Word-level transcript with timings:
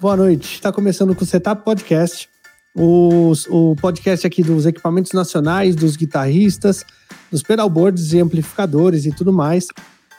Boa 0.00 0.16
noite. 0.16 0.54
Está 0.54 0.72
começando 0.72 1.14
com 1.14 1.22
o 1.22 1.26
Setup 1.26 1.62
Podcast, 1.62 2.26
o, 2.74 3.32
o 3.50 3.76
podcast 3.76 4.26
aqui 4.26 4.42
dos 4.42 4.64
equipamentos 4.64 5.12
nacionais, 5.12 5.76
dos 5.76 5.94
guitarristas, 5.94 6.86
dos 7.30 7.42
pedalboards 7.42 8.14
e 8.14 8.18
amplificadores 8.18 9.04
e 9.04 9.12
tudo 9.12 9.30
mais. 9.30 9.66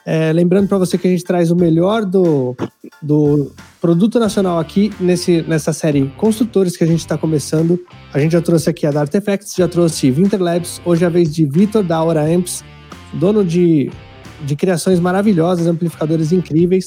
É, 0.05 0.31
lembrando 0.31 0.67
para 0.67 0.77
você 0.77 0.99
que 0.99 1.07
a 1.07 1.09
gente 1.09 1.23
traz 1.23 1.49
o 1.49 1.55
melhor 1.55 2.05
do, 2.05 2.55
do 3.01 3.51
produto 3.81 4.19
nacional 4.19 4.59
aqui 4.59 4.93
nesse, 4.99 5.41
nessa 5.41 5.73
série 5.73 6.13
Construtores 6.15 6.77
que 6.77 6.83
a 6.83 6.87
gente 6.87 6.99
está 6.99 7.17
começando. 7.17 7.83
A 8.13 8.19
gente 8.19 8.33
já 8.33 8.41
trouxe 8.41 8.69
aqui 8.69 8.85
a 8.85 8.91
da 8.91 9.01
Artifacts, 9.01 9.55
já 9.55 9.67
trouxe 9.67 10.11
Winter 10.11 10.43
Labs, 10.43 10.79
hoje 10.85 11.03
é 11.03 11.07
a 11.07 11.09
vez 11.09 11.33
de 11.33 11.43
Vitor 11.43 11.83
da 11.83 11.97
Aura 11.97 12.21
Amps, 12.21 12.63
dono 13.13 13.43
de, 13.43 13.91
de 14.45 14.55
criações 14.55 14.99
maravilhosas, 14.99 15.65
amplificadores 15.65 16.31
incríveis. 16.31 16.85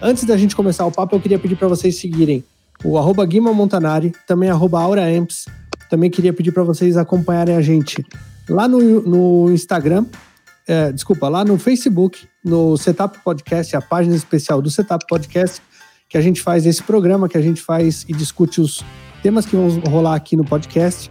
Antes 0.00 0.24
da 0.24 0.36
gente 0.36 0.54
começar 0.54 0.84
o 0.84 0.92
papo, 0.92 1.16
eu 1.16 1.20
queria 1.20 1.38
pedir 1.38 1.56
para 1.56 1.68
vocês 1.68 1.96
seguirem 1.96 2.44
o 2.84 2.98
arroba 2.98 3.24
Guima 3.24 3.52
Montanari, 3.54 4.12
também 4.26 4.50
arroba 4.50 4.80
Aura 4.80 5.02
Amps. 5.02 5.46
Também 5.88 6.10
queria 6.10 6.32
pedir 6.32 6.52
para 6.52 6.62
vocês 6.62 6.96
acompanharem 6.96 7.56
a 7.56 7.62
gente 7.62 8.04
lá 8.48 8.68
no, 8.68 9.00
no 9.00 9.52
Instagram, 9.52 10.04
é, 10.68 10.92
desculpa, 10.92 11.28
lá 11.28 11.44
no 11.44 11.58
Facebook, 11.58 12.28
no 12.44 12.76
Setup 12.76 13.18
Podcast, 13.24 13.74
a 13.74 13.80
página 13.80 14.14
especial 14.14 14.60
do 14.60 14.70
Setup 14.70 15.04
Podcast, 15.08 15.62
que 16.08 16.18
a 16.18 16.20
gente 16.20 16.42
faz 16.42 16.66
esse 16.66 16.82
programa, 16.82 17.28
que 17.28 17.38
a 17.38 17.42
gente 17.42 17.62
faz 17.62 18.04
e 18.08 18.12
discute 18.12 18.60
os 18.60 18.84
temas 19.22 19.46
que 19.46 19.56
vão 19.56 19.68
rolar 19.88 20.14
aqui 20.14 20.36
no 20.36 20.44
podcast. 20.44 21.10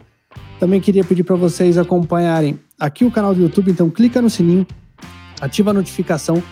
Também 0.60 0.80
queria 0.80 1.04
pedir 1.04 1.24
para 1.24 1.36
vocês 1.36 1.78
acompanharem 1.78 2.60
aqui 2.80 3.04
o 3.04 3.12
canal 3.12 3.34
do 3.34 3.42
YouTube, 3.42 3.72
então 3.72 3.90
clica 3.90 4.22
no 4.22 4.30
sininho, 4.30 4.68
ativa 5.42 5.72
a 5.72 5.74
notificação. 5.74 6.44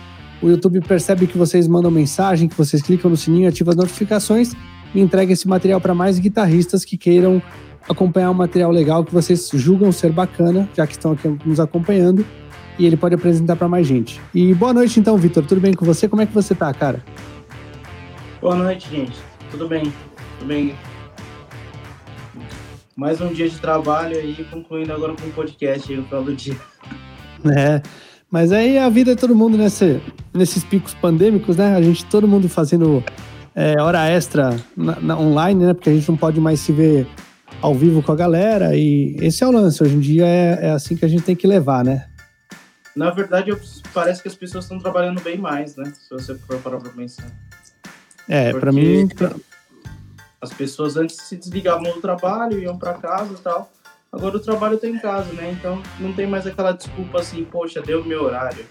O 0.44 0.50
YouTube 0.50 0.82
percebe 0.82 1.26
que 1.26 1.38
vocês 1.38 1.66
mandam 1.66 1.90
mensagem, 1.90 2.50
que 2.50 2.54
vocês 2.54 2.82
clicam 2.82 3.10
no 3.10 3.16
sininho, 3.16 3.48
ativa 3.48 3.70
as 3.70 3.76
notificações 3.78 4.52
e 4.94 5.00
entrega 5.00 5.32
esse 5.32 5.48
material 5.48 5.80
para 5.80 5.94
mais 5.94 6.18
guitarristas 6.18 6.84
que 6.84 6.98
queiram 6.98 7.42
acompanhar 7.88 8.30
um 8.30 8.34
material 8.34 8.70
legal 8.70 9.02
que 9.02 9.14
vocês 9.14 9.48
julgam 9.54 9.90
ser 9.90 10.12
bacana, 10.12 10.68
já 10.76 10.86
que 10.86 10.92
estão 10.92 11.12
aqui 11.12 11.34
nos 11.46 11.58
acompanhando, 11.58 12.26
e 12.78 12.84
ele 12.84 12.94
pode 12.94 13.14
apresentar 13.14 13.56
para 13.56 13.68
mais 13.68 13.86
gente. 13.86 14.20
E 14.34 14.52
boa 14.52 14.74
noite 14.74 15.00
então, 15.00 15.16
Vitor. 15.16 15.46
Tudo 15.46 15.62
bem 15.62 15.72
com 15.72 15.86
você? 15.86 16.06
Como 16.10 16.20
é 16.20 16.26
que 16.26 16.34
você 16.34 16.54
tá, 16.54 16.74
cara? 16.74 17.02
Boa 18.38 18.54
noite, 18.54 18.90
gente. 18.90 19.16
Tudo 19.50 19.66
bem? 19.66 19.90
Tudo 20.38 20.46
bem? 20.46 20.74
Mais 22.94 23.18
um 23.18 23.32
dia 23.32 23.48
de 23.48 23.58
trabalho 23.58 24.18
aí, 24.18 24.46
concluindo 24.50 24.92
agora 24.92 25.14
com 25.14 25.26
o 25.26 25.30
podcast 25.30 25.90
aí 25.90 25.96
no 25.96 26.04
final 26.04 26.22
do 26.22 26.34
dia. 26.34 26.56
É, 27.46 27.80
mas 28.34 28.50
aí 28.50 28.76
a 28.78 28.88
vida 28.88 29.12
é 29.12 29.14
todo 29.14 29.32
mundo 29.32 29.56
nesse, 29.56 30.02
nesses 30.32 30.64
picos 30.64 30.92
pandêmicos, 30.92 31.56
né? 31.56 31.76
A 31.76 31.80
gente, 31.80 32.04
todo 32.06 32.26
mundo 32.26 32.48
fazendo 32.48 33.00
é, 33.54 33.80
hora 33.80 34.08
extra 34.08 34.60
na, 34.76 34.98
na, 34.98 35.16
online, 35.16 35.66
né? 35.66 35.72
Porque 35.72 35.88
a 35.88 35.92
gente 35.92 36.08
não 36.08 36.16
pode 36.16 36.40
mais 36.40 36.58
se 36.58 36.72
ver 36.72 37.06
ao 37.62 37.72
vivo 37.72 38.02
com 38.02 38.10
a 38.10 38.16
galera. 38.16 38.74
E 38.74 39.14
esse 39.20 39.44
é 39.44 39.46
o 39.46 39.52
lance. 39.52 39.80
Hoje 39.80 39.94
em 39.94 40.00
dia 40.00 40.26
é, 40.26 40.66
é 40.66 40.70
assim 40.72 40.96
que 40.96 41.04
a 41.04 41.08
gente 41.08 41.22
tem 41.22 41.36
que 41.36 41.46
levar, 41.46 41.84
né? 41.84 42.08
Na 42.96 43.12
verdade, 43.12 43.50
eu, 43.50 43.60
parece 43.92 44.20
que 44.20 44.26
as 44.26 44.34
pessoas 44.34 44.64
estão 44.64 44.80
trabalhando 44.80 45.20
bem 45.20 45.38
mais, 45.38 45.76
né? 45.76 45.92
Se 45.96 46.10
você 46.10 46.34
for 46.34 46.58
parar 46.58 46.80
pra 46.80 46.90
pensar. 46.90 47.30
É, 48.28 48.52
para 48.52 48.72
mim. 48.72 49.08
As 50.40 50.52
pessoas 50.52 50.96
antes 50.96 51.18
se 51.18 51.36
desligavam 51.36 51.84
do 51.84 52.00
trabalho, 52.00 52.58
iam 52.58 52.76
para 52.76 52.94
casa 52.94 53.32
e 53.32 53.36
tal. 53.36 53.70
Agora 54.14 54.36
o 54.36 54.40
trabalho 54.40 54.78
tá 54.78 54.86
em 54.86 54.96
casa, 54.96 55.32
né? 55.32 55.56
Então 55.58 55.82
não 55.98 56.12
tem 56.12 56.24
mais 56.24 56.46
aquela 56.46 56.70
desculpa 56.70 57.18
assim, 57.18 57.44
poxa, 57.44 57.82
deu 57.82 58.04
meu 58.04 58.22
horário. 58.22 58.64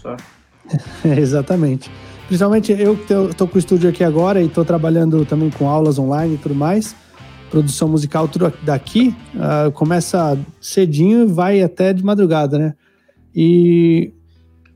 Só. 0.00 0.16
É, 1.04 1.12
exatamente. 1.20 1.90
Principalmente 2.26 2.72
eu 2.72 2.96
que 2.96 3.12
estou 3.12 3.46
com 3.46 3.56
o 3.56 3.58
estúdio 3.58 3.90
aqui 3.90 4.02
agora 4.02 4.40
e 4.40 4.46
estou 4.46 4.64
trabalhando 4.64 5.24
também 5.26 5.50
com 5.50 5.68
aulas 5.68 5.98
online 5.98 6.36
e 6.36 6.38
tudo 6.38 6.54
mais. 6.54 6.96
Produção 7.50 7.88
musical 7.88 8.26
tudo 8.26 8.50
daqui. 8.62 9.14
Uh, 9.34 9.70
começa 9.72 10.38
cedinho 10.60 11.24
e 11.24 11.26
vai 11.26 11.62
até 11.62 11.92
de 11.92 12.02
madrugada, 12.02 12.58
né? 12.58 12.74
E. 13.34 14.14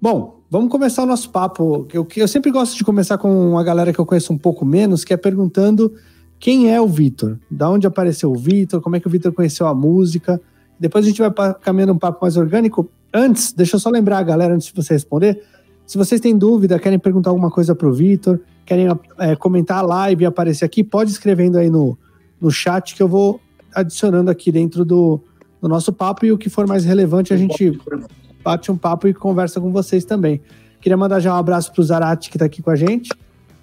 Bom, 0.01 0.43
vamos 0.51 0.71
começar 0.71 1.03
o 1.03 1.07
nosso 1.07 1.31
papo. 1.31 1.87
Eu, 1.93 2.07
eu 2.17 2.29
sempre 2.29 2.51
gosto 2.51 2.77
de 2.77 2.85
começar 2.85 3.17
com 3.17 3.51
uma 3.51 3.65
galera 3.65 3.93
que 3.93 3.99
eu 3.99 4.07
conheço 4.07 4.33
um 4.33 4.39
pouco 4.39 4.67
menos, 4.67 5.03
que 5.03 5.15
é 5.15 5.17
perguntando 5.17 5.95
quem 6.43 6.75
é 6.75 6.81
o 6.81 6.89
Vitor? 6.89 7.39
Da 7.49 7.71
onde 7.71 7.87
apareceu 7.87 8.29
o 8.33 8.35
Vitor? 8.35 8.81
Como 8.81 8.97
é 8.97 9.01
que 9.01 9.07
o 9.07 9.11
Vitor 9.11 9.33
conheceu 9.33 9.65
a 9.69 9.73
música? 9.73 10.41
Depois 10.77 11.05
a 11.05 11.09
gente 11.09 11.23
vai 11.23 11.31
caminhando 11.61 11.93
um 11.93 11.99
papo 11.99 12.19
mais 12.21 12.37
orgânico. 12.37 12.91
Antes, 13.15 13.53
deixa 13.53 13.77
eu 13.77 13.81
só 13.81 13.89
lembrar 13.89 14.19
a 14.19 14.25
galera, 14.25 14.53
antes 14.53 14.67
de 14.67 14.75
você 14.75 14.93
responder, 14.93 15.41
se 15.87 15.97
vocês 15.97 16.21
têm 16.21 16.37
dúvida, 16.37 16.81
querem 16.81 16.99
perguntar 16.99 17.31
alguma 17.31 17.49
coisa 17.49 17.77
para 17.77 17.87
o 17.87 17.93
Vitor, 17.93 18.41
querem 18.67 18.89
é, 19.21 19.37
comentar 19.37 19.79
a 19.79 19.83
live 19.83 20.25
e 20.25 20.27
aparecer 20.27 20.65
aqui, 20.65 20.83
pode 20.83 21.13
escrevendo 21.13 21.59
aí 21.59 21.71
no, 21.71 21.97
no 22.41 22.51
chat 22.51 22.97
que 22.97 23.03
eu 23.05 23.07
vou 23.07 23.41
adicionando 23.73 24.29
aqui 24.29 24.51
dentro 24.51 24.85
do, 24.85 25.21
do 25.61 25.69
nosso 25.69 25.93
papo 25.93 26.27
e 26.27 26.33
o 26.33 26.39
que 26.39 26.51
for 26.51 26.67
mais 26.67 26.85
relevante 26.85 27.33
a 27.33 27.37
gente 27.37 27.79
bate 28.43 28.69
um 28.73 28.77
papo 28.77 29.07
e 29.07 29.15
conversa 29.15 29.61
com 29.61 29.71
vocês 29.71 30.05
também. 30.05 30.41
Queria 30.81 30.97
mandar 30.97 31.21
já 31.21 31.33
um 31.33 31.39
abraço 31.39 31.73
para 31.73 31.81
o 31.81 31.85
Zarate 31.85 32.31
que 32.31 32.37
está 32.37 32.47
aqui 32.47 32.61
com 32.61 32.71
a 32.71 32.75
gente 32.75 33.11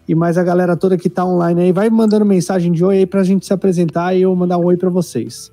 e 0.10 0.16
mais 0.16 0.40
a 0.40 0.44
galera 0.44 0.76
toda 0.76 0.98
que 0.98 1.08
está 1.08 1.24
online 1.24 1.62
aí. 1.62 1.72
Vai 1.72 1.88
mandando 1.88 2.26
mensagem 2.26 2.72
de 2.72 2.84
oi 2.84 2.98
aí 2.98 3.06
para 3.06 3.22
a 3.22 3.24
gente 3.24 3.46
se 3.46 3.54
apresentar 3.54 4.16
e 4.16 4.24
eu 4.24 4.36
mandar 4.36 4.58
um 4.58 4.66
oi 4.66 4.76
para 4.76 4.90
vocês. 4.90 5.52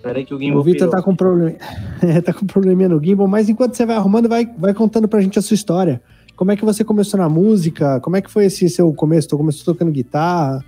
Peraí 0.00 0.24
que 0.24 0.32
o 0.32 0.38
Gimbal 0.38 0.60
O 0.60 0.62
Vitor 0.62 0.88
tá 0.88 1.02
com 1.02 1.16
problema. 1.16 1.56
é, 2.00 2.20
tá 2.20 2.32
com 2.32 2.46
probleminha 2.46 2.88
no 2.88 3.02
Gimbal, 3.02 3.26
mas 3.26 3.48
enquanto 3.48 3.74
você 3.74 3.84
vai 3.84 3.96
arrumando, 3.96 4.28
vai, 4.28 4.46
vai 4.56 4.72
contando 4.72 5.08
pra 5.08 5.20
gente 5.20 5.40
a 5.40 5.42
sua 5.42 5.56
história. 5.56 6.00
Como 6.36 6.52
é 6.52 6.56
que 6.56 6.64
você 6.64 6.84
começou 6.84 7.18
na 7.18 7.28
música? 7.28 7.98
Como 7.98 8.14
é 8.14 8.22
que 8.22 8.30
foi 8.30 8.44
esse 8.44 8.68
seu 8.68 8.94
começo? 8.94 9.28
Tu 9.28 9.36
começou 9.36 9.74
tocando 9.74 9.90
guitarra? 9.90 10.64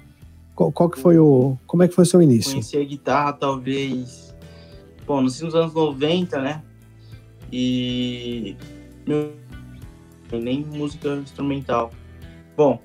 Qual, 0.56 0.72
qual, 0.72 0.90
que 0.90 0.98
foi 0.98 1.16
o. 1.16 1.56
Como 1.68 1.84
é 1.84 1.86
que 1.86 1.94
foi 1.94 2.02
o 2.02 2.06
seu 2.06 2.20
início? 2.20 2.54
Conheci 2.54 2.76
a 2.76 2.84
guitarra, 2.84 3.34
talvez. 3.34 4.34
Bom, 5.06 5.22
nos 5.22 5.40
anos 5.40 5.72
90, 5.72 6.40
né? 6.40 6.60
E. 7.52 8.56
Nem 10.32 10.64
música 10.64 11.14
instrumental. 11.14 11.92
Bom, 12.56 12.80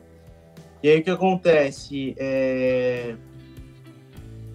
e 0.81 0.89
aí 0.89 0.99
o 0.99 1.03
que 1.03 1.09
acontece? 1.09 2.15
É 2.17 3.15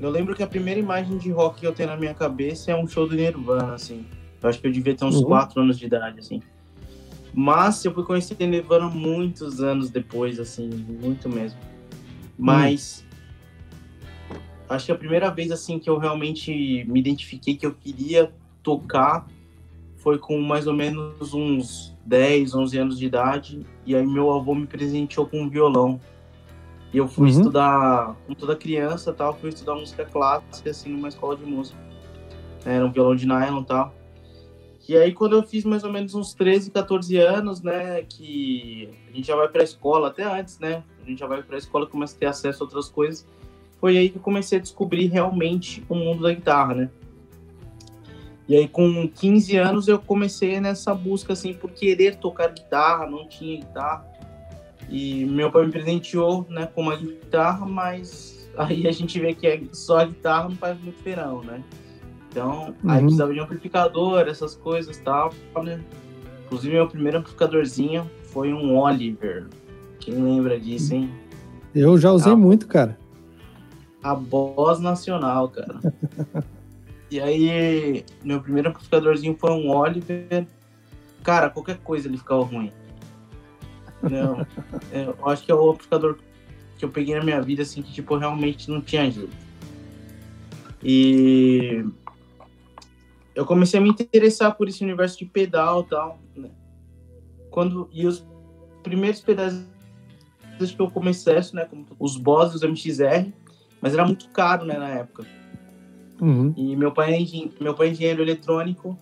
eu 0.01 0.11
lembro 0.11 0.35
que 0.35 0.43
a 0.43 0.47
primeira 0.47 0.79
imagem 0.79 1.17
de 1.17 1.31
rock 1.31 1.61
que 1.61 1.67
eu 1.67 1.73
tenho 1.73 1.89
na 1.89 1.97
minha 1.97 2.15
cabeça 2.15 2.71
é 2.71 2.77
um 2.77 2.87
show 2.87 3.09
do 3.09 3.15
Nirvana, 3.15 3.75
assim. 3.75 4.05
Eu 4.43 4.49
acho 4.49 4.61
que 4.61 4.67
eu 4.67 4.73
devia 4.73 4.95
ter 4.95 5.05
uns 5.05 5.17
uhum. 5.17 5.25
4 5.25 5.63
anos 5.63 5.79
de 5.79 5.87
idade, 5.87 6.21
assim. 6.21 6.43
Mas 7.33 7.85
eu 7.85 7.95
fui 7.95 8.05
conhecer 8.05 8.37
Nirvana 8.47 8.89
muitos 8.89 9.63
anos 9.63 9.91
depois, 9.91 10.39
assim, 10.39 10.69
muito 10.69 11.29
mesmo. 11.29 11.59
Mas 12.39 13.05
uhum. 14.31 14.37
acho 14.69 14.87
que 14.87 14.93
a 14.93 14.97
primeira 14.97 15.31
vez, 15.31 15.51
assim, 15.51 15.79
que 15.79 15.89
eu 15.89 15.97
realmente 15.97 16.85
me 16.87 17.01
identifiquei 17.01 17.57
que 17.57 17.65
eu 17.65 17.73
queria 17.73 18.33
tocar 18.63 19.27
foi 19.97 20.19
com 20.19 20.39
mais 20.39 20.67
ou 20.67 20.75
menos 20.75 21.33
uns 21.33 21.94
10, 22.07 22.55
11 22.55 22.79
anos 22.79 22.99
de 22.99 23.07
idade. 23.07 23.67
E 23.87 23.95
aí 23.95 24.07
meu 24.07 24.33
avô 24.33 24.55
me 24.55 24.67
presenteou 24.67 25.27
com 25.27 25.43
um 25.43 25.49
violão. 25.49 26.01
E 26.93 26.99
eu 26.99 27.09
fui 27.09 27.31
uhum. 27.31 27.39
estudar, 27.39 28.17
como 28.25 28.37
toda 28.37 28.55
criança 28.55 29.13
tal, 29.13 29.35
fui 29.35 29.49
estudar 29.49 29.75
música 29.75 30.05
clássica, 30.05 30.71
assim, 30.71 30.91
numa 30.91 31.09
escola 31.09 31.37
de 31.37 31.45
música. 31.45 31.79
Era 32.65 32.87
um 32.87 32.93
violão 32.93 33.17
de 33.17 33.27
nylon 33.27 33.63
e 33.63 33.65
tal. 33.65 33.95
E 34.87 34.97
aí, 34.97 35.13
quando 35.13 35.35
eu 35.35 35.43
fiz 35.43 35.65
mais 35.65 35.83
ou 35.83 35.91
menos 35.91 36.15
uns 36.15 36.35
13, 36.35 36.71
14 36.71 37.17
anos, 37.17 37.63
né, 37.63 38.03
que 38.03 38.91
a 39.11 39.17
gente 39.17 39.27
já 39.27 39.35
vai 39.35 39.49
para 39.49 39.63
a 39.63 39.65
escola, 39.65 40.09
até 40.09 40.25
antes, 40.25 40.59
né, 40.59 40.85
a 41.03 41.09
gente 41.09 41.19
já 41.19 41.27
vai 41.27 41.43
para 41.43 41.57
a 41.57 41.59
escola 41.59 41.87
e 41.87 41.89
começa 41.89 42.15
a 42.15 42.19
ter 42.19 42.27
acesso 42.27 42.63
a 42.63 42.67
outras 42.67 42.89
coisas, 42.91 43.27
foi 43.81 43.97
aí 43.97 44.11
que 44.11 44.19
eu 44.19 44.23
comecei 44.23 44.59
a 44.59 44.61
descobrir 44.61 45.07
realmente 45.07 45.83
o 45.89 45.95
mundo 45.95 46.23
da 46.23 46.33
guitarra, 46.35 46.75
né. 46.75 46.91
E 48.47 48.57
aí, 48.57 48.69
com 48.69 49.09
15 49.09 49.57
anos, 49.57 49.89
eu 49.89 49.99
comecei 49.99 50.61
nessa 50.61 50.95
busca, 50.95 51.33
assim, 51.33 51.55
por 51.55 51.71
querer 51.71 52.17
tocar 52.17 52.49
guitarra, 52.49 53.07
não 53.07 53.27
tinha 53.27 53.59
guitarra. 53.59 54.07
E 54.91 55.25
meu 55.25 55.51
pai 55.51 55.65
me 55.65 55.73
presenteou 55.73 56.47
né, 56.51 56.67
com 56.67 56.83
uma 56.83 56.97
guitarra, 56.97 57.65
mas 57.65 58.51
aí 58.57 58.87
a 58.87 58.93
gente 58.93 59.19
vê 59.19 59.33
que 59.35 59.47
é 59.47 59.63
só 59.73 60.01
a 60.01 60.05
guitarra 60.05 60.49
não 60.51 60.57
faz 60.57 60.79
muito 60.79 61.03
verão, 61.03 61.43
né? 61.43 61.63
Então, 62.29 62.75
uhum. 62.83 62.91
aí 62.91 63.01
precisava 63.01 63.33
de 63.33 63.41
um 63.41 63.45
amplificador, 63.45 64.29
essas 64.29 64.55
coisas 64.55 64.99
e 64.99 65.03
tal, 65.03 65.33
né? 65.63 65.81
Inclusive, 66.45 66.75
meu 66.75 66.89
primeiro 66.89 67.19
amplificadorzinho 67.19 68.11
foi 68.25 68.53
um 68.53 68.77
Oliver. 68.77 69.47
Quem 70.01 70.15
lembra 70.15 70.61
disso, 70.61 70.95
hein? 70.95 71.11
Eu 71.75 71.97
já 71.97 72.13
usei 72.13 72.33
a, 72.33 72.37
muito, 72.37 72.69
cara. 72.69 72.99
A 74.03 74.15
voz 74.15 74.81
nacional, 74.81 75.49
cara. 75.49 75.81
e 77.15 77.21
aí, 77.21 78.05
meu 78.25 78.41
primeiro 78.41 78.71
amplificadorzinho 78.71 79.37
foi 79.39 79.53
um 79.53 79.71
Oliver. 79.71 80.49
Cara, 81.23 81.49
qualquer 81.49 81.79
coisa 81.79 82.09
ele 82.09 82.19
ficava 82.19 82.43
ruim. 82.43 82.73
Não, 84.03 84.45
eu 84.91 85.29
acho 85.29 85.45
que 85.45 85.53
é 85.53 85.55
o 85.55 85.71
amplificador 85.71 86.19
que 86.77 86.85
eu 86.85 86.89
peguei 86.89 87.15
na 87.15 87.23
minha 87.23 87.41
vida, 87.41 87.63
assim, 87.63 87.83
que, 87.83 87.93
tipo, 87.93 88.17
realmente 88.17 88.69
não 88.69 88.81
tinha 88.81 89.09
jeito. 89.09 89.37
E 90.83 91.85
eu 93.33 93.47
comecei 93.47 93.79
a 93.79 93.83
me 93.85 93.91
interessar 93.91 94.57
por 94.57 94.67
esse 94.67 94.83
universo 94.83 95.17
de 95.17 95.27
pedal 95.27 95.83
e 95.83 95.85
tal, 95.85 96.19
né? 96.35 96.51
Quando, 97.49 97.89
e 97.93 98.09
os 98.09 98.27
primeiros 98.83 99.21
pedais 99.21 99.65
que 100.59 100.83
eu 100.83 100.91
comecei, 100.91 101.37
né? 101.53 101.65
Como 101.65 101.87
os 102.01 102.17
bosses, 102.17 102.57
os 102.57 102.63
MXR, 102.65 103.31
mas 103.81 103.95
era 103.95 104.05
muito 104.05 104.29
caro, 104.31 104.65
né, 104.65 104.77
na 104.77 104.89
época. 104.89 105.25
Uhum. 106.21 106.53
E 106.57 106.77
meu 106.77 106.93
pai, 106.93 107.15
é 107.15 107.63
meu 107.63 107.75
pai 107.75 107.89
é 107.89 107.91
engenheiro 107.91 108.23
eletrônico 108.23 108.99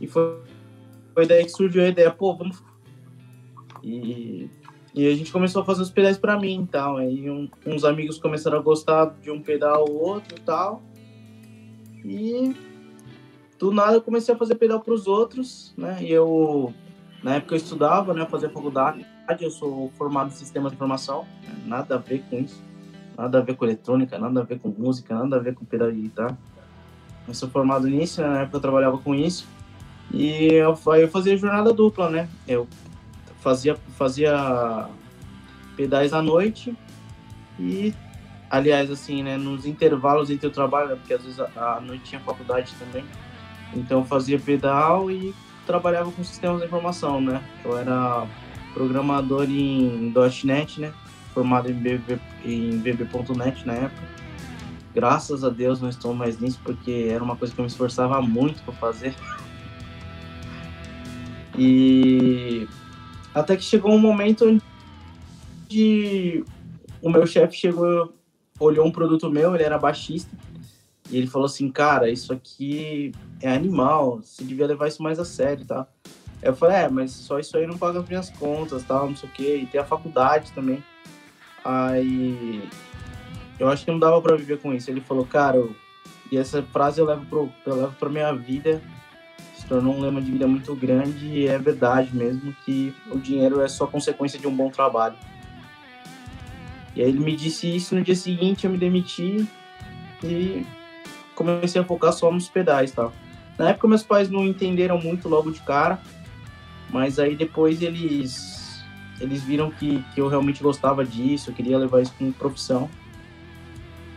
e 0.00 0.06
foi, 0.06 0.38
foi 1.14 1.26
daí 1.26 1.44
que 1.44 1.50
surgiu 1.50 1.82
a 1.82 1.88
ideia, 1.88 2.10
pô, 2.10 2.34
vamos. 2.34 2.62
E, 3.82 4.50
e 4.94 5.06
a 5.06 5.14
gente 5.14 5.30
começou 5.30 5.62
a 5.62 5.64
fazer 5.64 5.82
os 5.82 5.90
pedais 5.90 6.18
para 6.18 6.38
mim 6.38 6.62
e 6.62 6.66
tal. 6.66 6.96
Aí 6.96 7.30
um, 7.30 7.48
uns 7.66 7.84
amigos 7.84 8.18
começaram 8.18 8.58
a 8.58 8.62
gostar 8.62 9.14
de 9.22 9.30
um 9.30 9.40
pedal 9.40 9.84
ou 9.88 9.96
outro 10.00 10.36
e 10.36 10.40
tal. 10.40 10.82
E 12.04 12.54
do 13.58 13.72
nada 13.72 13.94
eu 13.94 14.02
comecei 14.02 14.34
a 14.34 14.38
fazer 14.38 14.54
pedal 14.54 14.80
para 14.80 14.94
os 14.94 15.06
outros, 15.06 15.74
né? 15.76 15.98
E 16.00 16.10
eu, 16.10 16.72
na 17.22 17.36
época 17.36 17.54
eu 17.54 17.58
estudava, 17.58 18.14
né? 18.14 18.26
Fazia 18.26 18.48
faculdade. 18.48 19.04
Eu 19.40 19.50
sou 19.50 19.90
formado 19.98 20.28
em 20.28 20.32
sistema 20.32 20.70
de 20.70 20.76
informação, 20.76 21.26
né, 21.42 21.54
nada 21.66 21.96
a 21.96 21.98
ver 21.98 22.22
com 22.30 22.38
isso. 22.38 22.62
Nada 23.18 23.38
a 23.38 23.40
ver 23.40 23.56
com 23.56 23.64
eletrônica, 23.64 24.16
nada 24.16 24.40
a 24.40 24.44
ver 24.44 24.60
com 24.60 24.68
música, 24.68 25.12
nada 25.12 25.34
a 25.34 25.38
ver 25.40 25.52
com 25.52 25.64
pedal 25.64 25.90
de 25.90 26.02
guitarra. 26.02 26.38
Eu 27.26 27.34
sou 27.34 27.50
formado 27.50 27.88
nisso, 27.88 28.22
na 28.22 28.42
época 28.42 28.58
eu 28.58 28.60
trabalhava 28.60 28.96
com 28.98 29.12
isso. 29.12 29.44
E 30.12 30.46
eu, 30.52 30.78
eu 30.96 31.08
fazia 31.08 31.36
jornada 31.36 31.72
dupla, 31.72 32.08
né? 32.08 32.28
Eu 32.46 32.68
fazia, 33.40 33.76
fazia 33.98 34.86
pedais 35.76 36.12
à 36.12 36.22
noite 36.22 36.76
e, 37.58 37.92
aliás, 38.48 38.88
assim, 38.88 39.24
né? 39.24 39.36
Nos 39.36 39.66
intervalos 39.66 40.30
entre 40.30 40.46
o 40.46 40.50
trabalho, 40.52 40.96
porque 40.96 41.12
às 41.12 41.22
vezes 41.22 41.40
à 41.40 41.80
noite 41.80 42.04
tinha 42.04 42.20
faculdade 42.20 42.72
também. 42.78 43.04
Então 43.74 43.98
eu 43.98 44.04
fazia 44.04 44.38
pedal 44.38 45.10
e 45.10 45.34
trabalhava 45.66 46.10
com 46.12 46.22
sistemas 46.22 46.60
de 46.60 46.66
informação, 46.66 47.20
né? 47.20 47.42
Eu 47.64 47.76
era 47.76 48.26
programador 48.72 49.44
em 49.50 50.14
.NET, 50.44 50.80
né? 50.80 50.92
Formado 51.38 51.70
em 51.70 51.74
VB, 51.74 52.18
em 52.44 52.78
VB.net 52.80 53.64
na 53.64 53.74
época. 53.74 54.02
Graças 54.92 55.44
a 55.44 55.48
Deus 55.48 55.80
não 55.80 55.88
estou 55.88 56.12
mais 56.12 56.40
nisso, 56.40 56.58
porque 56.64 57.08
era 57.12 57.22
uma 57.22 57.36
coisa 57.36 57.54
que 57.54 57.60
eu 57.60 57.62
me 57.62 57.70
esforçava 57.70 58.20
muito 58.20 58.60
para 58.64 58.74
fazer. 58.74 59.14
E 61.56 62.66
até 63.32 63.56
que 63.56 63.62
chegou 63.62 63.92
um 63.92 64.00
momento 64.00 64.60
onde 65.68 66.44
o 67.00 67.08
meu 67.08 67.24
chefe 67.24 67.56
chegou, 67.56 68.12
olhou 68.58 68.84
um 68.84 68.90
produto 68.90 69.30
meu, 69.30 69.54
ele 69.54 69.62
era 69.62 69.78
baixista, 69.78 70.36
e 71.08 71.18
ele 71.18 71.28
falou 71.28 71.46
assim, 71.46 71.70
cara, 71.70 72.10
isso 72.10 72.32
aqui 72.32 73.12
é 73.40 73.48
animal, 73.48 74.20
você 74.24 74.42
devia 74.42 74.66
levar 74.66 74.88
isso 74.88 75.04
mais 75.04 75.20
a 75.20 75.24
sério, 75.24 75.64
tá? 75.64 75.86
Eu 76.42 76.56
falei, 76.56 76.78
é, 76.78 76.88
mas 76.88 77.12
só 77.12 77.38
isso 77.38 77.56
aí 77.56 77.64
não 77.64 77.78
paga 77.78 78.00
as 78.00 78.08
minhas 78.08 78.28
contas, 78.28 78.82
tal, 78.82 79.08
não 79.08 79.16
sei 79.16 79.28
o 79.28 79.32
quê, 79.32 79.56
e 79.62 79.66
tem 79.66 79.80
a 79.80 79.84
faculdade 79.84 80.50
também. 80.50 80.82
Aí 81.68 82.66
eu 83.58 83.68
acho 83.68 83.84
que 83.84 83.90
não 83.90 83.98
dava 83.98 84.22
para 84.22 84.34
viver 84.36 84.58
com 84.58 84.72
isso. 84.72 84.90
Ele 84.90 85.02
falou, 85.02 85.26
cara, 85.26 85.58
eu... 85.58 85.76
e 86.32 86.38
essa 86.38 86.62
frase 86.62 86.98
eu 86.98 87.04
levo 87.04 87.26
pro, 87.26 87.52
eu 87.66 87.76
levo 87.76 87.94
pra 87.98 88.08
minha 88.08 88.32
vida, 88.32 88.80
se 89.54 89.66
tornou 89.66 89.94
um 89.94 90.00
lema 90.00 90.22
de 90.22 90.32
vida 90.32 90.48
muito 90.48 90.74
grande 90.74 91.26
e 91.26 91.46
é 91.46 91.58
verdade 91.58 92.16
mesmo 92.16 92.56
que 92.64 92.94
o 93.10 93.18
dinheiro 93.18 93.60
é 93.60 93.68
só 93.68 93.86
consequência 93.86 94.38
de 94.38 94.46
um 94.46 94.56
bom 94.56 94.70
trabalho. 94.70 95.16
E 96.96 97.02
aí 97.02 97.08
ele 97.10 97.20
me 97.20 97.36
disse 97.36 97.76
isso 97.76 97.94
no 97.94 98.02
dia 98.02 98.16
seguinte, 98.16 98.64
eu 98.64 98.70
me 98.70 98.78
demiti 98.78 99.46
e 100.24 100.64
comecei 101.34 101.82
a 101.82 101.84
focar 101.84 102.14
só 102.14 102.32
nos 102.32 102.48
pedais, 102.48 102.92
tá? 102.92 103.12
Na 103.58 103.70
época 103.70 103.86
meus 103.86 104.02
pais 104.02 104.30
não 104.30 104.46
entenderam 104.46 104.98
muito 104.98 105.28
logo 105.28 105.50
de 105.50 105.60
cara, 105.60 106.00
mas 106.88 107.18
aí 107.18 107.36
depois 107.36 107.82
eles 107.82 108.57
eles 109.20 109.42
viram 109.42 109.70
que, 109.70 110.02
que 110.14 110.20
eu 110.20 110.28
realmente 110.28 110.62
gostava 110.62 111.04
disso, 111.04 111.50
eu 111.50 111.54
queria 111.54 111.78
levar 111.78 112.00
isso 112.00 112.14
como 112.18 112.32
profissão. 112.32 112.88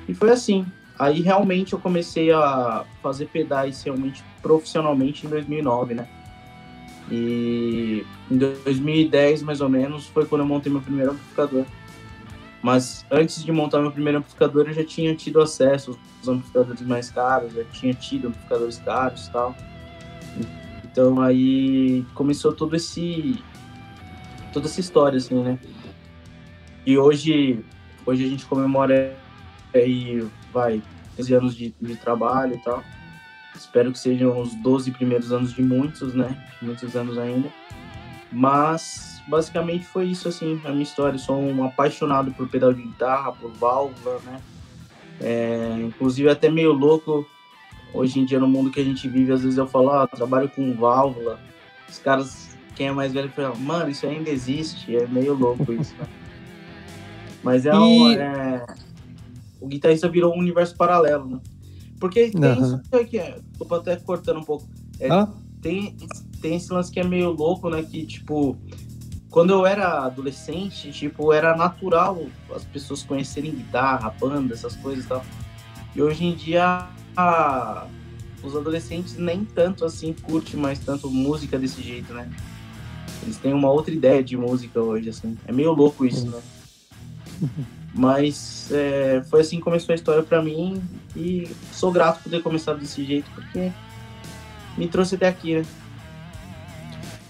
E 0.08 0.14
foi 0.14 0.32
assim. 0.32 0.66
Aí 0.98 1.22
realmente 1.22 1.74
eu 1.74 1.80
comecei 1.80 2.32
a 2.32 2.86
fazer 3.02 3.26
pedais 3.28 3.82
realmente 3.82 4.24
profissionalmente 4.42 5.26
em 5.26 5.30
2009, 5.30 5.96
né? 5.96 6.08
E 7.10 8.06
em 8.30 8.38
2010, 8.38 9.42
mais 9.42 9.62
ou 9.62 9.70
menos, 9.70 10.06
foi 10.08 10.26
quando 10.26 10.42
eu 10.42 10.48
montei 10.48 10.72
meu 10.72 10.82
primeiro 10.82 11.12
amplificador. 11.12 11.66
Mas 12.62 13.06
antes 13.10 13.44
de 13.44 13.52
montar 13.52 13.82
meu 13.82 13.92
primeiro 13.92 14.20
amplificador, 14.20 14.68
eu 14.68 14.74
já 14.74 14.84
tinha 14.84 15.16
tido 15.16 15.42
acesso 15.42 16.00
aos 16.20 16.28
amplificadores 16.28 16.82
mais 16.84 17.10
caros, 17.10 17.54
já 17.54 17.64
tinha 17.66 17.94
tido 17.94 18.28
amplificadores 18.28 18.78
caros 18.78 19.28
e 19.28 19.32
tal. 19.32 19.56
Então 20.84 21.20
aí 21.20 22.06
começou 22.14 22.54
todo 22.54 22.76
esse 22.76 23.44
toda 24.52 24.68
essa 24.68 24.80
história 24.80 25.18
assim, 25.18 25.42
né? 25.42 25.60
E 26.86 26.98
hoje 26.98 27.64
hoje 28.06 28.26
a 28.26 28.28
gente 28.28 28.46
comemora 28.46 29.16
aí 29.74 30.28
vai 30.52 30.82
15 31.16 31.34
anos 31.34 31.56
de, 31.56 31.74
de 31.82 31.96
trabalho 31.96 32.56
e 32.56 32.58
tal. 32.60 32.84
Espero 33.56 33.92
que 33.92 34.00
sejam 34.00 34.40
os 34.40 34.54
12 34.56 34.92
primeiros 34.92 35.32
anos 35.32 35.54
de 35.54 35.62
muitos, 35.62 36.14
né? 36.14 36.36
Muitos 36.62 36.96
anos 36.96 37.18
ainda. 37.18 37.50
Mas 38.32 39.22
basicamente 39.28 39.86
foi 39.86 40.06
isso 40.06 40.28
assim, 40.28 40.60
a 40.66 40.70
minha 40.70 40.84
história. 40.84 41.20
Sou 41.20 41.40
um 41.40 41.64
apaixonado 41.64 42.32
por 42.32 42.48
pedal 42.48 42.74
de 42.74 42.82
guitarra, 42.82 43.34
por 43.34 43.52
válvula, 43.52 44.20
né? 44.26 44.42
É, 45.20 45.78
inclusive 45.80 46.30
até 46.30 46.50
meio 46.50 46.72
louco 46.72 47.28
hoje 47.94 48.20
em 48.20 48.26
dia 48.26 48.40
no 48.40 48.48
mundo 48.48 48.72
que 48.72 48.80
a 48.80 48.84
gente 48.84 49.08
vive, 49.08 49.32
às 49.32 49.44
vezes 49.44 49.58
eu 49.58 49.68
falo, 49.68 49.92
ah, 49.92 50.08
trabalho 50.08 50.50
com 50.50 50.74
válvula. 50.74 51.40
Os 51.90 52.00
caras, 52.00 52.51
quem 52.76 52.88
é 52.88 52.92
mais 52.92 53.14
velho, 53.14 53.30
fala, 53.30 53.56
mano, 53.56 53.90
isso 53.90 54.06
ainda 54.06 54.30
existe, 54.30 54.96
é 54.96 55.08
meio 55.08 55.34
louco 55.34 55.72
isso, 55.74 55.94
né? 56.00 56.08
Mas 57.44 57.66
é, 57.66 57.72
e... 57.72 57.74
um, 57.74 58.12
é, 58.12 58.66
o 59.60 59.68
guitarrista 59.68 60.08
virou 60.08 60.34
um 60.34 60.40
universo 60.40 60.76
paralelo, 60.76 61.28
né? 61.28 61.40
Porque 62.00 62.32
tem 62.32 62.42
uhum. 62.42 62.62
isso 62.62 62.96
aqui, 62.96 63.20
é, 63.20 63.40
tô 63.58 63.76
até 63.76 63.96
cortando 63.96 64.40
um 64.40 64.44
pouco. 64.44 64.68
É, 65.00 65.10
ah? 65.12 65.28
tem, 65.62 65.96
tem 66.42 66.56
esse 66.56 66.72
lance 66.74 66.92
que 66.92 67.00
é 67.00 67.04
meio 67.04 67.32
louco, 67.32 67.70
né? 67.70 67.84
Que, 67.84 68.06
tipo, 68.06 68.58
quando 69.30 69.52
eu 69.52 69.66
era 69.66 70.06
adolescente, 70.06 70.92
tipo, 70.92 71.32
era 71.32 71.56
natural 71.56 72.26
as 72.56 72.66
pessoas 72.66 73.04
conhecerem 73.04 73.52
guitarra, 73.52 74.10
banda, 74.20 74.54
essas 74.54 74.76
coisas 74.76 75.06
e 75.06 75.08
tal. 75.08 75.24
E 75.96 76.02
hoje 76.02 76.26
em 76.26 76.36
dia, 76.36 76.88
a, 77.16 77.88
os 78.44 78.56
adolescentes 78.56 79.18
nem 79.18 79.46
tanto 79.46 79.86
assim 79.86 80.14
curtem 80.14 80.60
mais 80.60 80.80
tanto 80.80 81.10
música 81.10 81.60
desse 81.60 81.82
jeito, 81.82 82.14
né? 82.14 82.30
Eles 83.24 83.38
têm 83.38 83.54
uma 83.54 83.70
outra 83.70 83.94
ideia 83.94 84.24
de 84.24 84.36
música 84.36 84.82
hoje, 84.82 85.10
assim. 85.10 85.38
É 85.48 85.52
meio 85.52 85.72
louco 85.72 86.06
isso, 86.06 86.28
né? 86.30 86.40
Mas 87.94 88.70
é, 88.72 89.22
foi 89.30 89.42
assim 89.42 89.58
que 89.58 89.64
começou 89.64 89.92
a 89.92 89.96
história 89.96 90.24
para 90.24 90.42
mim 90.42 90.82
e 91.16 91.50
sou 91.74 91.92
grato 91.92 92.24
por 92.24 92.30
ter 92.30 92.42
começado 92.42 92.80
desse 92.80 93.04
jeito, 93.04 93.30
porque 93.36 93.72
me 94.78 94.88
trouxe 94.88 95.16
até 95.16 95.28
aqui, 95.28 95.56
né? 95.56 95.66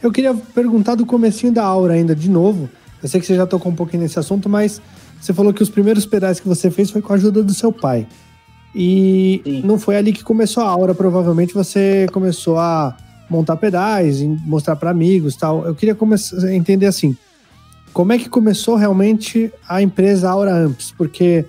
Eu 0.01 0.11
queria 0.11 0.33
perguntar 0.33 0.95
do 0.95 1.05
comecinho 1.05 1.51
da 1.51 1.63
Aura 1.63 1.93
ainda, 1.93 2.15
de 2.15 2.29
novo. 2.29 2.69
Eu 3.01 3.09
sei 3.09 3.19
que 3.19 3.25
você 3.25 3.35
já 3.35 3.47
tocou 3.47 3.71
um 3.71 3.75
pouquinho 3.75 4.03
nesse 4.03 4.19
assunto, 4.19 4.47
mas 4.47 4.81
você 5.19 5.33
falou 5.33 5.53
que 5.53 5.63
os 5.63 5.69
primeiros 5.69 6.05
pedais 6.05 6.39
que 6.39 6.47
você 6.47 6.69
fez 6.69 6.91
foi 6.91 7.01
com 7.01 7.13
a 7.13 7.15
ajuda 7.15 7.43
do 7.43 7.53
seu 7.53 7.71
pai. 7.71 8.07
E 8.73 9.41
Sim. 9.43 9.61
não 9.63 9.77
foi 9.77 9.97
ali 9.97 10.13
que 10.13 10.23
começou 10.23 10.63
a 10.63 10.67
Aura, 10.67 10.95
provavelmente 10.95 11.53
você 11.53 12.07
começou 12.11 12.57
a 12.57 12.95
montar 13.31 13.55
pedais 13.55 14.21
mostrar 14.21 14.75
para 14.75 14.91
amigos 14.91 15.37
tal. 15.37 15.65
Eu 15.65 15.73
queria 15.73 15.95
começar 15.95 16.45
a 16.45 16.53
entender 16.53 16.85
assim, 16.85 17.15
como 17.93 18.11
é 18.11 18.17
que 18.17 18.27
começou 18.27 18.75
realmente 18.75 19.51
a 19.67 19.81
empresa 19.81 20.29
Aura 20.29 20.53
Amps? 20.53 20.93
Porque 20.97 21.45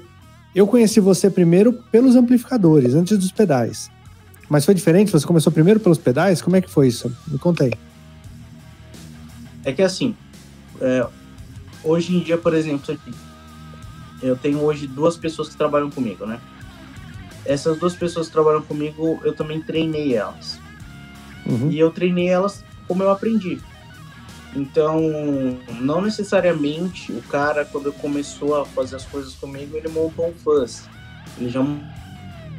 eu 0.54 0.66
conheci 0.66 1.00
você 1.00 1.28
primeiro 1.28 1.72
pelos 1.72 2.14
amplificadores, 2.14 2.94
antes 2.94 3.18
dos 3.18 3.32
pedais. 3.32 3.90
Mas 4.48 4.64
foi 4.64 4.74
diferente? 4.74 5.10
Você 5.10 5.26
começou 5.26 5.52
primeiro 5.52 5.80
pelos 5.80 5.98
pedais? 5.98 6.40
Como 6.40 6.54
é 6.54 6.60
que 6.60 6.70
foi 6.70 6.86
isso? 6.86 7.10
Me 7.26 7.38
contei. 7.38 7.72
É 9.64 9.72
que 9.72 9.82
assim, 9.82 10.14
é, 10.80 11.06
hoje 11.82 12.14
em 12.14 12.20
dia, 12.20 12.38
por 12.38 12.54
exemplo, 12.54 12.96
eu 14.22 14.36
tenho 14.36 14.60
hoje 14.60 14.86
duas 14.86 15.16
pessoas 15.16 15.48
que 15.48 15.56
trabalham 15.56 15.90
comigo, 15.90 16.26
né? 16.26 16.38
Essas 17.44 17.76
duas 17.76 17.94
pessoas 17.94 18.28
que 18.28 18.32
trabalham 18.32 18.62
comigo, 18.62 19.20
eu 19.24 19.34
também 19.34 19.60
treinei 19.60 20.14
elas. 20.14 20.61
Uhum. 21.46 21.70
E 21.70 21.78
eu 21.78 21.90
treinei 21.90 22.28
elas 22.28 22.64
como 22.86 23.02
eu 23.02 23.10
aprendi. 23.10 23.60
Então, 24.54 25.00
não 25.80 26.02
necessariamente 26.02 27.10
o 27.10 27.22
cara, 27.22 27.64
quando 27.64 27.92
começou 27.92 28.60
a 28.60 28.66
fazer 28.66 28.96
as 28.96 29.04
coisas 29.04 29.34
comigo, 29.34 29.76
ele 29.76 29.88
montou 29.88 30.28
um 30.28 30.32
fuzz. 30.32 30.88
Ele 31.38 31.48
já 31.48 31.62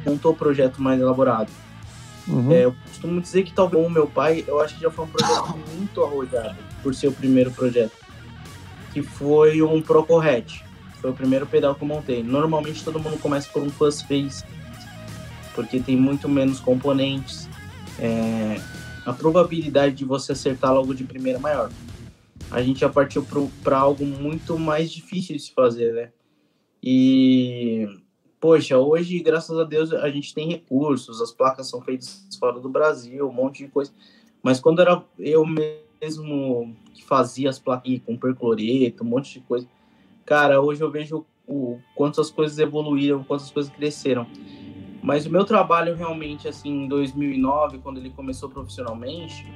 montou 0.04 0.32
o 0.32 0.34
um 0.34 0.36
projeto 0.36 0.82
mais 0.82 1.00
elaborado. 1.00 1.50
Uhum. 2.26 2.50
É, 2.50 2.64
eu 2.64 2.74
costumo 2.88 3.20
dizer 3.20 3.44
que 3.44 3.52
talvez 3.52 3.84
o 3.84 3.90
meu 3.90 4.06
pai, 4.06 4.44
eu 4.46 4.60
acho 4.60 4.74
que 4.74 4.82
já 4.82 4.90
foi 4.90 5.04
um 5.04 5.08
projeto 5.08 5.56
muito 5.74 6.02
arrojado 6.02 6.56
por 6.82 6.94
ser 6.94 7.08
o 7.08 7.12
primeiro 7.12 7.50
projeto. 7.50 7.92
Que 8.92 9.02
foi 9.02 9.62
um 9.62 9.80
Procorret. 9.80 10.64
Foi 11.00 11.10
o 11.10 11.14
primeiro 11.14 11.46
pedal 11.46 11.74
que 11.74 11.82
eu 11.82 11.88
montei. 11.88 12.22
Normalmente 12.22 12.82
todo 12.82 12.98
mundo 12.98 13.18
começa 13.18 13.48
por 13.52 13.62
um 13.62 13.68
fuzz 13.68 14.00
face, 14.02 14.42
porque 15.54 15.78
tem 15.78 15.96
muito 15.96 16.28
menos 16.28 16.58
componentes. 16.60 17.48
É, 17.98 18.60
a 19.04 19.12
probabilidade 19.12 19.94
de 19.94 20.04
você 20.04 20.32
acertar 20.32 20.72
logo 20.72 20.94
de 20.94 21.04
primeira 21.04 21.38
é 21.38 21.42
maior. 21.42 21.70
a 22.50 22.62
gente 22.62 22.80
já 22.80 22.88
partiu 22.88 23.26
para 23.62 23.78
algo 23.78 24.04
muito 24.04 24.58
mais 24.58 24.90
difícil 24.90 25.36
de 25.36 25.42
se 25.42 25.52
fazer, 25.52 25.92
né? 25.92 26.12
E, 26.82 27.86
poxa, 28.40 28.78
hoje, 28.78 29.18
graças 29.20 29.58
a 29.58 29.64
Deus, 29.64 29.92
a 29.92 30.10
gente 30.10 30.34
tem 30.34 30.48
recursos, 30.48 31.20
as 31.20 31.32
placas 31.32 31.68
são 31.68 31.80
feitas 31.80 32.28
fora 32.38 32.60
do 32.60 32.68
Brasil, 32.68 33.28
um 33.28 33.32
monte 33.32 33.64
de 33.64 33.70
coisa. 33.70 33.92
Mas 34.42 34.60
quando 34.60 34.82
era 34.82 35.02
eu 35.18 35.44
mesmo 35.46 36.76
que 36.92 37.02
fazia 37.02 37.48
as 37.48 37.58
placas 37.58 37.98
com 38.04 38.16
percloreto, 38.16 39.02
um 39.02 39.06
monte 39.06 39.34
de 39.34 39.40
coisa, 39.40 39.66
cara, 40.26 40.60
hoje 40.60 40.82
eu 40.82 40.90
vejo 40.90 41.24
o 41.46 41.78
quantas 41.94 42.30
coisas 42.30 42.58
evoluíram, 42.58 43.24
quantas 43.24 43.50
coisas 43.50 43.72
cresceram. 43.72 44.26
Mas 45.04 45.26
o 45.26 45.30
meu 45.30 45.44
trabalho 45.44 45.94
realmente, 45.94 46.48
assim, 46.48 46.84
em 46.84 46.88
2009, 46.88 47.76
quando 47.80 47.98
ele 47.98 48.08
começou 48.08 48.48
profissionalmente, 48.48 49.46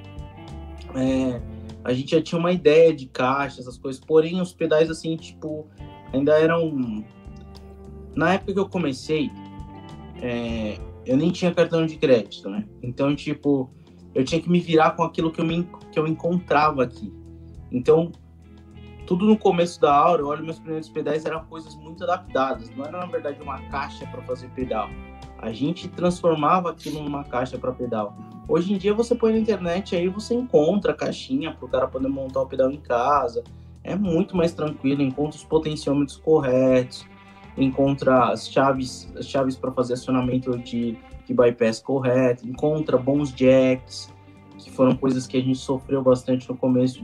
é, 0.95 1.41
a 1.83 1.91
gente 1.95 2.11
já 2.11 2.21
tinha 2.21 2.39
uma 2.39 2.53
ideia 2.53 2.95
de 2.95 3.07
caixa, 3.07 3.59
essas 3.59 3.79
coisas, 3.79 3.99
porém 3.99 4.43
os 4.43 4.53
pedais, 4.53 4.91
assim, 4.91 5.17
tipo, 5.17 5.67
ainda 6.13 6.39
eram. 6.39 7.03
Na 8.15 8.35
época 8.35 8.53
que 8.53 8.59
eu 8.59 8.69
comecei, 8.69 9.31
é, 10.21 10.79
eu 11.07 11.17
nem 11.17 11.31
tinha 11.31 11.55
cartão 11.55 11.87
de 11.87 11.97
crédito, 11.97 12.51
né? 12.51 12.69
Então, 12.83 13.17
tipo, 13.17 13.73
eu 14.15 14.27
tinha 14.27 14.43
que 14.43 14.51
me 14.51 14.61
virar 14.61 14.91
com 14.91 15.03
aquilo 15.03 15.33
que 15.33 15.41
eu, 15.41 15.47
me, 15.47 15.67
que 15.91 15.99
eu 15.99 16.07
encontrava 16.07 16.83
aqui. 16.83 17.11
Então, 17.73 18.13
tudo 19.07 19.25
no 19.25 19.39
começo 19.39 19.81
da 19.81 19.95
aula, 19.97 20.21
eu 20.21 20.27
olho 20.27 20.45
meus 20.45 20.59
primeiros 20.59 20.91
pedais, 20.91 21.25
eram 21.25 21.43
coisas 21.47 21.75
muito 21.77 22.05
adaptadas. 22.05 22.69
Não 22.77 22.85
era, 22.85 22.99
na 22.99 23.07
verdade, 23.07 23.41
uma 23.41 23.63
caixa 23.71 24.07
para 24.09 24.21
fazer 24.25 24.51
pedal. 24.51 24.91
A 25.39 25.53
gente 25.53 25.89
transformava 25.89 26.71
aquilo 26.71 27.03
numa 27.03 27.25
caixa 27.25 27.57
para 27.57 27.73
pedal. 27.73 28.17
Hoje 28.49 28.73
em 28.73 28.79
dia, 28.79 28.93
você 28.93 29.15
põe 29.15 29.33
na 29.33 29.39
internet, 29.39 29.95
aí 29.95 30.09
você 30.09 30.35
encontra 30.35 30.93
a 30.93 30.95
caixinha 30.95 31.53
para 31.53 31.65
o 31.65 31.69
cara 31.69 31.87
poder 31.87 32.09
montar 32.09 32.43
o 32.43 32.47
pedal 32.47 32.71
em 32.71 32.81
casa. 32.81 33.45
É 33.85 33.95
muito 33.95 34.37
mais 34.37 34.53
tranquilo, 34.53 35.01
encontra 35.01 35.37
os 35.37 35.45
potenciômetros 35.45 36.17
corretos, 36.17 37.07
encontra 37.57 38.31
as 38.31 38.51
chaves, 38.51 39.13
as 39.17 39.27
chaves 39.27 39.57
para 39.57 39.71
fazer 39.71 39.95
acionamento 39.95 40.59
de, 40.59 40.99
de 41.25 41.35
bypass 41.35 41.81
correto, 41.81 42.47
encontra 42.47 42.99
bons 42.99 43.33
jacks, 43.33 44.13
que 44.59 44.71
foram 44.71 44.97
coisas 44.97 45.27
que 45.27 45.37
a 45.37 45.41
gente 45.41 45.59
sofreu 45.59 46.03
bastante 46.03 46.49
no 46.49 46.57
começo 46.57 47.03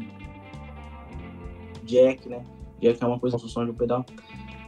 jack, 1.84 2.28
né? 2.28 2.42
Jack 2.80 3.02
é 3.02 3.06
uma 3.06 3.18
coisa, 3.18 3.36
construção 3.36 3.64
de 3.64 3.70
um 3.70 3.74
pedal. 3.74 4.04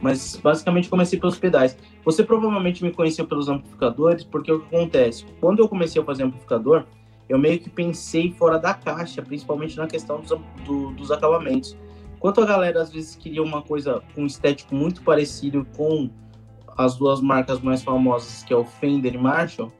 Mas 0.01 0.35
basicamente 0.35 0.89
comecei 0.89 1.19
pelos 1.19 1.39
pedais. 1.39 1.77
Você 2.05 2.23
provavelmente 2.23 2.83
me 2.83 2.91
conheceu 2.91 3.25
pelos 3.25 3.49
amplificadores, 3.49 4.23
porque 4.23 4.51
o 4.51 4.59
que 4.59 4.75
acontece? 4.75 5.25
Quando 5.39 5.59
eu 5.59 5.67
comecei 5.67 6.01
a 6.01 6.05
fazer 6.05 6.23
amplificador, 6.23 6.85
eu 7.27 7.37
meio 7.37 7.59
que 7.59 7.69
pensei 7.69 8.31
fora 8.31 8.57
da 8.57 8.73
caixa, 8.73 9.21
principalmente 9.21 9.75
na 9.77 9.87
questão 9.87 10.21
dos, 10.21 10.29
do, 10.65 10.91
dos 10.91 11.11
acabamentos. 11.11 11.75
Enquanto 12.15 12.41
a 12.41 12.45
galera 12.45 12.81
às 12.81 12.91
vezes 12.91 13.15
queria 13.15 13.43
uma 13.43 13.61
coisa 13.61 14.01
com 14.13 14.23
um 14.23 14.25
estético 14.25 14.73
muito 14.73 15.01
parecido 15.03 15.65
com 15.75 16.09
as 16.77 16.95
duas 16.95 17.21
marcas 17.21 17.59
mais 17.59 17.83
famosas, 17.83 18.43
que 18.43 18.53
é 18.53 18.55
o 18.55 18.63
Fender 18.63 19.15
e 19.15 19.17
Marshall, 19.17 19.71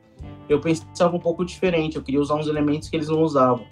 eu 0.50 0.60
pensava 0.60 1.16
um 1.16 1.20
pouco 1.20 1.46
diferente. 1.46 1.96
Eu 1.96 2.04
queria 2.04 2.20
usar 2.20 2.36
uns 2.36 2.48
elementos 2.48 2.90
que 2.90 2.96
eles 2.96 3.10
não 3.10 3.22
usavam. 3.22 3.66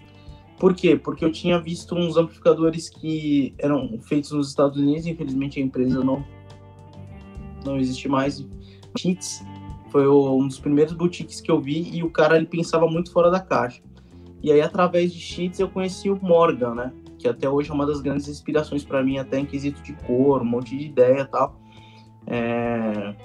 Por 0.60 0.74
quê? 0.74 0.96
Porque 0.96 1.25
eu 1.25 1.32
tinha 1.32 1.60
visto 1.60 1.96
uns 1.96 2.18
amplificadores 2.18 2.90
que 2.90 3.54
eram 3.58 4.00
feitos 4.02 4.32
nos 4.32 4.50
Estados 4.50 4.78
Unidos, 4.78 5.06
infelizmente 5.06 5.60
a 5.60 5.64
empresa 5.64 6.04
não 6.04 6.24
não 7.65 7.77
existe 7.77 8.07
mais. 8.07 8.45
Cheats 8.98 9.43
foi 9.91 10.07
um 10.07 10.48
dos 10.48 10.60
primeiros 10.60 10.93
boutiques 10.93 11.41
que 11.41 11.50
eu 11.50 11.60
vi 11.60 11.89
e 11.93 12.03
o 12.03 12.10
cara 12.10 12.38
ele 12.38 12.45
pensava 12.45 12.88
muito 12.88 13.12
fora 13.12 13.29
da 13.29 13.39
caixa. 13.39 13.81
E 14.41 14.51
aí 14.51 14.62
através 14.62 15.13
de 15.13 15.19
Cheats 15.19 15.60
eu 15.60 15.69
conheci 15.69 16.10
o 16.10 16.19
Morgan, 16.22 16.75
né? 16.75 16.93
Que 17.17 17.27
até 17.27 17.50
hoje 17.50 17.72
é 17.72 17.74
uma 17.74 17.86
das 17.86 18.01
grandes 18.01 18.27
inspirações 18.27 18.84
para 18.84 19.03
mim, 19.03 19.17
até 19.17 19.39
em 19.39 19.45
quesito 19.45 19.81
de 19.81 19.93
cor, 19.93 20.41
um 20.41 20.45
monte 20.45 20.77
de 20.77 20.86
ideia 20.86 21.22
e 21.22 21.25
tal. 21.25 21.60
É... 22.27 23.15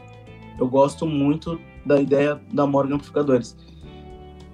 Eu 0.58 0.68
gosto 0.68 1.06
muito 1.06 1.60
da 1.84 2.00
ideia 2.00 2.40
da 2.52 2.66
Morgan 2.66 2.96
Amplificadores. 2.96 3.56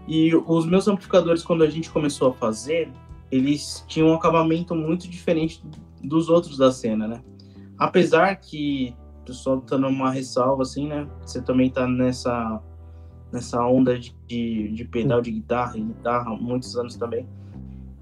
E 0.08 0.34
os 0.34 0.66
meus 0.66 0.86
amplificadores, 0.86 1.42
quando 1.42 1.64
a 1.64 1.70
gente 1.70 1.90
começou 1.90 2.30
a 2.30 2.32
fazer, 2.32 2.92
eles 3.30 3.84
tinham 3.88 4.08
um 4.08 4.14
acabamento 4.14 4.74
muito 4.74 5.08
diferente 5.08 5.62
dos 6.02 6.28
outros 6.28 6.56
da 6.56 6.70
cena, 6.70 7.08
né? 7.08 7.22
Apesar 7.76 8.36
que, 8.36 8.94
só 9.34 9.56
dando 9.56 9.88
uma 9.88 10.10
ressalva, 10.10 10.62
assim, 10.62 10.88
né? 10.88 11.06
Você 11.22 11.40
também 11.40 11.70
tá 11.70 11.86
nessa, 11.86 12.60
nessa 13.32 13.64
onda 13.66 13.98
de, 13.98 14.14
de, 14.28 14.84
pedal 14.84 15.20
de 15.20 15.30
guitarra, 15.30 15.76
e 15.76 15.82
guitarra 15.82 16.32
há 16.32 16.36
muitos 16.36 16.76
anos 16.76 16.96
também. 16.96 17.28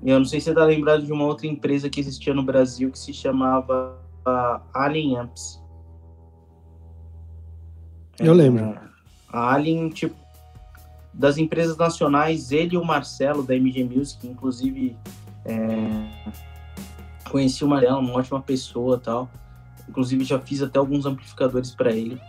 E 0.03 0.11
eu 0.11 0.19
não 0.19 0.27
sei 0.27 0.41
se 0.41 0.47
você 0.47 0.55
tá 0.55 0.65
lembrado 0.65 1.05
de 1.05 1.13
uma 1.13 1.25
outra 1.25 1.47
empresa 1.47 1.89
que 1.89 1.99
existia 1.99 2.35
no 2.35 2.43
Brasil 2.43 2.91
que 2.91 2.99
se 2.99 3.13
chamava 3.13 3.99
Alien 4.75 5.17
Amps. 5.17 5.63
Eu 8.19 8.35
lembro. 8.35 8.79
A 9.29 9.55
Alien, 9.55 9.89
tipo, 9.89 10.15
das 11.13 11.39
empresas 11.39 11.77
nacionais, 11.77 12.53
ele 12.53 12.75
e 12.75 12.79
o 12.79 12.85
Marcelo 12.85 13.43
da 13.43 13.57
MG 13.57 13.85
Music, 13.85 14.27
inclusive 14.27 14.97
é, 15.45 16.35
conheci 17.31 17.65
o 17.65 17.69
Marcelo, 17.69 17.99
uma 17.99 18.15
ótima 18.15 18.41
pessoa 18.41 18.99
tal. 18.99 19.29
Inclusive 19.89 20.25
já 20.25 20.39
fiz 20.39 20.63
até 20.63 20.79
alguns 20.79 21.07
amplificadores 21.07 21.75
para 21.75 21.93
ele. 21.93 22.21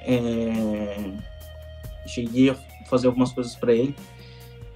É, 0.00 1.12
cheguei 2.06 2.50
a 2.50 2.56
fazer 2.88 3.06
algumas 3.06 3.32
coisas 3.32 3.54
para 3.54 3.72
ele. 3.72 3.94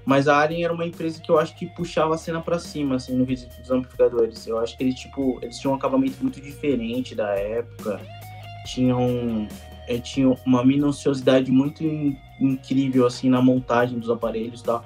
Mas 0.04 0.26
a 0.26 0.40
Alien 0.40 0.64
era 0.64 0.72
uma 0.72 0.86
empresa 0.86 1.20
que 1.20 1.30
eu 1.30 1.38
acho 1.38 1.54
que 1.56 1.66
puxava 1.66 2.14
a 2.14 2.18
cena 2.18 2.40
para 2.40 2.58
cima, 2.58 2.96
assim, 2.96 3.14
no 3.14 3.26
quesito 3.26 3.54
dos 3.60 3.70
amplificadores. 3.70 4.46
Eu 4.46 4.58
acho 4.58 4.76
que 4.76 4.84
eles, 4.84 4.94
tipo, 4.98 5.38
eles 5.42 5.58
tinham 5.58 5.72
um 5.72 5.76
acabamento 5.76 6.16
muito 6.22 6.40
diferente 6.40 7.14
da 7.14 7.28
época. 7.30 8.00
Tinham, 8.66 9.46
é, 9.86 9.98
tinham 9.98 10.36
uma 10.44 10.64
minuciosidade 10.64 11.50
muito 11.50 11.84
incrível 12.40 13.06
assim 13.06 13.28
na 13.28 13.42
montagem 13.42 13.98
dos 13.98 14.10
aparelhos, 14.10 14.62
tá? 14.62 14.82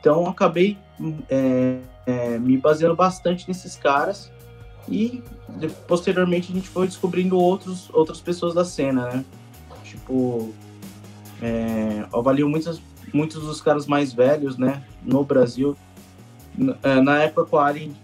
Então 0.00 0.26
acabei 0.26 0.76
é, 1.28 1.78
é, 2.06 2.38
me 2.38 2.56
baseando 2.56 2.96
bastante 2.96 3.46
nesses 3.46 3.76
caras 3.76 4.32
e 4.90 5.22
posteriormente 5.86 6.52
a 6.52 6.54
gente 6.54 6.68
foi 6.68 6.86
descobrindo 6.86 7.38
outros 7.38 7.90
outras 7.92 8.20
pessoas 8.20 8.54
da 8.54 8.64
cena, 8.64 9.08
né? 9.08 9.24
Tipo, 9.84 10.52
é, 11.40 12.06
avalio 12.12 12.48
muitos 12.48 12.80
muitos 13.12 13.42
dos 13.42 13.60
caras 13.60 13.86
mais 13.86 14.12
velhos, 14.12 14.56
né, 14.58 14.82
no 15.02 15.24
Brasil. 15.24 15.76
É, 16.82 17.00
na 17.00 17.22
época 17.22 17.44
com 17.44 17.56
a 17.56 17.66
Alien. 17.66 17.96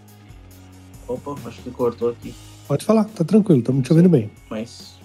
Opa, 1.07 1.35
acho 1.45 1.61
que 1.61 1.69
cortou 1.69 2.09
aqui. 2.09 2.33
Pode 2.67 2.83
falar, 2.83 3.03
tá 3.05 3.23
tranquilo, 3.23 3.59
estamos 3.59 3.85
te 3.85 3.91
ouvindo 3.91 4.09
bem. 4.09 4.31
Mas 4.49 4.95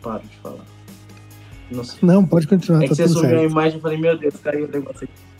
paro 0.00 0.22
de 0.22 0.36
falar. 0.36 0.64
Não, 1.70 1.84
não 2.02 2.26
pode 2.26 2.46
continuar. 2.46 2.80
É 2.80 2.88
que 2.88 2.88
tá 2.90 2.94
você 2.94 3.08
subiu 3.08 3.40
a 3.40 3.44
imagem 3.44 3.78
e 3.78 3.80
falei, 3.80 3.98
meu 3.98 4.16
Deus, 4.16 4.34
caiu 4.36 4.66
o 4.66 4.68
negócio 4.68 5.04
aqui. 5.04 5.31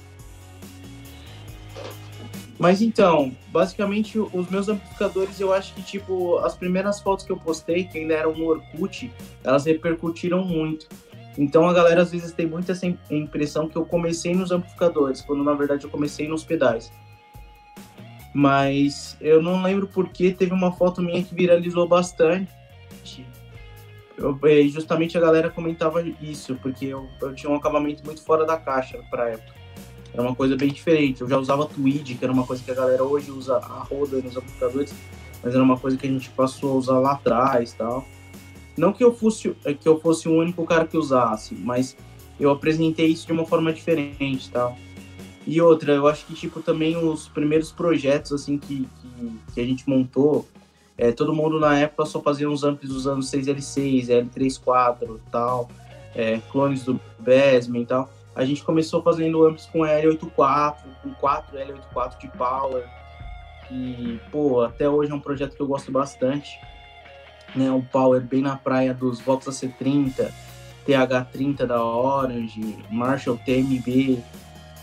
Mas 2.62 2.80
então, 2.80 3.34
basicamente, 3.48 4.20
os 4.20 4.48
meus 4.48 4.68
amplificadores, 4.68 5.40
eu 5.40 5.52
acho 5.52 5.74
que, 5.74 5.82
tipo, 5.82 6.38
as 6.38 6.54
primeiras 6.54 7.00
fotos 7.00 7.26
que 7.26 7.32
eu 7.32 7.36
postei, 7.36 7.82
que 7.82 7.98
ainda 7.98 8.14
eram 8.14 8.36
no 8.36 8.46
Orkut, 8.46 9.12
elas 9.42 9.64
repercutiram 9.64 10.44
muito. 10.44 10.86
Então 11.36 11.68
a 11.68 11.72
galera 11.72 12.02
às 12.02 12.12
vezes 12.12 12.30
tem 12.30 12.46
muito 12.46 12.70
essa 12.70 12.86
impressão 13.10 13.68
que 13.68 13.74
eu 13.74 13.84
comecei 13.84 14.32
nos 14.32 14.52
amplificadores, 14.52 15.20
quando 15.22 15.42
na 15.42 15.54
verdade 15.54 15.82
eu 15.82 15.90
comecei 15.90 16.28
nos 16.28 16.44
pedais. 16.44 16.92
Mas 18.32 19.16
eu 19.20 19.42
não 19.42 19.60
lembro 19.60 19.88
porque 19.88 20.30
teve 20.30 20.52
uma 20.52 20.70
foto 20.70 21.02
minha 21.02 21.20
que 21.24 21.34
viralizou 21.34 21.88
bastante 21.88 22.48
eu, 24.16 24.38
é, 24.44 24.62
justamente 24.68 25.18
a 25.18 25.20
galera 25.20 25.50
comentava 25.50 26.00
isso, 26.20 26.54
porque 26.62 26.86
eu, 26.86 27.08
eu 27.20 27.34
tinha 27.34 27.50
um 27.50 27.56
acabamento 27.56 28.04
muito 28.04 28.22
fora 28.22 28.46
da 28.46 28.56
caixa 28.56 29.02
para 29.10 29.30
época. 29.30 29.61
Era 30.12 30.22
uma 30.22 30.34
coisa 30.34 30.56
bem 30.56 30.70
diferente. 30.70 31.22
Eu 31.22 31.28
já 31.28 31.38
usava 31.38 31.66
tweed, 31.66 32.14
que 32.14 32.24
era 32.24 32.32
uma 32.32 32.46
coisa 32.46 32.62
que 32.62 32.70
a 32.70 32.74
galera 32.74 33.02
hoje 33.02 33.30
usa 33.30 33.56
a 33.56 33.82
roda 33.82 34.18
nos 34.18 34.36
aplicadores, 34.36 34.94
mas 35.42 35.54
era 35.54 35.62
uma 35.62 35.78
coisa 35.78 35.96
que 35.96 36.06
a 36.06 36.10
gente 36.10 36.28
passou 36.30 36.72
a 36.72 36.74
usar 36.74 36.98
lá 36.98 37.12
atrás 37.12 37.72
tal. 37.72 38.06
Não 38.76 38.92
que 38.92 39.02
eu 39.02 39.14
fosse 39.14 39.54
é, 39.64 39.74
que 39.74 39.88
eu 39.88 40.00
fosse 40.00 40.28
o 40.28 40.32
único 40.32 40.64
cara 40.64 40.86
que 40.86 40.96
usasse, 40.96 41.54
mas 41.54 41.96
eu 42.38 42.50
apresentei 42.50 43.06
isso 43.06 43.26
de 43.26 43.32
uma 43.32 43.46
forma 43.46 43.72
diferente 43.72 44.50
tal. 44.50 44.76
E 45.46 45.60
outra, 45.60 45.92
eu 45.92 46.06
acho 46.06 46.26
que 46.26 46.34
tipo 46.34 46.60
também 46.60 46.96
os 46.96 47.28
primeiros 47.28 47.72
projetos 47.72 48.32
assim 48.32 48.58
que, 48.58 48.88
que, 49.00 49.32
que 49.54 49.60
a 49.60 49.64
gente 49.64 49.88
montou, 49.88 50.46
é, 50.96 51.10
todo 51.10 51.34
mundo 51.34 51.58
na 51.58 51.78
época 51.78 52.06
só 52.06 52.20
fazia 52.20 52.48
uns 52.48 52.62
amplis 52.64 52.90
usando 52.90 53.22
6L6, 53.22 54.06
L34 54.06 55.18
tal, 55.30 55.68
é, 56.14 56.38
clones 56.50 56.84
do 56.84 57.00
Besman 57.18 57.82
e 57.82 57.86
tal. 57.86 58.10
A 58.34 58.44
gente 58.44 58.64
começou 58.64 59.02
fazendo 59.02 59.44
amplis 59.44 59.66
com 59.66 59.80
L84, 59.80 60.76
com 61.02 61.14
4 61.14 61.58
L84 61.58 62.18
de 62.18 62.28
power. 62.28 62.84
E, 63.70 64.18
pô, 64.30 64.62
até 64.62 64.88
hoje 64.88 65.12
é 65.12 65.14
um 65.14 65.20
projeto 65.20 65.54
que 65.54 65.60
eu 65.60 65.66
gosto 65.66 65.92
bastante. 65.92 66.58
Né, 67.54 67.70
um 67.70 67.82
power 67.82 68.22
bem 68.22 68.40
na 68.40 68.56
praia 68.56 68.94
dos 68.94 69.20
Vox 69.20 69.46
AC30, 69.46 70.30
TH30 70.86 71.66
da 71.66 71.84
Orange, 71.84 72.78
Marshall 72.90 73.38
TMB. 73.44 74.22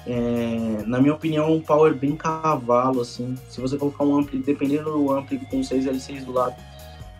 é, 0.05 0.83
na 0.85 1.01
minha 1.01 1.15
opinião, 1.15 1.51
um 1.51 1.61
power 1.61 1.95
bem 1.95 2.15
cavalo, 2.15 3.01
assim. 3.01 3.35
Se 3.49 3.59
você 3.59 3.77
colocar 3.77 4.03
um 4.03 4.19
ampli, 4.19 4.39
dependendo 4.39 4.91
do 4.91 5.11
ampli 5.11 5.39
com 5.39 5.61
6L6 5.61 6.25
do 6.25 6.31
lado, 6.31 6.55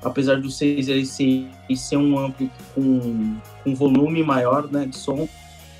apesar 0.03 0.39
do 0.39 0.48
6L6 0.48 1.75
ser 1.75 1.98
um 1.98 2.17
ampli 2.19 2.51
com, 2.75 3.38
com 3.63 3.75
volume 3.75 4.24
maior 4.24 4.71
né, 4.71 4.86
de 4.86 4.95
som, 4.95 5.27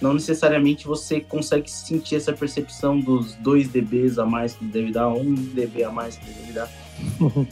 não 0.02 0.14
necessariamente 0.14 0.88
você 0.88 1.20
consegue 1.20 1.70
sentir 1.70 2.16
essa 2.16 2.32
percepção 2.32 3.00
dos 3.00 3.36
2 3.36 3.68
dBs 3.68 4.18
a 4.18 4.26
mais 4.26 4.54
que 4.54 4.66
deve 4.66 4.92
dar, 4.92 5.10
1 5.10 5.34
dB 5.34 5.84
a 5.84 5.92
mais 5.92 6.18
que 6.18 6.26
deve 6.26 6.54
dar. 6.54 6.72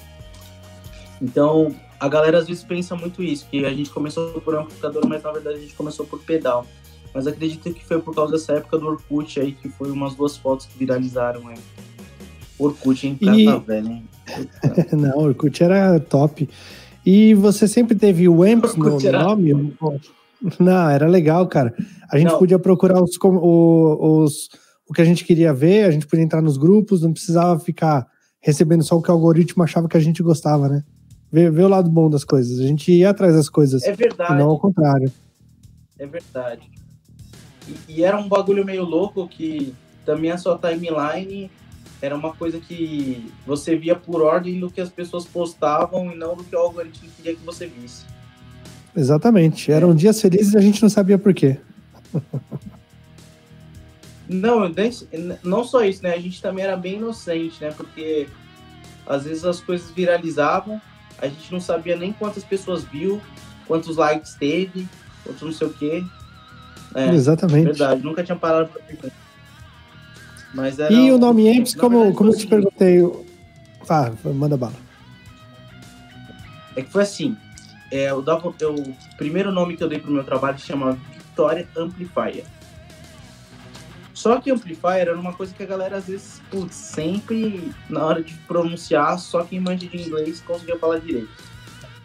então, 1.21 1.75
a 1.99 2.07
galera 2.07 2.37
às 2.37 2.47
vezes 2.47 2.63
pensa 2.63 2.95
muito 2.95 3.21
isso, 3.21 3.47
que 3.49 3.65
a 3.65 3.73
gente 3.73 3.89
começou 3.89 4.39
por 4.41 4.55
amplificador, 4.55 5.05
mas 5.07 5.23
na 5.23 5.31
verdade 5.31 5.57
a 5.57 5.61
gente 5.61 5.75
começou 5.75 6.05
por 6.05 6.19
pedal. 6.19 6.65
Mas 7.13 7.25
acredito 7.25 7.73
que 7.73 7.83
foi 7.85 7.99
por 7.99 8.13
causa 8.13 8.33
dessa 8.33 8.53
época 8.53 8.77
do 8.77 8.87
Orkut 8.87 9.39
aí, 9.39 9.51
que 9.51 9.69
foi 9.69 9.91
umas 9.91 10.15
duas 10.15 10.37
fotos 10.37 10.67
que 10.67 10.77
viralizaram 10.77 11.47
aí. 11.47 11.57
Orkut, 12.59 13.07
hein? 13.07 13.17
E... 13.21 13.59
velha, 13.59 13.89
hein? 13.89 14.07
Não, 14.93 15.17
Orkut 15.17 15.63
era 15.63 15.99
top. 15.99 16.47
E 17.05 17.33
você 17.33 17.67
sempre 17.67 17.95
teve 17.95 18.27
o 18.27 18.43
Amps 18.43 18.75
no 18.75 18.99
era... 19.05 19.23
nome? 19.23 19.73
Não, 20.59 20.89
era 20.89 21.07
legal, 21.07 21.47
cara. 21.47 21.73
A 22.11 22.17
gente 22.17 22.31
não. 22.31 22.39
podia 22.39 22.59
procurar 22.59 23.01
os, 23.01 23.17
os, 23.21 24.49
o 24.87 24.93
que 24.93 25.01
a 25.01 25.05
gente 25.05 25.25
queria 25.25 25.53
ver, 25.53 25.85
a 25.85 25.91
gente 25.91 26.07
podia 26.07 26.23
entrar 26.23 26.41
nos 26.41 26.57
grupos, 26.57 27.01
não 27.01 27.11
precisava 27.11 27.59
ficar 27.59 28.07
recebendo 28.39 28.83
só 28.83 28.95
o 28.95 29.01
que 29.01 29.09
o 29.09 29.13
algoritmo 29.13 29.63
achava 29.63 29.87
que 29.87 29.97
a 29.97 29.99
gente 29.99 30.21
gostava, 30.23 30.69
né? 30.69 30.83
Ver, 31.31 31.51
ver 31.51 31.63
o 31.63 31.67
lado 31.67 31.89
bom 31.89 32.09
das 32.09 32.23
coisas. 32.23 32.59
A 32.59 32.63
gente 32.63 32.91
ia 32.91 33.09
atrás 33.09 33.35
das 33.35 33.49
coisas. 33.49 33.83
É 33.83 33.93
verdade. 33.93 34.35
Não 34.35 34.51
ao 34.51 34.59
contrário. 34.59 35.11
É 35.99 36.05
verdade. 36.05 36.69
E, 37.67 37.95
e 37.95 38.03
era 38.03 38.17
um 38.17 38.29
bagulho 38.29 38.63
meio 38.63 38.85
louco 38.85 39.27
que 39.27 39.73
também 40.05 40.31
a 40.31 40.37
sua 40.37 40.57
timeline 40.57 41.51
era 42.01 42.15
uma 42.15 42.33
coisa 42.33 42.59
que 42.59 43.29
você 43.45 43.75
via 43.75 43.95
por 43.95 44.21
ordem 44.21 44.59
do 44.59 44.69
que 44.69 44.79
as 44.79 44.89
pessoas 44.89 45.25
postavam 45.25 46.11
e 46.11 46.15
não 46.15 46.35
do 46.35 46.43
que 46.43 46.55
o 46.55 46.59
algoritmo 46.59 47.09
queria 47.17 47.35
que 47.35 47.43
você 47.43 47.65
visse. 47.65 48.05
Exatamente. 48.97 49.71
Eram 49.71 49.93
dias 49.93 50.19
felizes 50.19 50.53
e 50.53 50.57
a 50.57 50.61
gente 50.61 50.81
não 50.81 50.89
sabia 50.89 51.19
por 51.19 51.31
quê. 51.31 51.57
Não, 54.27 54.69
não 55.43 55.63
só 55.63 55.83
isso, 55.83 56.01
né? 56.01 56.13
A 56.13 56.19
gente 56.19 56.41
também 56.41 56.63
era 56.65 56.75
bem 56.75 56.95
inocente, 56.95 57.61
né? 57.61 57.71
Porque 57.71 58.27
às 59.05 59.23
vezes 59.23 59.45
as 59.45 59.61
coisas 59.61 59.91
viralizavam, 59.91 60.81
a 61.19 61.27
gente 61.27 61.51
não 61.53 61.61
sabia 61.61 61.95
nem 61.95 62.11
quantas 62.11 62.43
pessoas 62.43 62.83
viu, 62.83 63.21
quantos 63.67 63.95
likes 63.95 64.33
teve, 64.33 64.87
quantos 65.23 65.43
não 65.43 65.53
sei 65.53 65.67
o 65.67 65.73
quê. 65.73 66.03
É, 66.95 67.13
Exatamente. 67.13 67.65
Verdade, 67.65 68.03
nunca 68.03 68.23
tinha 68.23 68.35
parado 68.35 68.69
pra 68.69 68.81
pensar. 68.81 69.11
Mas 70.53 70.79
era 70.79 70.91
e 70.91 71.11
o 71.11 71.19
nome 71.19 71.47
Amps, 71.55 71.75
como, 71.75 71.97
verdade, 71.97 72.17
como 72.17 72.31
eu 72.31 72.33
te 72.33 72.39
assim. 72.39 72.47
perguntei. 72.47 72.99
Ah, 73.87 74.11
manda 74.33 74.57
bala. 74.57 74.73
É 76.75 76.81
que 76.81 76.91
foi 76.91 77.03
assim. 77.03 77.37
É, 77.91 78.13
o 78.13 78.23
primeiro 79.17 79.51
nome 79.51 79.77
que 79.77 79.83
eu 79.83 79.87
dei 79.87 79.99
pro 79.99 80.11
meu 80.11 80.23
trabalho 80.23 80.59
chama 80.59 80.97
Victoria 81.13 81.67
Amplifier. 81.75 82.45
Só 84.13 84.41
que 84.41 84.51
Amplifier 84.51 85.01
era 85.01 85.17
uma 85.17 85.33
coisa 85.33 85.53
que 85.53 85.63
a 85.63 85.65
galera 85.65 85.97
às 85.97 86.07
vezes, 86.07 86.41
putz, 86.49 86.75
sempre 86.75 87.71
na 87.89 88.03
hora 88.03 88.23
de 88.23 88.33
pronunciar, 88.47 89.17
só 89.19 89.43
quem 89.43 89.59
manja 89.59 89.87
de 89.87 90.01
inglês 90.01 90.41
conseguia 90.41 90.77
falar 90.77 90.99
direito. 90.99 91.29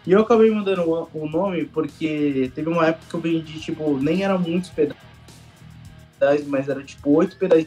E 0.07 0.13
eu 0.13 0.21
acabei 0.21 0.51
mudando 0.51 1.09
o 1.15 1.29
nome 1.29 1.65
porque 1.65 2.53
teve 2.55 2.69
uma 2.69 2.89
época 2.89 3.07
que 3.09 3.15
eu 3.15 3.21
vendi, 3.21 3.61
tipo, 3.61 3.97
nem 3.99 4.23
era 4.23 4.37
muitos 4.37 4.71
pedais, 4.71 6.47
mas 6.47 6.69
era 6.69 6.83
tipo 6.83 7.11
oito 7.11 7.37
pedais 7.37 7.67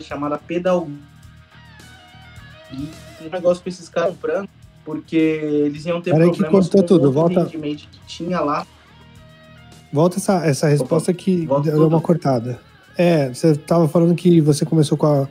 chamada 0.00 0.38
Pedal. 0.38 0.88
E 2.72 2.90
um 3.24 3.30
negócio 3.30 3.62
com 3.62 3.68
esses 3.68 3.88
caras 3.88 4.10
comprando 4.10 4.48
porque 4.84 5.16
eles 5.16 5.86
iam 5.86 6.00
ter 6.00 6.12
Peraí 6.12 6.28
problemas 6.28 6.66
que 6.66 6.72
cortou 6.72 6.82
tudo. 6.82 7.10
Volta... 7.10 7.46
que 7.46 7.88
tinha 8.06 8.40
lá. 8.40 8.66
Volta 9.92 10.16
essa, 10.18 10.44
essa 10.44 10.68
resposta 10.68 11.12
Opa, 11.12 11.20
que 11.20 11.46
deu 11.46 11.62
tudo. 11.62 11.88
uma 11.88 12.00
cortada. 12.00 12.60
É, 12.96 13.28
você 13.32 13.52
estava 13.52 13.88
falando 13.88 14.14
que 14.14 14.40
você 14.40 14.64
começou 14.64 14.98
com 14.98 15.06
a, 15.06 15.28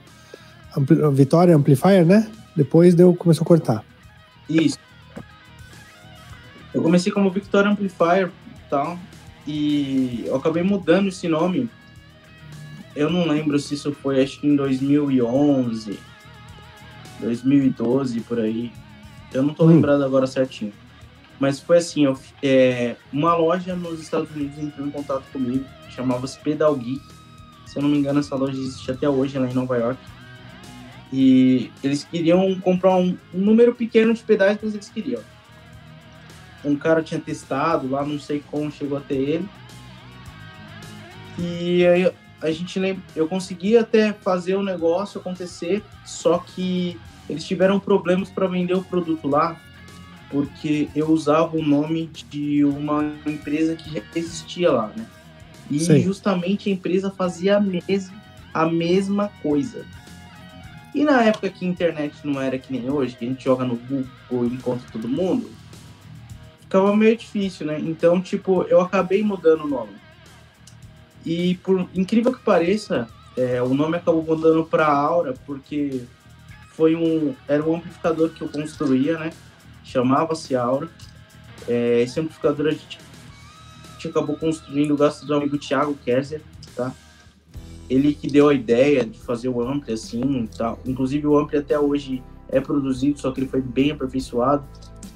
a 0.75 1.09
Vitória 1.09 1.55
Amplifier, 1.55 2.05
né? 2.05 2.29
Depois 2.55 2.95
deu, 2.95 3.13
começou 3.13 3.43
a 3.43 3.47
cortar. 3.47 3.85
Isso. 4.49 4.77
Eu 6.73 6.81
comecei 6.81 7.11
como 7.11 7.29
Victoria 7.29 7.69
Amplifier 7.69 8.27
e 8.27 8.69
tal, 8.69 8.97
e 9.45 10.23
eu 10.25 10.35
acabei 10.35 10.63
mudando 10.63 11.07
esse 11.07 11.27
nome. 11.27 11.69
Eu 12.95 13.09
não 13.09 13.27
lembro 13.27 13.57
se 13.59 13.75
isso 13.75 13.91
foi, 13.91 14.21
acho 14.21 14.39
que 14.39 14.47
em 14.47 14.55
2011, 14.55 15.99
2012, 17.19 18.19
por 18.21 18.39
aí. 18.39 18.71
Eu 19.33 19.43
não 19.43 19.53
tô 19.53 19.65
hum. 19.65 19.67
lembrado 19.67 20.03
agora 20.03 20.27
certinho. 20.27 20.73
Mas 21.39 21.59
foi 21.59 21.77
assim, 21.77 22.05
eu, 22.05 22.17
é, 22.41 22.95
uma 23.11 23.35
loja 23.35 23.75
nos 23.75 23.99
Estados 23.99 24.29
Unidos 24.31 24.57
entrou 24.57 24.87
em 24.87 24.91
contato 24.91 25.23
comigo, 25.31 25.65
chamava-se 25.89 26.39
Pedal 26.39 26.75
Geek. 26.75 27.01
Se 27.65 27.77
eu 27.77 27.81
não 27.81 27.89
me 27.89 27.97
engano, 27.97 28.19
essa 28.19 28.35
loja 28.35 28.57
existe 28.57 28.89
até 28.91 29.09
hoje 29.09 29.37
lá 29.37 29.49
em 29.49 29.53
Nova 29.53 29.75
York. 29.77 29.99
E 31.11 31.71
eles 31.83 32.03
queriam 32.03 32.59
comprar 32.59 32.95
um, 32.95 33.17
um 33.33 33.39
número 33.39 33.73
pequeno 33.73 34.13
de 34.13 34.23
pedais, 34.23 34.57
mas 34.61 34.73
eles 34.73 34.89
queriam. 34.89 35.21
Um 36.63 36.75
cara 36.75 37.03
tinha 37.03 37.19
testado 37.19 37.89
lá, 37.89 38.05
não 38.05 38.19
sei 38.19 38.43
como 38.49 38.71
chegou 38.71 38.97
até 38.97 39.15
ele. 39.15 39.49
E 41.37 41.85
aí 41.85 42.13
a 42.41 42.51
gente 42.51 42.79
lembra, 42.79 43.03
eu 43.15 43.27
consegui 43.27 43.77
até 43.77 44.13
fazer 44.13 44.55
o 44.55 44.63
negócio 44.63 45.19
acontecer, 45.19 45.83
só 46.05 46.37
que 46.37 46.99
eles 47.33 47.43
tiveram 47.43 47.79
problemas 47.79 48.29
para 48.29 48.47
vender 48.47 48.75
o 48.75 48.83
produto 48.83 49.27
lá, 49.27 49.59
porque 50.29 50.89
eu 50.95 51.09
usava 51.09 51.57
o 51.57 51.63
nome 51.63 52.09
de 52.29 52.63
uma 52.63 53.13
empresa 53.25 53.75
que 53.75 53.93
já 53.93 54.01
existia 54.15 54.71
lá, 54.71 54.91
né? 54.95 55.05
E 55.69 55.79
Sim. 55.79 56.01
justamente 56.01 56.69
a 56.69 56.73
empresa 56.73 57.11
fazia 57.11 57.57
a, 57.57 57.59
mes 57.59 58.11
a 58.53 58.65
mesma 58.65 59.29
coisa. 59.41 59.85
E 60.93 61.03
na 61.03 61.23
época 61.23 61.49
que 61.49 61.65
a 61.65 61.67
internet 61.67 62.15
não 62.23 62.39
era 62.39 62.57
que 62.57 62.71
nem 62.71 62.89
hoje, 62.89 63.15
que 63.15 63.25
a 63.25 63.27
gente 63.27 63.43
joga 63.43 63.65
no 63.65 63.75
Google 63.75 64.47
e 64.47 64.53
encontra 64.53 64.85
todo 64.91 65.07
mundo, 65.07 65.49
ficava 66.61 66.95
meio 66.95 67.17
difícil, 67.17 67.65
né? 67.65 67.79
Então, 67.79 68.21
tipo, 68.21 68.63
eu 68.63 68.79
acabei 68.79 69.23
mudando 69.23 69.63
o 69.63 69.67
nome. 69.67 69.93
E 71.25 71.55
por 71.63 71.87
incrível 71.95 72.33
que 72.33 72.43
pareça, 72.43 73.07
é, 73.35 73.61
o 73.61 73.73
nome 73.73 73.97
acabou 73.97 74.23
mudando 74.23 74.63
para 74.65 74.87
Aura, 74.87 75.33
porque 75.45 76.03
foi 76.73 76.95
um 76.95 77.33
era 77.47 77.63
um 77.63 77.75
amplificador 77.75 78.29
que 78.29 78.41
eu 78.41 78.49
construía, 78.49 79.17
né? 79.17 79.31
Chamava-se 79.83 80.55
Aura. 80.55 80.89
É, 81.67 82.01
esse 82.01 82.19
amplificador 82.19 82.67
a 82.67 82.71
gente, 82.71 82.99
a 83.83 83.93
gente 83.93 84.07
acabou 84.09 84.35
construindo 84.35 84.95
graças 84.97 85.29
ao 85.29 85.37
amigo 85.37 85.57
Thiago 85.57 85.95
Kerzer, 86.03 86.41
tá? 86.75 86.93
Ele 87.89 88.13
que 88.13 88.27
deu 88.27 88.49
a 88.49 88.53
ideia 88.53 89.05
de 89.05 89.19
fazer 89.19 89.49
o 89.49 89.61
ampli 89.61 89.93
assim, 89.93 90.47
tal. 90.57 90.79
Inclusive 90.85 91.27
o 91.27 91.37
ampli 91.37 91.57
até 91.57 91.79
hoje 91.79 92.23
é 92.49 92.59
produzido, 92.59 93.19
só 93.19 93.31
que 93.31 93.41
ele 93.41 93.47
foi 93.47 93.61
bem 93.61 93.91
aperfeiçoado, 93.91 94.63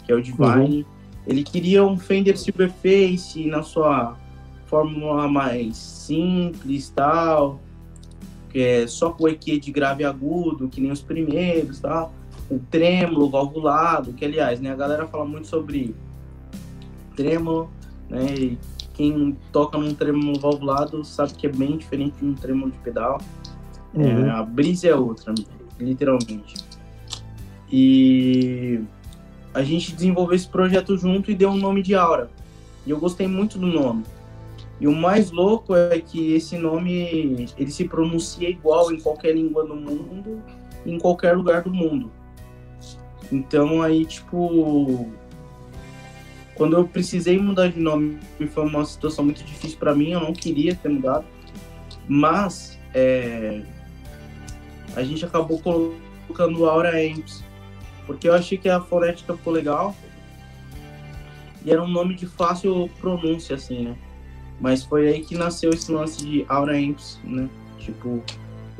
que 0.06 0.12
é 0.12 0.16
o 0.16 0.22
Divine. 0.22 0.84
Uhum. 0.84 0.86
Ele 1.26 1.44
queria 1.44 1.84
um 1.84 1.98
Fender 1.98 2.38
Silverface 2.38 3.46
na 3.48 3.64
sua 3.64 4.18
fórmula 4.68 5.28
mais 5.28 5.76
simples, 5.76 6.90
tal 6.90 7.60
é, 8.54 8.88
só 8.88 9.12
com 9.12 9.28
EQ 9.28 9.60
de 9.60 9.72
grave 9.72 10.04
agudo, 10.04 10.68
que 10.68 10.82
nem 10.82 10.92
os 10.92 11.02
primeiros, 11.02 11.80
tal. 11.80 12.14
O 12.50 12.60
trêmulo, 12.60 13.30
valvulado, 13.30 14.14
que 14.14 14.24
aliás, 14.24 14.60
né, 14.60 14.72
a 14.72 14.76
galera 14.76 15.08
fala 15.08 15.26
muito 15.26 15.48
sobre 15.48 15.96
trêmulo, 17.16 17.70
né, 18.10 18.26
e 18.36 18.58
quem 18.94 19.38
toca 19.52 19.78
num 19.78 19.94
trêmulo 19.94 20.40
valvulado 20.40 21.04
sabe 21.04 21.34
que 21.34 21.46
é 21.46 21.52
bem 21.52 21.78
diferente 21.78 22.18
de 22.20 22.26
um 22.26 22.34
trêmulo 22.34 22.72
de 22.72 22.78
pedal. 22.80 23.22
É, 23.94 24.00
uhum. 24.00 24.26
É, 24.26 24.30
a 24.32 24.44
brisa 24.44 24.88
é 24.88 24.96
outra, 24.96 25.34
literalmente. 25.80 26.56
E 27.72 28.80
a 29.54 29.62
gente 29.62 29.94
desenvolveu 29.94 30.36
esse 30.36 30.48
projeto 30.48 30.98
junto 30.98 31.30
e 31.30 31.36
deu 31.36 31.50
um 31.50 31.58
nome 31.58 31.82
de 31.82 31.96
Aura. 31.96 32.30
E 32.86 32.90
eu 32.90 33.00
gostei 33.00 33.28
muito 33.28 33.58
do 33.58 33.68
nome. 33.68 34.04
E 34.80 34.88
o 34.88 34.92
mais 34.92 35.32
louco 35.32 35.76
é 35.76 36.00
que 36.00 36.34
esse 36.34 36.58
nome 36.58 37.48
ele 37.58 37.72
se 37.72 37.86
pronuncia 37.86 38.50
igual 38.50 38.92
em 38.92 39.00
qualquer 39.00 39.36
língua 39.36 39.66
do 39.66 39.76
mundo, 39.76 40.42
em 40.86 41.00
qualquer 41.00 41.36
lugar 41.36 41.64
do 41.64 41.74
mundo. 41.74 42.12
Então 43.32 43.82
aí 43.82 44.06
tipo 44.06 45.10
quando 46.54 46.76
eu 46.76 46.88
precisei 46.88 47.38
mudar 47.40 47.68
de 47.68 47.80
nome, 47.80 48.18
foi 48.50 48.66
uma 48.66 48.84
situação 48.84 49.24
muito 49.24 49.44
difícil 49.44 49.78
para 49.78 49.94
mim, 49.94 50.12
eu 50.12 50.20
não 50.20 50.34
queria 50.34 50.74
ter 50.74 50.90
mudado, 50.90 51.26
mas 52.08 52.80
é, 52.96 53.62
a 54.96 55.04
gente 55.04 55.24
acabou 55.24 55.60
colocando 55.60 56.66
Aura 56.66 56.94
Amps, 56.98 57.44
porque 58.08 58.28
eu 58.28 58.34
achei 58.34 58.58
que 58.58 58.68
a 58.68 58.82
fonética 58.82 59.38
ficou 59.38 59.54
legal 59.54 59.96
e 61.64 61.72
era 61.72 61.84
um 61.84 61.88
nome 61.88 62.16
de 62.16 62.26
fácil 62.26 62.90
pronúncia, 63.00 63.56
assim, 63.56 63.84
né? 63.84 63.96
Mas 64.60 64.84
foi 64.84 65.08
aí 65.08 65.22
que 65.22 65.36
nasceu 65.36 65.70
esse 65.70 65.92
lance 65.92 66.26
de 66.26 66.46
Aura 66.48 66.78
Amps, 66.78 67.20
né? 67.24 67.48
Tipo, 67.78 68.22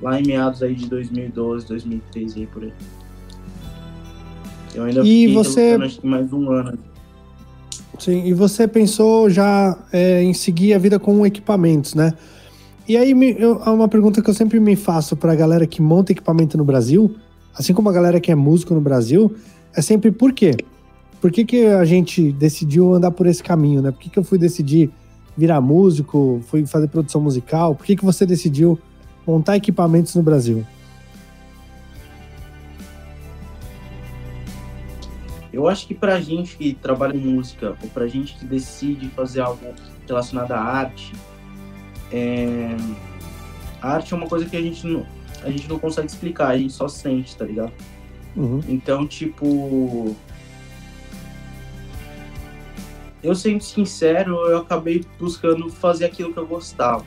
lá 0.02 0.20
em 0.20 0.26
meados 0.26 0.64
aí 0.64 0.76
de 0.76 0.88
2012, 0.88 1.68
2013 1.68 2.40
aí 2.40 2.48
por 2.48 2.64
aí. 2.64 2.74
Eu 4.74 4.84
ainda 4.84 5.02
e 5.04 5.34
você 5.34 5.78
mais 6.04 6.32
um 6.34 6.52
ano. 6.52 6.78
Sim, 8.00 8.26
e 8.26 8.34
você 8.34 8.68
pensou 8.68 9.30
já 9.30 9.78
é, 9.92 10.22
em 10.22 10.34
seguir 10.34 10.74
a 10.74 10.78
vida 10.78 11.00
com 11.00 11.26
equipamentos, 11.26 11.96
né? 11.96 12.14
E 12.88 12.96
aí, 12.96 13.12
eu, 13.38 13.58
uma 13.58 13.88
pergunta 13.88 14.22
que 14.22 14.30
eu 14.30 14.34
sempre 14.34 14.60
me 14.60 14.76
faço 14.76 15.16
para 15.18 15.34
a 15.34 15.36
galera 15.36 15.68
que 15.68 15.82
monta 15.82 16.12
equipamento 16.12 16.58
no 16.58 16.64
Brasil, 16.64 17.16
assim 17.54 17.74
como 17.74 17.90
a 17.90 17.92
galera 17.92 18.20
que 18.20 18.32
é 18.32 18.36
músico 18.36 18.74
no 18.74 18.80
Brasil, 18.80 19.36
é 19.76 19.82
sempre 19.82 20.12
por 20.12 20.32
quê? 20.32 20.56
Por 21.20 21.32
que, 21.32 21.44
que 21.44 21.66
a 21.66 21.84
gente 21.84 22.32
decidiu 22.32 22.94
andar 22.94 23.12
por 23.12 23.26
esse 23.26 23.44
caminho, 23.44 23.82
né? 23.82 23.92
Por 23.92 24.00
que, 24.00 24.10
que 24.10 24.20
eu 24.20 24.24
fui 24.24 24.38
decidir 24.38 24.92
virar 25.38 25.62
músico, 25.62 26.42
fui 26.48 26.66
fazer 26.66 26.88
produção 26.88 27.22
musical? 27.22 27.76
Por 27.76 27.86
que, 27.86 27.96
que 27.96 28.04
você 28.04 28.26
decidiu 28.26 28.80
montar 29.26 29.56
equipamentos 29.56 30.16
no 30.16 30.24
Brasil? 30.24 30.66
Eu 35.54 35.68
acho 35.68 35.88
que 35.88 35.94
pra 35.94 36.20
gente 36.20 36.58
que 36.58 36.74
trabalha 36.74 37.16
em 37.16 37.20
música, 37.20 37.76
ou 37.82 37.90
pra 37.90 38.08
gente 38.08 38.36
que 38.36 38.46
decide 38.46 39.08
fazer 39.10 39.42
algo 39.42 39.60
relacionado 40.08 40.52
à 40.52 40.60
arte, 40.60 41.14
é... 42.12 42.76
a 43.82 43.94
arte 43.94 44.14
é 44.14 44.18
uma 44.18 44.28
coisa 44.28 44.46
que 44.46 44.56
a 44.56 44.62
gente 44.62 44.86
não, 44.86 45.06
a 45.44 45.50
gente 45.50 45.68
não 45.68 45.80
consegue 45.80 46.08
explicar, 46.08 46.50
a 46.50 46.58
gente 46.58 46.74
só 46.74 46.88
sente, 46.88 47.36
tá 47.36 47.46
ligado? 47.46 47.72
Uhum. 48.36 48.62
Então, 48.68 49.08
tipo. 49.08 50.16
Eu 53.24 53.34
sendo 53.34 53.64
sincero, 53.64 54.36
eu 54.50 54.60
acabei 54.60 55.04
buscando 55.20 55.70
fazer 55.70 56.06
aquilo 56.06 56.32
que 56.32 56.40
eu 56.40 56.46
gostava. 56.46 57.06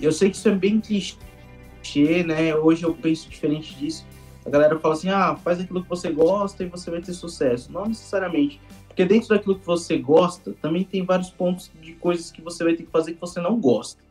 Eu 0.00 0.12
sei 0.12 0.30
que 0.30 0.36
isso 0.36 0.48
é 0.48 0.54
bem 0.54 0.80
clichê, 0.80 2.24
né? 2.24 2.54
Hoje 2.54 2.82
eu 2.84 2.94
penso 2.94 3.28
diferente 3.28 3.74
disso. 3.76 4.06
A 4.44 4.50
galera 4.50 4.78
fala 4.78 4.94
assim: 4.94 5.10
ah, 5.10 5.36
faz 5.36 5.60
aquilo 5.60 5.82
que 5.82 5.88
você 5.88 6.10
gosta 6.10 6.64
e 6.64 6.68
você 6.68 6.90
vai 6.90 7.00
ter 7.00 7.12
sucesso. 7.12 7.70
Não 7.70 7.86
necessariamente. 7.86 8.60
Porque 8.88 9.04
dentro 9.04 9.28
daquilo 9.28 9.58
que 9.58 9.66
você 9.66 9.96
gosta, 9.98 10.52
também 10.60 10.84
tem 10.84 11.04
vários 11.04 11.30
pontos 11.30 11.70
de 11.80 11.92
coisas 11.94 12.30
que 12.32 12.42
você 12.42 12.64
vai 12.64 12.74
ter 12.74 12.84
que 12.84 12.90
fazer 12.90 13.14
que 13.14 13.20
você 13.20 13.40
não 13.40 13.60
gosta. 13.60 14.02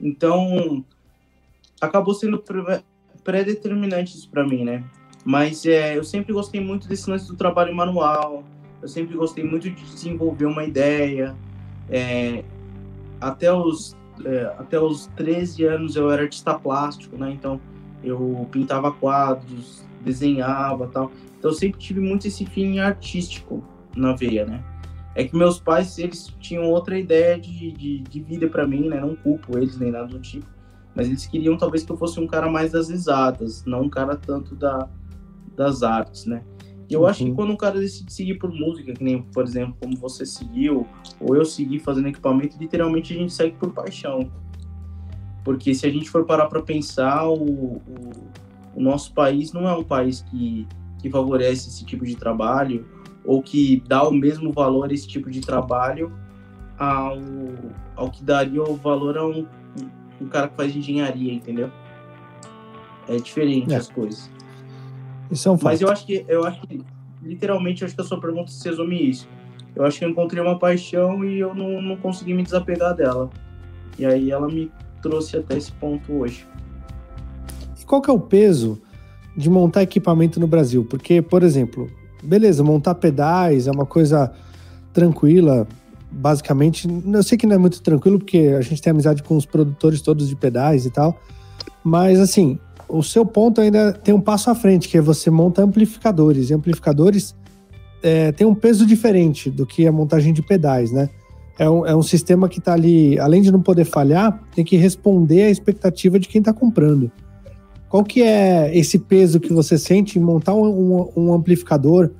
Então, 0.00 0.84
acabou 1.80 2.14
sendo 2.14 2.42
pré-determinante 3.22 4.16
isso 4.16 4.28
para 4.30 4.46
mim, 4.46 4.64
né? 4.64 4.84
Mas 5.24 5.66
é, 5.66 5.96
eu 5.96 6.04
sempre 6.04 6.32
gostei 6.32 6.60
muito 6.60 6.88
desse 6.88 7.10
lance 7.10 7.26
do 7.26 7.36
trabalho 7.36 7.74
manual, 7.74 8.44
eu 8.86 8.88
sempre 8.88 9.16
gostei 9.16 9.42
muito 9.42 9.68
de 9.68 9.84
desenvolver 9.84 10.46
uma 10.46 10.62
ideia. 10.62 11.34
É, 11.90 12.44
até, 13.20 13.52
os, 13.52 13.96
é, 14.24 14.44
até 14.58 14.80
os 14.80 15.08
13 15.16 15.64
anos 15.64 15.96
eu 15.96 16.08
era 16.08 16.22
artista 16.22 16.54
plástico, 16.54 17.16
né? 17.18 17.32
Então 17.32 17.60
eu 18.02 18.48
pintava 18.52 18.92
quadros, 18.92 19.84
desenhava 20.04 20.86
tal. 20.86 21.10
Então 21.36 21.50
eu 21.50 21.54
sempre 21.54 21.80
tive 21.80 21.98
muito 22.00 22.28
esse 22.28 22.46
feeling 22.46 22.78
artístico 22.78 23.62
na 23.96 24.14
veia, 24.14 24.46
né? 24.46 24.62
É 25.16 25.24
que 25.24 25.34
meus 25.34 25.58
pais, 25.58 25.98
eles 25.98 26.32
tinham 26.38 26.70
outra 26.70 26.96
ideia 26.96 27.40
de, 27.40 27.72
de, 27.72 27.98
de 28.00 28.20
vida 28.20 28.46
para 28.48 28.66
mim, 28.66 28.88
né? 28.88 29.00
Não 29.00 29.16
culpo 29.16 29.58
eles 29.58 29.76
nem 29.78 29.90
nada 29.90 30.06
do 30.06 30.20
tipo. 30.20 30.46
Mas 30.94 31.08
eles 31.08 31.26
queriam 31.26 31.58
talvez 31.58 31.82
que 31.82 31.90
eu 31.90 31.96
fosse 31.96 32.20
um 32.20 32.26
cara 32.26 32.48
mais 32.48 32.70
das 32.70 32.88
exatas, 32.88 33.64
não 33.64 33.82
um 33.82 33.90
cara 33.90 34.14
tanto 34.14 34.54
da, 34.54 34.88
das 35.56 35.82
artes, 35.82 36.24
né? 36.26 36.42
Eu 36.88 37.00
uhum. 37.00 37.06
acho 37.06 37.24
que 37.24 37.30
uhum. 37.30 37.34
quando 37.34 37.52
um 37.52 37.56
cara 37.56 37.78
decide 37.78 38.12
seguir 38.12 38.34
por 38.34 38.50
música, 38.52 38.92
que 38.92 39.02
nem, 39.02 39.22
por 39.22 39.44
exemplo, 39.44 39.76
como 39.80 39.96
você 39.96 40.24
seguiu, 40.24 40.86
ou 41.20 41.34
eu 41.34 41.44
segui 41.44 41.78
fazendo 41.78 42.08
equipamento, 42.08 42.56
literalmente 42.58 43.12
a 43.12 43.16
gente 43.16 43.32
segue 43.32 43.56
por 43.56 43.72
paixão. 43.72 44.30
Porque 45.44 45.74
se 45.74 45.86
a 45.86 45.90
gente 45.90 46.08
for 46.08 46.24
parar 46.24 46.46
para 46.46 46.62
pensar, 46.62 47.28
o, 47.28 47.34
o, 47.34 47.82
o, 48.74 48.80
nosso 48.80 49.12
país 49.12 49.52
não 49.52 49.68
é 49.68 49.76
um 49.76 49.84
país 49.84 50.22
que, 50.22 50.66
que 50.98 51.10
favorece 51.10 51.68
esse 51.68 51.84
tipo 51.84 52.04
de 52.04 52.16
trabalho, 52.16 52.86
ou 53.24 53.42
que 53.42 53.82
dá 53.88 54.06
o 54.06 54.12
mesmo 54.12 54.52
valor 54.52 54.90
a 54.90 54.94
esse 54.94 55.06
tipo 55.06 55.30
de 55.30 55.40
trabalho 55.40 56.12
ao, 56.78 57.18
ao 57.96 58.10
que 58.10 58.22
daria 58.22 58.62
o 58.62 58.76
valor 58.76 59.18
a 59.18 59.26
um, 59.26 59.46
um 60.20 60.26
cara 60.28 60.48
que 60.48 60.56
faz 60.56 60.74
engenharia, 60.74 61.32
entendeu? 61.32 61.70
É 63.08 63.16
diferente 63.16 63.72
é. 63.72 63.76
as 63.76 63.88
coisas. 63.88 64.30
Isso 65.30 65.48
é 65.48 65.52
um 65.52 65.58
fato. 65.58 65.72
Mas 65.72 65.80
eu 65.80 65.88
acho 65.88 66.06
que 66.06 66.24
eu 66.28 66.44
acho 66.44 66.60
que 66.62 66.80
literalmente 67.22 67.82
eu 67.82 67.86
acho 67.86 67.94
que 67.94 68.00
a 68.00 68.04
sua 68.04 68.20
pergunta 68.20 68.50
se 68.50 68.68
resume 68.68 69.10
isso. 69.10 69.28
Eu 69.74 69.84
acho 69.84 69.98
que 69.98 70.04
eu 70.04 70.08
encontrei 70.08 70.42
uma 70.42 70.58
paixão 70.58 71.24
e 71.24 71.38
eu 71.38 71.54
não, 71.54 71.82
não 71.82 71.96
consegui 71.96 72.32
me 72.32 72.42
desapegar 72.42 72.94
dela. 72.94 73.28
E 73.98 74.06
aí 74.06 74.30
ela 74.30 74.46
me 74.48 74.70
trouxe 75.02 75.36
até 75.36 75.56
esse 75.56 75.72
ponto 75.72 76.12
hoje. 76.12 76.46
E 77.78 77.84
qual 77.84 78.00
que 78.00 78.10
é 78.10 78.12
o 78.12 78.20
peso 78.20 78.80
de 79.36 79.50
montar 79.50 79.82
equipamento 79.82 80.40
no 80.40 80.46
Brasil? 80.46 80.84
Porque, 80.84 81.20
por 81.20 81.42
exemplo, 81.42 81.90
beleza, 82.22 82.64
montar 82.64 82.94
pedais 82.94 83.66
é 83.66 83.70
uma 83.70 83.84
coisa 83.84 84.32
tranquila, 84.92 85.66
basicamente. 86.10 86.88
Eu 86.88 87.22
sei 87.22 87.36
que 87.36 87.46
não 87.46 87.56
é 87.56 87.58
muito 87.58 87.82
tranquilo, 87.82 88.18
porque 88.18 88.54
a 88.58 88.62
gente 88.62 88.80
tem 88.80 88.90
amizade 88.90 89.22
com 89.22 89.36
os 89.36 89.44
produtores 89.44 90.00
todos 90.00 90.28
de 90.28 90.36
pedais 90.36 90.86
e 90.86 90.90
tal. 90.90 91.20
Mas 91.84 92.18
assim, 92.18 92.58
o 92.88 93.02
seu 93.02 93.24
ponto 93.24 93.60
ainda 93.60 93.92
tem 93.92 94.14
um 94.14 94.20
passo 94.20 94.50
à 94.50 94.54
frente, 94.54 94.88
que 94.88 94.96
é 94.96 95.00
você 95.00 95.30
monta 95.30 95.62
amplificadores. 95.62 96.50
E 96.50 96.54
amplificadores 96.54 97.34
é, 98.02 98.32
tem 98.32 98.46
um 98.46 98.54
peso 98.54 98.86
diferente 98.86 99.50
do 99.50 99.66
que 99.66 99.86
a 99.86 99.92
montagem 99.92 100.32
de 100.32 100.42
pedais, 100.42 100.92
né? 100.92 101.08
É 101.58 101.68
um, 101.68 101.86
é 101.86 101.96
um 101.96 102.02
sistema 102.02 102.48
que 102.48 102.58
está 102.58 102.74
ali, 102.74 103.18
além 103.18 103.40
de 103.40 103.50
não 103.50 103.62
poder 103.62 103.84
falhar, 103.84 104.42
tem 104.54 104.64
que 104.64 104.76
responder 104.76 105.44
à 105.44 105.50
expectativa 105.50 106.18
de 106.18 106.28
quem 106.28 106.40
está 106.40 106.52
comprando. 106.52 107.10
Qual 107.88 108.04
que 108.04 108.22
é 108.22 108.76
esse 108.76 108.98
peso 108.98 109.40
que 109.40 109.52
você 109.52 109.78
sente 109.78 110.18
em 110.18 110.22
montar 110.22 110.54
um, 110.54 110.66
um, 110.66 111.12
um 111.16 111.32
amplificador 111.32 112.10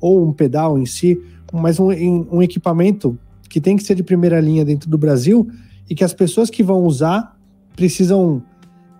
ou 0.00 0.26
um 0.26 0.32
pedal 0.32 0.78
em 0.78 0.86
si, 0.86 1.20
mas 1.52 1.78
um, 1.78 1.88
um 2.32 2.42
equipamento 2.42 3.18
que 3.48 3.60
tem 3.60 3.76
que 3.76 3.84
ser 3.84 3.94
de 3.94 4.02
primeira 4.02 4.40
linha 4.40 4.64
dentro 4.64 4.88
do 4.88 4.96
Brasil 4.98 5.48
e 5.88 5.94
que 5.94 6.04
as 6.04 6.14
pessoas 6.14 6.50
que 6.50 6.62
vão 6.62 6.84
usar 6.84 7.36
precisam 7.76 8.42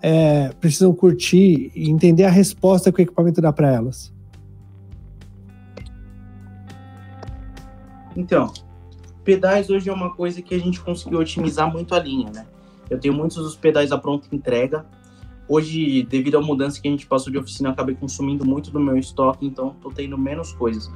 é, 0.02 0.48
precisam 0.60 0.92
curtir 0.94 1.70
e 1.74 1.90
entender 1.90 2.24
a 2.24 2.30
resposta 2.30 2.90
que 2.92 3.00
o 3.00 3.02
equipamento 3.02 3.40
dá 3.40 3.52
para 3.52 3.70
elas? 3.70 4.12
Então, 8.16 8.52
pedais 9.24 9.70
hoje 9.70 9.88
é 9.88 9.92
uma 9.92 10.14
coisa 10.14 10.42
que 10.42 10.54
a 10.54 10.58
gente 10.58 10.80
conseguiu 10.80 11.20
otimizar 11.20 11.70
muito 11.70 11.94
a 11.94 11.98
linha, 11.98 12.30
né? 12.30 12.46
Eu 12.88 12.98
tenho 12.98 13.14
muitos 13.14 13.36
dos 13.36 13.54
pedais 13.54 13.92
à 13.92 13.98
pronta 13.98 14.26
entrega. 14.32 14.84
Hoje, 15.48 16.02
devido 16.04 16.38
à 16.38 16.40
mudança 16.40 16.80
que 16.80 16.88
a 16.88 16.90
gente 16.90 17.06
passou 17.06 17.32
de 17.32 17.38
oficina, 17.38 17.70
acabei 17.70 17.94
consumindo 17.94 18.44
muito 18.44 18.70
do 18.70 18.80
meu 18.80 18.96
estoque, 18.96 19.46
então 19.46 19.76
tô 19.80 19.90
tendo 19.90 20.18
menos 20.18 20.52
coisas. 20.52 20.90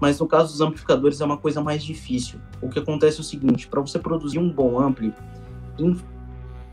Mas 0.00 0.18
no 0.20 0.26
caso 0.26 0.52
dos 0.52 0.60
amplificadores 0.60 1.20
é 1.20 1.24
uma 1.24 1.36
coisa 1.36 1.60
mais 1.60 1.82
difícil. 1.82 2.40
O 2.62 2.68
que 2.68 2.78
acontece 2.78 3.18
é 3.18 3.20
o 3.20 3.24
seguinte, 3.24 3.66
para 3.66 3.80
você 3.80 3.98
produzir 3.98 4.38
um 4.38 4.50
bom 4.50 4.80
ampli, 4.80 5.12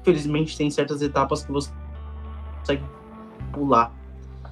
infelizmente 0.06 0.56
tem 0.56 0.70
certas 0.70 1.02
etapas 1.02 1.44
que 1.44 1.52
você 1.52 1.72
consegue 2.60 2.84
pular. 3.52 3.92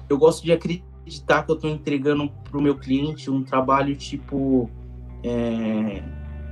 Eu 0.08 0.18
gosto 0.18 0.42
de 0.42 0.52
acreditar 0.52 1.44
que 1.44 1.50
eu 1.50 1.54
estou 1.54 1.70
entregando 1.70 2.28
para 2.28 2.58
o 2.58 2.60
meu 2.60 2.76
cliente 2.76 3.30
um 3.30 3.44
trabalho 3.44 3.94
tipo 3.94 4.68
é, 5.22 6.02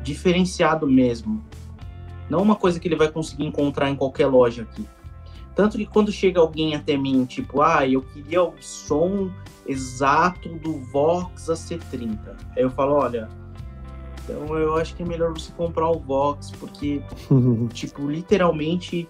diferenciado 0.05 0.87
mesmo. 0.87 1.45
Não 2.31 2.41
uma 2.41 2.55
coisa 2.55 2.79
que 2.79 2.87
ele 2.87 2.97
vai 2.97 3.11
conseguir 3.11 3.45
encontrar 3.45 3.91
em 3.91 3.97
qualquer 3.97 4.27
loja 4.27 4.62
aqui. 4.62 4.87
Tanto 5.55 5.77
que 5.77 5.85
quando 5.85 6.11
chega 6.11 6.41
alguém 6.41 6.75
até 6.75 6.97
mim, 6.97 7.27
tipo, 7.27 7.61
ah, 7.61 7.87
eu 7.87 8.01
queria 8.01 8.43
o 8.43 8.55
som 8.61 9.31
exato 9.67 10.49
do 10.49 10.79
Vox 10.79 11.47
AC30. 11.47 12.19
Aí 12.57 12.62
eu 12.62 12.71
falo, 12.71 12.95
olha, 12.95 13.29
então 14.24 14.56
eu 14.56 14.76
acho 14.76 14.94
que 14.94 15.02
é 15.02 15.06
melhor 15.06 15.32
você 15.32 15.52
comprar 15.52 15.90
o 15.90 15.98
Vox, 15.98 16.50
porque, 16.52 17.02
tipo, 17.72 18.08
literalmente, 18.08 19.08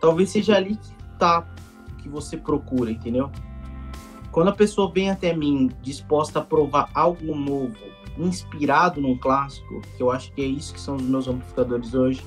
talvez 0.00 0.30
seja 0.30 0.56
ali 0.56 0.76
que 0.76 0.92
tá 1.18 1.46
que 2.02 2.08
você 2.08 2.36
procura, 2.36 2.90
entendeu? 2.90 3.30
Quando 4.30 4.48
a 4.48 4.52
pessoa 4.52 4.90
vem 4.92 5.10
até 5.10 5.34
mim 5.34 5.70
disposta 5.82 6.38
a 6.38 6.42
provar 6.42 6.90
algo 6.94 7.34
novo, 7.34 7.76
inspirado 8.16 9.00
num 9.00 9.16
clássico, 9.16 9.80
que 9.96 10.02
eu 10.02 10.10
acho 10.10 10.32
que 10.32 10.42
é 10.42 10.46
isso 10.46 10.74
que 10.74 10.80
são 10.80 10.96
os 10.96 11.02
meus 11.02 11.28
amplificadores 11.28 11.94
hoje, 11.94 12.22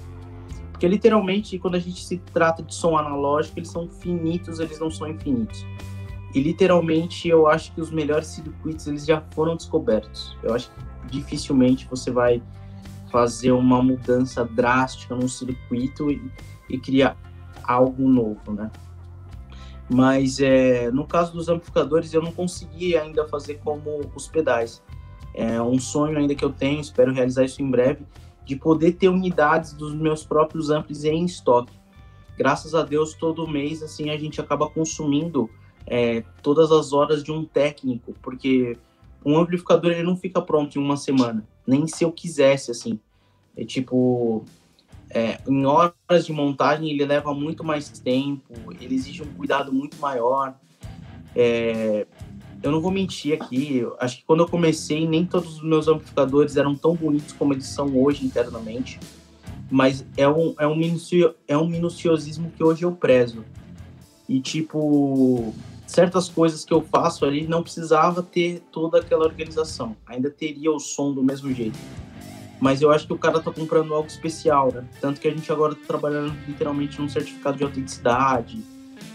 porque 0.72 0.88
literalmente, 0.88 1.60
quando 1.60 1.76
a 1.76 1.80
gente 1.80 2.04
se 2.04 2.18
trata 2.34 2.64
de 2.64 2.74
som 2.74 2.98
analógico, 2.98 3.60
eles 3.60 3.70
são 3.70 3.88
finitos, 3.88 4.60
eles 4.60 4.80
não 4.80 4.90
são 4.90 5.08
infinitos. 5.08 5.64
E 6.34 6.40
literalmente, 6.40 7.28
eu 7.28 7.48
acho 7.48 7.72
que 7.74 7.82
os 7.82 7.92
melhores 7.92 8.28
circuitos 8.28 8.88
eles 8.88 9.06
já 9.06 9.22
foram 9.32 9.56
descobertos. 9.56 10.36
Eu 10.42 10.56
acho 10.56 10.72
que 10.72 10.91
dificilmente 11.10 11.88
você 11.90 12.12
vai 12.12 12.42
fazer 13.12 13.52
uma 13.52 13.82
mudança 13.82 14.46
drástica 14.46 15.16
num 15.16 15.28
circuito 15.28 16.10
e, 16.10 16.22
e 16.70 16.80
criar 16.80 17.18
algo 17.64 18.08
novo, 18.08 18.54
né? 18.54 18.72
Mas 19.90 20.40
é, 20.40 20.90
no 20.90 21.06
caso 21.06 21.34
dos 21.34 21.50
amplificadores, 21.50 22.14
eu 22.14 22.22
não 22.22 22.32
consegui 22.32 22.96
ainda 22.96 23.28
fazer 23.28 23.56
como 23.56 24.10
os 24.16 24.28
pedais. 24.28 24.82
É 25.34 25.62
um 25.62 25.80
sonho 25.80 26.18
ainda 26.18 26.34
que 26.34 26.46
eu 26.46 26.52
tenho, 26.52 26.80
espero 26.80 27.14
realizar 27.14 27.44
isso 27.44 27.62
em 27.62 27.70
breve, 27.70 28.06
de 28.46 28.56
poder 28.56 28.94
ter 28.94 29.10
unidades 29.10 29.74
dos 29.74 29.94
meus 29.94 30.24
próprios 30.24 30.70
amplis 30.70 31.04
em 31.04 31.26
estoque. 31.26 31.74
Graças 32.38 32.74
a 32.74 32.84
Deus, 32.84 33.14
todo 33.14 33.48
mês, 33.48 33.84
assim, 33.84 34.10
a 34.10 34.18
gente 34.18 34.40
acaba 34.40 34.70
consumindo 34.70 35.50
é, 35.86 36.24
todas 36.42 36.72
as 36.72 36.94
horas 36.94 37.24
de 37.24 37.32
um 37.32 37.44
técnico, 37.44 38.14
porque 38.22 38.78
um 39.26 39.38
amplificador 39.38 39.92
ele 39.92 40.04
não 40.04 40.16
fica 40.16 40.42
pronto 40.42 40.78
em 40.78 40.82
uma 40.82 40.98
semana, 40.98 41.48
nem 41.66 41.88
se 41.88 42.04
eu 42.04 42.12
quisesse, 42.12 42.72
assim. 42.72 43.00
É 43.56 43.66
tipo, 43.66 44.46
é, 45.10 45.40
em 45.48 45.66
horas 45.66 46.26
de 46.26 46.32
montagem 46.32 46.90
ele 46.90 47.06
leva 47.06 47.34
muito 47.34 47.64
mais 47.64 47.90
tempo, 47.90 48.54
ele 48.80 48.96
exige 48.96 49.22
um 49.22 49.34
cuidado 49.34 49.72
muito 49.72 49.98
maior. 49.98 50.56
É, 51.36 52.08
eu 52.64 52.72
não 52.72 52.80
vou 52.80 52.92
mentir 52.92 53.34
aqui, 53.34 53.86
acho 54.00 54.18
que 54.18 54.26
quando 54.26 54.42
eu 54.42 54.48
comecei, 54.48 55.08
nem 55.08 55.26
todos 55.26 55.58
os 55.58 55.64
meus 55.64 55.88
amplificadores 55.88 56.58
eram 56.58 56.76
tão 56.76 56.96
bonitos 56.96 57.34
como 57.34 57.54
eles 57.54 57.66
são 57.66 57.98
hoje 57.98 58.26
internamente, 58.26 59.00
mas 59.70 60.06
é 60.16 60.28
um, 60.28 60.54
é 60.60 60.68
um, 60.68 60.76
minucio, 60.76 61.34
é 61.48 61.58
um 61.58 61.68
minuciosismo 61.68 62.52
que 62.52 62.64
hoje 62.64 62.84
eu 62.84 62.92
prezo. 62.92 63.44
E, 64.30 64.40
tipo, 64.40 65.54
certas 65.92 66.30
coisas 66.30 66.64
que 66.64 66.74
eu 66.74 66.82
faço 66.82 67.26
ali 67.26 67.46
não 67.46 67.62
precisava 67.62 68.24
ter 68.24 68.62
toda 68.72 69.00
aquela 69.00 69.26
organização, 69.26 69.96
ainda 70.06 70.30
teria 70.30 70.72
o 70.72 70.80
som 70.80 71.12
do 71.12 71.22
mesmo 71.22 71.54
jeito. 71.54 71.78
Mas 72.62 72.82
eu 72.82 72.92
acho 72.92 73.06
que 73.06 73.12
o 73.12 73.18
cara 73.18 73.42
tá 73.42 73.52
comprando 73.52 73.94
algo 73.94 74.08
especial, 74.08 74.72
né? 74.72 74.86
Tanto 75.02 75.20
que 75.20 75.28
a 75.28 75.32
gente 75.32 75.52
agora 75.52 75.76
tá 75.76 75.82
trabalhando 75.86 76.34
literalmente 76.48 77.02
num 77.02 77.10
certificado 77.10 77.58
de 77.58 77.66
autenticidade, 77.66 78.64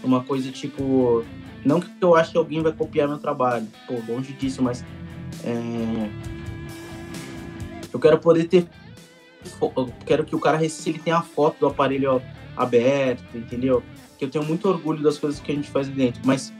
uma 0.03 0.23
coisa 0.23 0.51
tipo 0.51 1.25
não 1.65 1.79
que 1.79 1.89
eu 1.99 2.15
acho 2.15 2.31
que 2.31 2.37
alguém 2.37 2.61
vai 2.61 2.71
copiar 2.71 3.07
meu 3.07 3.17
trabalho, 3.17 3.67
pô, 3.87 3.95
longe 4.07 4.31
disso, 4.33 4.61
mas 4.61 4.85
é... 5.43 6.09
eu 7.91 7.99
quero 7.99 8.19
poder 8.19 8.43
ter, 8.43 8.67
eu 9.59 9.91
quero 10.05 10.23
que 10.23 10.35
o 10.35 10.39
cara 10.39 10.69
se 10.69 10.89
ele 10.89 10.99
tenha 10.99 11.17
a 11.17 11.23
foto 11.23 11.59
do 11.59 11.65
aparelho 11.65 12.21
aberto, 12.55 13.35
entendeu? 13.35 13.81
Que 14.19 14.25
eu 14.25 14.29
tenho 14.29 14.45
muito 14.45 14.69
orgulho 14.69 15.01
das 15.01 15.17
coisas 15.17 15.39
que 15.39 15.51
a 15.51 15.55
gente 15.55 15.69
faz 15.71 15.87
dentro, 15.87 16.21
mas 16.23 16.53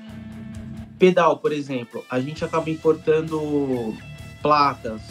pedal, 0.97 1.37
por 1.37 1.51
exemplo, 1.51 2.03
a 2.09 2.19
gente 2.19 2.43
acaba 2.43 2.69
importando 2.69 3.95
placas 4.41 5.01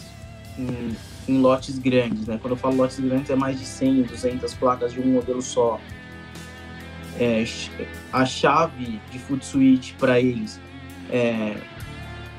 em, 0.57 0.95
em 1.27 1.39
lotes 1.39 1.77
grandes, 1.77 2.27
né? 2.27 2.37
Quando 2.41 2.53
eu 2.53 2.57
falo 2.57 2.75
lotes 2.75 2.99
grandes 2.99 3.29
é 3.29 3.35
mais 3.35 3.59
de 3.59 3.65
100, 3.65 4.03
200 4.03 4.53
placas 4.55 4.93
de 4.93 4.99
um 4.99 5.07
modelo 5.07 5.41
só 5.41 5.79
é, 7.19 7.43
a 8.13 8.25
chave 8.25 9.01
de 9.11 9.19
foot 9.19 9.45
switch 9.45 9.93
para 9.93 10.19
eles 10.19 10.59
é, 11.09 11.57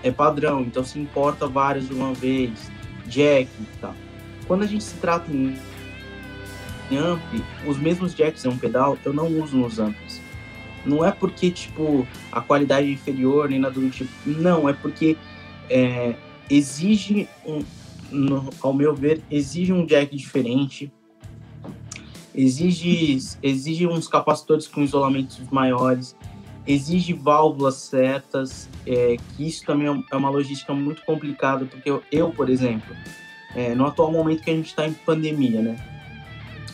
é, 0.02 0.11
padrão, 0.11 0.61
então 0.61 0.84
se 0.84 0.98
importa 0.98 1.46
várias 1.46 1.88
de 1.88 1.94
uma 1.94 2.14
vez, 2.14 2.70
jack 3.06 3.50
e 3.61 3.78
tal. 3.80 3.94
Quando 4.46 4.62
a 4.62 4.66
gente 4.66 4.84
se 4.84 4.96
trata 4.96 5.30
em, 5.30 5.58
em 6.90 6.96
ampli, 6.96 7.44
os 7.66 7.78
mesmos 7.78 8.14
jacks 8.14 8.44
em 8.44 8.48
um 8.48 8.58
pedal 8.58 8.96
eu 9.04 9.12
não 9.12 9.26
uso 9.26 9.56
nos 9.56 9.78
amplis. 9.78 10.20
Não 10.88 11.05
é 11.05 11.12
porque, 11.12 11.51
tipo, 11.51 12.07
a 12.33 12.40
qualidade 12.40 12.88
é 12.88 12.90
inferior, 12.90 13.48
nem 13.48 13.59
nada 13.59 13.79
do 13.79 13.90
tipo. 13.90 14.11
Não, 14.27 14.68
é 14.68 14.72
porque 14.72 15.16
é, 15.68 16.14
exige, 16.48 17.29
um, 17.46 17.62
no, 18.11 18.51
ao 18.61 18.72
meu 18.72 18.94
ver, 18.94 19.22
exige 19.31 19.72
um 19.72 19.85
jack 19.85 20.16
diferente, 20.16 20.90
exige, 22.35 23.18
exige 23.42 23.87
uns 23.87 24.09
capacitores 24.09 24.66
com 24.66 24.83
isolamentos 24.83 25.38
maiores, 25.51 26.16
exige 26.66 27.12
válvulas 27.12 27.77
certas, 27.77 28.68
é, 28.87 29.16
que 29.37 29.46
isso 29.46 29.64
também 29.64 29.88
é, 29.88 30.03
é 30.12 30.16
uma 30.16 30.31
logística 30.31 30.72
muito 30.72 31.03
complicada, 31.05 31.64
porque 31.64 31.90
eu, 31.90 32.03
eu 32.12 32.31
por 32.31 32.48
exemplo, 32.48 32.94
é, 33.55 33.74
no 33.74 33.87
atual 33.87 34.12
momento 34.12 34.42
que 34.42 34.51
a 34.51 34.55
gente 34.55 34.68
está 34.68 34.87
em 34.87 34.92
pandemia, 34.92 35.61
né? 35.62 35.77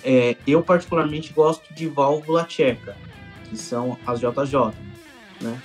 É, 0.03 0.37
eu 0.47 0.63
particularmente 0.63 1.33
gosto 1.33 1.73
de 1.73 1.89
válvula 1.89 2.45
tcheca, 2.45 2.95
que 3.55 3.61
são 3.61 3.97
as 4.07 4.21
JJ, 4.21 4.75
né? 5.41 5.61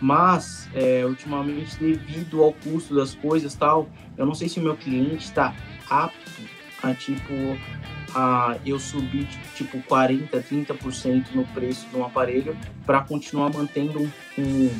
Mas, 0.00 0.68
é, 0.74 1.04
ultimamente, 1.04 1.76
devido 1.76 2.42
ao 2.42 2.52
custo 2.52 2.94
das 2.94 3.14
coisas 3.14 3.54
tal, 3.54 3.88
eu 4.16 4.26
não 4.26 4.34
sei 4.34 4.48
se 4.48 4.58
o 4.58 4.62
meu 4.62 4.76
cliente 4.76 5.24
está 5.24 5.54
apto 5.88 6.42
a, 6.82 6.94
tipo, 6.94 7.32
a 8.14 8.56
eu 8.66 8.78
subir 8.78 9.28
tipo 9.54 9.80
40, 9.82 10.42
30% 10.42 11.26
no 11.34 11.44
preço 11.46 11.86
de 11.88 11.96
um 11.96 12.04
aparelho 12.04 12.56
para 12.84 13.00
continuar 13.02 13.52
mantendo 13.52 14.00
um, 14.00 14.10
um, 14.38 14.70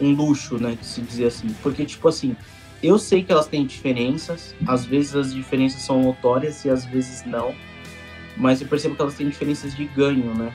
um, 0.00 0.14
luxo, 0.14 0.58
né, 0.58 0.76
se 0.82 1.00
dizer 1.00 1.26
assim. 1.26 1.54
Porque 1.62 1.84
tipo 1.84 2.08
assim, 2.08 2.36
eu 2.82 2.98
sei 2.98 3.22
que 3.22 3.30
elas 3.30 3.46
têm 3.46 3.64
diferenças, 3.64 4.54
às 4.66 4.84
vezes 4.84 5.14
as 5.14 5.32
diferenças 5.32 5.82
são 5.82 6.02
notórias 6.02 6.64
e 6.64 6.70
às 6.70 6.84
vezes 6.84 7.24
não, 7.24 7.54
mas 8.36 8.60
eu 8.60 8.66
percebo 8.66 8.96
que 8.96 9.02
elas 9.02 9.14
têm 9.14 9.28
diferenças 9.28 9.76
de 9.76 9.84
ganho, 9.84 10.34
né? 10.34 10.52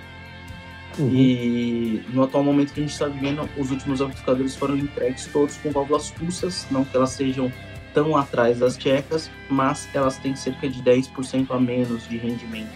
Uhum. 0.97 1.10
E 1.13 2.04
no 2.10 2.23
atual 2.23 2.43
momento 2.43 2.73
que 2.73 2.80
a 2.80 2.84
gente 2.84 2.91
está 2.91 3.06
vivendo, 3.06 3.47
os 3.58 3.71
últimos 3.71 4.02
amplificadores 4.02 4.56
foram 4.56 4.78
entregues 4.78 5.28
todos 5.28 5.56
com 5.58 5.71
válvulas 5.71 6.10
russas, 6.12 6.67
não 6.71 6.84
que 6.84 6.95
elas 6.95 7.12
sejam 7.12 7.52
tão 7.93 8.15
atrás 8.15 8.60
das 8.60 8.78
tchecas, 8.78 9.30
mas 9.49 9.88
elas 9.93 10.17
têm 10.17 10.36
cerca 10.36 10.69
de 10.69 10.82
10% 10.82 11.52
a 11.52 11.60
menos 11.60 12.08
de 12.08 12.17
rendimento. 12.17 12.71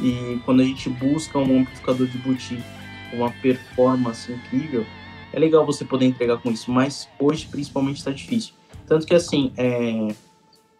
E 0.00 0.40
quando 0.44 0.60
a 0.60 0.64
gente 0.64 0.88
busca 0.88 1.38
um 1.38 1.60
amplificador 1.60 2.06
de 2.06 2.18
boutique 2.18 2.62
com 3.10 3.18
uma 3.18 3.30
performance 3.30 4.32
incrível, 4.32 4.86
é 5.32 5.38
legal 5.38 5.64
você 5.64 5.84
poder 5.84 6.06
entregar 6.06 6.38
com 6.38 6.50
isso, 6.50 6.70
mas 6.70 7.08
hoje 7.18 7.46
principalmente 7.46 7.98
está 7.98 8.10
difícil. 8.10 8.54
Tanto 8.86 9.06
que 9.06 9.14
assim, 9.14 9.52
é... 9.56 10.08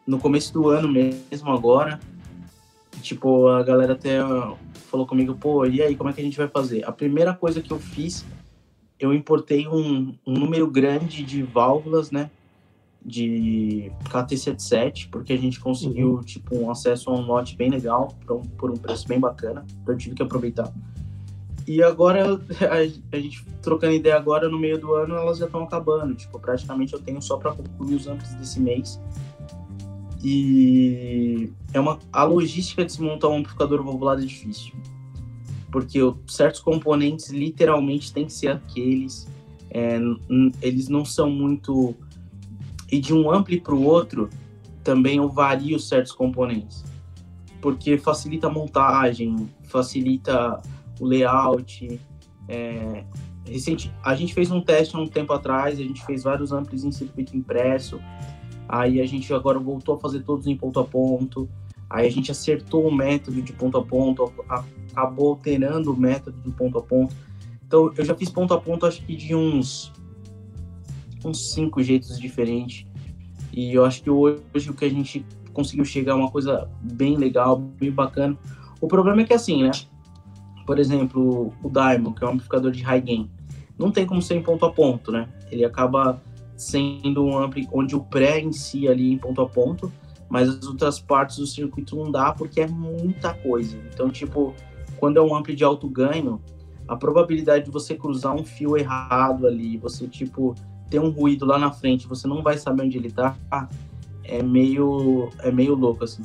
no 0.06 0.18
começo 0.18 0.52
do 0.52 0.68
ano 0.68 0.88
mesmo 0.88 1.50
agora, 1.50 2.00
tipo, 3.00 3.48
a 3.48 3.62
galera 3.62 3.92
até 3.92 4.18
falou 4.92 5.06
comigo, 5.06 5.34
pô, 5.34 5.64
e 5.64 5.80
aí, 5.80 5.96
como 5.96 6.10
é 6.10 6.12
que 6.12 6.20
a 6.20 6.24
gente 6.24 6.36
vai 6.36 6.46
fazer? 6.46 6.84
A 6.84 6.92
primeira 6.92 7.32
coisa 7.32 7.62
que 7.62 7.72
eu 7.72 7.78
fiz, 7.78 8.26
eu 9.00 9.14
importei 9.14 9.66
um, 9.66 10.14
um 10.26 10.34
número 10.34 10.70
grande 10.70 11.24
de 11.24 11.42
válvulas, 11.42 12.10
né, 12.10 12.30
de 13.04 13.90
KT77, 14.10 15.08
porque 15.10 15.32
a 15.32 15.38
gente 15.38 15.58
conseguiu, 15.58 16.16
uhum. 16.16 16.20
tipo, 16.20 16.54
um 16.54 16.70
acesso 16.70 17.10
a 17.10 17.14
um 17.14 17.22
lote 17.22 17.56
bem 17.56 17.70
legal, 17.70 18.14
por 18.26 18.36
um, 18.36 18.42
por 18.42 18.70
um 18.70 18.76
preço 18.76 19.08
bem 19.08 19.18
bacana, 19.18 19.64
então 19.82 19.94
eu 19.94 19.98
tive 19.98 20.14
que 20.14 20.22
aproveitar. 20.22 20.70
E 21.66 21.82
agora, 21.82 22.34
a, 22.70 23.16
a, 23.16 23.20
gente 23.20 23.44
trocando 23.62 23.94
ideia 23.94 24.16
agora, 24.16 24.48
no 24.48 24.58
meio 24.58 24.78
do 24.78 24.94
ano, 24.94 25.14
elas 25.14 25.38
já 25.38 25.46
estão 25.46 25.62
acabando, 25.62 26.14
tipo, 26.14 26.38
praticamente 26.38 26.92
eu 26.92 27.00
tenho 27.00 27.20
só 27.22 27.38
para 27.38 27.52
concluir 27.52 27.94
os 27.94 28.06
amplos 28.06 28.34
desse 28.34 28.60
mês. 28.60 29.00
E 30.22 31.50
é 31.72 31.80
uma, 31.80 31.98
a 32.12 32.22
logística 32.22 32.84
de 32.84 32.92
se 32.92 33.02
montar 33.02 33.28
um 33.28 33.38
amplificador 33.38 33.82
valvulado 33.82 34.22
é 34.22 34.24
difícil, 34.24 34.72
porque 35.70 35.98
certos 36.26 36.60
componentes 36.60 37.30
literalmente 37.30 38.12
têm 38.12 38.26
que 38.26 38.32
ser 38.32 38.48
aqueles, 38.48 39.28
é, 39.70 39.98
eles 40.60 40.88
não 40.88 41.04
são 41.04 41.28
muito 41.28 41.94
e 42.90 43.00
de 43.00 43.14
um 43.14 43.32
ampli 43.32 43.58
para 43.58 43.74
o 43.74 43.82
outro 43.82 44.28
também 44.84 45.16
eu 45.16 45.28
vario 45.28 45.78
certos 45.80 46.12
componentes, 46.12 46.84
porque 47.60 47.96
facilita 47.96 48.48
a 48.48 48.50
montagem, 48.50 49.48
facilita 49.64 50.60
o 51.00 51.06
layout. 51.06 52.00
É, 52.48 53.04
recente, 53.46 53.92
a 54.04 54.14
gente 54.14 54.34
fez 54.34 54.50
um 54.50 54.60
teste 54.60 54.94
há 54.94 54.98
um 54.98 55.06
tempo 55.06 55.32
atrás, 55.32 55.78
a 55.78 55.82
gente 55.82 56.04
fez 56.04 56.22
vários 56.22 56.52
amplis 56.52 56.84
em 56.84 56.92
circuito 56.92 57.36
impresso, 57.36 58.00
aí 58.72 59.02
a 59.02 59.06
gente 59.06 59.30
agora 59.34 59.58
voltou 59.58 59.96
a 59.96 60.00
fazer 60.00 60.20
todos 60.20 60.46
em 60.46 60.56
ponto 60.56 60.80
a 60.80 60.84
ponto, 60.84 61.46
aí 61.90 62.06
a 62.06 62.10
gente 62.10 62.30
acertou 62.30 62.88
o 62.88 62.94
método 62.94 63.42
de 63.42 63.52
ponto 63.52 63.76
a 63.76 63.84
ponto, 63.84 64.32
acabou 64.48 65.32
alterando 65.32 65.92
o 65.92 65.96
método 65.96 66.40
de 66.40 66.50
ponto 66.52 66.78
a 66.78 66.82
ponto. 66.82 67.14
Então 67.66 67.92
eu 67.94 68.02
já 68.02 68.14
fiz 68.14 68.30
ponto 68.30 68.54
a 68.54 68.58
ponto 68.58 68.86
acho 68.86 69.04
que 69.04 69.14
de 69.14 69.34
uns 69.34 69.92
uns 71.22 71.52
cinco 71.52 71.82
jeitos 71.82 72.18
diferentes. 72.18 72.86
E 73.52 73.74
eu 73.74 73.84
acho 73.84 74.02
que 74.02 74.08
hoje 74.08 74.70
o 74.70 74.74
que 74.74 74.86
a 74.86 74.90
gente 74.90 75.22
conseguiu 75.52 75.84
chegar 75.84 76.12
é 76.12 76.16
uma 76.16 76.30
coisa 76.30 76.66
bem 76.80 77.18
legal, 77.18 77.58
bem 77.58 77.90
bacana. 77.90 78.38
O 78.80 78.88
problema 78.88 79.20
é 79.20 79.24
que 79.24 79.34
assim, 79.34 79.62
né? 79.62 79.70
Por 80.66 80.78
exemplo, 80.78 81.52
o 81.62 81.68
Diamond, 81.68 82.18
que 82.18 82.24
é 82.24 82.26
um 82.26 82.30
amplificador 82.30 82.70
de 82.70 82.82
high 82.82 83.02
gain, 83.02 83.30
não 83.78 83.92
tem 83.92 84.06
como 84.06 84.22
ser 84.22 84.36
em 84.36 84.42
ponto 84.42 84.64
a 84.64 84.72
ponto, 84.72 85.12
né? 85.12 85.28
Ele 85.50 85.62
acaba 85.62 86.22
sendo 86.62 87.24
um 87.24 87.36
ampli 87.36 87.68
onde 87.72 87.94
o 87.96 88.00
pré 88.00 88.40
em 88.40 88.52
si 88.52 88.88
ali 88.88 89.12
em 89.12 89.18
ponto 89.18 89.40
a 89.40 89.48
ponto, 89.48 89.92
mas 90.28 90.48
as 90.48 90.64
outras 90.66 90.98
partes 90.98 91.36
do 91.36 91.46
circuito 91.46 91.96
não 91.96 92.10
dá 92.10 92.32
porque 92.32 92.60
é 92.60 92.66
muita 92.66 93.34
coisa. 93.34 93.76
Então, 93.92 94.08
tipo, 94.08 94.54
quando 94.96 95.18
é 95.18 95.22
um 95.22 95.34
ampli 95.34 95.54
de 95.54 95.64
alto 95.64 95.88
ganho, 95.88 96.40
a 96.86 96.96
probabilidade 96.96 97.66
de 97.66 97.70
você 97.70 97.94
cruzar 97.94 98.34
um 98.34 98.44
fio 98.44 98.76
errado 98.76 99.46
ali, 99.46 99.76
você 99.76 100.06
tipo 100.06 100.54
ter 100.88 101.00
um 101.00 101.08
ruído 101.08 101.46
lá 101.46 101.58
na 101.58 101.72
frente, 101.72 102.06
você 102.06 102.28
não 102.28 102.42
vai 102.42 102.58
saber 102.58 102.82
onde 102.82 102.98
ele 102.98 103.10
tá, 103.10 103.34
é 104.24 104.42
meio, 104.42 105.30
é 105.38 105.50
meio 105.50 105.74
louco, 105.74 106.04
assim. 106.04 106.22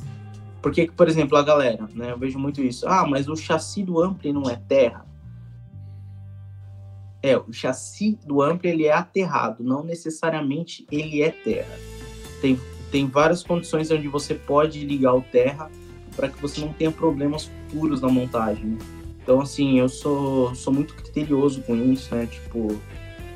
Porque, 0.60 0.90
por 0.94 1.08
exemplo, 1.08 1.38
a 1.38 1.42
galera, 1.42 1.88
né, 1.94 2.12
eu 2.12 2.18
vejo 2.18 2.38
muito 2.38 2.60
isso, 2.62 2.86
ah, 2.86 3.06
mas 3.06 3.28
o 3.28 3.36
chassi 3.36 3.82
do 3.82 4.02
Ampli 4.02 4.30
não 4.30 4.42
é 4.42 4.56
terra. 4.56 5.06
É, 7.22 7.36
o 7.36 7.52
chassi 7.52 8.18
do 8.24 8.40
Ampli, 8.42 8.70
ele 8.70 8.86
é 8.86 8.92
aterrado, 8.92 9.64
não 9.64 9.82
necessariamente 9.82 10.86
ele 10.90 11.22
é 11.22 11.30
terra. 11.30 11.76
Tem, 12.40 12.58
tem 12.92 13.06
várias 13.06 13.42
condições 13.42 13.90
onde 13.90 14.06
você 14.08 14.34
pode 14.34 14.84
ligar 14.84 15.14
o 15.14 15.22
terra 15.22 15.70
para 16.14 16.28
que 16.28 16.40
você 16.40 16.60
não 16.60 16.72
tenha 16.72 16.90
problemas 16.90 17.44
futuros 17.46 18.00
na 18.00 18.08
montagem. 18.08 18.78
Então, 19.22 19.40
assim, 19.40 19.78
eu 19.78 19.88
sou, 19.88 20.54
sou 20.54 20.72
muito 20.72 20.94
criterioso 20.94 21.60
com 21.62 21.76
isso, 21.76 22.14
né? 22.14 22.26
Tipo, 22.26 22.80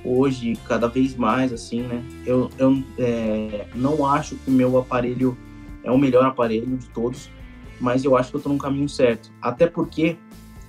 hoje, 0.05 0.55
cada 0.67 0.89
vez 0.89 1.15
mais, 1.15 1.53
assim, 1.53 1.83
né? 1.83 2.03
Eu, 2.25 2.51
eu 2.59 2.83
é, 2.99 3.67
não 3.75 4.07
acho 4.07 4.37
que 4.37 4.51
o 4.51 4.53
meu 4.53 4.79
aparelho 4.79 5.37
é 5.85 5.91
o 5.91 5.99
melhor 5.99 6.25
aparelho 6.25 6.77
de 6.77 6.89
todos, 6.91 7.31
mas 7.81 8.05
eu 8.05 8.17
acho 8.17 8.31
que 8.31 8.37
eu 8.37 8.39
estou 8.39 8.53
no 8.53 8.59
caminho 8.59 8.89
certo. 8.89 9.31
Até 9.41 9.67
porque, 9.67 10.17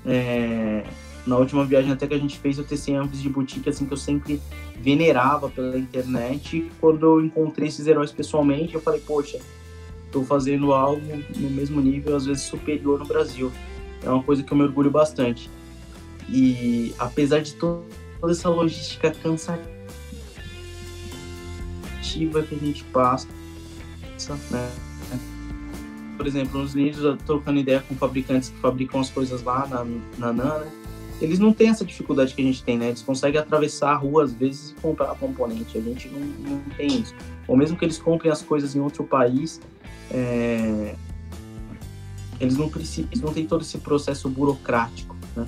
é, 0.06 0.84
na 1.26 1.38
última 1.38 1.64
viagem 1.66 1.92
até 1.92 2.06
que 2.06 2.14
a 2.14 2.18
gente 2.18 2.38
fez, 2.38 2.58
eu 2.58 2.66
testei 2.66 2.96
amplos 2.96 3.22
de 3.22 3.30
boutique, 3.30 3.70
assim, 3.70 3.86
que 3.86 3.94
eu 3.94 3.98
sempre 3.98 4.42
venerava 4.80 5.50
pela 5.50 5.78
internet. 5.78 6.58
E 6.58 6.72
quando 6.80 7.06
eu 7.06 7.26
encontrei 7.26 7.70
esses 7.70 7.88
heróis 7.88 8.12
pessoalmente, 8.12 8.76
eu 8.76 8.82
falei, 8.82 9.00
poxa, 9.00 9.40
estou 10.06 10.26
fazendo 10.26 10.74
algo 10.74 11.02
no 11.36 11.50
mesmo 11.50 11.80
nível, 11.80 12.16
às 12.16 12.26
vezes 12.26 12.44
superior 12.44 13.00
no 13.00 13.06
Brasil. 13.06 13.52
É 14.04 14.10
uma 14.10 14.22
coisa 14.22 14.44
que 14.44 14.52
eu 14.52 14.58
me 14.58 14.64
orgulho 14.64 14.92
bastante. 14.92 15.50
E 16.30 16.94
apesar 17.00 17.40
de 17.40 17.54
toda 17.56 17.86
essa 18.30 18.50
logística 18.50 19.12
cansativa 19.12 19.64
que 22.02 22.56
a 22.56 22.58
gente 22.58 22.84
passa, 22.86 23.28
né? 24.52 24.70
Por 26.18 26.28
exemplo, 26.28 26.62
nos 26.62 26.74
livros, 26.74 27.04
eu 27.04 27.18
tô 27.18 27.24
trocando 27.24 27.60
ideia 27.60 27.84
com 27.88 27.96
fabricantes 27.96 28.50
que 28.50 28.58
fabricam 28.60 29.02
as 29.02 29.10
coisas 29.10 29.42
lá 29.42 29.68
na, 29.68 29.86
na 30.18 30.34
né? 30.34 30.83
Eles 31.26 31.40
não 31.40 31.54
têm 31.54 31.70
essa 31.70 31.86
dificuldade 31.86 32.34
que 32.34 32.42
a 32.42 32.46
gente 32.46 32.64
tem, 32.64 32.78
né? 32.78 32.90
Eles 32.90 33.02
conseguem 33.02 33.40
atravessar 33.40 33.92
a 33.92 33.96
rua 33.96 34.26
às 34.26 34.34
vezes 34.34 34.72
e 34.72 34.74
comprar 34.76 35.16
componente. 35.16 35.78
A 35.78 35.82
gente 35.82 36.10
não, 36.10 36.20
não 36.20 36.60
tem 36.76 36.88
isso. 36.88 37.16
Ou 37.48 37.56
mesmo 37.56 37.78
que 37.78 37.86
eles 37.86 37.98
comprem 37.98 38.32
as 38.32 38.42
coisas 38.42 38.76
em 38.76 38.80
outro 38.80 39.04
país, 39.04 39.62
é... 40.12 40.96
eles 42.40 42.58
não 42.58 42.68
precisam, 42.68 43.10
eles 43.12 43.24
não 43.24 43.34
têm 43.34 43.46
todo 43.46 43.62
esse 43.62 43.78
processo 43.78 44.28
burocrático, 44.30 45.16
né? 45.36 45.48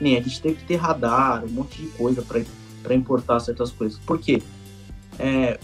Nem 0.00 0.16
a 0.16 0.22
gente 0.22 0.40
teve 0.40 0.56
que 0.56 0.64
ter 0.64 0.76
radar, 0.76 1.44
um 1.44 1.48
monte 1.48 1.82
de 1.82 1.88
coisa 1.88 2.22
para 2.22 2.94
importar 2.94 3.40
certas 3.40 3.72
coisas. 3.72 3.98
Por 3.98 4.20
quê? 4.20 4.42
É... 5.18 5.58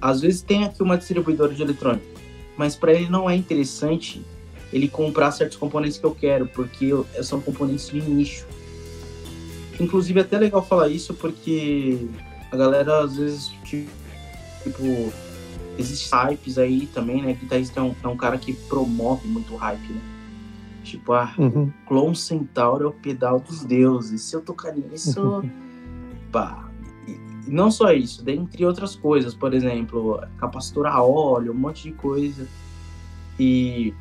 Às 0.00 0.22
vezes 0.22 0.40
tem 0.40 0.64
aqui 0.64 0.82
uma 0.82 0.96
distribuidora 0.96 1.52
de 1.52 1.60
eletrônico, 1.60 2.06
mas 2.56 2.74
para 2.74 2.94
ele 2.94 3.10
não 3.10 3.28
é 3.28 3.36
interessante 3.36 4.24
ele 4.72 4.88
comprar 4.88 5.30
certos 5.32 5.56
componentes 5.56 5.98
que 5.98 6.04
eu 6.04 6.14
quero, 6.14 6.46
porque 6.46 6.90
são 7.22 7.40
componentes 7.40 7.88
de 7.88 8.00
nicho. 8.00 8.46
Inclusive, 9.78 10.20
é 10.20 10.22
até 10.22 10.38
legal 10.38 10.64
falar 10.64 10.88
isso, 10.88 11.14
porque 11.14 12.06
a 12.52 12.56
galera 12.56 13.02
às 13.02 13.16
vezes, 13.16 13.48
tipo, 13.64 15.12
existem 15.78 16.18
hypes 16.18 16.58
aí 16.58 16.86
também, 16.92 17.22
né? 17.22 17.32
Guitarrista 17.32 17.80
é 17.80 17.82
um, 17.82 17.94
é 18.02 18.08
um 18.08 18.16
cara 18.16 18.36
que 18.38 18.52
promove 18.52 19.26
muito 19.26 19.56
hype, 19.56 19.92
né? 19.92 20.00
Tipo, 20.84 21.12
ah, 21.12 21.32
uhum. 21.38 21.72
Clone 21.86 22.16
Centauro 22.16 22.84
é 22.84 22.88
o 22.88 22.92
pedal 22.92 23.40
dos 23.40 23.64
deuses. 23.64 24.22
Se 24.22 24.34
eu 24.34 24.40
tocar 24.40 24.74
nisso, 24.74 25.20
uhum. 25.20 25.50
pá. 26.30 26.68
E 27.06 27.50
não 27.50 27.70
só 27.70 27.92
isso, 27.92 28.24
dentre 28.24 28.64
outras 28.64 28.94
coisas, 28.94 29.34
por 29.34 29.54
exemplo, 29.54 30.20
capacitor 30.38 30.86
a 30.86 31.02
óleo, 31.02 31.52
um 31.52 31.56
monte 31.56 31.84
de 31.84 31.92
coisa. 31.92 32.46
E 33.38 33.94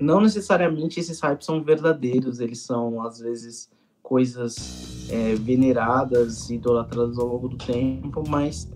não 0.00 0.20
necessariamente 0.20 0.98
esses 0.98 1.20
hypes 1.20 1.46
são 1.46 1.62
verdadeiros, 1.62 2.40
eles 2.40 2.60
são, 2.60 3.02
às 3.02 3.20
vezes, 3.20 3.70
coisas 4.02 5.06
é, 5.10 5.34
veneradas, 5.34 6.48
idolatradas 6.50 7.18
ao 7.18 7.26
longo 7.26 7.48
do 7.48 7.56
tempo, 7.56 8.24
mas 8.28 8.68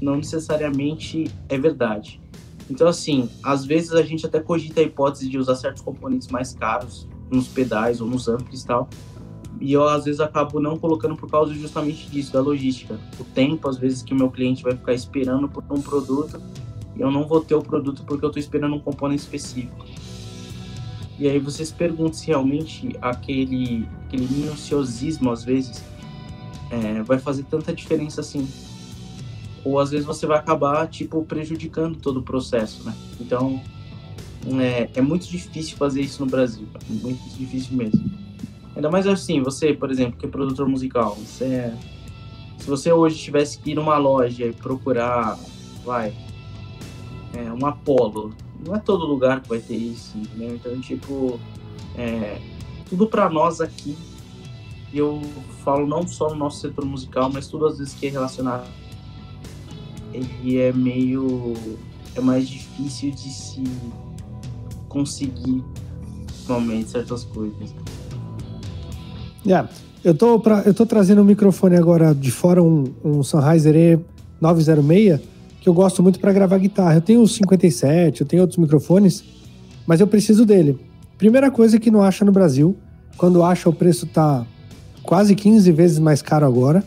não 0.00 0.16
necessariamente 0.16 1.30
é 1.48 1.58
verdade. 1.58 2.20
Então, 2.70 2.86
assim, 2.86 3.28
às 3.42 3.64
vezes 3.64 3.92
a 3.92 4.02
gente 4.02 4.24
até 4.24 4.40
cogita 4.40 4.80
a 4.80 4.84
hipótese 4.84 5.28
de 5.28 5.36
usar 5.36 5.56
certos 5.56 5.82
componentes 5.82 6.28
mais 6.28 6.54
caros 6.54 7.08
nos 7.30 7.48
pedais 7.48 8.00
ou 8.00 8.06
nos 8.06 8.28
amplos 8.28 8.62
e 8.62 8.66
tal, 8.66 8.88
e 9.60 9.72
eu 9.72 9.86
às 9.86 10.04
vezes 10.04 10.20
acabo 10.20 10.60
não 10.60 10.78
colocando 10.78 11.16
por 11.16 11.30
causa 11.30 11.52
justamente 11.54 12.08
disso, 12.10 12.32
da 12.32 12.40
logística. 12.40 12.98
O 13.18 13.24
tempo, 13.24 13.68
às 13.68 13.76
vezes, 13.76 14.02
que 14.02 14.12
o 14.12 14.16
meu 14.16 14.30
cliente 14.30 14.62
vai 14.62 14.76
ficar 14.76 14.94
esperando 14.94 15.48
por 15.48 15.64
um 15.70 15.80
produto 15.80 16.40
e 16.96 17.00
eu 17.00 17.10
não 17.10 17.26
vou 17.26 17.40
ter 17.40 17.54
o 17.54 17.62
produto 17.62 18.04
porque 18.04 18.24
eu 18.24 18.28
estou 18.28 18.40
esperando 18.40 18.76
um 18.76 18.80
componente 18.80 19.22
específico. 19.22 19.84
E 21.18 21.28
aí 21.28 21.38
você 21.38 21.64
se 21.64 21.72
pergunta 21.72 22.14
se 22.14 22.26
realmente 22.26 22.96
aquele, 23.00 23.88
aquele 24.06 24.26
minuciosismo, 24.26 25.30
às 25.30 25.44
vezes, 25.44 25.82
é, 26.70 27.02
vai 27.02 27.18
fazer 27.18 27.44
tanta 27.44 27.72
diferença 27.72 28.20
assim. 28.20 28.48
Ou 29.64 29.78
às 29.78 29.90
vezes 29.90 30.04
você 30.04 30.26
vai 30.26 30.38
acabar, 30.38 30.86
tipo, 30.88 31.24
prejudicando 31.24 31.96
todo 31.96 32.18
o 32.18 32.22
processo, 32.22 32.84
né? 32.84 32.94
Então, 33.20 33.60
é, 34.60 34.90
é 34.94 35.00
muito 35.00 35.26
difícil 35.26 35.76
fazer 35.76 36.00
isso 36.00 36.24
no 36.24 36.30
Brasil. 36.30 36.66
Muito 36.88 37.22
difícil 37.38 37.76
mesmo. 37.76 38.10
Ainda 38.74 38.90
mais 38.90 39.06
assim, 39.06 39.40
você, 39.40 39.72
por 39.72 39.90
exemplo, 39.90 40.18
que 40.18 40.26
é 40.26 40.28
produtor 40.28 40.68
musical, 40.68 41.14
você 41.14 41.44
é, 41.44 41.74
se 42.58 42.70
você 42.70 42.90
hoje 42.90 43.18
tivesse 43.18 43.58
que 43.58 43.72
ir 43.72 43.74
numa 43.74 43.98
loja 43.98 44.46
e 44.46 44.52
procurar, 44.52 45.38
vai, 45.84 46.14
é, 47.34 47.52
um 47.52 47.66
Apollo, 47.66 48.34
não 48.66 48.74
é 48.74 48.78
todo 48.78 49.06
lugar 49.06 49.40
que 49.40 49.48
vai 49.48 49.58
ter 49.58 49.76
isso? 49.76 50.16
Então, 50.38 50.80
tipo, 50.80 51.38
é, 51.96 52.38
tudo 52.88 53.06
para 53.06 53.28
nós 53.28 53.60
aqui, 53.60 53.96
eu 54.92 55.20
falo 55.64 55.86
não 55.86 56.06
só 56.06 56.30
no 56.30 56.36
nosso 56.36 56.60
setor 56.60 56.84
musical, 56.84 57.30
mas 57.32 57.48
tudo 57.48 57.66
às 57.66 57.78
vezes 57.78 57.94
que 57.94 58.06
é 58.06 58.10
relacionado, 58.10 58.66
ele 60.12 60.58
é 60.58 60.72
meio, 60.72 61.54
é 62.14 62.20
mais 62.20 62.48
difícil 62.48 63.10
de 63.10 63.30
se 63.30 63.64
conseguir 64.88 65.64
realmente 66.46 66.90
certas 66.90 67.24
coisas. 67.24 67.74
Yeah. 69.44 69.68
Eu 70.04 70.14
tô, 70.14 70.38
pra, 70.38 70.60
eu 70.66 70.74
tô 70.74 70.84
trazendo 70.84 71.22
um 71.22 71.24
microfone 71.24 71.76
agora 71.76 72.14
de 72.14 72.30
fora, 72.30 72.62
um, 72.62 72.84
um 73.02 73.22
Sennheiser 73.22 73.98
E906, 74.40 75.20
que 75.64 75.68
eu 75.70 75.72
gosto 75.72 76.02
muito 76.02 76.20
para 76.20 76.30
gravar 76.30 76.58
guitarra. 76.58 76.96
Eu 76.96 77.00
tenho 77.00 77.22
o 77.22 77.26
57, 77.26 78.20
eu 78.20 78.26
tenho 78.26 78.42
outros 78.42 78.58
microfones, 78.58 79.24
mas 79.86 79.98
eu 79.98 80.06
preciso 80.06 80.44
dele. 80.44 80.78
Primeira 81.16 81.50
coisa 81.50 81.80
que 81.80 81.90
não 81.90 82.02
acha 82.02 82.22
no 82.22 82.30
Brasil, 82.30 82.76
quando 83.16 83.42
acha 83.42 83.66
o 83.70 83.72
preço 83.72 84.06
tá 84.06 84.46
quase 85.02 85.34
15 85.34 85.72
vezes 85.72 85.98
mais 85.98 86.20
caro 86.20 86.44
agora. 86.44 86.84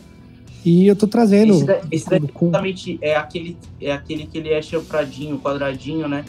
E 0.64 0.86
eu 0.86 0.94
tô 0.94 1.08
trazendo. 1.08 1.54
Esse, 1.54 1.64
da, 1.64 1.80
esse 1.90 2.08
daí 2.08 2.22
exatamente 2.22 2.98
é 3.02 3.16
aquele, 3.16 3.56
é 3.80 3.90
aquele 3.90 4.26
que 4.26 4.38
ele 4.38 4.50
é 4.50 4.62
champradinho, 4.62 5.40
quadradinho, 5.40 6.06
né? 6.06 6.24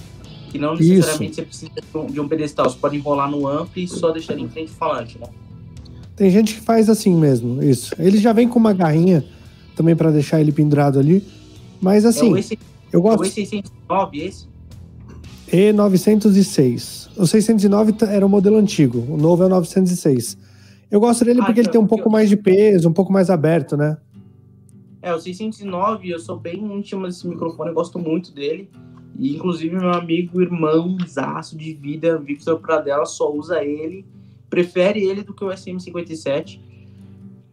Que 0.49 0.57
não 0.57 0.73
necessariamente 0.73 1.33
Isso. 1.33 1.35
você 1.35 1.45
precisa 1.45 1.71
de 1.75 1.97
um, 1.97 2.07
de 2.07 2.29
pedestal. 2.29 2.67
Você 2.67 2.79
pode 2.79 2.97
enrolar 2.97 3.29
no 3.29 3.47
ampli 3.47 3.83
e 3.83 3.88
só 3.88 4.09
deixar 4.09 4.33
ele 4.33 4.41
em 4.41 4.49
frente 4.49 4.71
falante, 4.71 5.19
né? 5.19 5.27
Tem 6.15 6.31
gente 6.31 6.55
que 6.55 6.62
faz 6.62 6.89
assim 6.89 7.13
mesmo, 7.15 7.62
isso. 7.62 7.93
Ele 7.99 8.17
já 8.17 8.33
vem 8.33 8.47
com 8.47 8.57
uma 8.57 8.73
garrinha 8.73 9.23
também 9.75 9.95
para 9.95 10.09
deixar 10.09 10.41
ele 10.41 10.51
pendurado 10.51 10.97
ali. 10.97 11.23
Mas 11.82 12.06
assim, 12.06 12.36
é 12.36 12.39
esse, 12.39 12.60
eu 12.92 13.02
gosto. 13.02 13.24
É 13.24 13.28
o 13.28 13.30
E609 13.30 14.10
esse? 14.13 14.48
E906. 15.52 17.10
O 17.18 17.26
609 17.26 17.94
era 18.08 18.26
o 18.26 18.30
modelo 18.30 18.58
antigo, 18.58 19.06
o 19.10 19.18
novo 19.18 19.44
é 19.44 19.46
o 19.48 19.50
906. 19.50 20.38
Eu 20.92 21.00
gosto 21.00 21.24
dele 21.24 21.42
ah, 21.42 21.46
porque 21.46 21.60
ele 21.60 21.70
tem 21.70 21.80
um 21.80 21.88
pouco 21.88 22.08
eu... 22.08 22.12
mais 22.12 22.30
de 22.30 22.38
peso, 22.38 22.89
um 22.89 22.94
pouco 22.94 23.12
mais 23.12 23.30
aberto, 23.30 23.78
né? 23.78 23.98
É, 25.02 25.13
o 25.13 25.20
609, 25.20 26.10
eu 26.10 26.20
sou 26.20 26.38
bem 26.38 26.58
íntimo 26.78 27.06
desse 27.06 27.28
microfone, 27.28 27.70
eu 27.70 27.76
gosto 27.76 27.98
muito 27.98 28.34
dele. 28.34 28.70
E 29.18 29.36
inclusive 29.36 29.76
meu 29.76 29.92
amigo, 29.92 30.42
irmão, 30.42 30.98
zaço 31.08 31.58
de 31.58 31.73
vida, 31.73 32.17
Victor 32.17 32.60
Pradella, 32.60 33.06
só 33.06 33.32
usa 33.34 33.63
ele. 33.63 34.06
Prefere 34.50 35.04
ele 35.04 35.23
do 35.23 35.34
que 35.34 35.44
o 35.44 35.50
SM57. 35.50 36.60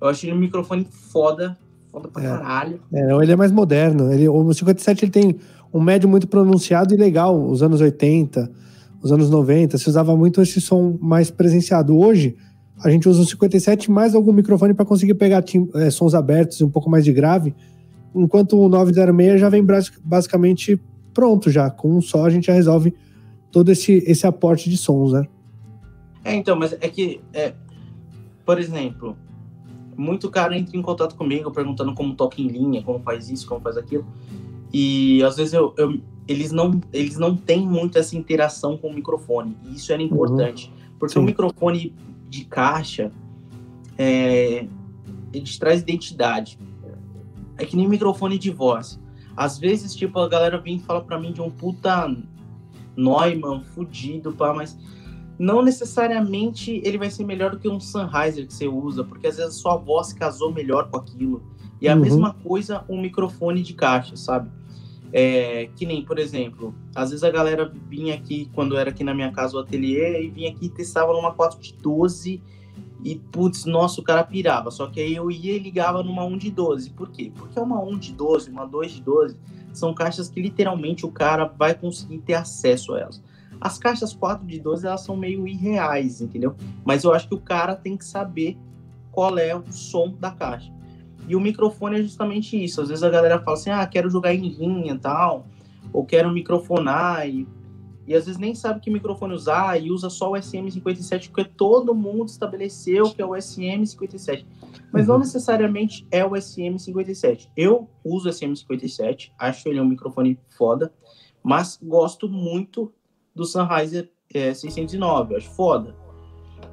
Eu 0.00 0.08
acho 0.08 0.26
ele 0.26 0.34
um 0.34 0.38
microfone 0.38 0.86
foda 0.90 1.58
foda 1.96 2.08
pra 2.08 2.22
é. 2.22 2.26
caralho. 2.26 2.80
É, 2.92 3.14
ele 3.22 3.32
é 3.32 3.36
mais 3.36 3.50
moderno. 3.50 4.12
Ele, 4.12 4.28
o 4.28 4.52
57 4.52 5.04
ele 5.04 5.12
tem 5.12 5.36
um 5.72 5.80
médio 5.80 6.08
muito 6.08 6.28
pronunciado 6.28 6.94
e 6.94 6.96
legal. 6.96 7.42
Os 7.48 7.62
anos 7.62 7.80
80, 7.80 8.50
os 9.02 9.10
anos 9.10 9.30
90, 9.30 9.78
se 9.78 9.88
usava 9.88 10.14
muito 10.14 10.42
esse 10.42 10.60
som 10.60 10.98
mais 11.00 11.30
presenciado. 11.30 11.96
Hoje, 11.96 12.36
a 12.84 12.90
gente 12.90 13.08
usa 13.08 13.22
um 13.22 13.24
57 13.24 13.90
mais 13.90 14.14
algum 14.14 14.32
microfone 14.32 14.74
para 14.74 14.84
conseguir 14.84 15.14
pegar 15.14 15.42
é, 15.74 15.90
sons 15.90 16.14
abertos 16.14 16.60
e 16.60 16.64
um 16.64 16.70
pouco 16.70 16.90
mais 16.90 17.04
de 17.04 17.12
grave, 17.12 17.54
enquanto 18.14 18.58
o 18.58 18.68
906 18.68 19.40
já 19.40 19.48
vem 19.48 19.64
basicamente 20.04 20.78
pronto 21.14 21.50
já. 21.50 21.70
Com 21.70 21.96
um 21.96 22.02
só 22.02 22.26
a 22.26 22.30
gente 22.30 22.48
já 22.48 22.52
resolve 22.52 22.92
todo 23.50 23.72
esse, 23.72 24.04
esse 24.06 24.26
aporte 24.26 24.68
de 24.68 24.76
sons, 24.76 25.12
né? 25.12 25.24
É, 26.22 26.34
então, 26.34 26.56
mas 26.56 26.72
é 26.72 26.88
que, 26.88 27.20
é, 27.32 27.54
por 28.44 28.58
exemplo, 28.58 29.16
muito 29.96 30.30
cara 30.30 30.56
entra 30.56 30.76
em 30.76 30.82
contato 30.82 31.14
comigo 31.14 31.50
perguntando 31.50 31.94
como 31.94 32.14
toca 32.14 32.40
em 32.40 32.48
linha, 32.48 32.82
como 32.82 33.00
faz 33.00 33.30
isso, 33.30 33.46
como 33.46 33.60
faz 33.60 33.76
aquilo. 33.76 34.06
E 34.72 35.22
às 35.22 35.36
vezes 35.36 35.52
eu, 35.52 35.74
eu 35.76 36.00
eles, 36.28 36.50
não, 36.50 36.80
eles 36.92 37.16
não 37.16 37.36
têm 37.36 37.66
muito 37.66 37.98
essa 37.98 38.16
interação 38.16 38.76
com 38.76 38.88
o 38.88 38.94
microfone. 38.94 39.56
E 39.64 39.76
isso 39.76 39.92
era 39.92 40.02
importante. 40.02 40.68
Uhum. 40.68 40.96
Porque 40.98 41.14
Sim. 41.14 41.20
o 41.20 41.22
microfone 41.22 41.94
de 42.28 42.44
caixa, 42.44 43.12
é, 43.96 44.66
ele 45.32 45.58
traz 45.58 45.82
identidade. 45.82 46.58
É 47.56 47.64
que 47.64 47.76
nem 47.76 47.88
microfone 47.88 48.38
de 48.38 48.50
voz. 48.50 49.00
Às 49.36 49.58
vezes, 49.58 49.94
tipo, 49.94 50.18
a 50.18 50.28
galera 50.28 50.58
vem 50.58 50.76
e 50.76 50.80
fala 50.80 51.00
pra 51.00 51.18
mim 51.18 51.32
de 51.32 51.40
um 51.40 51.50
puta 51.50 52.14
Neumann 52.96 53.62
fudido, 53.62 54.32
pá, 54.32 54.52
mas 54.52 54.76
não 55.38 55.62
necessariamente 55.62 56.80
ele 56.84 56.98
vai 56.98 57.10
ser 57.10 57.24
melhor 57.24 57.50
do 57.50 57.58
que 57.58 57.68
um 57.68 57.78
Sennheiser 57.80 58.46
que 58.46 58.54
você 58.54 58.66
usa, 58.66 59.04
porque 59.04 59.26
às 59.26 59.36
vezes 59.36 59.56
a 59.56 59.58
sua 59.58 59.76
voz 59.76 60.12
casou 60.12 60.52
melhor 60.52 60.88
com 60.90 60.96
aquilo. 60.96 61.42
E 61.80 61.88
é 61.88 61.92
a 61.92 61.94
uhum. 61.94 62.02
mesma 62.02 62.34
coisa 62.34 62.84
um 62.88 63.00
microfone 63.00 63.62
de 63.62 63.74
caixa, 63.74 64.16
sabe? 64.16 64.50
É, 65.12 65.68
que 65.76 65.86
nem, 65.86 66.04
por 66.04 66.18
exemplo, 66.18 66.74
às 66.94 67.10
vezes 67.10 67.22
a 67.22 67.30
galera 67.30 67.72
vinha 67.88 68.14
aqui, 68.14 68.50
quando 68.54 68.76
era 68.76 68.90
aqui 68.90 69.04
na 69.04 69.14
minha 69.14 69.30
casa 69.30 69.56
o 69.56 69.60
ateliê, 69.60 70.24
e 70.24 70.30
vinha 70.30 70.50
aqui 70.50 70.66
e 70.66 70.68
testava 70.68 71.12
numa 71.12 71.32
4 71.32 71.60
de 71.60 71.74
12 71.74 72.42
e, 73.04 73.14
putz, 73.14 73.64
nossa, 73.64 74.00
o 74.00 74.04
cara 74.04 74.24
pirava. 74.24 74.70
Só 74.70 74.86
que 74.88 75.00
aí 75.00 75.14
eu 75.14 75.30
ia 75.30 75.54
e 75.54 75.58
ligava 75.58 76.02
numa 76.02 76.24
1 76.24 76.38
de 76.38 76.50
12. 76.50 76.90
Por 76.90 77.10
quê? 77.10 77.30
Porque 77.34 77.58
uma 77.60 77.80
1 77.80 77.98
de 77.98 78.12
12, 78.12 78.50
uma 78.50 78.66
2 78.66 78.92
de 78.92 79.02
12, 79.02 79.36
são 79.72 79.94
caixas 79.94 80.28
que 80.28 80.40
literalmente 80.40 81.06
o 81.06 81.10
cara 81.10 81.44
vai 81.44 81.74
conseguir 81.74 82.18
ter 82.18 82.34
acesso 82.34 82.94
a 82.94 83.00
elas. 83.00 83.22
As 83.60 83.78
caixas 83.78 84.12
4 84.12 84.46
de 84.46 84.60
12, 84.60 84.86
elas 84.86 85.02
são 85.02 85.16
meio 85.16 85.46
irreais, 85.46 86.20
entendeu? 86.20 86.54
Mas 86.84 87.04
eu 87.04 87.12
acho 87.12 87.28
que 87.28 87.34
o 87.34 87.40
cara 87.40 87.74
tem 87.74 87.96
que 87.96 88.04
saber 88.04 88.58
qual 89.10 89.38
é 89.38 89.56
o 89.56 89.64
som 89.72 90.14
da 90.20 90.30
caixa. 90.30 90.70
E 91.28 91.34
o 91.34 91.40
microfone 91.40 91.98
é 91.98 92.02
justamente 92.02 92.62
isso. 92.62 92.80
Às 92.80 92.88
vezes 92.88 93.02
a 93.02 93.10
galera 93.10 93.40
fala 93.40 93.56
assim, 93.56 93.70
ah, 93.70 93.86
quero 93.86 94.08
jogar 94.08 94.34
em 94.34 94.48
linha 94.48 94.92
e 94.92 94.98
tal, 94.98 95.46
ou 95.92 96.04
quero 96.04 96.30
microfonar, 96.30 97.28
e, 97.28 97.48
e 98.06 98.14
às 98.14 98.26
vezes 98.26 98.38
nem 98.38 98.54
sabe 98.54 98.80
que 98.80 98.90
microfone 98.90 99.34
usar, 99.34 99.82
e 99.82 99.90
usa 99.90 100.08
só 100.08 100.30
o 100.30 100.34
SM57, 100.34 101.30
porque 101.30 101.44
todo 101.44 101.94
mundo 101.94 102.28
estabeleceu 102.28 103.10
que 103.10 103.20
é 103.20 103.24
o 103.24 103.30
SM57. 103.30 104.46
Mas 104.92 105.02
uhum. 105.02 105.14
não 105.14 105.18
necessariamente 105.20 106.06
é 106.10 106.24
o 106.24 106.30
SM57. 106.30 107.48
Eu 107.56 107.88
uso 108.04 108.28
o 108.28 108.32
SM57, 108.32 109.32
acho 109.38 109.68
ele 109.68 109.80
um 109.80 109.84
microfone 109.84 110.38
foda, 110.56 110.92
mas 111.42 111.78
gosto 111.82 112.28
muito 112.28 112.92
do 113.36 113.44
Sennheiser 113.44 114.08
é, 114.34 114.52
609, 114.52 115.36
acho 115.36 115.50
foda. 115.50 115.94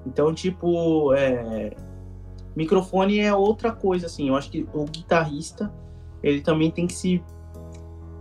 Então, 0.07 0.33
tipo, 0.33 1.13
é, 1.13 1.75
Microfone 2.55 3.19
é 3.19 3.33
outra 3.33 3.71
coisa, 3.71 4.05
assim. 4.05 4.29
Eu 4.29 4.35
acho 4.35 4.49
que 4.49 4.65
o 4.73 4.85
guitarrista, 4.85 5.71
ele 6.23 6.41
também 6.41 6.71
tem 6.71 6.87
que 6.87 6.93
se. 6.93 7.21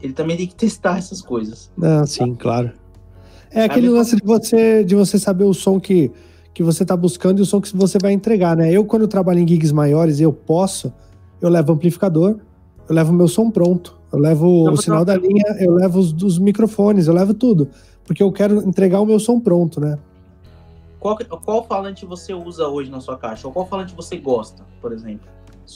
Ele 0.01 0.13
também 0.13 0.37
tem 0.37 0.47
que 0.49 0.55
testar 0.57 0.99
essas 0.99 1.23
coisas. 1.23 1.71
Ah, 1.81 2.05
sim, 2.05 2.35
claro. 2.35 2.73
É 3.51 3.65
aquele 3.65 3.89
lance 3.89 4.17
de 4.17 4.25
você, 4.25 4.83
de 4.83 4.95
você 4.95 5.19
saber 5.19 5.45
o 5.45 5.53
som 5.53 5.79
que, 5.79 6.11
que 6.55 6.63
você 6.63 6.85
está 6.85 6.97
buscando 6.97 7.39
e 7.39 7.43
o 7.43 7.47
som 7.47 7.61
que 7.61 7.75
você 7.77 7.99
vai 8.01 8.13
entregar, 8.13 8.57
né? 8.57 8.73
Eu, 8.73 8.85
quando 8.85 9.03
eu 9.03 9.09
trabalho 9.09 9.39
em 9.39 9.47
gigs 9.47 9.73
maiores, 9.73 10.21
eu 10.21 10.33
posso, 10.33 10.93
eu 11.39 11.51
levo 11.51 11.73
amplificador, 11.73 12.39
eu 12.89 12.95
levo 12.95 13.13
meu 13.13 13.29
som 13.29 13.51
pronto, 13.51 14.01
eu 14.11 14.19
levo 14.19 14.71
o 14.71 14.77
sinal 14.79 15.05
da 15.05 15.15
linha, 15.17 15.45
eu 15.61 15.75
levo 15.75 15.99
os, 15.99 16.15
os 16.23 16.39
microfones, 16.39 17.07
eu 17.07 17.15
levo 17.15 17.35
tudo. 17.35 17.69
Porque 18.05 18.23
eu 18.23 18.33
quero 18.33 18.67
entregar 18.69 19.01
o 19.01 19.07
meu 19.07 19.19
som 19.19 19.39
pronto, 19.41 19.81
né? 19.81 19.99
Qual, 20.99 21.19
qual 21.45 21.65
falante 21.65 22.07
você 22.07 22.33
usa 22.33 22.69
hoje 22.69 22.91
na 22.91 23.01
sua 23.01 23.17
caixa? 23.17 23.47
Ou 23.47 23.53
qual 23.53 23.67
falante 23.67 23.95
você 23.95 24.17
gosta, 24.17 24.63
por 24.81 24.93
exemplo? 24.93 25.29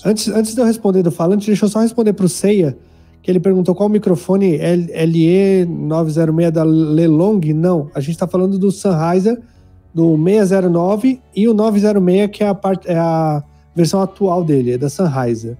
Antes, 0.04 0.28
antes 0.28 0.54
de 0.54 0.60
eu 0.60 0.64
responder 0.64 1.02
do 1.02 1.10
falante, 1.10 1.46
deixa 1.46 1.64
eu 1.64 1.68
só 1.68 1.80
responder 1.80 2.12
para 2.12 2.26
o 2.26 2.28
Ceia, 2.28 2.76
que 3.22 3.30
ele 3.30 3.40
perguntou 3.40 3.74
qual 3.74 3.88
microfone 3.88 4.58
LE906 4.58 6.50
da 6.50 6.62
Lelong. 6.62 7.40
Não, 7.52 7.90
a 7.94 8.00
gente 8.00 8.12
está 8.12 8.28
falando 8.28 8.58
do 8.58 8.70
Sennheiser, 8.70 9.40
do 9.92 10.16
609 10.16 11.20
e 11.34 11.48
o 11.48 11.54
906, 11.54 12.30
que 12.30 12.44
é 12.44 12.48
a, 12.48 12.54
parte, 12.54 12.88
é 12.88 12.96
a 12.96 13.42
versão 13.74 14.00
atual 14.00 14.44
dele, 14.44 14.72
é 14.72 14.78
da 14.78 14.88
Sennheiser. 14.88 15.56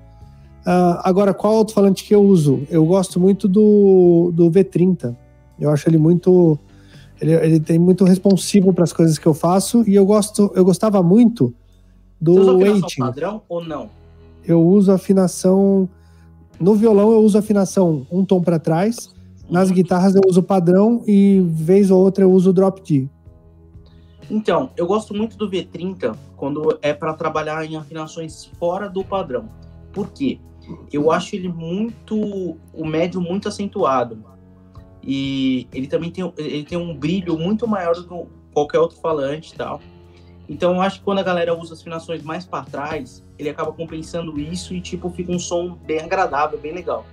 Uh, 0.67 0.99
agora, 1.03 1.33
qual 1.33 1.55
outro 1.55 1.75
falante 1.75 2.05
que 2.05 2.15
eu 2.15 2.23
uso? 2.23 2.63
Eu 2.71 2.85
gosto 2.85 3.19
muito 3.19 3.49
do, 3.49 4.33
do 4.35 4.51
V30. 4.51 5.17
Eu 5.59 5.71
acho 5.71 5.89
ele 5.89 5.99
muito 5.99 6.59
ele, 7.21 7.33
ele 7.33 7.61
tem 7.61 7.79
muito 7.79 8.05
responsivo 8.05 8.73
para 8.73 8.85
as 8.85 8.93
coisas 8.93 9.19
que 9.19 9.27
eu 9.27 9.35
faço 9.35 9.83
e 9.89 9.95
eu 9.95 10.05
gosto, 10.05 10.51
eu 10.55 10.65
gostava 10.65 11.03
muito 11.03 11.55
do 12.21 12.35
Você 12.35 12.41
usa 12.41 12.87
afinação 12.87 13.07
padrão 13.07 13.43
ou 13.49 13.65
não? 13.65 13.91
Eu 14.45 14.63
uso 14.63 14.93
afinação 14.93 15.89
no 16.61 16.75
violão 16.75 17.13
eu 17.13 17.21
uso 17.21 17.39
afinação 17.39 18.07
um 18.11 18.25
tom 18.25 18.41
para 18.41 18.59
trás, 18.59 19.15
nas 19.51 19.71
guitarras 19.71 20.15
eu 20.15 20.23
uso 20.27 20.43
padrão 20.43 21.03
e 21.07 21.41
vez 21.49 21.91
ou 21.91 22.03
outra 22.03 22.25
eu 22.25 22.31
uso 22.31 22.53
drop 22.53 22.83
D. 22.83 23.09
Então, 24.31 24.71
eu 24.77 24.87
gosto 24.87 25.15
muito 25.15 25.37
do 25.37 25.49
V30 25.49 26.17
quando 26.37 26.77
é 26.83 26.93
para 26.93 27.15
trabalhar 27.15 27.65
em 27.65 27.77
afinações 27.77 28.47
fora 28.59 28.89
do 28.89 29.05
padrão. 29.05 29.49
Por 29.93 30.11
quê? 30.11 30.41
Eu 30.93 31.13
acho 31.13 31.37
ele 31.37 31.49
muito 31.49 32.57
o 32.75 32.85
médio 32.85 33.21
muito 33.21 33.47
acentuado 33.47 34.19
e 35.07 35.69
ele 35.73 35.87
também 35.87 36.11
tem, 36.11 36.33
ele 36.37 36.65
tem 36.65 36.77
um 36.77 36.95
brilho 36.95 37.39
muito 37.39 37.67
maior 37.69 37.95
do 37.95 38.07
que 38.07 38.27
qualquer 38.53 38.81
outro 38.81 38.99
falante 38.99 39.55
e 39.55 39.57
tal. 39.57 39.81
Então 40.49 40.75
eu 40.75 40.81
acho 40.81 40.99
que 40.99 41.05
quando 41.05 41.21
a 41.21 41.23
galera 41.23 41.55
usa 41.55 41.75
as 41.75 41.81
afinações 41.81 42.23
mais 42.23 42.45
para 42.45 42.65
trás, 42.65 43.25
ele 43.39 43.49
acaba 43.49 43.73
compensando 43.73 44.39
isso 44.39 44.75
e 44.75 44.81
tipo 44.81 45.09
fica 45.11 45.31
um 45.31 45.39
som 45.39 45.75
bem 45.75 46.01
agradável, 46.01 46.59
bem 46.59 46.73
legal. 46.73 47.07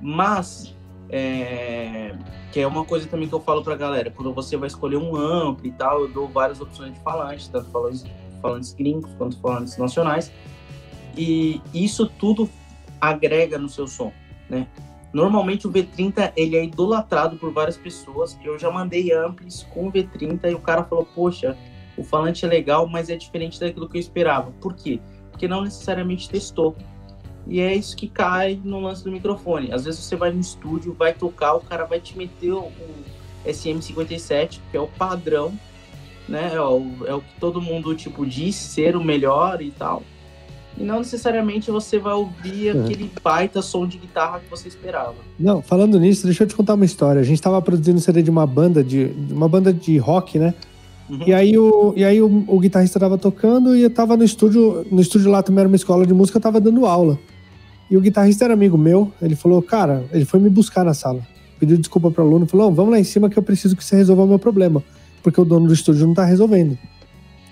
Mas 0.00 0.74
é, 1.08 2.16
que 2.50 2.58
é 2.58 2.66
uma 2.66 2.84
coisa 2.84 3.06
também 3.06 3.28
que 3.28 3.34
eu 3.34 3.40
falo 3.40 3.62
pra 3.62 3.76
galera, 3.76 4.10
quando 4.10 4.32
você 4.32 4.56
vai 4.56 4.66
escolher 4.66 4.96
um 4.96 5.14
amplo 5.14 5.66
e 5.66 5.72
tal, 5.72 6.00
eu 6.00 6.08
dou 6.08 6.28
várias 6.28 6.60
opções 6.60 6.94
de 6.94 7.00
falantes, 7.00 7.46
tanto 7.48 7.70
falantes, 7.70 8.04
falantes 8.40 8.72
gringos 8.72 9.12
quanto 9.16 9.38
falantes 9.38 9.76
nacionais. 9.76 10.32
E 11.16 11.60
isso 11.72 12.06
tudo 12.18 12.48
agrega 13.00 13.58
no 13.58 13.68
seu 13.68 13.86
som, 13.86 14.12
né? 14.48 14.66
Normalmente 15.12 15.66
o 15.66 15.70
V30 15.70 16.32
ele 16.36 16.56
é 16.56 16.64
idolatrado 16.64 17.36
por 17.36 17.52
várias 17.52 17.76
pessoas. 17.76 18.38
Eu 18.42 18.58
já 18.58 18.70
mandei 18.70 19.12
amplis 19.12 19.66
com 19.70 19.88
o 19.88 19.92
V30 19.92 20.50
e 20.50 20.54
o 20.54 20.58
cara 20.58 20.84
falou: 20.84 21.06
"Poxa, 21.14 21.56
o 21.96 22.02
falante 22.02 22.44
é 22.44 22.48
legal, 22.48 22.86
mas 22.86 23.10
é 23.10 23.16
diferente 23.16 23.60
daquilo 23.60 23.88
que 23.88 23.98
eu 23.98 24.00
esperava". 24.00 24.50
Por 24.60 24.74
quê? 24.74 25.00
Porque 25.30 25.46
não 25.46 25.62
necessariamente 25.62 26.30
testou. 26.30 26.74
E 27.46 27.60
é 27.60 27.74
isso 27.74 27.96
que 27.96 28.08
cai 28.08 28.60
no 28.64 28.80
lance 28.80 29.04
do 29.04 29.10
microfone. 29.10 29.72
Às 29.72 29.84
vezes 29.84 30.00
você 30.00 30.16
vai 30.16 30.30
no 30.30 30.40
estúdio, 30.40 30.94
vai 30.94 31.12
tocar, 31.12 31.54
o 31.54 31.60
cara 31.60 31.84
vai 31.84 32.00
te 32.00 32.16
meter 32.16 32.52
o 32.52 32.70
SM57, 33.44 34.60
que 34.70 34.76
é 34.76 34.80
o 34.80 34.86
padrão, 34.86 35.52
né? 36.28 36.52
É 36.54 36.60
o, 36.60 37.06
é 37.06 37.14
o 37.14 37.20
que 37.20 37.40
todo 37.40 37.60
mundo 37.60 37.94
tipo 37.94 38.24
diz 38.24 38.54
ser 38.54 38.96
o 38.96 39.02
melhor 39.02 39.60
e 39.60 39.70
tal 39.72 40.02
e 40.76 40.82
não 40.82 40.98
necessariamente 40.98 41.70
você 41.70 41.98
vai 41.98 42.14
ouvir 42.14 42.68
é. 42.68 42.70
aquele 42.70 43.10
baita 43.22 43.60
som 43.60 43.86
de 43.86 43.98
guitarra 43.98 44.40
que 44.40 44.50
você 44.50 44.68
esperava. 44.68 45.14
Não, 45.38 45.62
falando 45.62 45.98
nisso, 46.00 46.26
deixa 46.26 46.44
eu 46.44 46.48
te 46.48 46.54
contar 46.54 46.74
uma 46.74 46.84
história. 46.84 47.20
A 47.20 47.24
gente 47.24 47.36
estava 47.36 47.60
produzindo 47.60 48.00
CD 48.00 48.22
de 48.22 48.30
uma 48.30 48.46
banda 48.46 48.82
de, 48.82 49.08
de 49.08 49.32
uma 49.32 49.48
banda 49.48 49.72
de 49.72 49.98
rock, 49.98 50.38
né? 50.38 50.54
Uhum. 51.10 51.24
E 51.26 51.34
aí, 51.34 51.58
o, 51.58 51.92
e 51.94 52.04
aí 52.04 52.22
o, 52.22 52.44
o 52.46 52.58
guitarrista 52.58 52.98
estava 52.98 53.18
tocando 53.18 53.76
e 53.76 53.82
eu 53.82 53.90
tava 53.90 54.16
no 54.16 54.24
estúdio, 54.24 54.86
no 54.90 55.00
estúdio 55.00 55.30
lá 55.30 55.42
também 55.42 55.60
era 55.60 55.68
uma 55.68 55.76
escola 55.76 56.06
de 56.06 56.14
música, 56.14 56.38
eu 56.38 56.42
tava 56.42 56.60
dando 56.60 56.86
aula. 56.86 57.18
E 57.90 57.96
o 57.96 58.00
guitarrista 58.00 58.46
era 58.46 58.54
amigo 58.54 58.78
meu, 58.78 59.12
ele 59.20 59.36
falou, 59.36 59.60
cara, 59.60 60.04
ele 60.10 60.24
foi 60.24 60.40
me 60.40 60.48
buscar 60.48 60.84
na 60.84 60.94
sala. 60.94 61.20
Pediu 61.60 61.76
desculpa 61.76 62.10
pro 62.10 62.24
aluno, 62.24 62.46
falou, 62.46 62.72
vamos 62.72 62.90
lá 62.90 62.98
em 62.98 63.04
cima 63.04 63.28
que 63.28 63.38
eu 63.38 63.42
preciso 63.42 63.76
que 63.76 63.84
você 63.84 63.96
resolva 63.96 64.22
o 64.22 64.26
meu 64.26 64.38
problema. 64.38 64.82
Porque 65.22 65.40
o 65.40 65.44
dono 65.44 65.66
do 65.66 65.74
estúdio 65.74 66.06
não 66.06 66.14
tá 66.14 66.24
resolvendo. 66.24 66.72
Eu 66.72 66.78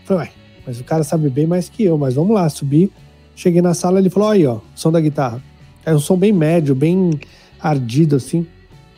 falei, 0.06 0.24
ué, 0.24 0.32
mas 0.66 0.80
o 0.80 0.84
cara 0.84 1.04
sabe 1.04 1.28
bem 1.28 1.46
mais 1.46 1.68
que 1.68 1.84
eu, 1.84 1.98
mas 1.98 2.14
vamos 2.14 2.34
lá, 2.34 2.48
subir 2.48 2.90
Cheguei 3.40 3.62
na 3.62 3.72
sala, 3.72 3.98
ele 3.98 4.10
falou: 4.10 4.28
aí, 4.28 4.46
ó, 4.46 4.58
som 4.74 4.92
da 4.92 5.00
guitarra. 5.00 5.42
É 5.86 5.94
um 5.94 5.98
som 5.98 6.14
bem 6.14 6.30
médio, 6.30 6.74
bem 6.74 7.18
ardido 7.58 8.16
assim. 8.16 8.46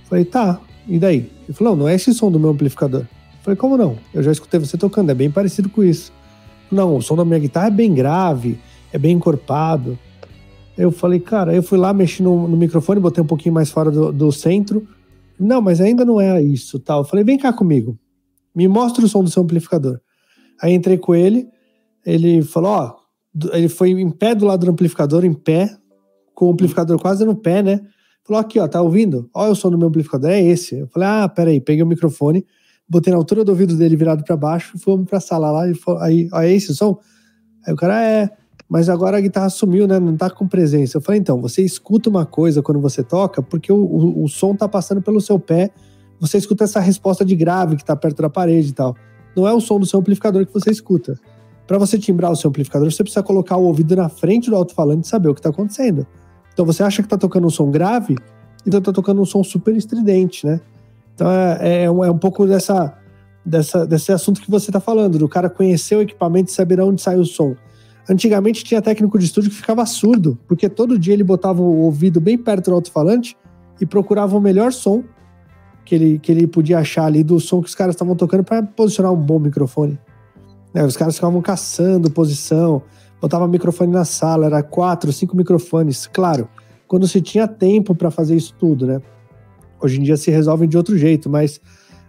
Falei: 0.09 0.25
tá, 0.25 0.61
e 0.89 0.99
daí? 0.99 1.31
Ele 1.45 1.53
falou: 1.53 1.77
não, 1.77 1.85
não 1.85 1.89
é 1.89 1.95
esse 1.95 2.13
som 2.13 2.29
do 2.29 2.41
meu 2.41 2.51
amplificador. 2.51 3.07
Falei: 3.43 3.57
como 3.57 3.77
não? 3.77 3.97
Eu 4.13 4.21
já 4.21 4.33
escutei 4.33 4.59
você 4.59 4.77
tocando, 4.77 5.11
é 5.11 5.15
bem 5.15 5.31
parecido 5.31 5.69
com 5.69 5.85
isso. 5.85 6.13
Não, 6.73 6.97
o 6.97 7.01
som 7.01 7.15
da 7.15 7.25
minha 7.25 7.39
guitarra 7.39 7.69
é 7.69 7.71
bem 7.71 7.95
grave, 7.95 8.59
é 8.93 8.99
bem 8.99 9.15
encorpado. 9.15 9.97
Eu 10.77 10.91
falei, 10.91 11.21
cara, 11.21 11.55
eu 11.55 11.63
fui 11.63 11.79
lá, 11.79 11.95
mexi 11.95 12.21
no, 12.21 12.49
no 12.49 12.57
microfone, 12.57 12.99
botei 12.99 13.23
um 13.23 13.27
pouquinho 13.27 13.55
mais 13.55 13.71
fora 13.71 13.93
do, 13.93 14.13
do, 14.13 14.33
centro. 14.33 14.89
Não, 15.39 15.63
mas 15.63 15.81
ainda 15.81 16.05
não 16.05 16.21
é 16.21 16.43
isso, 16.43 16.81
tal. 16.81 17.03
Eu 17.03 17.05
falei, 17.05 17.25
vem 17.25 17.39
cá 17.39 17.53
comigo, 17.53 17.97
me 18.53 18.67
mostra 18.67 19.05
o 19.05 19.09
som 19.09 19.23
do 19.23 19.31
seu 19.31 19.45
amplificador. 19.45 20.01
Aí 20.61 20.73
entrei 20.73 20.99
com 20.99 21.15
ele, 21.15 21.47
ele 22.05 22.43
falou, 22.43 22.73
ó, 22.73 23.02
ele 23.53 23.69
foi 23.69 23.91
em 23.91 24.11
pé 24.11 24.35
do 24.35 24.45
lado 24.45 24.67
do 24.67 24.71
amplificador, 24.71 25.25
em 25.25 25.33
pé, 25.33 25.77
com 26.35 26.47
o 26.47 26.53
amplificador 26.53 26.99
quase 27.01 27.25
no 27.25 27.35
pé, 27.35 27.63
né? 27.63 27.81
Falou 28.25 28.41
aqui, 28.41 28.59
ó, 28.61 28.69
tá 28.69 28.81
ouvindo? 28.81 29.29
Olha 29.35 29.53
o 29.53 29.55
som 29.55 29.71
do 29.71 29.79
meu 29.79 29.89
amplificador, 29.89 30.31
é 30.31 30.41
esse. 30.41 30.79
Eu 30.79 30.87
falei, 30.89 31.09
ah, 31.09 31.29
peraí, 31.29 31.61
peguei 31.61 31.83
o 31.83 31.87
microfone, 31.87 32.47
botei 32.89 33.13
na 33.13 33.19
altura 33.19 33.45
do 33.45 33.51
ouvido 33.51 33.77
dele 33.77 33.97
virado 33.97 34.23
para 34.23 34.37
baixo, 34.37 34.79
fomos 34.79 35.09
pra 35.09 35.19
sala 35.19 35.51
lá 35.51 35.69
e 35.69 35.75
falou, 35.75 36.01
aí, 36.01 36.29
ó, 36.33 36.41
é 36.41 36.53
esse 36.53 36.71
o 36.71 36.75
som? 36.75 36.99
Aí 37.67 37.73
o 37.73 37.77
cara, 37.77 38.03
é, 38.05 38.31
mas 38.69 38.89
agora 38.89 39.19
a 39.19 39.21
guitarra 39.21 39.51
sumiu, 39.51 39.87
né? 39.87 39.99
Não 39.99 40.17
tá 40.17 40.31
com 40.31 40.47
presença. 40.47 40.99
Eu 40.99 41.01
falei, 41.01 41.21
então, 41.21 41.41
você 41.41 41.63
escuta 41.63 42.09
uma 42.09 42.25
coisa 42.25 42.63
quando 42.63 42.81
você 42.81 43.03
toca, 43.03 43.43
porque 43.43 43.73
o, 43.73 43.77
o, 43.77 44.25
o 44.25 44.29
som 44.29 44.55
tá 44.55 44.69
passando 44.69 45.03
pelo 45.03 45.21
seu 45.21 45.39
pé, 45.39 45.71
você 46.21 46.39
escuta 46.39 46.65
essa 46.65 46.81
resposta 46.81 47.25
de 47.25 47.35
grave 47.35 47.77
que 47.77 47.85
tá 47.85 47.97
perto 47.97 48.23
da 48.23 48.31
parede 48.31 48.71
e 48.71 48.73
tal. 48.73 48.95
Não 49.37 49.49
é 49.49 49.53
o 49.53 49.61
som 49.61 49.81
do 49.81 49.87
seu 49.87 49.99
amplificador 49.99 50.47
que 50.47 50.53
você 50.53 50.71
escuta. 50.71 51.19
Para 51.67 51.79
você 51.79 51.99
timbrar 51.99 52.31
o 52.31 52.37
seu 52.37 52.51
amplificador, 52.51 52.91
você 52.91 53.03
precisa 53.03 53.23
colocar 53.23 53.57
o 53.57 53.65
ouvido 53.65 53.95
na 53.95 54.09
frente 54.09 54.51
do 54.51 54.57
alto-falante 54.57 55.07
e 55.07 55.09
saber 55.09 55.29
o 55.29 55.35
que 55.35 55.41
está 55.41 55.51
acontecendo. 55.51 56.07
Então 56.53 56.67
você 56.67 56.83
acha 56.83 57.03
que 57.03 57.07
está 57.07 57.17
tocando 57.17 57.47
um 57.47 57.51
som 57.51 57.71
grave, 57.71 58.17
então 58.67 58.81
tá 58.81 58.93
tocando 58.93 59.23
um 59.23 59.25
som 59.25 59.43
super 59.43 59.75
estridente, 59.75 60.47
né? 60.47 60.61
Então 61.15 61.31
é, 61.31 61.85
é, 61.85 61.91
um, 61.91 62.05
é 62.05 62.11
um 62.11 62.19
pouco 62.19 62.47
dessa, 62.47 62.95
dessa, 63.45 63.87
desse 63.87 64.13
assunto 64.13 64.41
que 64.41 64.51
você 64.51 64.71
tá 64.71 64.81
falando, 64.81 65.19
do 65.19 65.29
cara 65.29 65.49
conhecer 65.49 65.97
o 65.97 66.03
equipamento 66.03 66.51
e 66.51 66.55
saber 66.55 66.81
onde 66.81 67.01
sai 67.01 67.17
o 67.17 67.25
som. 67.25 67.55
Antigamente 68.09 68.65
tinha 68.65 68.83
técnico 68.83 69.19
de 69.19 69.25
estúdio 69.25 69.51
que 69.51 69.57
ficava 69.57 69.87
surdo, 69.87 70.39
porque 70.49 70.69
todo 70.69 70.99
dia 70.99 71.15
ele 71.15 71.23
botava 71.23 71.63
o 71.63 71.81
ouvido 71.83 72.21
bem 72.21 72.37
perto 72.37 72.71
do 72.71 72.75
alto-falante 72.75 73.37
e 73.81 73.87
procurava 73.87 74.37
o 74.37 74.41
melhor 74.41 74.73
som 74.73 75.05
que 75.85 75.95
ele, 75.95 76.19
que 76.19 76.33
ele 76.33 76.47
podia 76.47 76.79
achar 76.79 77.05
ali 77.05 77.23
do 77.23 77.39
som 77.41 77.61
que 77.61 77.69
os 77.69 77.75
caras 77.75 77.95
estavam 77.95 78.15
tocando 78.17 78.45
para 78.45 78.63
posicionar 78.63 79.13
um 79.13 79.17
bom 79.17 79.39
microfone. 79.39 79.99
É, 80.75 80.85
os 80.85 80.97
caras 80.97 81.15
ficavam 81.15 81.41
caçando 81.43 82.11
posição, 82.11 82.83
botava 83.21 83.47
microfone 83.47 83.93
na 83.93 84.05
sala, 84.05 84.47
era 84.47 84.63
quatro, 84.63 85.13
cinco 85.13 85.37
microfones. 85.37 86.07
Claro, 86.07 86.49
quando 86.89 87.07
se 87.07 87.21
tinha 87.21 87.47
tempo 87.47 87.95
para 87.95 88.11
fazer 88.11 88.37
isso 88.37 88.55
tudo, 88.59 88.87
né? 88.87 89.01
Hoje 89.81 89.99
em 89.99 90.03
dia 90.03 90.17
se 90.17 90.31
resolve 90.31 90.67
de 90.67 90.77
outro 90.77 90.97
jeito, 90.97 91.29
mas 91.29 91.61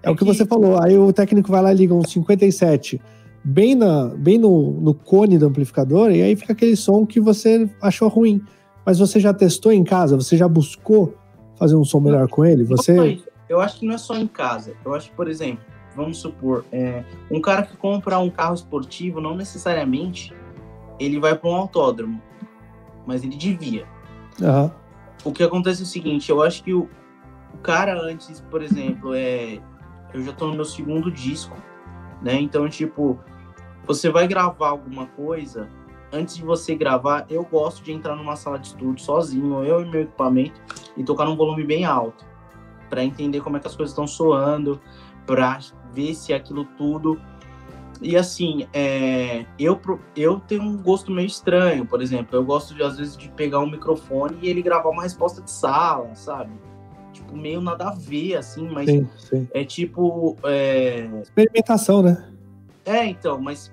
é, 0.02 0.08
é 0.08 0.12
o 0.12 0.16
que, 0.16 0.26
que 0.26 0.26
você 0.26 0.46
falou. 0.46 0.82
Aí 0.82 0.98
o 0.98 1.12
técnico 1.12 1.52
vai 1.52 1.62
lá 1.62 1.72
e 1.72 1.76
liga 1.76 1.94
um 1.94 2.04
57 2.04 3.02
bem, 3.44 3.76
na, 3.76 4.06
bem 4.08 4.38
no, 4.38 4.72
no 4.72 4.94
cone 4.94 5.38
do 5.38 5.48
amplificador, 5.48 6.12
e 6.12 6.22
aí 6.22 6.36
fica 6.36 6.54
aquele 6.54 6.76
som 6.76 7.06
que 7.06 7.20
você 7.20 7.70
achou 7.82 8.08
ruim. 8.08 8.42
Mas 8.86 9.00
você 9.00 9.20
já 9.20 9.34
testou 9.34 9.72
em 9.72 9.84
casa? 9.84 10.16
Você 10.16 10.38
já 10.38 10.48
buscou 10.48 11.14
fazer 11.56 11.76
um 11.76 11.84
som 11.84 12.00
melhor 12.00 12.28
com 12.28 12.46
ele? 12.46 12.64
Você. 12.64 13.22
Eu 13.48 13.60
acho 13.62 13.80
que 13.80 13.86
não 13.86 13.94
é 13.94 13.98
só 13.98 14.16
em 14.16 14.28
casa. 14.28 14.74
Eu 14.86 14.94
acho 14.94 15.12
por 15.12 15.28
exemplo, 15.28 15.64
vamos 15.96 16.18
supor, 16.18 16.66
é, 16.72 17.04
um 17.30 17.42
cara 17.42 17.64
que 17.64 17.76
compra 17.78 18.20
um 18.20 18.30
carro 18.30 18.56
esportivo, 18.56 19.22
não 19.22 19.36
necessariamente 19.36 20.34
ele 21.00 21.20
vai 21.20 21.36
para 21.36 21.50
um 21.50 21.56
autódromo, 21.56 22.22
mas 23.06 23.24
ele 23.24 23.36
devia. 23.36 23.86
Uhum. 24.40 24.72
O 25.24 25.32
que 25.32 25.44
acontece 25.44 25.82
é 25.82 25.84
o 25.84 25.88
seguinte, 25.88 26.30
eu 26.30 26.42
acho 26.42 26.64
que 26.64 26.74
o, 26.74 26.90
o 27.54 27.58
cara 27.60 28.00
antes, 28.00 28.42
por 28.42 28.62
exemplo, 28.62 29.14
é, 29.14 29.60
eu 30.14 30.22
já 30.22 30.32
estou 30.32 30.50
no 30.50 30.56
meu 30.56 30.66
segundo 30.66 31.12
disco, 31.12 31.56
né? 32.22 32.40
Então, 32.40 32.68
tipo, 32.70 33.20
você 33.86 34.10
vai 34.10 34.28
gravar 34.28 34.70
alguma 34.70 35.08
coisa, 35.08 35.68
antes 36.12 36.36
de 36.36 36.44
você 36.44 36.76
gravar, 36.76 37.26
eu 37.30 37.44
gosto 37.44 37.84
de 37.84 37.92
entrar 37.92 38.16
numa 38.16 38.36
sala 38.36 38.60
de 38.60 38.68
estúdio 38.68 39.04
sozinho, 39.04 39.64
eu 39.64 39.82
e 39.82 39.90
meu 39.90 40.02
equipamento, 40.02 40.62
e 40.96 41.04
tocar 41.04 41.26
num 41.26 41.36
volume 41.36 41.64
bem 41.64 41.86
alto, 41.86 42.26
para 42.90 43.04
entender 43.04 43.42
como 43.42 43.58
é 43.58 43.60
que 43.60 43.68
as 43.68 43.76
coisas 43.76 43.92
estão 43.92 44.06
soando, 44.06 44.80
para 45.26 45.60
ver 45.94 46.14
se 46.14 46.34
aquilo 46.34 46.66
tudo. 46.78 47.20
E 48.02 48.18
assim, 48.18 48.68
é, 48.74 49.46
eu, 49.58 49.80
eu 50.16 50.40
tenho 50.40 50.64
um 50.64 50.78
gosto 50.78 51.12
meio 51.12 51.28
estranho, 51.28 51.86
por 51.86 52.02
exemplo, 52.02 52.36
eu 52.36 52.44
gosto 52.44 52.74
de, 52.74 52.84
às 52.84 52.98
vezes 52.98 53.16
de 53.16 53.30
pegar 53.30 53.60
um 53.60 53.70
microfone 53.70 54.38
e 54.42 54.50
ele 54.50 54.62
gravar 54.62 54.90
uma 54.90 55.04
resposta 55.04 55.42
de 55.42 55.50
sala, 55.50 56.14
sabe? 56.16 56.52
Tipo, 57.14 57.38
meio 57.38 57.62
nada 57.62 57.90
a 57.90 57.94
ver, 57.94 58.36
assim, 58.36 58.68
mas 58.68 58.90
sim, 58.90 59.08
sim. 59.18 59.48
é 59.54 59.64
tipo. 59.64 60.36
É... 60.44 61.08
Experimentação, 61.22 62.02
né? 62.02 62.30
É, 62.86 63.06
então, 63.06 63.40
mas 63.40 63.72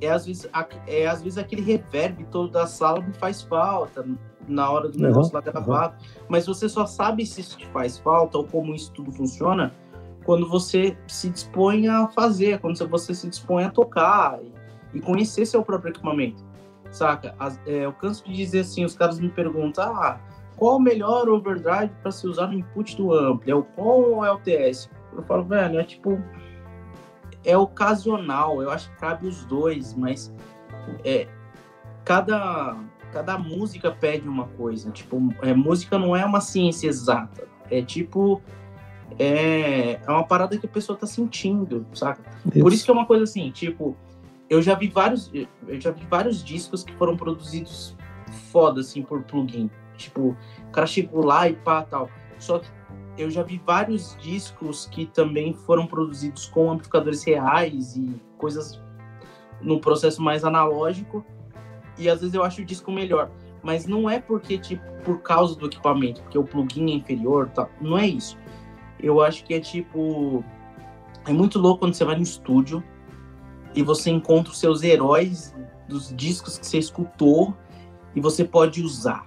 é 0.00 0.10
às, 0.10 0.26
vezes, 0.26 0.48
é 0.86 1.06
às 1.06 1.22
vezes 1.22 1.38
aquele 1.38 1.62
reverb 1.62 2.24
todo 2.30 2.50
da 2.50 2.66
sala 2.66 3.00
me 3.00 3.12
faz 3.14 3.42
falta 3.42 4.06
na 4.46 4.70
hora 4.70 4.88
do 4.88 4.98
negócio 4.98 5.32
uhum, 5.32 5.40
lá 5.44 5.52
gravado. 5.52 5.94
Uhum. 5.94 6.24
Mas 6.28 6.46
você 6.46 6.68
só 6.68 6.86
sabe 6.86 7.24
se 7.26 7.40
isso 7.40 7.56
te 7.56 7.66
faz 7.68 7.98
falta 7.98 8.38
ou 8.38 8.44
como 8.44 8.74
isso 8.74 8.92
tudo 8.92 9.10
funciona 9.10 9.72
quando 10.24 10.48
você 10.48 10.96
se 11.06 11.30
dispõe 11.30 11.88
a 11.88 12.08
fazer, 12.08 12.60
quando 12.60 12.76
você 12.88 13.14
se 13.14 13.28
dispõe 13.28 13.64
a 13.64 13.70
tocar 13.70 14.40
e, 14.92 15.00
conhecer 15.00 15.46
seu 15.46 15.62
próprio 15.62 15.90
equipamento, 15.90 16.44
saca? 16.90 17.34
As, 17.38 17.58
é, 17.66 17.84
eu 17.84 17.92
canso 17.92 18.24
de 18.24 18.32
dizer 18.32 18.60
assim, 18.60 18.84
os 18.84 18.94
caras 18.94 19.18
me 19.18 19.28
perguntam, 19.28 19.84
ah, 19.96 20.20
qual 20.56 20.76
o 20.76 20.80
melhor 20.80 21.28
overdrive 21.28 21.92
para 22.02 22.10
se 22.10 22.26
usar 22.26 22.46
no 22.46 22.54
input 22.54 22.96
do 22.96 23.12
ampli? 23.12 23.50
É 23.50 23.54
o 23.54 23.62
com 23.62 24.16
ou 24.16 24.24
é 24.24 24.30
o 24.30 24.38
TS? 24.38 24.90
Eu 25.14 25.22
falo, 25.22 25.44
velho, 25.44 25.80
é 25.80 25.84
tipo, 25.84 26.22
é 27.44 27.56
ocasional, 27.56 28.62
eu 28.62 28.70
acho 28.70 28.90
que 28.90 28.96
cabe 28.96 29.26
os 29.26 29.44
dois, 29.44 29.94
mas 29.94 30.32
é, 31.04 31.26
cada, 32.04 32.76
cada 33.12 33.38
música 33.38 33.90
pede 33.90 34.28
uma 34.28 34.46
coisa, 34.48 34.90
tipo, 34.90 35.34
é, 35.42 35.52
música 35.54 35.98
não 35.98 36.14
é 36.14 36.24
uma 36.24 36.40
ciência 36.40 36.88
exata, 36.88 37.46
é 37.70 37.82
tipo 37.82 38.40
é, 39.18 40.00
é 40.06 40.10
uma 40.10 40.24
parada 40.24 40.56
que 40.56 40.66
a 40.66 40.68
pessoa 40.68 40.98
tá 40.98 41.06
sentindo, 41.06 41.86
saca? 41.94 42.22
Por 42.60 42.72
isso 42.72 42.84
que 42.84 42.90
é 42.90 42.94
uma 42.94 43.06
coisa 43.06 43.24
assim, 43.24 43.50
tipo, 43.50 43.96
eu 44.48 44.60
já 44.60 44.74
vi 44.74 44.88
vários, 44.88 45.30
eu 45.32 45.80
já 45.80 45.90
vi 45.90 46.04
vários 46.06 46.44
discos 46.44 46.84
que 46.84 46.92
foram 46.94 47.16
produzidos 47.16 47.96
foda, 48.50 48.80
assim, 48.80 49.02
por 49.02 49.22
plugin. 49.22 49.70
Tipo, 49.96 50.36
o 50.68 50.70
cara 50.70 50.86
chegou 50.86 51.24
lá 51.24 51.48
e 51.48 51.54
pá, 51.54 51.82
tal. 51.82 52.10
Só 52.38 52.58
que 52.58 52.68
eu 53.16 53.30
já 53.30 53.42
vi 53.42 53.60
vários 53.64 54.16
discos 54.20 54.86
que 54.86 55.06
também 55.06 55.54
foram 55.54 55.86
produzidos 55.86 56.46
com 56.48 56.70
amplificadores 56.70 57.22
reais 57.24 57.96
e 57.96 58.20
coisas 58.36 58.80
no 59.60 59.80
processo 59.80 60.20
mais 60.20 60.44
analógico. 60.44 61.24
E 61.98 62.08
às 62.08 62.20
vezes 62.20 62.34
eu 62.34 62.42
acho 62.42 62.62
o 62.62 62.64
disco 62.64 62.90
melhor. 62.90 63.30
Mas 63.62 63.86
não 63.86 64.10
é 64.10 64.20
porque, 64.20 64.58
tipo, 64.58 64.82
por 65.04 65.20
causa 65.22 65.54
do 65.54 65.66
equipamento, 65.66 66.20
porque 66.22 66.36
o 66.36 66.44
plugin 66.44 66.90
é 66.90 66.94
inferior, 66.94 67.48
tá? 67.50 67.68
não 67.80 67.96
é 67.96 68.06
isso 68.06 68.36
eu 69.02 69.20
acho 69.20 69.44
que 69.44 69.54
é 69.54 69.60
tipo. 69.60 70.44
É 71.26 71.32
muito 71.32 71.58
louco 71.58 71.80
quando 71.80 71.94
você 71.94 72.04
vai 72.04 72.16
no 72.16 72.22
estúdio 72.22 72.82
e 73.74 73.82
você 73.82 74.10
encontra 74.10 74.52
os 74.52 74.58
seus 74.58 74.82
heróis 74.82 75.54
dos 75.88 76.14
discos 76.14 76.58
que 76.58 76.66
você 76.66 76.78
escutou 76.78 77.54
e 78.14 78.20
você 78.20 78.44
pode 78.44 78.82
usar. 78.82 79.26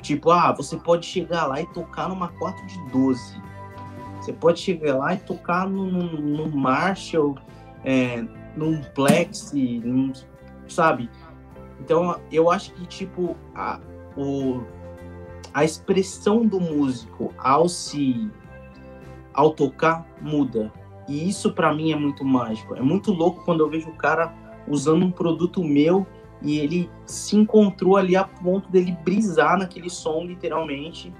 Tipo, 0.00 0.30
ah, 0.30 0.52
você 0.52 0.76
pode 0.76 1.06
chegar 1.06 1.46
lá 1.46 1.60
e 1.60 1.66
tocar 1.66 2.08
numa 2.08 2.28
4 2.28 2.66
de 2.66 2.90
12. 2.90 3.40
Você 4.20 4.32
pode 4.32 4.60
chegar 4.60 4.96
lá 4.96 5.14
e 5.14 5.18
tocar 5.18 5.68
num, 5.68 5.90
num 5.90 6.50
Marshall, 6.50 7.36
é, 7.84 8.24
num 8.56 8.82
Plex, 8.94 9.52
num, 9.52 10.12
sabe? 10.68 11.08
Então, 11.80 12.20
eu 12.30 12.50
acho 12.50 12.72
que, 12.74 12.86
tipo, 12.86 13.36
a, 13.54 13.80
o, 14.16 14.62
a 15.52 15.64
expressão 15.64 16.46
do 16.46 16.60
músico 16.60 17.32
ao 17.38 17.68
se 17.68 18.30
ao 19.34 19.50
tocar 19.50 20.06
muda. 20.20 20.72
E 21.08 21.28
isso 21.28 21.52
para 21.52 21.74
mim 21.74 21.92
é 21.92 21.96
muito 21.96 22.24
mágico. 22.24 22.74
É 22.74 22.80
muito 22.80 23.12
louco 23.12 23.44
quando 23.44 23.60
eu 23.60 23.70
vejo 23.70 23.88
o 23.88 23.96
cara 23.96 24.34
usando 24.68 25.04
um 25.04 25.10
produto 25.10 25.62
meu 25.64 26.06
e 26.40 26.58
ele 26.58 26.90
se 27.06 27.36
encontrou 27.36 27.96
ali 27.96 28.16
a 28.16 28.24
ponto 28.24 28.70
dele 28.70 28.96
brisar 29.04 29.58
naquele 29.58 29.90
som 29.90 30.24
literalmente. 30.24 31.12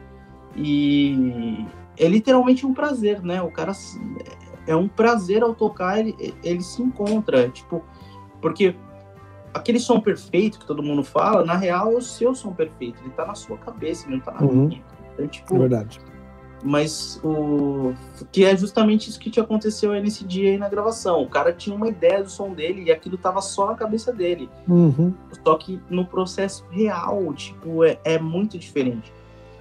E 0.56 1.66
é 1.96 2.06
literalmente 2.08 2.66
um 2.66 2.74
prazer, 2.74 3.22
né? 3.22 3.40
O 3.42 3.50
cara 3.50 3.72
é 4.66 4.76
um 4.76 4.88
prazer 4.88 5.42
ao 5.42 5.54
tocar, 5.54 5.98
ele, 5.98 6.34
ele 6.42 6.62
se 6.62 6.82
encontra, 6.82 7.48
tipo, 7.48 7.82
porque 8.40 8.76
aquele 9.52 9.78
som 9.78 10.00
perfeito 10.00 10.58
que 10.58 10.66
todo 10.66 10.82
mundo 10.82 11.04
fala, 11.04 11.44
na 11.44 11.56
real 11.56 11.92
é 11.92 11.96
o 11.96 12.02
seu 12.02 12.34
som 12.34 12.52
perfeito, 12.52 13.00
ele 13.02 13.10
tá 13.10 13.26
na 13.26 13.34
sua 13.34 13.56
cabeça, 13.58 14.06
ele 14.06 14.16
não 14.16 14.22
tá 14.22 14.32
na 14.32 14.42
uhum. 14.42 14.68
minha. 14.68 14.82
Então, 15.12 15.26
tipo, 15.28 15.54
é 15.56 15.58
verdade. 15.58 16.00
Mas 16.64 17.20
o 17.24 17.92
que 18.30 18.44
é 18.44 18.56
justamente 18.56 19.10
isso 19.10 19.18
que 19.18 19.30
te 19.30 19.40
aconteceu 19.40 19.90
aí 19.90 20.00
nesse 20.00 20.24
dia 20.24 20.50
aí 20.50 20.58
na 20.58 20.68
gravação. 20.68 21.20
O 21.20 21.28
cara 21.28 21.52
tinha 21.52 21.74
uma 21.74 21.88
ideia 21.88 22.22
do 22.22 22.30
som 22.30 22.54
dele 22.54 22.84
e 22.84 22.92
aquilo 22.92 23.18
tava 23.18 23.40
só 23.40 23.66
na 23.66 23.74
cabeça 23.74 24.12
dele. 24.12 24.48
Uhum. 24.68 25.12
Só 25.44 25.56
que 25.56 25.80
no 25.90 26.06
processo 26.06 26.64
real, 26.70 27.34
tipo, 27.34 27.82
é, 27.82 27.98
é 28.04 28.16
muito 28.16 28.56
diferente. 28.56 29.12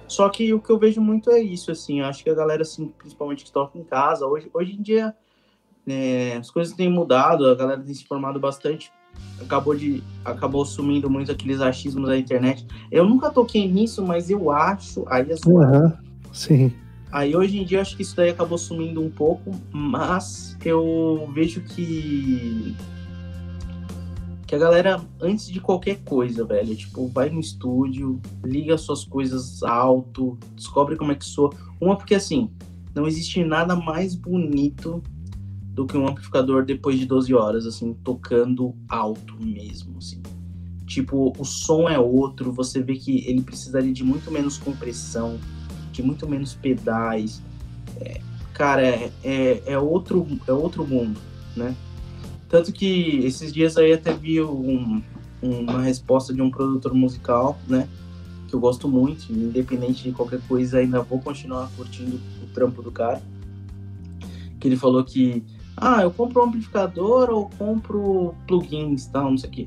Só 0.06 0.28
que 0.28 0.54
o 0.54 0.60
que 0.60 0.70
eu 0.70 0.78
vejo 0.78 1.00
muito 1.00 1.28
é 1.30 1.40
isso, 1.40 1.72
assim, 1.72 2.02
acho 2.02 2.22
que 2.22 2.30
a 2.30 2.34
galera, 2.34 2.62
assim, 2.62 2.92
principalmente 2.96 3.44
que 3.44 3.50
toca 3.50 3.76
em 3.76 3.82
casa, 3.82 4.26
hoje, 4.26 4.48
hoje 4.54 4.74
em 4.74 4.82
dia 4.82 5.14
é, 5.86 6.36
as 6.36 6.50
coisas 6.50 6.74
têm 6.74 6.88
mudado, 6.88 7.48
a 7.48 7.54
galera 7.54 7.80
tem 7.80 7.94
se 7.94 8.04
formado 8.04 8.38
bastante 8.38 8.92
acabou 9.40 9.74
de 9.74 10.02
acabou 10.24 10.64
sumindo 10.64 11.10
muito 11.10 11.32
aqueles 11.32 11.60
achismos 11.60 12.08
da 12.08 12.18
internet. 12.18 12.66
Eu 12.90 13.04
nunca 13.04 13.30
toquei 13.30 13.68
nisso, 13.68 14.04
mas 14.04 14.30
eu 14.30 14.50
acho 14.50 15.04
aí 15.08 15.30
as 15.30 15.40
uhum, 15.44 15.92
sim. 16.32 16.72
Aí 17.10 17.36
hoje 17.36 17.58
em 17.58 17.64
dia 17.64 17.82
acho 17.82 17.96
que 17.96 18.02
isso 18.02 18.16
daí 18.16 18.30
acabou 18.30 18.56
sumindo 18.56 19.02
um 19.02 19.10
pouco, 19.10 19.50
mas 19.70 20.56
eu 20.64 21.30
vejo 21.34 21.60
que 21.60 22.74
que 24.46 24.56
a 24.56 24.58
galera 24.58 25.00
antes 25.20 25.48
de 25.48 25.60
qualquer 25.60 26.00
coisa, 26.04 26.44
velho, 26.44 26.76
tipo, 26.76 27.08
vai 27.08 27.30
no 27.30 27.40
estúdio, 27.40 28.20
liga 28.44 28.76
suas 28.76 29.02
coisas 29.02 29.62
alto, 29.62 30.38
descobre 30.54 30.94
como 30.96 31.10
é 31.10 31.14
que 31.14 31.24
soa. 31.24 31.50
Uma 31.80 31.96
porque 31.96 32.14
assim, 32.14 32.50
não 32.94 33.06
existe 33.06 33.42
nada 33.44 33.74
mais 33.74 34.14
bonito 34.14 35.02
do 35.72 35.86
que 35.86 35.96
um 35.96 36.06
amplificador 36.06 36.64
depois 36.64 36.98
de 36.98 37.06
12 37.06 37.34
horas, 37.34 37.66
assim, 37.66 37.94
tocando 38.04 38.74
alto 38.88 39.34
mesmo, 39.40 39.98
assim. 39.98 40.22
Tipo, 40.86 41.32
o 41.38 41.44
som 41.44 41.88
é 41.88 41.98
outro, 41.98 42.52
você 42.52 42.82
vê 42.82 42.94
que 42.94 43.26
ele 43.26 43.42
precisaria 43.42 43.92
de 43.92 44.04
muito 44.04 44.30
menos 44.30 44.58
compressão, 44.58 45.38
de 45.90 46.02
muito 46.02 46.28
menos 46.28 46.54
pedais. 46.54 47.42
É, 48.00 48.20
cara, 48.52 48.86
é, 48.86 49.10
é, 49.24 49.62
é, 49.66 49.78
outro, 49.78 50.26
é 50.46 50.52
outro 50.52 50.86
mundo, 50.86 51.18
né? 51.56 51.74
Tanto 52.48 52.70
que 52.70 53.24
esses 53.24 53.52
dias 53.52 53.78
aí 53.78 53.94
até 53.94 54.12
vi 54.12 54.42
um, 54.42 55.02
uma 55.40 55.80
resposta 55.80 56.34
de 56.34 56.42
um 56.42 56.50
produtor 56.50 56.92
musical, 56.92 57.58
né? 57.66 57.88
que 58.52 58.56
eu 58.56 58.60
gosto 58.60 58.86
muito, 58.86 59.32
independente 59.32 60.02
de 60.02 60.12
qualquer 60.12 60.38
coisa, 60.46 60.76
ainda 60.76 61.00
vou 61.00 61.18
continuar 61.18 61.70
curtindo 61.74 62.20
o 62.42 62.46
trampo 62.52 62.82
do 62.82 62.92
cara. 62.92 63.22
Que 64.60 64.68
ele 64.68 64.76
falou 64.76 65.02
que, 65.02 65.42
ah, 65.84 66.02
eu 66.02 66.12
compro 66.12 66.40
um 66.40 66.44
amplificador 66.46 67.28
ou 67.28 67.50
compro 67.58 68.36
plugins, 68.46 69.06
tal, 69.06 69.32
não 69.32 69.38
sei 69.38 69.50
o 69.50 69.52
quê. 69.52 69.66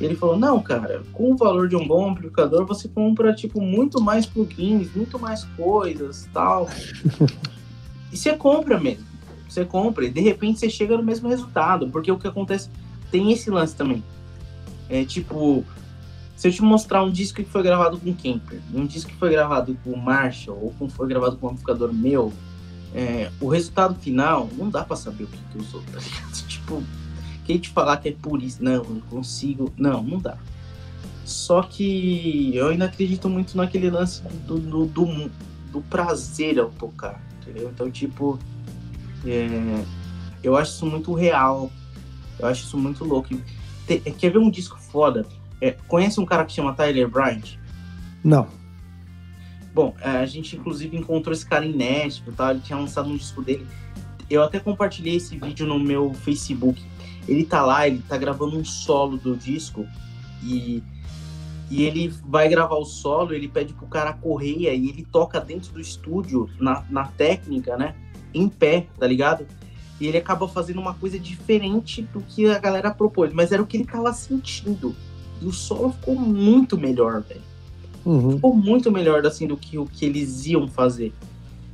Ele 0.00 0.16
falou, 0.16 0.38
não, 0.38 0.60
cara, 0.62 1.02
com 1.12 1.32
o 1.32 1.36
valor 1.36 1.68
de 1.68 1.76
um 1.76 1.86
bom 1.86 2.10
amplificador, 2.10 2.64
você 2.64 2.88
compra, 2.88 3.34
tipo, 3.34 3.60
muito 3.60 4.00
mais 4.00 4.24
plugins, 4.24 4.88
muito 4.96 5.18
mais 5.18 5.44
coisas, 5.56 6.26
tal. 6.32 6.70
e 8.10 8.16
você 8.16 8.34
compra 8.34 8.80
mesmo. 8.80 9.04
Você 9.46 9.66
compra 9.66 10.06
e 10.06 10.10
de 10.10 10.20
repente 10.22 10.58
você 10.58 10.70
chega 10.70 10.96
no 10.96 11.02
mesmo 11.02 11.28
resultado. 11.28 11.86
Porque 11.90 12.10
o 12.10 12.18
que 12.18 12.26
acontece, 12.26 12.70
tem 13.10 13.30
esse 13.30 13.50
lance 13.50 13.76
também. 13.76 14.02
É 14.88 15.04
tipo, 15.04 15.62
se 16.34 16.48
eu 16.48 16.52
te 16.52 16.62
mostrar 16.62 17.04
um 17.04 17.10
disco 17.10 17.44
que 17.44 17.50
foi 17.50 17.62
gravado 17.62 17.98
com 17.98 18.14
Kemper, 18.14 18.58
um 18.74 18.86
disco 18.86 19.10
que 19.10 19.16
foi 19.16 19.30
gravado 19.30 19.76
com 19.84 19.94
Marshall, 19.96 20.58
ou 20.62 20.88
que 20.88 20.94
foi 20.94 21.06
gravado 21.06 21.36
com 21.36 21.46
um 21.46 21.50
amplificador 21.50 21.92
meu, 21.92 22.32
é, 22.94 23.30
o 23.40 23.48
resultado 23.48 23.94
final 23.94 24.48
não 24.56 24.68
dá 24.68 24.84
para 24.84 24.96
saber 24.96 25.24
o 25.24 25.26
que, 25.26 25.38
que 25.50 25.58
usou, 25.58 25.82
tá 25.92 25.98
ligado? 25.98 26.32
Tipo, 26.46 26.82
quem 27.44 27.58
te 27.58 27.70
falar 27.70 27.96
que 27.96 28.10
é 28.10 28.12
por 28.12 28.42
isso, 28.42 28.62
não, 28.62 28.84
não 28.84 29.00
consigo, 29.02 29.72
não, 29.76 30.02
não 30.02 30.18
dá. 30.18 30.36
Só 31.24 31.62
que 31.62 32.54
eu 32.54 32.68
ainda 32.68 32.84
acredito 32.84 33.28
muito 33.28 33.56
naquele 33.56 33.90
lance 33.90 34.22
do, 34.46 34.58
do, 34.58 34.86
do, 34.86 35.30
do 35.70 35.80
prazer 35.82 36.58
ao 36.58 36.70
tocar, 36.70 37.20
entendeu? 37.40 37.70
Então, 37.72 37.90
tipo, 37.90 38.38
é, 39.24 39.84
eu 40.42 40.56
acho 40.56 40.72
isso 40.72 40.86
muito 40.86 41.14
real, 41.14 41.70
eu 42.38 42.46
acho 42.46 42.64
isso 42.64 42.76
muito 42.76 43.04
louco. 43.04 43.28
quer 43.86 44.30
ver 44.30 44.38
um 44.38 44.50
disco 44.50 44.78
foda? 44.78 45.26
É, 45.60 45.72
conhece 45.86 46.20
um 46.20 46.26
cara 46.26 46.44
que 46.44 46.52
chama 46.52 46.74
Tyler 46.74 47.08
Bryant? 47.08 47.56
Não. 48.22 48.46
Bom, 49.74 49.94
é, 50.00 50.10
a 50.10 50.26
gente 50.26 50.56
inclusive 50.56 50.96
encontrou 50.96 51.32
esse 51.32 51.46
cara 51.46 51.64
em 51.64 51.72
Nashville, 51.72 52.36
tá? 52.36 52.50
ele 52.50 52.60
tinha 52.60 52.78
lançado 52.78 53.08
um 53.08 53.16
disco 53.16 53.42
dele. 53.42 53.66
Eu 54.28 54.42
até 54.42 54.58
compartilhei 54.58 55.16
esse 55.16 55.36
vídeo 55.36 55.66
no 55.66 55.78
meu 55.78 56.12
Facebook. 56.12 56.82
Ele 57.26 57.44
tá 57.44 57.64
lá, 57.64 57.86
ele 57.86 58.02
tá 58.06 58.16
gravando 58.16 58.56
um 58.56 58.64
solo 58.64 59.16
do 59.16 59.36
disco 59.36 59.86
e, 60.42 60.82
e 61.70 61.84
ele 61.84 62.08
vai 62.24 62.48
gravar 62.48 62.76
o 62.76 62.84
solo, 62.84 63.32
ele 63.32 63.48
pede 63.48 63.72
pro 63.72 63.86
cara 63.86 64.12
correr 64.12 64.58
e 64.58 64.66
ele 64.66 65.06
toca 65.10 65.40
dentro 65.40 65.72
do 65.72 65.80
estúdio, 65.80 66.50
na, 66.58 66.84
na 66.90 67.04
técnica, 67.06 67.76
né? 67.76 67.94
Em 68.34 68.48
pé, 68.48 68.86
tá 68.98 69.06
ligado? 69.06 69.46
E 70.00 70.06
ele 70.06 70.18
acaba 70.18 70.48
fazendo 70.48 70.80
uma 70.80 70.94
coisa 70.94 71.18
diferente 71.18 72.02
do 72.02 72.20
que 72.20 72.46
a 72.46 72.58
galera 72.58 72.90
propôs, 72.90 73.32
mas 73.32 73.52
era 73.52 73.62
o 73.62 73.66
que 73.66 73.76
ele 73.76 73.84
tava 73.84 74.12
sentindo. 74.12 74.94
E 75.40 75.46
o 75.46 75.52
solo 75.52 75.92
ficou 75.92 76.14
muito 76.14 76.76
melhor, 76.76 77.22
velho. 77.22 77.51
Uhum. 78.04 78.32
Ficou 78.32 78.54
muito 78.54 78.90
melhor 78.90 79.24
assim 79.26 79.46
do 79.46 79.56
que 79.56 79.78
o 79.78 79.86
que 79.86 80.04
eles 80.04 80.46
iam 80.46 80.68
fazer. 80.68 81.12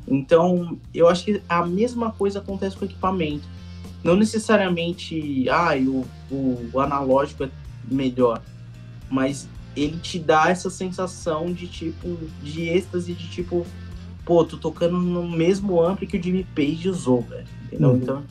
Então, 0.06 0.78
eu 0.94 1.08
acho 1.08 1.24
que 1.24 1.42
a 1.48 1.64
mesma 1.66 2.10
coisa 2.10 2.38
acontece 2.38 2.76
com 2.76 2.84
o 2.84 2.88
equipamento. 2.88 3.44
Não 4.02 4.16
necessariamente, 4.16 5.48
ah, 5.50 5.74
o, 5.76 6.06
o, 6.30 6.70
o 6.72 6.80
analógico 6.80 7.44
é 7.44 7.50
melhor, 7.90 8.40
mas 9.10 9.48
ele 9.76 9.98
te 9.98 10.18
dá 10.18 10.48
essa 10.50 10.70
sensação 10.70 11.52
de 11.52 11.66
tipo, 11.66 12.16
de 12.42 12.68
êxtase, 12.68 13.12
de 13.12 13.28
tipo, 13.28 13.66
pô, 14.24 14.44
tô 14.44 14.56
tocando 14.56 14.98
no 14.98 15.28
mesmo 15.28 15.82
ampli 15.82 16.06
que 16.06 16.16
o 16.16 16.22
Jimmy 16.22 16.46
Page 16.54 16.88
usou, 16.88 17.22
velho. 17.22 17.46
Entendeu? 17.64 17.90
Uhum. 17.90 17.96
Então, 17.96 18.24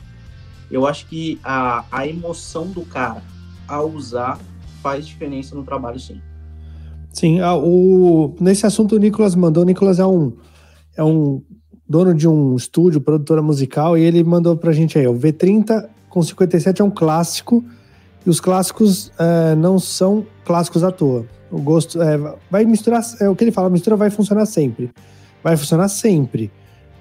eu 0.70 0.86
acho 0.86 1.06
que 1.06 1.38
a, 1.42 1.84
a 1.90 2.06
emoção 2.06 2.66
do 2.66 2.82
cara 2.82 3.22
ao 3.66 3.88
usar 3.90 4.38
faz 4.82 5.06
diferença 5.06 5.54
no 5.54 5.64
trabalho, 5.64 5.98
sim. 5.98 6.20
Sim, 7.12 7.40
ah, 7.40 7.56
o, 7.56 8.34
nesse 8.40 8.66
assunto 8.66 8.96
o 8.96 8.98
Nicolas 8.98 9.34
mandou. 9.34 9.62
O 9.62 9.66
Nicolas 9.66 9.98
é 9.98 10.06
um, 10.06 10.32
é 10.96 11.02
um 11.02 11.42
dono 11.88 12.14
de 12.14 12.28
um 12.28 12.54
estúdio, 12.54 13.00
produtora 13.00 13.42
musical, 13.42 13.96
e 13.96 14.02
ele 14.02 14.22
mandou 14.22 14.56
pra 14.56 14.72
gente 14.72 14.98
aí: 14.98 15.06
o 15.06 15.14
V30 15.14 15.88
com 16.08 16.22
57 16.22 16.80
é 16.80 16.84
um 16.84 16.90
clássico, 16.90 17.64
e 18.24 18.30
os 18.30 18.40
clássicos 18.40 19.12
é, 19.18 19.54
não 19.54 19.78
são 19.78 20.26
clássicos 20.44 20.84
à 20.84 20.90
toa. 20.90 21.26
O 21.50 21.60
gosto 21.60 22.00
é, 22.02 22.18
vai 22.50 22.64
misturar, 22.64 23.02
é 23.20 23.28
o 23.28 23.34
que 23.34 23.44
ele 23.44 23.52
fala, 23.52 23.68
a 23.68 23.70
mistura 23.70 23.96
vai 23.96 24.10
funcionar 24.10 24.46
sempre. 24.46 24.90
Vai 25.42 25.56
funcionar 25.56 25.88
sempre. 25.88 26.50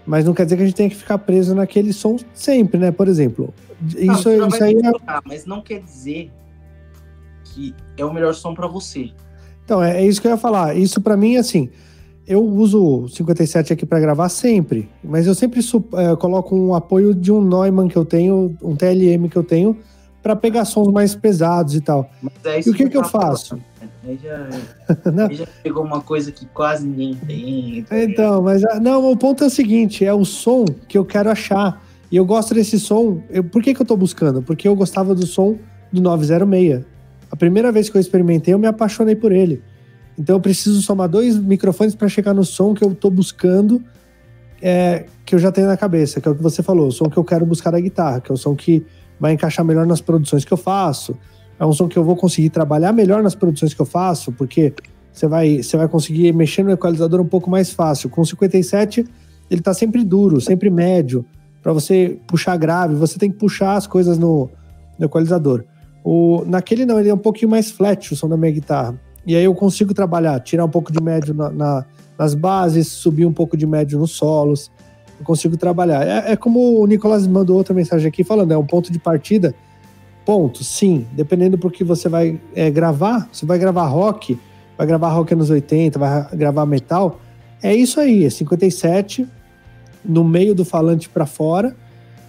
Mas 0.06 0.24
não 0.24 0.34
quer 0.34 0.46
dizer 0.46 0.56
que 0.56 0.64
a 0.64 0.66
gente 0.66 0.76
tenha 0.76 0.90
que 0.90 0.96
ficar 0.96 1.18
preso 1.18 1.54
naquele 1.54 1.92
som 1.92 2.16
sempre, 2.34 2.80
né? 2.80 2.92
Por 2.92 3.10
exemplo, 3.10 3.54
isso, 3.98 4.30
não, 4.30 4.48
isso 4.48 4.64
aí 4.64 4.74
é... 4.74 4.92
Mas 5.26 5.46
não 5.46 5.62
quer 5.62 5.82
dizer 5.82 6.32
que 7.44 7.76
é 7.98 8.06
o 8.06 8.14
melhor 8.14 8.34
som 8.34 8.54
para 8.54 8.68
você. 8.68 9.12
Então, 9.68 9.84
é, 9.84 10.02
é, 10.02 10.08
isso 10.08 10.22
que 10.22 10.28
eu 10.28 10.32
ia 10.32 10.38
falar. 10.38 10.78
Isso 10.78 11.02
para 11.02 11.18
mim, 11.18 11.36
assim, 11.36 11.70
eu 12.26 12.42
uso 12.42 13.04
o 13.04 13.10
57 13.10 13.74
aqui 13.74 13.86
para 13.86 14.00
gravar 14.00 14.30
sempre, 14.30 14.90
mas 15.04 15.28
eu 15.28 15.36
sempre 15.36 15.60
é, 15.60 16.16
coloco 16.16 16.56
um 16.56 16.74
apoio 16.74 17.14
de 17.14 17.34
um 17.34 17.42
Neumann 17.42 17.90
que 17.90 17.98
eu 17.98 18.06
tenho, 18.06 18.56
um 18.64 18.78
TLM 18.78 19.28
que 19.28 19.36
eu 19.36 19.44
tenho, 19.44 19.78
para 20.24 20.38
pegar 20.38 20.64
sons 20.64 20.88
mais 20.88 21.14
pesados 21.16 21.76
e 21.76 21.82
tal. 21.82 22.10
É 22.46 22.60
e 22.60 22.70
o 22.70 22.74
que, 22.74 22.86
que, 22.86 22.92
que 22.92 22.98
eu 22.98 23.04
faço? 23.04 23.58
Né? 23.58 23.62
Aí 24.06 24.20
já, 24.24 24.48
aí 25.28 25.36
já 25.36 25.48
pegou 25.62 25.84
uma 25.84 26.00
coisa 26.00 26.32
que 26.32 26.46
quase 26.46 26.88
ninguém 26.88 27.16
tem. 27.16 27.84
Tá 27.84 28.02
então, 28.02 28.42
mas 28.42 28.64
ah, 28.64 28.80
não, 28.80 29.12
o 29.12 29.18
ponto 29.18 29.44
é 29.44 29.48
o 29.48 29.50
seguinte: 29.50 30.06
é 30.06 30.14
o 30.14 30.24
som 30.24 30.64
que 30.88 30.98
eu 30.98 31.04
quero 31.04 31.30
achar. 31.30 31.84
E 32.10 32.16
eu 32.16 32.26
gosto 32.26 32.54
desse 32.54 32.80
som. 32.80 33.22
Eu, 33.30 33.44
por 33.44 33.62
que, 33.62 33.74
que 33.74 33.82
eu 33.82 33.86
tô 33.86 33.98
buscando? 33.98 34.42
Porque 34.42 34.66
eu 34.66 34.78
gostava 34.78 35.14
do 35.14 35.28
som 35.28 35.58
do 35.92 36.02
906. 36.02 36.97
A 37.32 37.36
primeira 37.36 37.72
vez 37.72 37.90
que 37.90 37.98
eu 37.98 38.02
experimentei, 38.02 38.54
eu 38.54 38.60
me 38.60 38.68
apaixonei 38.68 39.16
por 39.16 39.32
ele. 39.32 39.62
Então 40.18 40.36
eu 40.36 40.40
preciso 40.40 40.82
somar 40.82 41.08
dois 41.08 41.38
microfones 41.38 41.94
para 41.94 42.08
chegar 42.10 42.34
no 42.34 42.44
som 42.44 42.74
que 42.74 42.84
eu 42.84 42.92
estou 42.92 43.12
buscando, 43.12 43.84
é, 44.62 45.06
que 45.26 45.36
eu 45.36 45.40
já 45.40 45.52
tenho 45.52 45.68
na 45.68 45.78
cabeça, 45.78 46.20
que 46.20 46.28
é 46.28 46.32
o 46.32 46.36
que 46.36 46.42
você 46.42 46.64
falou, 46.64 46.88
o 46.88 46.92
som 46.92 47.06
que 47.06 47.18
eu 47.18 47.24
quero 47.24 47.46
buscar 47.46 47.72
da 47.72 47.80
guitarra, 47.80 48.20
que 48.20 48.32
é 48.32 48.34
o 48.34 48.38
som 48.38 48.56
que 48.56 48.84
vai 49.20 49.34
encaixar 49.34 49.64
melhor 49.64 49.86
nas 49.86 50.02
produções 50.02 50.44
que 50.44 50.52
eu 50.52 50.58
faço. 50.58 51.16
É 51.60 51.66
um 51.66 51.74
som 51.74 51.88
que 51.88 51.98
eu 51.98 52.04
vou 52.04 52.16
conseguir 52.16 52.50
trabalhar 52.50 52.92
melhor 52.92 53.22
nas 53.22 53.36
produções 53.36 53.74
que 53.74 53.82
eu 53.82 53.86
faço, 53.86 54.32
porque 54.32 54.74
você 55.12 55.28
vai, 55.28 55.62
você 55.62 55.78
vai 55.78 55.88
conseguir 55.88 56.32
mexer 56.34 56.64
no 56.64 56.72
equalizador 56.72 57.20
um 57.20 57.26
pouco 57.26 57.50
mais 57.50 57.72
fácil. 57.72 58.10
Com 58.10 58.22
o 58.22 58.26
57, 58.26 59.06
ele 59.50 59.62
está 59.62 59.74
sempre 59.74 60.04
duro, 60.04 60.40
sempre 60.40 60.70
médio. 60.70 61.26
Para 61.62 61.74
você 61.74 62.20
puxar 62.28 62.56
grave, 62.58 62.96
você 62.96 63.18
tem 63.18 63.32
que 63.32 63.38
puxar 63.38 63.76
as 63.76 63.88
coisas 63.88 64.18
no, 64.18 64.50
no 64.98 65.06
equalizador. 65.06 65.64
O, 66.10 66.46
naquele 66.46 66.86
não, 66.86 66.98
ele 66.98 67.10
é 67.10 67.14
um 67.14 67.18
pouquinho 67.18 67.52
mais 67.52 67.70
flat 67.70 68.14
o 68.14 68.16
som 68.16 68.30
da 68.30 68.38
minha 68.38 68.50
guitarra. 68.54 68.98
E 69.26 69.36
aí 69.36 69.44
eu 69.44 69.54
consigo 69.54 69.94
trabalhar, 69.94 70.40
tirar 70.40 70.64
um 70.64 70.70
pouco 70.70 70.90
de 70.90 71.04
médio 71.04 71.34
na, 71.34 71.50
na, 71.50 71.86
nas 72.18 72.34
bases, 72.34 72.88
subir 72.88 73.26
um 73.26 73.34
pouco 73.34 73.58
de 73.58 73.68
médio 73.68 74.00
nos 74.00 74.12
solos. 74.12 74.72
Eu 75.20 75.26
consigo 75.26 75.58
trabalhar. 75.58 76.08
É, 76.08 76.32
é, 76.32 76.36
como 76.38 76.80
o 76.80 76.88
Nicolas 76.88 77.28
mandou 77.28 77.58
outra 77.58 77.74
mensagem 77.74 78.08
aqui 78.08 78.24
falando, 78.24 78.54
é 78.54 78.58
um 78.58 78.66
ponto 78.66 78.90
de 78.90 78.98
partida. 78.98 79.54
Ponto, 80.26 80.64
sim. 80.64 81.06
Dependendo 81.12 81.58
do 81.58 81.70
que 81.70 81.84
você 81.84 82.08
vai 82.08 82.40
é, 82.56 82.72
gravar, 82.72 83.28
você 83.30 83.46
vai 83.46 83.60
gravar 83.60 83.88
rock, 83.88 84.40
vai 84.78 84.88
gravar 84.88 85.10
rock 85.10 85.34
anos 85.34 85.50
80, 85.50 86.00
vai 86.00 86.26
gravar 86.36 86.66
metal. 86.66 87.20
É 87.62 87.76
isso 87.76 88.00
aí, 88.00 88.24
é 88.24 88.30
57 88.30 89.28
no 90.06 90.24
meio 90.24 90.56
do 90.56 90.64
falante 90.64 91.10
para 91.10 91.26
fora 91.26 91.76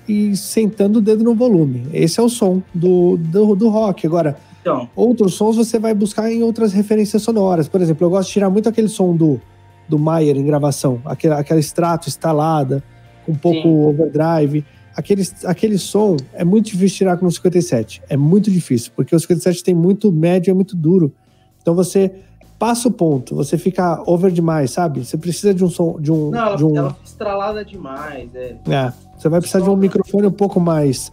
e 0.08 0.36
sentando 0.36 0.98
o 0.98 1.02
dedo 1.02 1.22
no 1.22 1.34
volume. 1.34 1.86
Esse 1.92 2.18
é 2.18 2.22
o 2.22 2.28
som 2.28 2.62
do, 2.74 3.16
do, 3.16 3.54
do 3.54 3.68
rock. 3.68 4.06
Agora, 4.06 4.36
então. 4.60 4.88
outros 4.96 5.34
sons 5.34 5.56
você 5.56 5.78
vai 5.78 5.94
buscar 5.94 6.32
em 6.32 6.42
outras 6.42 6.72
referências 6.72 7.22
sonoras. 7.22 7.68
Por 7.68 7.80
exemplo, 7.80 8.06
eu 8.06 8.10
gosto 8.10 8.28
de 8.28 8.32
tirar 8.34 8.50
muito 8.50 8.68
aquele 8.68 8.88
som 8.88 9.14
do, 9.14 9.40
do 9.88 9.98
Mayer 9.98 10.36
em 10.36 10.44
gravação, 10.44 11.00
aquela, 11.04 11.38
aquela 11.38 11.60
extrato 11.60 12.08
instalada, 12.08 12.82
com 13.26 13.32
um 13.32 13.36
pouco 13.36 13.62
Sim. 13.62 13.86
overdrive. 13.86 14.64
Aquele, 14.96 15.22
aquele 15.44 15.78
som 15.78 16.16
é 16.32 16.44
muito 16.44 16.66
difícil 16.66 16.98
tirar 16.98 17.16
com 17.16 17.26
o 17.26 17.30
57. 17.30 18.02
É 18.08 18.16
muito 18.16 18.50
difícil, 18.50 18.90
porque 18.96 19.14
o 19.14 19.20
57 19.20 19.62
tem 19.62 19.74
muito 19.74 20.10
médio 20.10 20.50
e 20.50 20.52
é 20.52 20.54
muito 20.54 20.74
duro. 20.74 21.12
Então 21.60 21.74
você 21.74 22.10
passa 22.58 22.88
o 22.88 22.90
ponto, 22.90 23.34
você 23.34 23.56
fica 23.56 24.02
over 24.04 24.32
demais, 24.32 24.72
sabe? 24.72 25.04
Você 25.04 25.16
precisa 25.16 25.54
de 25.54 25.64
um 25.64 25.70
som. 25.70 26.00
De 26.00 26.10
um, 26.10 26.30
Não, 26.30 26.46
ela, 26.46 26.56
de 26.56 26.64
um... 26.64 26.76
ela 26.76 26.96
estralada 27.04 27.64
demais, 27.64 28.34
é. 28.34 28.56
É. 28.68 28.92
Você 29.16 29.28
vai 29.28 29.40
precisar 29.40 29.62
de 29.62 29.70
um 29.70 29.76
microfone 29.76 30.26
um 30.26 30.32
pouco 30.32 30.60
mais 30.60 31.12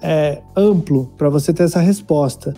é, 0.00 0.40
amplo 0.56 1.10
para 1.16 1.28
você 1.28 1.52
ter 1.52 1.64
essa 1.64 1.80
resposta. 1.80 2.54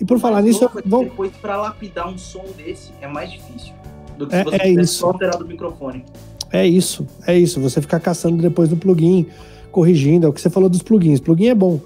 E 0.00 0.04
por 0.04 0.18
falar 0.18 0.42
nisso. 0.42 0.68
Vou... 0.84 1.04
Depois, 1.04 1.32
para 1.36 1.56
lapidar 1.56 2.08
um 2.08 2.18
som 2.18 2.44
desse, 2.56 2.90
é 3.00 3.06
mais 3.06 3.30
difícil 3.30 3.72
do 4.18 4.26
que 4.26 4.34
é, 4.34 4.38
se 4.38 4.44
você 4.44 4.56
é 4.56 4.68
isso. 4.70 4.94
só 4.98 5.06
alterar 5.08 5.36
do 5.38 5.46
microfone. 5.46 6.04
É 6.52 6.66
isso, 6.66 7.06
é 7.26 7.36
isso. 7.36 7.60
Você 7.60 7.80
ficar 7.80 8.00
caçando 8.00 8.40
depois 8.40 8.70
no 8.70 8.76
plugin, 8.76 9.26
corrigindo. 9.70 10.26
É 10.26 10.28
o 10.28 10.32
que 10.32 10.40
você 10.40 10.50
falou 10.50 10.68
dos 10.68 10.82
plugins. 10.82 11.20
Plugin 11.20 11.48
é 11.48 11.54
bom, 11.54 11.80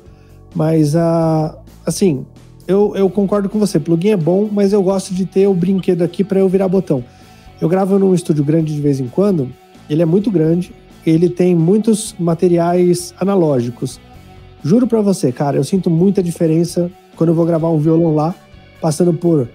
mas 0.54 0.94
uh, 0.94 1.56
assim, 1.86 2.26
eu, 2.68 2.94
eu 2.94 3.08
concordo 3.08 3.48
com 3.48 3.58
você. 3.58 3.80
Plugin 3.80 4.10
é 4.10 4.16
bom, 4.16 4.48
mas 4.52 4.74
eu 4.74 4.82
gosto 4.82 5.14
de 5.14 5.24
ter 5.24 5.46
o 5.46 5.54
brinquedo 5.54 6.02
aqui 6.02 6.22
para 6.22 6.38
eu 6.38 6.48
virar 6.48 6.68
botão. 6.68 7.02
Eu 7.58 7.68
gravo 7.68 7.98
num 7.98 8.14
estúdio 8.14 8.44
grande 8.44 8.74
de 8.74 8.80
vez 8.80 9.00
em 9.00 9.08
quando. 9.08 9.50
Ele 9.88 10.02
é 10.02 10.04
muito 10.04 10.30
grande. 10.30 10.72
Ele 11.04 11.30
tem 11.30 11.54
muitos 11.54 12.14
materiais 12.18 13.14
analógicos. 13.18 13.98
Juro 14.62 14.86
para 14.86 15.00
você, 15.00 15.32
cara, 15.32 15.56
eu 15.56 15.64
sinto 15.64 15.88
muita 15.88 16.22
diferença 16.22 16.90
quando 17.16 17.30
eu 17.30 17.34
vou 17.34 17.46
gravar 17.46 17.70
um 17.70 17.78
violão 17.78 18.14
lá, 18.14 18.34
passando 18.80 19.14
por 19.14 19.48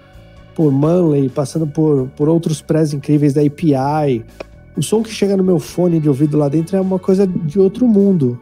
por 0.54 0.70
Manley, 0.70 1.28
passando 1.28 1.66
por, 1.66 2.08
por 2.16 2.28
outros 2.28 2.62
prés 2.62 2.94
incríveis 2.94 3.34
da 3.34 3.40
API. 3.42 4.24
O 4.76 4.82
som 4.82 5.02
que 5.02 5.10
chega 5.10 5.36
no 5.36 5.42
meu 5.42 5.58
fone 5.58 5.98
de 5.98 6.08
ouvido 6.08 6.38
lá 6.38 6.48
dentro 6.48 6.76
é 6.76 6.80
uma 6.80 6.98
coisa 6.98 7.26
de 7.26 7.58
outro 7.58 7.88
mundo. 7.88 8.38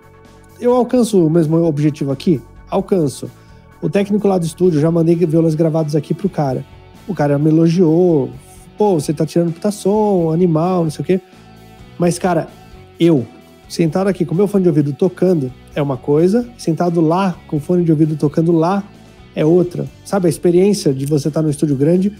Eu 0.61 0.75
alcanço 0.75 1.27
o 1.27 1.31
mesmo 1.31 1.57
objetivo 1.64 2.12
aqui? 2.12 2.41
Alcanço. 2.68 3.31
O 3.83 3.91
técnico 3.91 4.28
lá 4.28 4.39
do 4.39 4.47
estúdio, 4.47 4.80
já 4.80 4.93
mandei 4.93 5.16
violões 5.16 5.57
gravados 5.57 5.97
aqui 5.97 6.14
pro 6.14 6.28
cara. 6.28 6.64
O 7.09 7.14
cara 7.14 7.37
me 7.37 7.51
elogiou. 7.51 8.30
Pô, 8.78 8.95
você 8.95 9.12
tá 9.12 9.26
tirando 9.26 9.53
puta 9.53 9.72
som, 9.72 10.30
animal, 10.33 10.85
não 10.85 10.91
sei 10.91 11.03
o 11.03 11.05
quê. 11.05 11.20
Mas, 11.99 12.16
cara, 12.16 12.49
eu, 12.99 13.26
sentado 13.68 14.07
aqui 14.07 14.24
com 14.24 14.37
meu 14.37 14.47
fone 14.47 14.62
de 14.62 14.68
ouvido 14.68 14.93
tocando, 14.93 15.53
é 15.74 15.83
uma 15.83 15.97
coisa. 15.97 16.49
Sentado 16.57 17.01
lá, 17.01 17.37
com 17.49 17.57
o 17.57 17.61
fone 17.61 17.85
de 17.85 17.91
ouvido 17.91 18.14
tocando 18.14 18.53
lá, 18.53 18.85
é 19.35 19.45
outra. 19.45 19.85
Sabe, 20.05 20.28
a 20.28 20.30
experiência 20.30 20.95
de 20.95 21.05
você 21.05 21.26
estar 21.26 21.41
tá 21.41 21.45
no 21.45 21.51
estúdio 21.51 21.74
grande, 21.74 22.12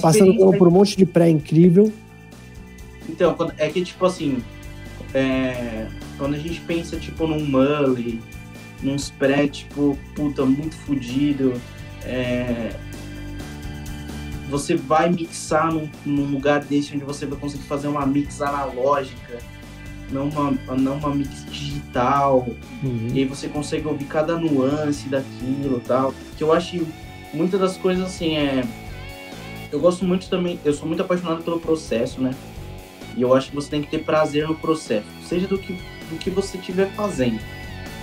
passando 0.00 0.34
por 0.34 0.68
um 0.68 0.70
monte 0.70 0.96
de 0.96 1.04
pré 1.04 1.28
incrível. 1.28 1.92
Então, 3.06 3.36
é 3.58 3.68
que, 3.68 3.82
tipo 3.82 4.06
assim, 4.06 4.38
é, 5.12 5.86
quando 6.16 6.34
a 6.34 6.38
gente 6.38 6.60
pensa, 6.62 6.96
tipo, 6.96 7.26
num 7.26 7.44
Mully, 7.44 8.20
num 8.82 8.96
pré, 9.18 9.46
tipo, 9.48 9.98
puta, 10.14 10.44
muito 10.44 10.74
fodido, 10.76 11.54
é, 12.04 12.74
você 14.50 14.74
vai 14.74 15.08
mixar 15.08 15.72
num, 15.72 15.88
num, 16.04 16.26
lugar 16.26 16.64
desse 16.64 16.94
onde 16.94 17.04
você 17.04 17.24
vai 17.24 17.38
conseguir 17.38 17.64
fazer 17.64 17.88
uma 17.88 18.04
mix 18.04 18.42
analógica, 18.42 19.38
não 20.10 20.28
uma, 20.28 20.50
não 20.76 20.96
uma 20.96 21.14
mix 21.14 21.46
digital, 21.46 22.46
uhum. 22.82 23.08
e 23.14 23.20
aí 23.20 23.24
você 23.24 23.48
consegue 23.48 23.86
ouvir 23.86 24.06
cada 24.06 24.36
nuance 24.36 25.08
daquilo 25.08 25.80
tal. 25.86 26.12
Que 26.36 26.42
eu 26.42 26.52
acho 26.52 26.84
muitas 27.32 27.60
das 27.60 27.76
coisas 27.76 28.04
assim 28.04 28.36
é. 28.36 28.64
Eu 29.70 29.78
gosto 29.78 30.04
muito 30.04 30.28
também, 30.28 30.58
eu 30.64 30.74
sou 30.74 30.88
muito 30.88 31.00
apaixonado 31.00 31.44
pelo 31.44 31.60
processo, 31.60 32.20
né? 32.20 32.34
E 33.16 33.22
eu 33.22 33.32
acho 33.32 33.50
que 33.50 33.54
você 33.54 33.70
tem 33.70 33.82
que 33.82 33.88
ter 33.88 33.98
prazer 33.98 34.48
no 34.48 34.54
processo, 34.56 35.06
seja 35.24 35.46
do 35.46 35.56
que, 35.56 35.74
do 35.74 36.18
que 36.18 36.28
você 36.28 36.58
estiver 36.58 36.90
fazendo. 36.92 37.38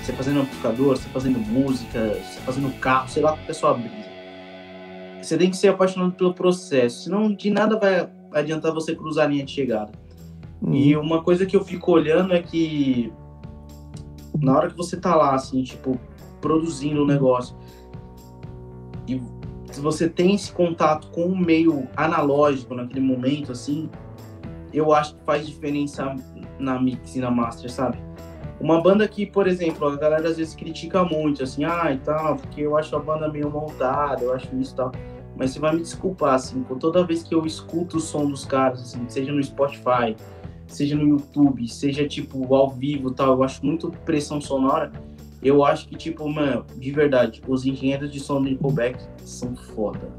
Você 0.08 0.14
fazendo 0.14 0.40
amplificador, 0.40 0.96
você 0.96 1.10
fazendo 1.10 1.38
música, 1.38 2.14
você 2.14 2.40
fazendo 2.40 2.74
carro, 2.80 3.10
sei 3.10 3.22
lá 3.22 3.34
o 3.34 3.36
que 3.36 3.44
a 3.44 3.48
pessoa 3.48 3.74
brisa. 3.74 4.08
Você 5.22 5.38
tem 5.38 5.50
que 5.50 5.58
ser 5.58 5.68
apaixonado 5.68 6.14
pelo 6.14 6.34
processo, 6.34 7.04
senão 7.04 7.30
de 7.30 7.50
nada 7.50 7.78
vai 7.78 8.10
adiantar 8.32 8.74
você 8.74 8.96
cruzar 8.96 9.26
a 9.26 9.28
linha 9.28 9.44
de 9.44 9.52
chegada. 9.52 9.92
Uhum. 10.62 10.74
E 10.74 10.96
uma 10.96 11.22
coisa 11.22 11.46
que 11.46 11.58
eu 11.58 11.62
fico 11.62 11.92
olhando 11.92 12.34
é 12.34 12.42
que 12.42 13.12
na 14.40 14.56
hora 14.56 14.70
que 14.70 14.78
você 14.78 14.96
tá 14.96 15.14
lá, 15.14 15.36
assim, 15.36 15.62
tipo, 15.62 16.00
produzindo 16.40 17.02
o 17.02 17.04
um 17.04 17.08
negócio, 17.08 17.54
e 19.10 19.22
se 19.70 19.82
você 19.82 20.08
tem 20.08 20.36
esse 20.36 20.54
contato 20.54 21.10
com 21.12 21.26
o 21.26 21.38
meio 21.38 21.86
analógico 21.98 22.74
naquele 22.74 23.02
momento, 23.02 23.52
assim, 23.52 23.90
eu 24.72 24.94
acho 24.94 25.18
que 25.18 25.26
faz 25.26 25.46
diferença 25.46 26.16
na 26.58 26.80
mix 26.80 27.14
e 27.14 27.20
na 27.20 27.30
master, 27.30 27.70
sabe? 27.70 28.07
Uma 28.60 28.82
banda 28.82 29.08
que, 29.08 29.26
por 29.26 29.48
exemplo, 29.48 29.88
a 29.88 29.96
galera 29.96 30.30
às 30.30 30.38
vezes 30.38 30.56
critica 30.56 31.04
muito, 31.04 31.44
assim, 31.44 31.64
ah, 31.64 31.92
e 31.94 31.98
tal, 31.98 32.38
porque 32.38 32.62
eu 32.62 32.76
acho 32.76 32.96
a 32.96 33.00
banda 33.00 33.32
meio 33.32 33.50
montada, 33.52 34.24
eu 34.24 34.34
acho 34.34 34.56
isso 34.56 34.74
e 34.74 34.76
tal. 34.76 34.92
Mas 35.36 35.52
você 35.52 35.60
vai 35.60 35.76
me 35.76 35.82
desculpar, 35.82 36.34
assim, 36.34 36.64
por 36.64 36.80
toda 36.80 37.06
vez 37.06 37.22
que 37.22 37.36
eu 37.36 37.46
escuto 37.46 37.98
o 37.98 38.00
som 38.00 38.28
dos 38.28 38.46
caras, 38.46 38.82
assim, 38.82 39.08
seja 39.08 39.32
no 39.32 39.44
Spotify, 39.44 40.16
seja 40.66 40.96
no 40.96 41.08
YouTube, 41.08 41.68
seja, 41.68 42.08
tipo, 42.08 42.54
ao 42.56 42.72
vivo 42.72 43.12
tal, 43.12 43.34
eu 43.36 43.44
acho 43.44 43.64
muito 43.64 43.92
pressão 44.04 44.42
sonora. 44.42 44.92
Eu 45.44 45.64
acho 45.64 45.88
que, 45.88 45.96
tipo, 45.96 46.28
mano, 46.28 46.66
de 46.76 46.92
verdade, 46.92 47.44
os 47.48 47.64
engenheiros 47.64 48.12
de 48.12 48.20
som 48.20 48.42
do 48.42 48.50
Nickelback 48.50 49.00
são 49.20 49.56
foda. 49.56 50.10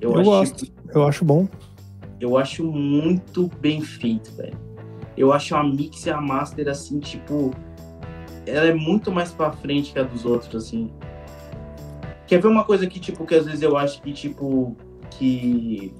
Eu, 0.00 0.12
eu 0.12 0.20
acho, 0.20 0.30
gosto, 0.30 0.64
tipo, 0.64 0.90
eu 0.94 1.04
acho 1.04 1.24
bom. 1.24 1.48
Eu 2.20 2.38
acho 2.38 2.64
muito 2.64 3.50
bem 3.60 3.80
feito, 3.80 4.32
velho. 4.36 4.65
Eu 5.16 5.32
acho 5.32 5.54
a 5.56 5.62
mix 5.62 6.04
e 6.06 6.10
a 6.10 6.20
master, 6.20 6.68
assim, 6.68 6.98
tipo. 6.98 7.52
Ela 8.46 8.66
é 8.66 8.74
muito 8.74 9.10
mais 9.10 9.32
pra 9.32 9.50
frente 9.50 9.92
que 9.92 9.98
a 9.98 10.02
dos 10.02 10.24
outros, 10.24 10.64
assim. 10.64 10.90
Quer 12.26 12.40
ver 12.40 12.48
uma 12.48 12.64
coisa 12.64 12.86
que, 12.86 13.00
tipo, 13.00 13.24
que 13.24 13.34
às 13.34 13.46
vezes 13.46 13.62
eu 13.62 13.76
acho 13.76 14.00
que, 14.02 14.12
tipo, 14.12 14.76
que 15.10 15.94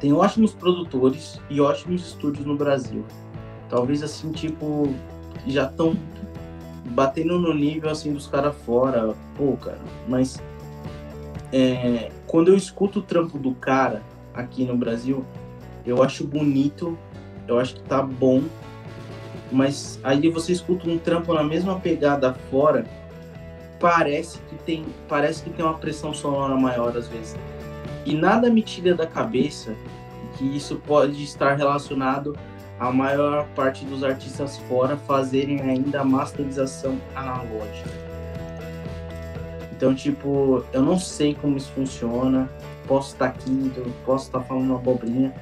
tem 0.00 0.12
ótimos 0.12 0.54
produtores 0.54 1.40
e 1.50 1.60
ótimos 1.60 2.06
estúdios 2.06 2.46
no 2.46 2.56
Brasil. 2.56 3.04
Talvez, 3.68 4.02
assim, 4.02 4.32
tipo, 4.32 4.94
já 5.46 5.64
estão 5.64 5.96
batendo 6.90 7.38
no 7.38 7.54
nível, 7.54 7.90
assim, 7.90 8.12
dos 8.12 8.26
caras 8.26 8.54
fora. 8.64 9.14
Pô, 9.36 9.56
cara, 9.56 9.80
mas 10.08 10.40
é, 11.52 12.10
quando 12.26 12.48
eu 12.48 12.56
escuto 12.56 13.00
o 13.00 13.02
trampo 13.02 13.38
do 13.38 13.54
cara 13.54 14.02
aqui 14.34 14.64
no 14.64 14.76
Brasil, 14.76 15.24
eu 15.86 16.02
acho 16.02 16.26
bonito 16.26 16.96
eu 17.48 17.58
acho 17.58 17.74
que 17.74 17.82
tá 17.82 18.02
bom, 18.02 18.44
mas 19.50 19.98
aí 20.04 20.28
você 20.28 20.52
escuta 20.52 20.88
um 20.88 20.98
trampo 20.98 21.32
na 21.32 21.42
mesma 21.42 21.80
pegada 21.80 22.34
fora, 22.50 22.84
parece 23.80 24.38
que 24.48 24.56
tem, 24.56 24.84
parece 25.08 25.42
que 25.42 25.50
tem 25.50 25.64
uma 25.64 25.78
pressão 25.78 26.12
sonora 26.12 26.54
maior 26.54 26.96
às 26.96 27.08
vezes. 27.08 27.36
E 28.04 28.14
nada 28.14 28.50
me 28.50 28.62
tira 28.62 28.94
da 28.94 29.06
cabeça 29.06 29.74
que 30.36 30.44
isso 30.44 30.76
pode 30.86 31.22
estar 31.22 31.56
relacionado 31.56 32.36
à 32.78 32.92
maior 32.92 33.46
parte 33.56 33.84
dos 33.84 34.04
artistas 34.04 34.58
fora 34.68 34.96
fazerem 34.96 35.60
ainda 35.60 36.00
a 36.00 36.04
masterização 36.04 36.98
analógica. 37.14 37.90
Então, 39.72 39.94
tipo, 39.94 40.64
eu 40.72 40.82
não 40.82 40.98
sei 40.98 41.34
como 41.34 41.56
isso 41.56 41.70
funciona. 41.72 42.48
Posso 42.86 43.12
estar 43.12 43.26
aqui, 43.26 43.70
posso 44.04 44.26
estar 44.26 44.40
falando 44.40 44.70
uma 44.70 44.76
abobrinha, 44.76 45.32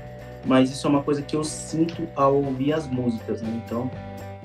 mas 0.46 0.70
isso 0.70 0.86
é 0.86 0.90
uma 0.90 1.02
coisa 1.02 1.20
que 1.20 1.34
eu 1.34 1.42
sinto 1.42 2.06
ao 2.14 2.36
ouvir 2.36 2.72
as 2.72 2.86
músicas, 2.86 3.42
né? 3.42 3.62
Então. 3.64 3.90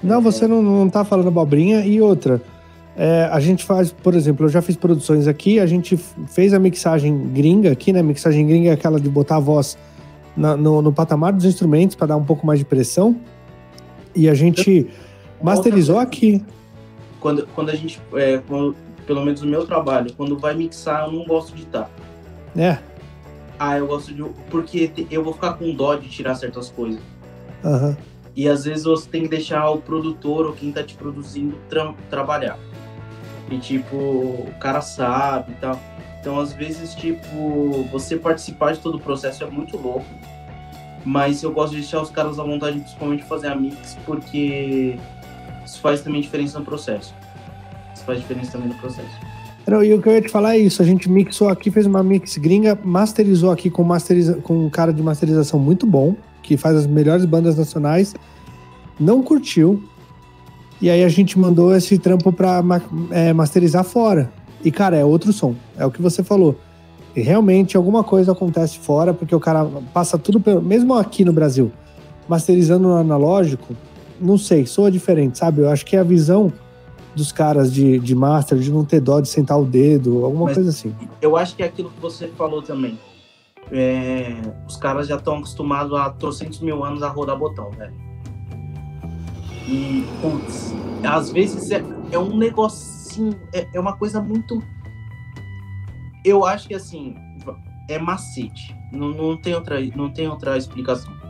Não, 0.01 0.17
é... 0.17 0.21
você 0.21 0.47
não, 0.47 0.61
não 0.61 0.89
tá 0.89 1.05
falando 1.05 1.27
abobrinha. 1.27 1.85
E 1.85 2.01
outra, 2.01 2.41
é, 2.97 3.29
a 3.31 3.39
gente 3.39 3.63
faz, 3.63 3.91
por 3.91 4.15
exemplo, 4.15 4.45
eu 4.45 4.49
já 4.49 4.61
fiz 4.61 4.75
produções 4.75 5.27
aqui, 5.27 5.59
a 5.59 5.65
gente 5.65 5.95
fez 5.95 6.53
a 6.53 6.59
mixagem 6.59 7.29
gringa 7.29 7.71
aqui, 7.71 7.93
né? 7.93 8.01
Mixagem 8.01 8.45
gringa 8.45 8.69
é 8.69 8.73
aquela 8.73 8.99
de 8.99 9.09
botar 9.09 9.37
a 9.37 9.39
voz 9.39 9.77
na, 10.35 10.57
no, 10.57 10.81
no, 10.81 10.91
patamar 10.91 11.33
dos 11.33 11.45
instrumentos 11.45 11.95
para 11.95 12.07
dar 12.07 12.17
um 12.17 12.25
pouco 12.25 12.45
mais 12.45 12.59
de 12.59 12.65
pressão. 12.65 13.15
E 14.15 14.27
a 14.27 14.33
gente 14.33 14.89
masterizou 15.41 15.99
aqui. 15.99 16.43
Quando, 17.19 17.47
quando 17.53 17.69
a 17.69 17.75
gente, 17.75 18.01
é, 18.15 18.41
quando, 18.47 18.75
pelo 19.05 19.23
menos 19.23 19.41
no 19.41 19.47
meu 19.47 19.65
trabalho, 19.65 20.11
quando 20.17 20.37
vai 20.37 20.55
mixar, 20.55 21.05
eu 21.05 21.11
não 21.11 21.25
gosto 21.25 21.55
de 21.55 21.61
estar. 21.61 21.89
É 22.57 22.90
ah, 23.63 23.77
eu 23.77 23.85
gosto 23.85 24.11
de. 24.11 24.23
Porque 24.49 24.91
eu 25.11 25.23
vou 25.23 25.33
ficar 25.33 25.53
com 25.53 25.71
dó 25.75 25.93
de 25.93 26.09
tirar 26.09 26.33
certas 26.33 26.71
coisas. 26.71 26.99
Uhum. 27.63 27.95
E 28.35 28.49
às 28.49 28.65
vezes 28.65 28.85
você 28.85 29.07
tem 29.07 29.21
que 29.21 29.27
deixar 29.27 29.69
o 29.69 29.77
produtor 29.77 30.47
ou 30.47 30.53
quem 30.53 30.71
tá 30.71 30.81
te 30.81 30.95
produzindo 30.95 31.55
tra 31.69 31.93
trabalhar. 32.09 32.57
E 33.51 33.59
tipo, 33.59 33.95
o 33.95 34.51
cara 34.59 34.81
sabe 34.81 35.51
e 35.51 35.55
tal. 35.57 35.79
Então, 36.19 36.39
às 36.39 36.53
vezes, 36.53 36.95
tipo, 36.95 37.87
você 37.91 38.17
participar 38.17 38.73
de 38.73 38.79
todo 38.79 38.95
o 38.95 38.99
processo 38.99 39.43
é 39.43 39.47
muito 39.47 39.77
louco. 39.77 40.07
Mas 41.05 41.43
eu 41.43 41.51
gosto 41.51 41.73
de 41.73 41.81
deixar 41.81 42.01
os 42.01 42.09
caras 42.09 42.39
à 42.39 42.43
vontade, 42.43 42.79
principalmente 42.79 43.23
fazer 43.25 43.47
a 43.47 43.55
mix, 43.55 43.95
porque 44.07 44.97
isso 45.63 45.79
faz 45.81 46.01
também 46.01 46.21
diferença 46.21 46.57
no 46.57 46.65
processo. 46.65 47.13
Isso 47.93 48.03
faz 48.05 48.19
diferença 48.19 48.53
também 48.53 48.69
no 48.69 48.75
processo. 48.75 49.19
Não, 49.71 49.81
e 49.81 49.93
o 49.93 50.01
que 50.01 50.09
eu 50.09 50.13
ia 50.13 50.21
te 50.21 50.27
falar 50.27 50.55
é 50.55 50.59
isso: 50.59 50.81
a 50.81 50.85
gente 50.85 51.09
mixou 51.09 51.47
aqui, 51.47 51.71
fez 51.71 51.85
uma 51.85 52.03
mix 52.03 52.37
gringa, 52.37 52.77
masterizou 52.83 53.51
aqui 53.51 53.69
com, 53.69 53.81
masteriza 53.83 54.33
com 54.43 54.65
um 54.65 54.69
cara 54.69 54.91
de 54.91 55.01
masterização 55.01 55.57
muito 55.57 55.87
bom, 55.87 56.13
que 56.43 56.57
faz 56.57 56.75
as 56.75 56.85
melhores 56.85 57.23
bandas 57.23 57.57
nacionais. 57.57 58.13
Não 58.99 59.23
curtiu. 59.23 59.81
E 60.81 60.89
aí 60.89 61.05
a 61.05 61.07
gente 61.07 61.39
mandou 61.39 61.73
esse 61.73 61.97
trampo 61.97 62.33
pra 62.33 62.61
é, 63.11 63.31
masterizar 63.31 63.85
fora. 63.85 64.29
E, 64.61 64.71
cara, 64.71 64.97
é 64.97 65.05
outro 65.05 65.31
som. 65.31 65.55
É 65.77 65.85
o 65.85 65.91
que 65.91 66.01
você 66.01 66.21
falou. 66.21 66.57
E 67.15 67.21
realmente 67.21 67.77
alguma 67.77 68.03
coisa 68.03 68.33
acontece 68.33 68.77
fora, 68.77 69.13
porque 69.13 69.33
o 69.33 69.39
cara 69.39 69.63
passa 69.93 70.17
tudo 70.17 70.41
pelo. 70.41 70.61
Mesmo 70.61 70.95
aqui 70.95 71.23
no 71.23 71.31
Brasil, 71.31 71.71
masterizando 72.27 72.89
no 72.89 72.95
analógico, 72.97 73.73
não 74.19 74.37
sei, 74.37 74.65
soa 74.65 74.91
diferente, 74.91 75.37
sabe? 75.37 75.61
Eu 75.61 75.69
acho 75.69 75.85
que 75.85 75.95
a 75.95 76.03
visão 76.03 76.51
dos 77.15 77.31
caras 77.31 77.73
de, 77.73 77.99
de 77.99 78.15
master, 78.15 78.57
de 78.57 78.71
não 78.71 78.85
ter 78.85 79.01
dó 79.01 79.19
de 79.19 79.27
sentar 79.27 79.59
o 79.59 79.65
dedo, 79.65 80.23
alguma 80.25 80.45
Mas 80.45 80.55
coisa 80.55 80.69
assim. 80.69 80.95
Eu 81.21 81.35
acho 81.35 81.55
que 81.55 81.63
é 81.63 81.65
aquilo 81.65 81.89
que 81.89 81.99
você 81.99 82.27
falou 82.29 82.61
também. 82.61 82.97
É, 83.71 84.41
os 84.67 84.75
caras 84.75 85.07
já 85.07 85.15
estão 85.15 85.37
acostumados 85.37 85.93
há 85.97 86.09
trocentos 86.09 86.59
mil 86.59 86.83
anos 86.83 87.03
a 87.03 87.09
rodar 87.09 87.37
botão, 87.37 87.69
velho. 87.71 87.93
E, 89.67 90.05
putz, 90.21 90.73
às 91.03 91.31
vezes 91.31 91.71
é, 91.71 91.83
é 92.11 92.19
um 92.19 92.35
negocinho, 92.35 93.39
é, 93.53 93.67
é 93.73 93.79
uma 93.79 93.95
coisa 93.95 94.21
muito. 94.21 94.61
Eu 96.25 96.45
acho 96.45 96.67
que 96.67 96.75
assim, 96.75 97.15
é 97.89 97.97
macete. 97.97 98.75
Não, 98.91 99.09
não, 99.09 99.37
tem 99.37 99.55
outra, 99.55 99.79
não 99.95 100.09
tem 100.09 100.27
outra 100.27 100.57
explicação. 100.57 101.20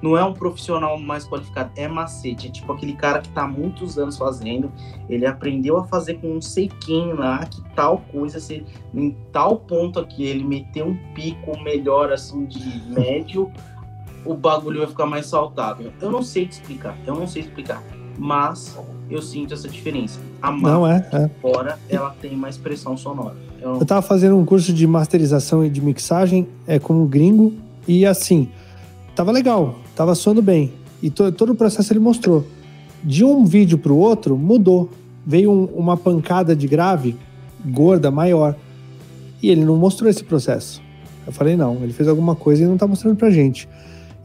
Não 0.00 0.16
é 0.16 0.24
um 0.24 0.32
profissional 0.32 0.98
mais 0.98 1.26
qualificado, 1.26 1.70
é 1.76 1.88
macete. 1.88 2.48
É 2.48 2.50
tipo 2.50 2.72
aquele 2.72 2.94
cara 2.94 3.20
que 3.20 3.28
tá 3.30 3.42
há 3.42 3.48
muitos 3.48 3.98
anos 3.98 4.16
fazendo, 4.16 4.70
ele 5.08 5.26
aprendeu 5.26 5.76
a 5.76 5.84
fazer 5.84 6.14
com 6.14 6.36
um 6.36 6.40
sei 6.40 6.70
quem 6.80 7.12
lá, 7.12 7.44
que 7.44 7.62
tal 7.74 7.98
coisa, 8.12 8.38
se, 8.38 8.64
em 8.94 9.16
tal 9.32 9.56
ponto 9.56 9.98
aqui, 9.98 10.24
ele 10.24 10.44
meteu 10.44 10.86
um 10.86 10.96
pico 11.14 11.58
melhor, 11.60 12.12
assim, 12.12 12.44
de 12.46 12.82
médio, 12.88 13.50
o 14.24 14.34
bagulho 14.34 14.80
vai 14.80 14.88
ficar 14.88 15.06
mais 15.06 15.26
saudável. 15.26 15.92
Eu 16.00 16.10
não 16.10 16.22
sei 16.22 16.46
te 16.46 16.52
explicar, 16.52 16.96
eu 17.06 17.14
não 17.14 17.26
sei 17.26 17.42
explicar, 17.42 17.82
mas 18.16 18.76
eu 19.10 19.22
sinto 19.22 19.54
essa 19.54 19.68
diferença. 19.68 20.20
A 20.40 20.52
não 20.52 20.86
é, 20.86 21.04
é. 21.12 21.30
fora, 21.40 21.78
ela 21.88 22.14
tem 22.20 22.36
mais 22.36 22.56
pressão 22.56 22.96
sonora. 22.96 23.36
Eu, 23.60 23.78
eu 23.80 23.86
tava 23.86 24.02
fazendo 24.02 24.36
um 24.36 24.44
curso 24.44 24.72
de 24.72 24.86
masterização 24.86 25.64
e 25.64 25.70
de 25.70 25.80
mixagem 25.80 26.46
é, 26.66 26.78
com 26.78 26.94
um 26.94 27.06
gringo, 27.06 27.54
e 27.86 28.06
assim 28.06 28.48
tava 29.18 29.32
legal, 29.32 29.74
tava 29.98 30.14
soando 30.14 30.40
bem. 30.40 30.72
E 31.02 31.10
to, 31.10 31.32
todo 31.32 31.50
o 31.50 31.54
processo 31.56 31.92
ele 31.92 31.98
mostrou. 31.98 32.44
De 33.02 33.24
um 33.24 33.44
vídeo 33.44 33.76
para 33.76 33.92
o 33.92 33.96
outro, 33.96 34.38
mudou. 34.38 34.88
Veio 35.26 35.50
um, 35.50 35.64
uma 35.74 35.96
pancada 35.96 36.54
de 36.54 36.68
grave 36.68 37.16
gorda, 37.66 38.08
maior. 38.08 38.54
E 39.42 39.50
ele 39.50 39.64
não 39.64 39.76
mostrou 39.76 40.08
esse 40.08 40.22
processo. 40.22 40.80
Eu 41.26 41.32
falei, 41.32 41.56
não, 41.56 41.82
ele 41.82 41.92
fez 41.92 42.08
alguma 42.08 42.36
coisa 42.36 42.62
e 42.62 42.66
não 42.66 42.76
tá 42.76 42.86
mostrando 42.86 43.16
pra 43.16 43.28
gente. 43.28 43.68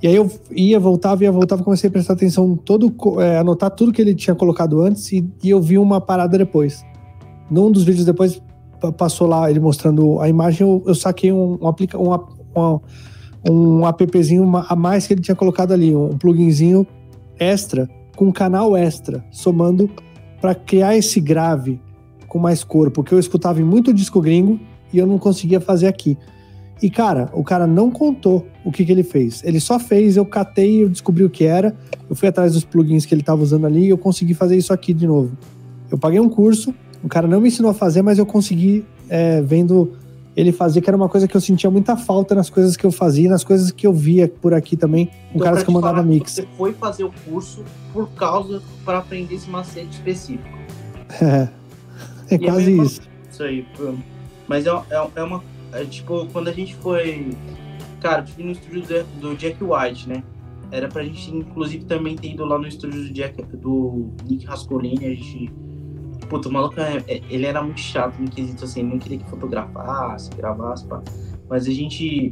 E 0.02 0.08
aí 0.08 0.16
eu 0.16 0.30
ia, 0.52 0.80
voltava, 0.80 1.24
ia, 1.24 1.32
voltava, 1.32 1.64
comecei 1.64 1.88
a 1.88 1.92
prestar 1.92 2.14
atenção, 2.14 2.56
todo, 2.56 2.94
é, 3.20 3.40
anotar 3.40 3.72
tudo 3.72 3.92
que 3.92 4.02
ele 4.02 4.14
tinha 4.14 4.36
colocado 4.36 4.80
antes 4.82 5.12
e, 5.12 5.28
e, 5.42 5.50
eu 5.50 5.62
vi 5.62 5.80
uma 5.80 6.00
parada 6.00 6.38
depois. 6.38 6.86
Num 7.50 7.72
dos 7.72 7.84
vídeos 7.84 8.06
depois, 8.06 8.40
passou 8.98 9.28
lá 9.28 9.50
ele 9.50 9.60
mostrando 9.60 10.20
a 10.20 10.30
imagem, 10.30 10.68
eu, 10.68 10.84
eu 10.86 10.94
saquei 10.94 11.32
um, 11.32 11.58
um, 11.62 11.68
aplica, 11.68 11.98
um, 11.98 12.12
um 13.50 13.86
appzinho 13.86 14.50
a 14.68 14.76
mais 14.76 15.06
que 15.06 15.14
ele 15.14 15.22
tinha 15.22 15.36
colocado 15.36 15.72
ali, 15.72 15.96
um 15.96 16.18
pluginzinho 16.18 16.88
extra, 17.39 17.89
com 18.16 18.26
um 18.26 18.32
canal 18.32 18.76
extra, 18.78 19.24
somando 19.32 19.89
para 20.39 20.56
criar 20.56 20.96
esse 20.96 21.20
grave 21.20 21.80
com 22.28 22.39
mais 22.39 22.64
cor, 22.64 22.91
porque 22.91 23.14
eu 23.14 23.20
escutava 23.20 23.62
em 23.62 23.64
muito 23.64 23.94
disco 23.94 24.22
gringo 24.22 24.60
e 24.91 24.98
eu 24.98 25.08
não 25.08 25.18
conseguia 25.18 25.60
fazer 25.60 25.88
aqui. 25.88 26.18
E 26.82 26.89
cara, 26.89 27.30
o 27.34 27.44
cara 27.44 27.66
não 27.66 27.89
contou 27.89 28.46
o 28.66 28.72
que, 28.72 28.86
que 28.86 28.91
ele 28.91 29.04
fez. 29.04 29.41
Ele 29.44 29.60
só 29.60 29.80
fez, 29.80 30.18
eu 30.18 30.26
catei, 30.26 30.84
eu 30.84 30.89
descobri 30.89 31.24
o 31.24 31.30
que 31.30 31.46
era, 31.46 31.76
eu 32.10 32.16
fui 32.16 32.28
atrás 32.28 32.54
dos 32.54 32.66
plugins 32.66 33.06
que 33.06 33.14
ele 33.14 33.22
estava 33.22 33.41
usando 33.41 33.66
ali 33.66 33.86
e 33.86 33.89
eu 33.89 33.98
consegui 33.98 34.34
fazer 34.34 34.58
isso 34.58 34.74
aqui 34.74 34.94
de 34.94 35.08
novo. 35.08 35.32
Eu 35.89 35.98
paguei 35.98 36.20
um 36.20 36.28
curso, 36.28 36.74
o 37.04 37.08
cara 37.08 37.28
não 37.28 37.39
me 37.39 37.48
ensinou 37.48 37.72
a 37.72 37.74
fazer, 37.74 38.02
mas 38.02 38.18
eu 38.18 38.26
consegui 38.26 38.84
é, 39.10 39.41
vendo 39.41 39.94
ele 40.36 40.52
fazia, 40.52 40.82
que 40.82 40.90
era 40.90 40.98
uma 40.98 41.10
coisa 41.10 41.28
que 41.28 41.38
eu 41.38 41.42
sentia 41.42 41.70
muita 41.70 41.96
falta 41.96 42.34
nas 42.34 42.50
coisas 42.50 42.76
que 42.76 42.86
eu 42.86 42.92
fazia, 42.92 43.30
nas 43.30 43.44
coisas 43.44 43.72
que 43.72 43.86
eu 43.86 43.94
via 43.94 44.28
por 44.28 44.54
aqui 44.54 44.76
também, 44.76 45.06
com 45.06 45.14
então, 45.36 45.42
caras 45.42 45.64
que 45.64 45.70
eu 45.70 45.74
mandava 45.74 46.02
mix. 46.02 46.34
Você 46.34 46.48
foi 46.58 46.74
fazer 46.74 47.04
o 47.04 47.12
curso 47.26 47.64
por 47.92 48.10
causa, 48.12 48.62
para 48.84 49.00
aprender 49.00 49.36
esse 49.36 49.50
macete 49.50 49.92
específico. 49.92 50.58
É, 51.22 51.48
é 52.34 52.36
e 52.36 52.36
é 52.36 52.40
quase 52.40 52.82
isso. 52.82 53.02
Isso 53.30 53.44
aí, 53.44 53.66
mas 54.48 54.66
é, 54.66 54.70
é, 54.70 55.08
é 55.16 55.24
uma, 55.24 55.44
é, 55.72 55.84
tipo, 55.86 56.28
quando 56.28 56.48
a 56.48 56.52
gente 56.52 56.76
foi, 56.76 57.32
cara, 58.02 58.22
eu 58.22 58.28
fui 58.28 58.44
no 58.44 58.52
estúdio 58.52 59.06
do, 59.20 59.36
Jack 59.36 59.58
White, 59.64 60.10
né? 60.10 60.24
Era 60.72 60.88
pra 60.88 61.04
gente, 61.04 61.36
inclusive, 61.36 61.86
também 61.86 62.16
ter 62.16 62.32
ido 62.32 62.46
lá 62.46 62.58
no 62.58 62.68
estúdio 62.68 63.04
do, 63.04 63.14
Jack, 63.14 63.42
do 63.58 64.12
Nick 64.28 64.46
Rascolini, 64.46 65.06
a 65.06 65.10
gente 65.10 65.52
Puta, 66.34 66.50
o 66.50 66.52
maluco, 66.52 66.80
é, 66.80 66.98
é, 67.08 67.22
ele 67.30 67.46
era 67.46 67.62
muito 67.62 67.80
chato 67.80 68.18
no 68.18 68.28
quesito 68.28 68.64
assim, 68.64 68.82
não 68.82 68.98
queria 68.98 69.20
que 69.20 69.30
fotografasse, 69.30 70.32
gravasse, 70.32 70.84
pá. 70.88 71.00
Mas 71.48 71.68
a 71.68 71.72
gente. 71.72 72.32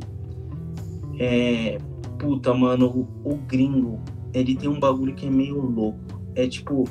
É, 1.20 1.78
puta, 2.18 2.52
mano, 2.52 2.88
o, 2.88 3.32
o, 3.32 3.38
gringo, 3.38 4.02
ele 4.34 4.56
tem 4.56 4.68
um 4.68 4.80
bagulho 4.80 5.14
que 5.14 5.28
é 5.28 5.30
meio 5.30 5.62
louco. 5.62 5.99
É 6.34 6.47
tipo. 6.47 6.89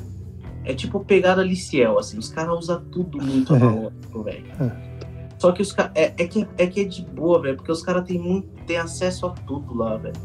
É 0.63 0.73
tipo 0.73 1.03
pegada 1.03 1.43
Liciel, 1.43 1.99
assim. 1.99 2.17
Os 2.17 2.29
caras 2.29 2.57
usam 2.57 2.81
tudo 2.85 3.21
muito 3.21 3.53
analógico, 3.55 4.23
velho. 4.23 4.45
É. 4.61 5.35
Só 5.37 5.51
que 5.51 5.61
os 5.61 5.73
caras. 5.73 5.91
É, 5.95 6.13
é, 6.17 6.25
que, 6.25 6.47
é 6.57 6.65
que 6.65 6.79
é 6.79 6.83
de 6.85 7.03
boa, 7.03 7.41
velho, 7.41 7.57
porque 7.57 7.73
os 7.73 7.83
caras 7.83 8.05
têm 8.05 8.17
muito. 8.17 8.47
Tem 8.65 8.77
acesso 8.77 9.25
a 9.25 9.31
tudo 9.31 9.75
lá, 9.75 9.97
velho. 9.97 10.15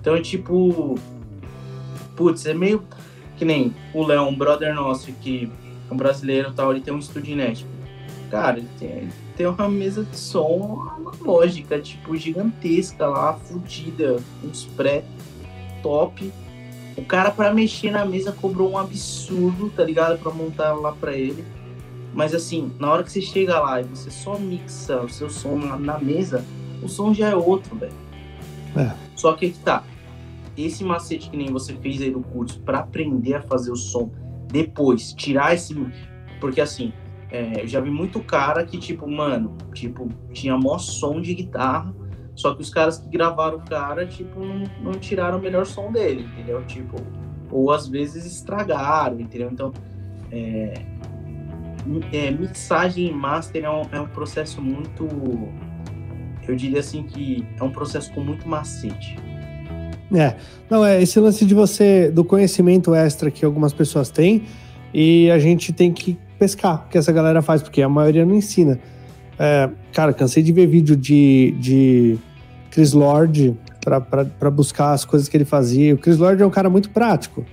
Então 0.00 0.14
é 0.14 0.20
tipo. 0.20 0.94
Putz, 2.14 2.46
é 2.46 2.54
meio. 2.54 2.84
Que 3.36 3.44
nem 3.44 3.74
o 3.92 4.06
Léo, 4.06 4.22
um 4.28 4.36
brother 4.36 4.72
nosso 4.72 5.10
que 5.14 5.50
um 5.90 5.96
brasileiro 5.96 6.52
tal, 6.52 6.72
ele 6.72 6.80
tem 6.80 6.92
um 6.94 6.98
estúdio 6.98 7.32
inédito. 7.32 7.68
Cara, 8.30 8.58
ele 8.58 8.68
tem, 8.78 8.88
ele 8.88 9.12
tem 9.36 9.46
uma 9.46 9.68
mesa 9.68 10.04
de 10.04 10.16
som 10.16 10.86
analógica, 10.96 11.80
tipo, 11.80 12.16
gigantesca 12.16 13.06
lá, 13.06 13.34
fodida, 13.34 14.18
uns 14.44 14.64
pré 14.64 15.04
top. 15.82 16.32
O 16.96 17.04
cara, 17.04 17.30
para 17.30 17.52
mexer 17.52 17.90
na 17.90 18.04
mesa, 18.04 18.32
cobrou 18.32 18.70
um 18.70 18.78
absurdo, 18.78 19.70
tá 19.70 19.82
ligado? 19.82 20.18
Pra 20.18 20.32
montar 20.32 20.72
lá 20.74 20.92
pra 20.92 21.12
ele. 21.12 21.44
Mas 22.12 22.34
assim, 22.34 22.72
na 22.78 22.90
hora 22.92 23.02
que 23.02 23.10
você 23.10 23.20
chega 23.20 23.58
lá 23.58 23.80
e 23.80 23.84
você 23.84 24.10
só 24.10 24.38
mixa 24.38 25.00
o 25.00 25.08
seu 25.08 25.30
som 25.30 25.56
na, 25.56 25.78
na 25.78 25.98
mesa, 25.98 26.44
o 26.82 26.88
som 26.88 27.14
já 27.14 27.30
é 27.30 27.36
outro, 27.36 27.76
velho. 27.76 27.92
É. 28.76 28.92
Só 29.16 29.32
que 29.34 29.50
que 29.50 29.58
tá. 29.58 29.84
Esse 30.56 30.84
macete 30.84 31.30
que 31.30 31.36
nem 31.36 31.50
você 31.50 31.74
fez 31.74 32.02
aí 32.02 32.10
no 32.10 32.22
curso 32.22 32.60
para 32.60 32.80
aprender 32.80 33.34
a 33.34 33.42
fazer 33.42 33.70
o 33.70 33.76
som 33.76 34.10
depois, 34.50 35.12
tirar 35.12 35.54
esse. 35.54 35.74
Porque 36.40 36.60
assim, 36.60 36.92
é, 37.30 37.62
eu 37.62 37.66
já 37.66 37.80
vi 37.80 37.90
muito 37.90 38.20
cara 38.20 38.64
que, 38.64 38.78
tipo, 38.78 39.08
mano, 39.08 39.56
tipo, 39.72 40.08
tinha 40.32 40.56
mó 40.56 40.78
som 40.78 41.20
de 41.20 41.34
guitarra, 41.34 41.94
só 42.34 42.54
que 42.54 42.62
os 42.62 42.70
caras 42.70 42.98
que 42.98 43.08
gravaram 43.08 43.58
o 43.58 43.64
cara, 43.64 44.06
tipo, 44.06 44.40
não, 44.40 44.64
não 44.82 44.92
tiraram 44.92 45.38
o 45.38 45.40
melhor 45.42 45.66
som 45.66 45.92
dele, 45.92 46.28
entendeu? 46.32 46.64
Tipo, 46.64 46.96
ou 47.50 47.70
às 47.70 47.86
vezes 47.88 48.24
estragaram, 48.24 49.20
entendeu? 49.20 49.50
Então, 49.52 49.72
é, 50.32 50.74
é, 52.12 52.30
mixagem 52.30 53.08
e 53.08 53.12
master 53.12 53.64
é 53.64 53.70
um, 53.70 53.82
é 53.92 54.00
um 54.00 54.08
processo 54.08 54.60
muito. 54.60 55.06
Eu 56.46 56.56
diria 56.56 56.80
assim 56.80 57.02
que 57.02 57.46
é 57.58 57.62
um 57.62 57.70
processo 57.70 58.12
com 58.12 58.22
muito 58.22 58.48
macete. 58.48 59.16
É, 60.12 60.34
não, 60.68 60.84
é 60.84 61.02
esse 61.02 61.18
lance 61.20 61.44
de 61.44 61.54
você, 61.54 62.10
do 62.10 62.24
conhecimento 62.24 62.94
extra 62.94 63.30
que 63.30 63.44
algumas 63.44 63.72
pessoas 63.72 64.10
têm, 64.10 64.42
e 64.92 65.30
a 65.30 65.38
gente 65.38 65.72
tem 65.72 65.92
que 65.92 66.18
pescar, 66.38 66.88
que 66.90 66.98
essa 66.98 67.12
galera 67.12 67.42
faz, 67.42 67.62
porque 67.62 67.82
a 67.82 67.88
maioria 67.88 68.24
não 68.24 68.34
ensina. 68.34 68.78
É, 69.38 69.70
cara, 69.92 70.12
cansei 70.12 70.42
de 70.42 70.52
ver 70.52 70.66
vídeo 70.66 70.96
de, 70.96 71.54
de 71.58 72.18
Chris 72.70 72.92
Lord 72.92 73.56
para 73.80 74.50
buscar 74.50 74.92
as 74.92 75.04
coisas 75.04 75.28
que 75.28 75.36
ele 75.36 75.44
fazia. 75.44 75.94
O 75.94 75.98
Chris 75.98 76.18
Lord 76.18 76.42
é 76.42 76.46
um 76.46 76.50
cara 76.50 76.68
muito 76.68 76.90
prático. 76.90 77.44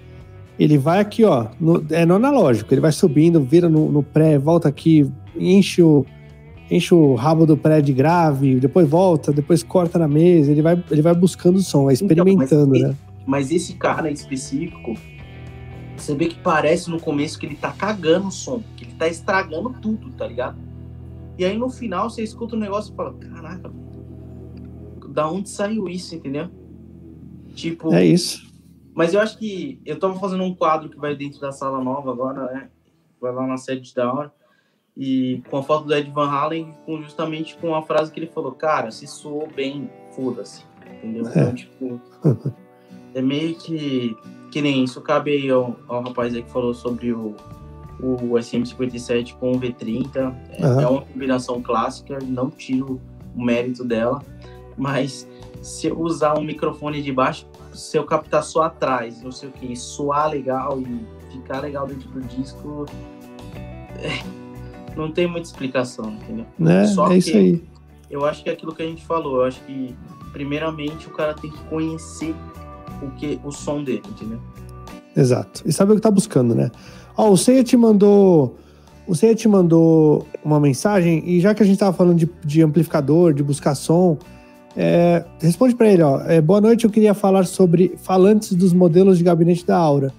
Ele 0.59 0.77
vai 0.77 0.99
aqui, 0.99 1.23
ó, 1.23 1.47
no, 1.59 1.85
é 1.91 2.05
no 2.05 2.15
analógico, 2.15 2.73
ele 2.73 2.81
vai 2.81 2.91
subindo, 2.91 3.39
vira 3.41 3.69
no, 3.69 3.91
no 3.91 4.01
pré, 4.01 4.39
volta 4.39 4.67
aqui, 4.67 5.09
enche 5.35 5.83
o, 5.83 6.03
enche 6.69 6.93
o 6.93 7.15
rabo 7.15 7.45
do 7.45 7.55
prédio 7.55 7.95
grave, 7.95 8.59
depois 8.59 8.87
volta, 8.87 9.31
depois 9.31 9.63
corta 9.63 9.97
na 9.97 10.07
mesa, 10.07 10.51
ele 10.51 10.61
vai, 10.61 10.81
ele 10.91 11.01
vai 11.01 11.13
buscando 11.13 11.57
o 11.57 11.61
som, 11.61 11.85
vai 11.85 11.93
experimentando, 11.93 12.45
então, 12.45 12.67
mas, 12.67 12.81
né? 12.81 12.95
Mas 13.25 13.51
esse 13.51 13.73
cara 13.73 14.11
específico, 14.11 14.95
você 15.95 16.13
vê 16.13 16.27
que 16.27 16.39
parece 16.39 16.89
no 16.89 16.99
começo 16.99 17.39
que 17.39 17.45
ele 17.45 17.55
tá 17.55 17.71
cagando 17.71 18.27
o 18.27 18.31
som, 18.31 18.61
que 18.75 18.83
ele 18.83 18.93
tá 18.93 19.07
estragando 19.07 19.73
tudo, 19.81 20.11
tá 20.11 20.27
ligado? 20.27 20.57
E 21.37 21.45
aí 21.45 21.57
no 21.57 21.69
final 21.69 22.09
você 22.09 22.23
escuta 22.23 22.55
o 22.55 22.57
um 22.57 22.61
negócio 22.61 22.93
e 22.93 22.95
fala, 22.95 23.13
caraca, 23.13 23.71
da 25.09 25.29
onde 25.29 25.49
saiu 25.49 25.87
isso, 25.87 26.15
entendeu? 26.15 26.49
Tipo. 27.55 27.93
É 27.93 28.05
isso. 28.05 28.45
Mas 28.93 29.13
eu 29.13 29.21
acho 29.21 29.37
que 29.37 29.79
eu 29.85 29.97
tava 29.97 30.19
fazendo 30.19 30.43
um 30.43 30.53
quadro 30.53 30.89
que 30.89 30.97
vai 30.97 31.15
dentro 31.15 31.39
da 31.39 31.51
sala 31.51 31.83
nova 31.83 32.11
agora, 32.11 32.51
né? 32.51 32.69
Vai 33.21 33.33
lá 33.33 33.45
na 33.45 33.57
sede 33.57 33.93
da 33.93 34.11
hora 34.11 34.31
e 34.97 35.43
com 35.47 35.57
a 35.57 35.63
foto 35.63 35.85
do 35.85 35.93
Ed 35.93 36.09
Van 36.09 36.27
Halen, 36.27 36.73
com, 36.83 36.99
justamente 37.03 37.55
com 37.57 37.75
a 37.75 37.83
frase 37.83 38.11
que 38.11 38.19
ele 38.19 38.27
falou, 38.27 38.51
cara, 38.53 38.89
se 38.89 39.05
soou 39.05 39.47
bem, 39.55 39.89
foda-se, 40.15 40.63
entendeu? 40.97 41.27
É. 41.27 41.29
Então, 41.29 41.53
tipo, 41.53 42.01
é 43.13 43.21
meio 43.21 43.53
que, 43.55 44.17
que 44.51 44.59
nem 44.59 44.83
isso, 44.83 44.99
cabe 45.01 45.31
aí 45.31 45.51
ao, 45.51 45.75
ao 45.87 46.01
rapaz 46.01 46.33
aí 46.33 46.41
que 46.41 46.49
falou 46.49 46.73
sobre 46.73 47.13
o, 47.13 47.35
o 47.99 48.33
SM57 48.33 49.35
com 49.35 49.51
o 49.51 49.59
V30, 49.59 50.35
é, 50.49 50.65
uhum. 50.65 50.81
é 50.81 50.87
uma 50.87 51.01
combinação 51.01 51.61
clássica, 51.61 52.17
não 52.23 52.49
tiro 52.49 52.99
o 53.35 53.43
mérito 53.43 53.85
dela, 53.85 54.19
mas 54.75 55.27
se 55.61 55.87
eu 55.87 55.99
usar 55.99 56.39
um 56.39 56.43
microfone 56.43 57.03
de 57.03 57.11
baixo, 57.11 57.45
se 57.71 57.97
eu 57.97 58.03
captar 58.03 58.43
só 58.43 58.63
atrás, 58.63 59.21
não 59.21 59.31
sei 59.31 59.49
o 59.49 59.51
que, 59.51 59.75
soar 59.75 60.31
legal 60.31 60.81
e 60.81 61.05
ficar 61.31 61.59
legal 61.59 61.85
dentro 61.85 62.09
do 62.09 62.21
disco, 62.21 62.85
é, 63.99 64.36
não 64.97 65.11
tem 65.11 65.27
muita 65.27 65.47
explicação, 65.47 66.11
entendeu? 66.11 66.45
Né? 66.57 66.87
Só 66.87 67.11
é 67.11 67.17
isso 67.17 67.37
aí. 67.37 67.63
Eu 68.09 68.25
acho 68.25 68.43
que 68.43 68.49
é 68.49 68.53
aquilo 68.53 68.73
que 68.73 68.81
a 68.81 68.85
gente 68.85 69.05
falou. 69.05 69.37
Eu 69.37 69.43
acho 69.45 69.61
que, 69.61 69.95
primeiramente, 70.33 71.07
o 71.07 71.11
cara 71.11 71.33
tem 71.33 71.51
que 71.51 71.59
conhecer 71.65 72.33
o, 73.01 73.11
que, 73.11 73.39
o 73.43 73.51
som 73.51 73.83
dele, 73.83 74.03
entendeu? 74.09 74.39
Exato. 75.15 75.61
E 75.65 75.71
saber 75.71 75.93
o 75.93 75.95
que 75.95 76.01
tá 76.01 76.11
buscando, 76.11 76.55
né? 76.55 76.71
Ó, 77.15 77.29
o 77.29 77.37
Ceia 77.37 77.63
te 77.63 77.77
mandou. 77.77 78.57
O 79.07 79.15
Ceia 79.15 79.35
te 79.35 79.47
mandou 79.47 80.27
uma 80.43 80.59
mensagem, 80.59 81.23
e 81.25 81.39
já 81.39 81.53
que 81.53 81.63
a 81.63 81.65
gente 81.65 81.79
tava 81.79 81.95
falando 81.95 82.17
de, 82.17 82.29
de 82.43 82.61
amplificador, 82.61 83.33
de 83.33 83.43
buscar 83.43 83.75
som, 83.75 84.17
É, 84.79 85.25
responde 85.41 85.73
para 85.73 85.91
ele, 85.91 86.03
ó. 86.03 86.21
É, 86.21 86.39
boa 86.39 86.61
noite, 86.61 86.85
eu 86.85 86.91
queria 86.91 87.15
falar 87.15 87.47
sobre 87.47 87.95
falantes 87.97 88.53
dos 88.53 88.73
modelos 88.73 89.17
de 89.17 89.23
gabinete 89.23 89.65
da 89.65 89.75
Aura. 89.75 90.13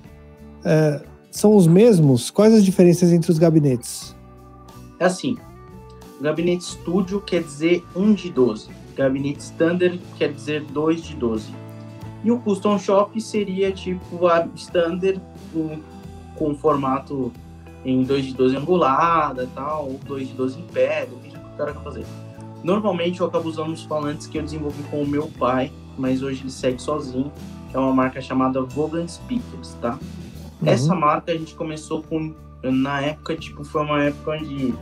É, 0.64 1.00
são 1.30 1.54
os 1.54 1.68
mesmos? 1.68 2.28
Quais 2.28 2.52
as 2.52 2.64
diferenças 2.64 3.12
entre 3.12 3.30
os 3.30 3.38
gabinetes? 3.38 4.16
É 4.98 5.04
assim, 5.04 5.36
gabinete 6.20 6.64
Studio 6.64 7.20
quer 7.20 7.42
dizer 7.42 7.84
1 7.94 8.14
de 8.14 8.30
12, 8.30 8.70
gabinete 8.96 9.40
Standard 9.40 10.00
quer 10.16 10.32
dizer 10.32 10.64
2 10.64 11.02
de 11.02 11.14
12. 11.14 11.54
E 12.24 12.30
o 12.32 12.38
Custom 12.40 12.78
Shop 12.78 13.20
seria 13.20 13.70
tipo 13.70 14.26
a 14.26 14.46
Standard 14.56 15.20
com, 15.52 15.80
com 16.36 16.54
formato 16.54 17.32
em 17.84 18.02
2 18.02 18.26
de 18.26 18.34
12 18.34 18.56
angulada 18.56 19.48
tal, 19.54 19.86
ou 19.86 20.00
2 20.04 20.28
de 20.28 20.34
12 20.34 20.58
em 20.58 20.62
pé, 20.64 21.06
depende 21.06 21.36
do 21.36 21.40
que 21.40 21.54
o 21.54 21.56
cara 21.56 21.72
quer 21.72 21.82
fazer. 21.82 22.04
Normalmente 22.62 23.20
eu 23.20 23.26
acabo 23.26 23.48
usando 23.48 23.72
os 23.72 23.84
falantes 23.84 24.26
que 24.26 24.36
eu 24.36 24.42
desenvolvi 24.42 24.82
com 24.90 25.02
o 25.02 25.06
meu 25.06 25.28
pai, 25.38 25.72
mas 25.96 26.22
hoje 26.22 26.42
ele 26.42 26.50
segue 26.50 26.82
sozinho, 26.82 27.30
que 27.70 27.76
é 27.76 27.78
uma 27.78 27.94
marca 27.94 28.20
chamada 28.20 28.60
Vogan 28.62 29.06
Speakers, 29.06 29.74
tá? 29.80 29.98
Uhum. 30.60 30.68
Essa 30.68 30.94
marca 30.94 31.30
a 31.30 31.36
gente 31.36 31.54
começou 31.54 32.02
com 32.02 32.34
na 32.64 33.00
época, 33.00 33.36
tipo, 33.36 33.62
foi 33.62 33.82
uma 33.82 34.02
época 34.02 34.32
onde 34.32 34.74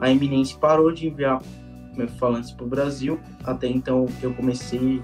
a 0.00 0.10
Eminence 0.10 0.56
parou 0.56 0.90
de 0.90 1.06
enviar 1.06 1.42
falantes 2.18 2.50
para 2.50 2.64
o 2.64 2.68
Brasil. 2.68 3.20
Até 3.44 3.68
então 3.68 4.06
eu 4.22 4.32
comecei, 4.34 5.02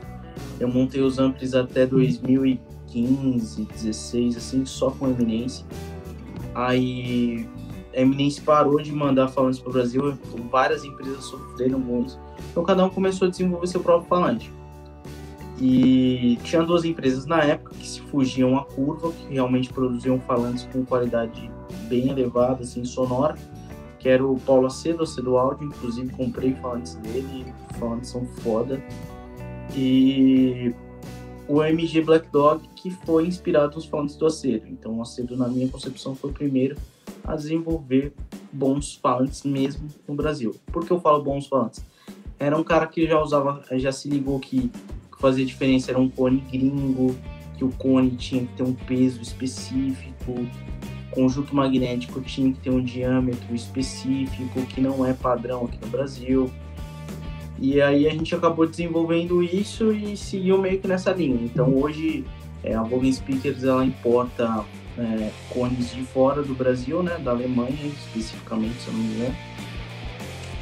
eu 0.59 0.68
montei 0.68 1.03
os 1.03 1.18
amplis 1.18 1.55
até 1.55 1.86
2015, 1.86 3.64
16, 3.64 4.36
assim, 4.36 4.64
só 4.64 4.90
com 4.90 5.07
a 5.07 5.11
Eminence. 5.11 5.64
Aí 6.55 7.47
a 7.94 8.01
Eminence 8.01 8.40
parou 8.40 8.80
de 8.80 8.92
mandar 8.92 9.28
falantes 9.28 9.59
para 9.59 9.70
o 9.70 9.72
Brasil, 9.72 10.18
várias 10.51 10.84
empresas 10.84 11.24
sofreram 11.24 12.05
isso. 12.05 12.18
Então 12.51 12.64
cada 12.64 12.84
um 12.84 12.88
começou 12.88 13.28
a 13.28 13.30
desenvolver 13.30 13.66
seu 13.66 13.80
próprio 13.80 14.09
falante. 14.09 14.51
E 15.59 16.38
tinha 16.44 16.62
duas 16.62 16.84
empresas 16.84 17.24
na 17.24 17.42
época 17.42 17.74
que 17.74 17.86
se 17.86 18.01
fugiam 18.03 18.59
à 18.59 18.64
curva, 18.64 19.11
que 19.12 19.32
realmente 19.32 19.72
produziam 19.72 20.20
falantes 20.20 20.68
com 20.70 20.84
qualidade 20.84 21.51
bem 21.88 22.11
elevada, 22.11 22.62
assim, 22.62 22.84
sonora, 22.84 23.36
que 24.07 24.11
era 24.11 24.24
o 24.24 24.38
Paulo 24.38 24.68
Acedo, 24.68 25.02
Acedo 25.02 25.36
Áudio, 25.36 25.66
inclusive 25.66 26.12
comprei 26.12 26.54
falantes 26.54 26.94
dele, 26.94 27.52
falantes 27.76 28.09
são 28.09 28.24
foda. 28.24 28.80
E 29.74 30.72
o 31.48 31.61
MG 31.61 32.02
Black 32.02 32.30
Dog, 32.30 32.68
que 32.76 32.92
foi 33.04 33.26
inspirado 33.26 33.74
nos 33.74 33.84
falantes 33.84 34.14
do 34.14 34.24
Acedo. 34.24 34.68
Então 34.68 34.96
o 34.96 35.02
Acedo, 35.02 35.36
na 35.36 35.48
minha 35.48 35.68
concepção, 35.68 36.14
foi 36.14 36.30
o 36.30 36.32
primeiro 36.32 36.76
a 37.24 37.34
desenvolver 37.34 38.12
bons 38.52 38.94
falantes 38.94 39.42
mesmo 39.42 39.88
no 40.07 40.14
Brasil. 40.14 40.54
Por 40.66 40.86
que 40.86 40.92
eu 40.92 41.00
falo 41.00 41.20
bons 41.24 41.48
falantes? 41.48 41.84
Era 42.38 42.57
um 42.57 42.62
cara 42.62 42.86
que 42.86 43.09
já 43.09 43.20
usava, 43.20 43.64
já 43.72 43.90
se 43.90 44.09
ligou 44.09 44.38
que 44.38 44.70
fazia 45.18 45.44
diferença 45.44 45.90
era 45.90 45.98
um 45.98 46.09
cone 46.09 46.44
gringo, 46.48 47.16
que 47.59 47.64
o 47.64 47.72
cone 47.72 48.11
tinha 48.11 48.46
que 48.46 48.52
ter 48.52 48.62
um 48.62 48.72
peso 48.72 49.20
específico, 49.20 50.46
conjunto 51.16 51.56
magnético 51.56 52.20
tinha 52.20 52.52
que 52.52 52.60
ter 52.60 52.70
um 52.70 52.82
diâmetro 52.82 53.54
específico, 53.54 54.62
que 54.66 54.80
não 54.80 55.04
é 55.04 55.12
padrão 55.12 55.64
aqui 55.64 55.78
no 55.80 55.88
Brasil. 55.88 56.50
E 57.58 57.80
aí 57.80 58.06
a 58.06 58.10
gente 58.10 58.34
acabou 58.34 58.66
desenvolvendo 58.66 59.42
isso 59.42 59.90
e 59.92 60.16
seguiu 60.16 60.58
meio 60.58 60.78
que 60.78 60.86
nessa 60.86 61.12
linha. 61.12 61.40
Então 61.42 61.74
hoje 61.74 62.24
é, 62.62 62.74
a 62.74 62.82
Vogan 62.82 63.10
Speakers 63.10 63.64
ela 63.64 63.84
importa 63.84 64.64
é, 64.98 65.30
cones 65.48 65.94
de 65.94 66.02
fora 66.02 66.42
do 66.42 66.54
Brasil, 66.54 67.02
né, 67.02 67.18
da 67.18 67.30
Alemanha 67.30 67.86
especificamente, 67.86 68.74
se 68.82 68.88
eu 68.88 68.94
não 68.94 69.00
me 69.00 69.14
engano 69.14 69.36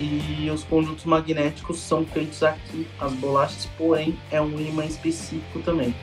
e 0.01 0.51
os 0.51 0.65
conjuntos 0.65 1.05
magnéticos 1.05 1.79
são 1.79 2.05
feitos 2.05 2.43
aqui, 2.43 2.87
as 3.01 3.13
bolachas, 3.13 3.67
porém 3.79 4.19
é 4.31 4.41
um 4.41 4.59
imã 4.61 4.85
específico 4.85 5.61
também. 5.61 5.95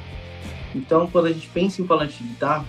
Então, 0.73 1.07
quando 1.07 1.25
a 1.25 1.33
gente 1.33 1.47
pensa 1.49 1.81
em 1.81 1.85
falante 1.85 2.23
de 2.23 2.29
guitarra, 2.29 2.65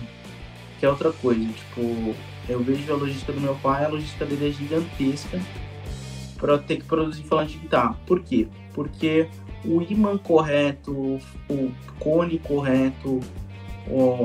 que 0.83 0.87
é 0.87 0.89
outra 0.89 1.13
coisa, 1.13 1.39
tipo, 1.39 2.13
eu 2.49 2.61
vejo 2.61 2.91
a 2.91 2.97
logística 2.97 3.31
do 3.31 3.39
meu 3.39 3.55
pai, 3.55 3.85
a 3.85 3.87
logística 3.87 4.25
dele 4.25 4.49
é 4.49 4.51
gigantesca 4.51 5.39
para 6.35 6.57
ter 6.57 6.75
que 6.75 6.83
produzir 6.83 7.23
falante 7.23 7.53
de 7.53 7.59
guitarra. 7.59 7.97
Por 8.05 8.19
quê? 8.19 8.49
Porque 8.73 9.29
o 9.63 9.81
imã 9.81 10.17
correto, 10.17 10.91
o 11.49 11.71
cone 12.01 12.37
correto, 12.37 13.21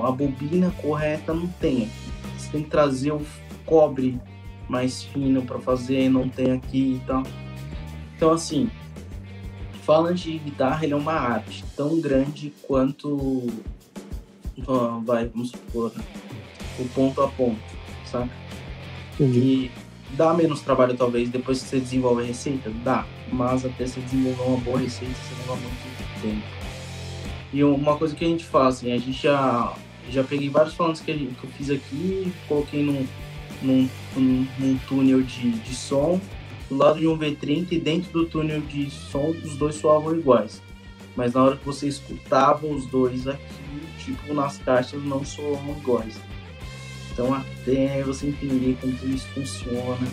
a 0.04 0.10
bobina 0.10 0.74
correta 0.82 1.32
não 1.32 1.46
tem. 1.46 1.88
Você 2.36 2.50
tem 2.50 2.64
que 2.64 2.70
trazer 2.70 3.12
o 3.12 3.24
cobre 3.64 4.20
mais 4.68 5.04
fino 5.04 5.42
para 5.42 5.60
fazer, 5.60 6.08
não 6.08 6.28
tem 6.28 6.50
aqui 6.50 7.00
e 7.00 7.02
tal. 7.06 7.22
Então, 8.16 8.32
assim, 8.32 8.68
falando 9.84 10.16
de 10.16 10.36
guitarra, 10.38 10.82
ele 10.82 10.92
é 10.92 10.96
uma 10.96 11.12
arte 11.12 11.64
tão 11.76 12.00
grande 12.00 12.52
quanto, 12.62 13.46
vai, 15.04 15.26
vamos 15.28 15.50
supor, 15.50 15.92
o 16.78 16.88
ponto 16.88 17.20
a 17.22 17.28
ponto, 17.28 17.58
saca? 18.04 18.28
Entendi. 19.14 19.38
E 19.38 19.70
dá 20.10 20.32
menos 20.34 20.60
trabalho, 20.60 20.96
talvez, 20.96 21.28
depois 21.28 21.62
que 21.62 21.68
você 21.68 21.80
desenvolve 21.80 22.22
a 22.22 22.26
receita? 22.26 22.70
Dá, 22.84 23.04
mas 23.32 23.64
até 23.64 23.86
você 23.86 24.00
desenvolver 24.00 24.42
uma 24.42 24.58
boa 24.58 24.78
receita, 24.78 25.14
você 25.14 25.34
leva 25.40 25.56
muito 25.56 26.22
tempo. 26.22 26.46
E 27.52 27.64
uma 27.64 27.96
coisa 27.96 28.14
que 28.14 28.24
a 28.24 28.28
gente 28.28 28.44
faz, 28.44 28.76
assim, 28.76 28.92
a 28.92 28.98
gente 28.98 29.22
já, 29.22 29.74
já 30.10 30.22
peguei 30.22 30.48
vários 30.48 30.74
falantes 30.74 31.00
que, 31.00 31.12
que 31.12 31.44
eu 31.44 31.50
fiz 31.56 31.70
aqui, 31.70 32.32
coloquei 32.46 32.82
num 32.82 33.06
num, 33.62 33.88
num, 34.16 34.46
num 34.58 34.78
túnel 34.88 35.22
de, 35.22 35.50
de 35.50 35.74
som 35.74 36.20
do 36.68 36.76
lado 36.76 36.98
de 36.98 37.06
um 37.06 37.18
V30 37.18 37.72
e 37.72 37.80
dentro 37.80 38.12
do 38.12 38.26
túnel 38.26 38.60
de 38.62 38.90
som 38.90 39.30
os 39.30 39.56
dois 39.56 39.76
soavam 39.76 40.14
iguais. 40.14 40.62
Mas 41.16 41.32
na 41.32 41.42
hora 41.42 41.56
que 41.56 41.64
você 41.64 41.88
escutava 41.88 42.66
os 42.66 42.86
dois 42.86 43.26
aqui, 43.26 43.80
tipo, 43.98 44.34
nas 44.34 44.58
caixas 44.58 45.02
não 45.02 45.24
soavam 45.24 45.76
iguais. 45.78 46.20
Então 47.18 47.34
até 47.34 48.00
você 48.04 48.28
entender 48.28 48.78
como 48.80 48.92
tudo 48.92 49.12
isso 49.12 49.26
funciona. 49.34 50.06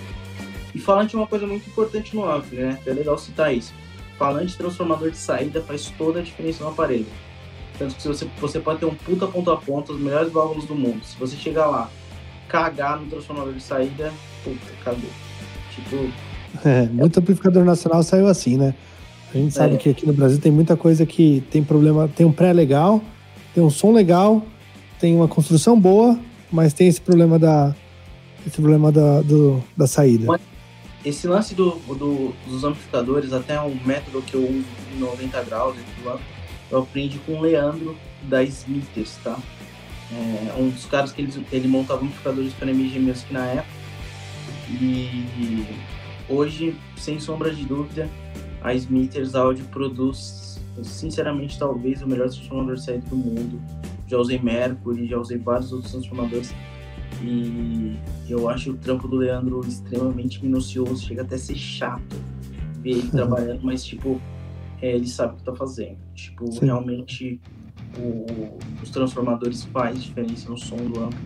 E 0.73 0.79
falante 0.79 1.15
é 1.15 1.19
uma 1.19 1.27
coisa 1.27 1.45
muito 1.45 1.69
importante 1.69 2.15
no 2.15 2.27
ampli, 2.27 2.57
né? 2.57 2.79
É 2.83 2.93
legal 2.93 3.15
citar 3.15 3.53
isso. 3.53 3.75
Falante 4.17 4.57
transformador 4.57 5.11
de 5.11 5.17
saída 5.17 5.61
faz 5.61 5.93
toda 5.99 6.19
a 6.19 6.23
diferença 6.23 6.63
no 6.63 6.71
aparelho. 6.71 7.05
Tanto 7.77 7.93
que 7.93 8.07
você, 8.07 8.27
você 8.41 8.59
pode 8.59 8.79
ter 8.79 8.87
um 8.87 8.95
puta 8.95 9.27
ponto 9.27 9.51
a 9.51 9.57
ponta, 9.57 9.93
os 9.93 10.01
melhores 10.01 10.33
válvulas 10.33 10.65
do 10.65 10.73
mundo. 10.73 11.05
Se 11.05 11.15
você 11.19 11.35
chegar 11.35 11.67
lá 11.67 11.91
cagar 12.47 12.99
no 12.99 13.05
transformador 13.05 13.53
de 13.53 13.61
saída, 13.61 14.11
puta, 14.43 14.57
acabou. 14.81 15.09
Tipo. 15.75 16.09
É, 16.67 16.87
muito 16.87 17.19
amplificador 17.19 17.63
nacional 17.63 18.01
saiu 18.01 18.25
assim, 18.27 18.57
né? 18.57 18.73
A 19.31 19.37
gente 19.37 19.53
sabe 19.53 19.75
é. 19.75 19.77
que 19.77 19.89
aqui 19.89 20.07
no 20.07 20.13
Brasil 20.13 20.39
tem 20.39 20.51
muita 20.51 20.75
coisa 20.75 21.05
que 21.05 21.43
tem 21.51 21.63
problema, 21.63 22.07
tem 22.07 22.25
um 22.25 22.31
pré 22.31 22.51
legal, 22.51 22.99
tem 23.53 23.63
um 23.63 23.69
som 23.69 23.91
legal, 23.91 24.43
tem 24.99 25.15
uma 25.15 25.27
construção 25.27 25.79
boa, 25.79 26.17
mas 26.55 26.73
tem 26.73 26.87
esse 26.87 27.01
problema 27.01 27.37
da 27.37 27.75
esse 28.45 28.55
problema 28.57 28.91
da, 28.91 29.21
do, 29.21 29.63
da 29.75 29.87
saída. 29.87 30.39
Esse 31.03 31.27
lance 31.27 31.53
do, 31.53 31.71
do, 31.71 32.33
dos 32.47 32.63
amplificadores, 32.63 33.33
até 33.33 33.59
um 33.59 33.75
método 33.85 34.21
que 34.21 34.35
eu 34.35 34.43
uso 34.43 34.65
em 34.95 34.99
90 34.99 35.43
graus, 35.43 35.75
eu 36.71 36.79
aprendi 36.79 37.19
com 37.19 37.33
o 37.33 37.41
Leandro 37.41 37.95
da 38.23 38.43
Smithers, 38.43 39.17
tá? 39.23 39.37
é, 40.11 40.53
um 40.59 40.69
dos 40.69 40.85
caras 40.85 41.11
que 41.11 41.21
ele, 41.21 41.45
ele 41.51 41.67
montava 41.67 42.03
amplificadores 42.03 42.53
para 42.53 42.69
MG 42.69 42.99
Music 42.99 43.31
na 43.33 43.45
época. 43.47 43.85
E 44.69 45.65
hoje, 46.29 46.75
sem 46.97 47.19
sombra 47.19 47.53
de 47.53 47.65
dúvida, 47.65 48.09
a 48.61 48.73
Smithers 48.73 49.35
Audio 49.35 49.65
produz, 49.65 50.59
sinceramente, 50.83 51.57
talvez 51.57 52.01
o 52.01 52.07
melhor 52.07 52.29
transformador 52.29 52.77
saído 52.77 53.07
do 53.07 53.15
mundo. 53.15 53.61
Já 54.07 54.17
usei 54.17 54.39
Mercury, 54.39 55.07
já 55.07 55.17
usei 55.17 55.37
vários 55.37 55.71
outros 55.71 55.91
transformadores. 55.91 56.53
E 57.23 57.97
eu 58.29 58.49
acho 58.49 58.71
o 58.71 58.77
trampo 58.77 59.07
do 59.07 59.15
Leandro 59.15 59.61
extremamente 59.61 60.43
minucioso, 60.43 61.05
chega 61.05 61.21
até 61.21 61.35
a 61.35 61.39
ser 61.39 61.55
chato 61.55 62.15
ver 62.81 62.91
ele 62.91 63.09
trabalhando, 63.11 63.61
mas, 63.63 63.83
tipo, 63.83 64.21
é, 64.81 64.95
ele 64.95 65.07
sabe 65.07 65.33
o 65.33 65.37
que 65.37 65.43
tá 65.43 65.55
fazendo. 65.55 65.97
Tipo, 66.13 66.51
Sim. 66.51 66.65
realmente 66.65 67.39
o, 67.97 68.57
os 68.81 68.89
transformadores 68.89 69.63
faz 69.65 70.03
diferença 70.03 70.49
no 70.49 70.57
som 70.57 70.77
do 70.77 70.99
amplo. 71.03 71.19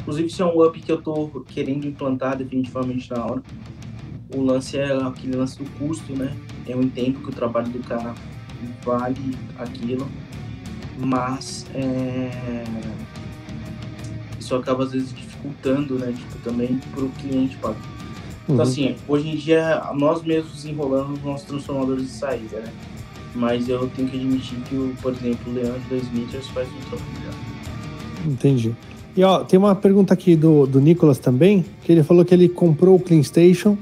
Inclusive, 0.00 0.28
isso 0.28 0.42
é 0.42 0.46
um 0.46 0.64
up 0.64 0.80
que 0.80 0.90
eu 0.90 0.98
estou 0.98 1.28
querendo 1.48 1.86
implantar 1.86 2.36
definitivamente 2.36 3.10
na 3.10 3.24
hora. 3.24 3.42
O 4.34 4.42
lance 4.42 4.78
é 4.78 4.92
aquele 4.92 5.36
lance 5.36 5.58
do 5.58 5.68
custo, 5.78 6.12
né? 6.12 6.36
Eu 6.66 6.80
entendo 6.82 7.20
que 7.20 7.28
o 7.28 7.32
trabalho 7.32 7.68
do 7.68 7.80
cara 7.80 8.14
vale 8.84 9.36
aquilo, 9.58 10.06
mas 10.98 11.66
é... 11.74 12.30
isso 14.38 14.54
acaba 14.54 14.84
às 14.84 14.92
vezes 14.92 15.14
dificultando, 15.14 15.98
né? 15.98 16.12
Tipo, 16.16 16.38
também 16.42 16.80
para 16.92 17.04
o 17.04 17.08
cliente 17.10 17.56
pagar. 17.56 17.76
Então, 18.44 18.56
uhum. 18.56 18.62
assim, 18.62 18.94
hoje 19.08 19.28
em 19.28 19.36
dia, 19.36 19.82
nós 19.94 20.22
mesmos 20.22 20.54
desenrolamos 20.54 21.22
nossos 21.22 21.46
transformadores 21.46 22.04
de 22.04 22.10
saída, 22.10 22.60
né? 22.60 22.72
Mas 23.34 23.68
eu 23.68 23.90
tenho 23.94 24.08
que 24.08 24.16
admitir 24.16 24.56
que, 24.68 24.94
por 25.02 25.12
exemplo, 25.12 25.52
o 25.52 25.54
Leandro 25.54 25.80
da 25.90 25.96
Smithers 25.96 26.46
faz 26.48 26.68
um 26.68 26.88
trampo 26.88 27.04
melhor. 27.18 27.34
Entendi. 28.26 28.74
E 29.16 29.24
ó, 29.24 29.40
tem 29.40 29.58
uma 29.58 29.74
pergunta 29.74 30.14
aqui 30.14 30.36
do, 30.36 30.66
do 30.66 30.80
Nicolas 30.80 31.18
também, 31.18 31.64
que 31.82 31.92
ele 31.92 32.02
falou 32.02 32.24
que 32.24 32.32
ele 32.32 32.48
comprou 32.48 32.96
o 32.96 33.00
Clean 33.00 33.22
Station 33.22 33.76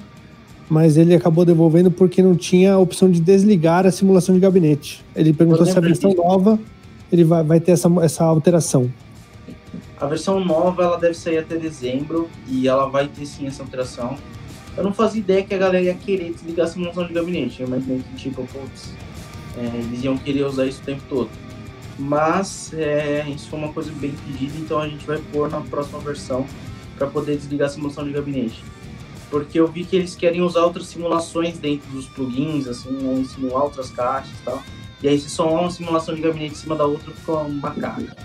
mas 0.69 0.97
ele 0.97 1.15
acabou 1.15 1.45
devolvendo 1.45 1.91
porque 1.91 2.23
não 2.23 2.35
tinha 2.35 2.73
a 2.75 2.79
opção 2.79 3.11
de 3.11 3.21
desligar 3.21 3.87
a 3.87 3.91
simulação 3.91 4.35
de 4.35 4.41
gabinete. 4.41 5.05
Ele 5.15 5.33
perguntou 5.33 5.67
se 5.67 5.77
a 5.77 5.81
versão 5.81 6.15
nova 6.15 6.59
ele 7.15 7.25
vai, 7.25 7.43
vai 7.43 7.61
ter 7.61 7.73
essa, 7.73 7.89
essa 8.03 8.25
alteração. 8.25 8.93
A 10.01 10.07
versão 10.07 10.45
nova 10.45 10.83
ela 10.83 10.99
deve 10.99 11.15
sair 11.15 11.39
até 11.39 11.57
dezembro 11.57 12.29
e 12.49 12.67
ela 12.67 12.89
vai 12.89 13.09
ter 13.09 13.25
sim 13.25 13.47
essa 13.47 13.63
alteração. 13.63 14.17
Eu 14.77 14.83
não 14.83 14.93
fazia 14.93 15.21
ideia 15.21 15.45
que 15.45 15.55
a 15.55 15.59
galera 15.59 15.85
ia 15.85 15.95
querer 15.95 16.33
desligar 16.33 16.67
a 16.67 16.69
simulação 16.69 17.07
de 17.07 17.13
gabinete. 17.13 17.61
Eu 17.61 17.69
imaginei 17.69 18.03
que, 18.03 18.17
tipo, 18.17 18.47
putz, 18.49 18.93
é, 19.57 19.79
eles 19.79 20.03
iam 20.03 20.19
querer 20.19 20.45
usar 20.45 20.67
isso 20.67 20.83
o 20.83 20.85
tempo 20.85 21.03
todo. 21.09 21.31
Mas 21.97 22.75
é, 22.75 23.25
isso 23.29 23.49
foi 23.49 23.59
uma 23.61 23.73
coisa 23.73 23.93
bem 23.93 24.13
pedida, 24.27 24.59
então 24.59 24.81
a 24.81 24.89
gente 24.89 25.07
vai 25.07 25.19
pôr 25.33 25.49
na 25.49 25.61
próxima 25.61 26.01
versão 26.01 26.45
para 26.99 27.07
poder 27.07 27.37
desligar 27.37 27.69
a 27.69 27.71
simulação 27.71 28.05
de 28.05 28.11
gabinete. 28.11 28.65
Porque 29.31 29.61
eu 29.61 29.69
vi 29.69 29.85
que 29.85 29.95
eles 29.95 30.17
querem 30.17 30.43
usar 30.43 30.65
outras 30.65 30.89
simulações 30.89 31.57
dentro 31.59 31.89
dos 31.91 32.07
plugins, 32.07 32.67
assim, 32.67 32.91
né, 32.91 33.25
simular 33.25 33.63
outras 33.63 33.91
caixas 33.91 34.33
e 34.33 34.45
tal. 34.45 34.61
E 35.05 35.09
aí, 35.09 35.21
se 35.21 35.29
só 35.29 35.61
uma 35.61 35.71
simulação 35.71 36.15
de 36.15 36.23
gabinete 36.23 36.53
em 36.53 36.57
cima 36.57 36.75
da 36.75 36.87
outra, 36.87 37.13
fica 37.13 37.33
uma 37.33 37.71
caca. 37.73 38.17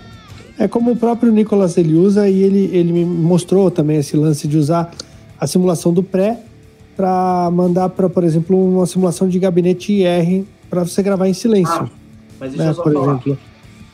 É 0.58 0.66
como 0.66 0.92
o 0.92 0.96
próprio 0.96 1.30
Nicolas 1.30 1.76
ele 1.76 1.94
usa 1.94 2.26
e 2.26 2.42
ele, 2.42 2.70
ele 2.74 2.90
me 2.90 3.04
mostrou 3.04 3.70
também 3.70 3.98
esse 3.98 4.16
lance 4.16 4.48
de 4.48 4.56
usar 4.56 4.90
a 5.38 5.46
simulação 5.46 5.92
do 5.92 6.02
pré 6.02 6.40
para 6.96 7.50
mandar 7.52 7.90
para, 7.90 8.08
por 8.08 8.24
exemplo, 8.24 8.56
uma 8.56 8.86
simulação 8.86 9.28
de 9.28 9.38
gabinete 9.38 9.92
IR 9.92 10.46
para 10.70 10.82
você 10.82 11.02
gravar 11.02 11.28
em 11.28 11.34
silêncio. 11.34 11.82
Ah, 11.82 11.90
mas 12.40 12.52
deixa 12.52 12.64
né, 12.64 12.70
eu 12.70 12.74
só 12.74 12.82
por 12.82 12.92
falar. 12.94 13.12
Exemplo. 13.12 13.38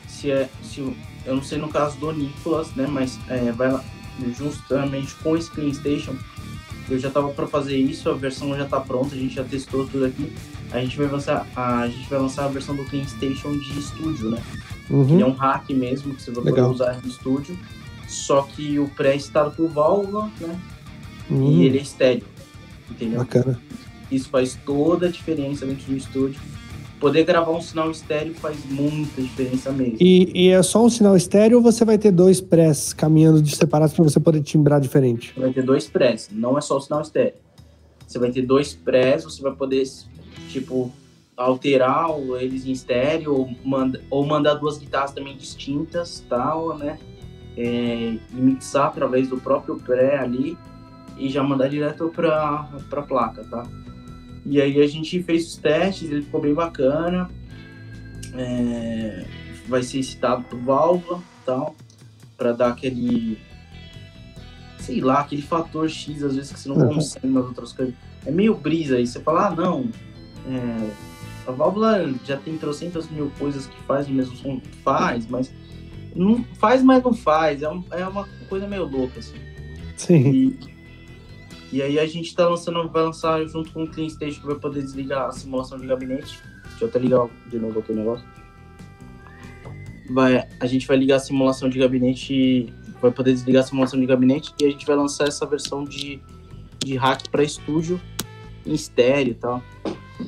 Se 0.07 0.31
é, 0.31 0.49
se, 0.63 0.79
eu 1.25 1.35
não 1.35 1.43
sei 1.43 1.57
no 1.57 1.67
caso 1.67 1.97
do 1.97 2.13
Nicolas, 2.13 2.73
né, 2.73 2.87
mas 2.89 3.19
é, 3.27 3.51
vai 3.51 3.77
justamente 4.37 5.13
com 5.15 5.35
esse 5.35 5.51
Clean 5.51 5.73
Station, 5.73 6.15
eu 6.89 6.97
já 6.97 7.09
estava 7.09 7.27
para 7.31 7.47
fazer 7.47 7.75
isso, 7.75 8.09
a 8.09 8.13
versão 8.13 8.55
já 8.55 8.63
está 8.63 8.79
pronta, 8.79 9.13
a 9.13 9.17
gente 9.17 9.35
já 9.35 9.43
testou 9.43 9.85
tudo 9.85 10.05
aqui. 10.05 10.31
A 10.71 10.79
gente 10.79 10.97
vai 10.97 11.07
lançar 11.07 11.47
a, 11.55 11.79
a 11.79 11.87
gente 11.87 12.09
vai 12.09 12.19
lançar 12.19 12.45
a 12.45 12.47
versão 12.49 12.75
do 12.75 12.83
Clean 12.85 13.05
Station 13.05 13.57
de 13.57 13.79
estúdio, 13.79 14.31
né? 14.31 14.41
Uhum. 14.89 15.17
Que 15.17 15.21
é 15.21 15.25
um 15.25 15.31
hack 15.31 15.69
mesmo 15.69 16.13
que 16.13 16.21
você 16.21 16.31
vai 16.31 16.43
poder 16.43 16.61
usar 16.61 16.99
no 17.01 17.07
estúdio. 17.07 17.57
Só 18.07 18.43
que 18.43 18.79
o 18.79 18.87
pré 18.89 19.15
está 19.15 19.49
por 19.49 19.67
válvula, 19.69 20.29
né? 20.39 20.59
Uhum. 21.29 21.51
E 21.51 21.65
ele 21.65 21.77
é 21.77 21.81
estéreo. 21.81 22.23
Entendeu? 22.89 23.19
Bacana. 23.19 23.59
Isso 24.11 24.29
faz 24.29 24.57
toda 24.65 25.07
a 25.07 25.11
diferença 25.11 25.65
dentro 25.65 25.85
do 25.85 25.97
estúdio. 25.97 26.39
Poder 26.99 27.25
gravar 27.25 27.51
um 27.51 27.61
sinal 27.61 27.91
estéreo 27.91 28.33
faz 28.33 28.57
muita 28.69 29.21
diferença 29.21 29.71
mesmo. 29.71 29.97
E, 29.99 30.31
e 30.33 30.49
é 30.49 30.63
só 30.63 30.83
um 30.83 30.89
sinal 30.89 31.15
estéreo 31.15 31.57
ou 31.57 31.63
você 31.63 31.85
vai 31.85 31.97
ter 31.97 32.11
dois 32.11 32.41
prés 32.41 32.91
caminhando 32.91 33.39
de 33.39 33.55
separados 33.55 33.93
para 33.93 34.03
você 34.03 34.19
poder 34.19 34.41
timbrar 34.41 34.81
diferente? 34.81 35.31
Vai 35.37 35.53
ter 35.53 35.61
dois 35.61 35.87
prés, 35.87 36.29
não 36.31 36.57
é 36.57 36.61
só 36.61 36.77
o 36.77 36.81
sinal 36.81 37.01
estéreo. 37.01 37.35
Você 38.07 38.17
vai 38.17 38.31
ter 38.31 38.41
dois 38.41 38.73
prés, 38.73 39.25
você 39.25 39.41
vai 39.43 39.53
poder, 39.53 39.83
tipo, 40.47 40.91
alterar 41.35 42.07
eles 42.39 42.65
em 42.65 42.71
estéreo 42.71 43.33
ou, 43.33 43.55
manda, 43.63 44.01
ou 44.09 44.25
mandar 44.25 44.55
duas 44.55 44.77
guitarras 44.77 45.11
também 45.11 45.37
distintas, 45.37 46.25
tal, 46.27 46.77
né? 46.77 46.97
É, 47.55 48.17
e 48.31 48.35
mixar 48.35 48.87
através 48.87 49.27
do 49.29 49.37
próprio 49.37 49.77
pré 49.77 50.19
ali 50.19 50.57
e 51.17 51.27
já 51.29 51.41
mandar 51.41 51.67
direto 51.69 52.09
para 52.09 52.69
a 52.91 53.01
placa, 53.01 53.43
tá? 53.43 53.63
E 54.45 54.61
aí 54.61 54.81
a 54.81 54.87
gente 54.87 55.21
fez 55.23 55.47
os 55.47 55.57
testes, 55.57 56.09
ele 56.09 56.21
ficou 56.21 56.41
bem 56.41 56.53
bacana. 56.53 57.29
É, 58.33 59.25
vai 59.67 59.83
ser 59.83 60.01
citado 60.03 60.43
por 60.43 60.59
válvula 60.59 61.21
tal, 61.45 61.75
para 62.37 62.53
dar 62.53 62.69
aquele. 62.69 63.39
Sei 64.79 65.01
lá, 65.01 65.21
aquele 65.21 65.41
fator 65.41 65.89
X 65.89 66.23
às 66.23 66.35
vezes 66.35 66.51
que 66.51 66.59
você 66.59 66.69
não 66.69 66.77
uhum. 66.77 66.95
consegue 66.95 67.27
nas 67.27 67.45
outras 67.45 67.73
coisas. 67.73 67.93
É 68.25 68.31
meio 68.31 68.55
brisa 68.55 68.97
aí, 68.97 69.05
você 69.05 69.19
fala, 69.19 69.47
ah 69.47 69.51
não, 69.51 69.89
é, 70.47 70.89
a 71.47 71.51
válvula 71.51 72.13
já 72.25 72.37
tem 72.37 72.57
trocentas 72.57 73.09
mil 73.09 73.31
coisas 73.37 73.67
que 73.67 73.81
faz 73.83 74.07
o 74.07 74.11
mesmo 74.11 74.35
som, 74.35 74.61
faz, 74.83 75.27
mas 75.27 75.53
não 76.15 76.43
faz, 76.55 76.83
mas 76.83 77.03
não 77.03 77.13
faz. 77.13 77.61
É, 77.61 77.69
um, 77.69 77.83
é 77.91 78.07
uma 78.07 78.27
coisa 78.49 78.67
meio 78.67 78.85
louca, 78.85 79.19
assim. 79.19 79.35
Sim. 79.95 80.31
E, 80.31 80.59
e 81.71 81.81
aí 81.81 81.99
a 81.99 82.05
gente 82.05 82.33
tá 82.35 82.47
lançando, 82.47 82.87
vai 82.89 83.03
lançar 83.03 83.45
junto 83.47 83.71
com 83.71 83.83
o 83.83 83.87
Clean 83.87 84.07
que 84.07 84.45
vai 84.45 84.55
poder 84.55 84.81
desligar 84.81 85.27
a 85.27 85.31
simulação 85.31 85.77
de 85.77 85.87
gabinete. 85.87 86.39
Deixa 86.69 86.83
eu 86.85 86.87
até 86.87 86.99
ligar 86.99 87.27
de 87.47 87.59
novo 87.59 87.79
aqui 87.79 87.91
o 87.91 87.95
negócio. 87.95 88.25
Vai, 90.09 90.47
a 90.59 90.65
gente 90.65 90.87
vai 90.87 90.95
ligar 90.95 91.17
a 91.17 91.19
simulação 91.19 91.67
de 91.67 91.79
gabinete, 91.79 92.73
vai 93.01 93.11
poder 93.11 93.33
desligar 93.33 93.63
a 93.63 93.67
simulação 93.67 93.99
de 93.99 94.05
gabinete 94.05 94.53
e 94.61 94.65
a 94.65 94.69
gente 94.69 94.85
vai 94.85 94.95
lançar 94.95 95.27
essa 95.27 95.45
versão 95.45 95.83
de, 95.83 96.21
de 96.83 96.95
hack 96.95 97.27
para 97.29 97.43
estúdio 97.43 97.99
em 98.65 98.73
estéreo 98.73 99.31
e 99.31 99.35
tal. 99.35 99.61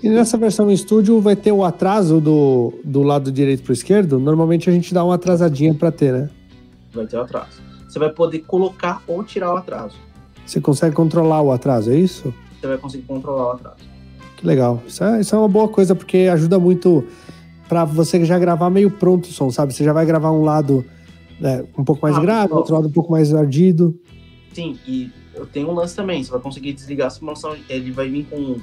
E 0.03 0.09
nessa 0.09 0.37
versão 0.37 0.69
em 0.69 0.73
estúdio 0.73 1.19
vai 1.19 1.35
ter 1.35 1.51
o 1.51 1.63
atraso 1.63 2.21
do, 2.21 2.73
do 2.83 3.01
lado 3.01 3.31
direito 3.31 3.63
para 3.63 3.71
o 3.71 3.73
esquerdo? 3.73 4.19
Normalmente 4.19 4.69
a 4.69 4.73
gente 4.73 4.93
dá 4.93 5.03
uma 5.03 5.15
atrasadinha 5.15 5.73
para 5.73 5.91
ter, 5.91 6.13
né? 6.13 6.29
Vai 6.93 7.07
ter 7.07 7.17
o 7.17 7.21
atraso. 7.21 7.61
Você 7.87 7.97
vai 7.97 8.09
poder 8.09 8.39
colocar 8.39 9.01
ou 9.07 9.23
tirar 9.23 9.53
o 9.53 9.57
atraso. 9.57 9.95
Você 10.45 10.61
consegue 10.61 10.95
controlar 10.95 11.41
o 11.41 11.51
atraso, 11.51 11.91
é 11.91 11.95
isso? 11.95 12.33
Você 12.59 12.67
vai 12.67 12.77
conseguir 12.77 13.03
controlar 13.03 13.47
o 13.47 13.51
atraso. 13.51 13.77
Que 14.37 14.45
legal. 14.45 14.81
Isso 14.87 15.03
é, 15.03 15.19
isso 15.19 15.35
é 15.35 15.37
uma 15.37 15.47
boa 15.47 15.67
coisa, 15.67 15.95
porque 15.95 16.29
ajuda 16.31 16.59
muito 16.59 17.03
para 17.67 17.83
você 17.85 18.23
já 18.25 18.39
gravar 18.39 18.69
meio 18.69 18.89
pronto 18.89 19.25
o 19.25 19.31
som, 19.31 19.51
sabe? 19.51 19.73
Você 19.73 19.83
já 19.83 19.93
vai 19.93 20.05
gravar 20.05 20.31
um 20.31 20.43
lado 20.43 20.85
né, 21.39 21.63
um 21.77 21.83
pouco 21.83 22.01
mais 22.01 22.15
ah, 22.15 22.19
grave, 22.19 22.53
outro 22.53 22.73
lado 22.73 22.87
um 22.87 22.91
pouco 22.91 23.11
mais 23.11 23.33
ardido. 23.33 23.99
Sim, 24.53 24.77
e 24.87 25.11
eu 25.35 25.45
tenho 25.45 25.69
um 25.69 25.73
lance 25.73 25.95
também. 25.95 26.23
Você 26.23 26.31
vai 26.31 26.39
conseguir 26.39 26.73
desligar 26.73 27.07
a 27.07 27.09
simulação. 27.09 27.55
Ele 27.69 27.91
vai 27.91 28.09
vir 28.09 28.25
com 28.25 28.57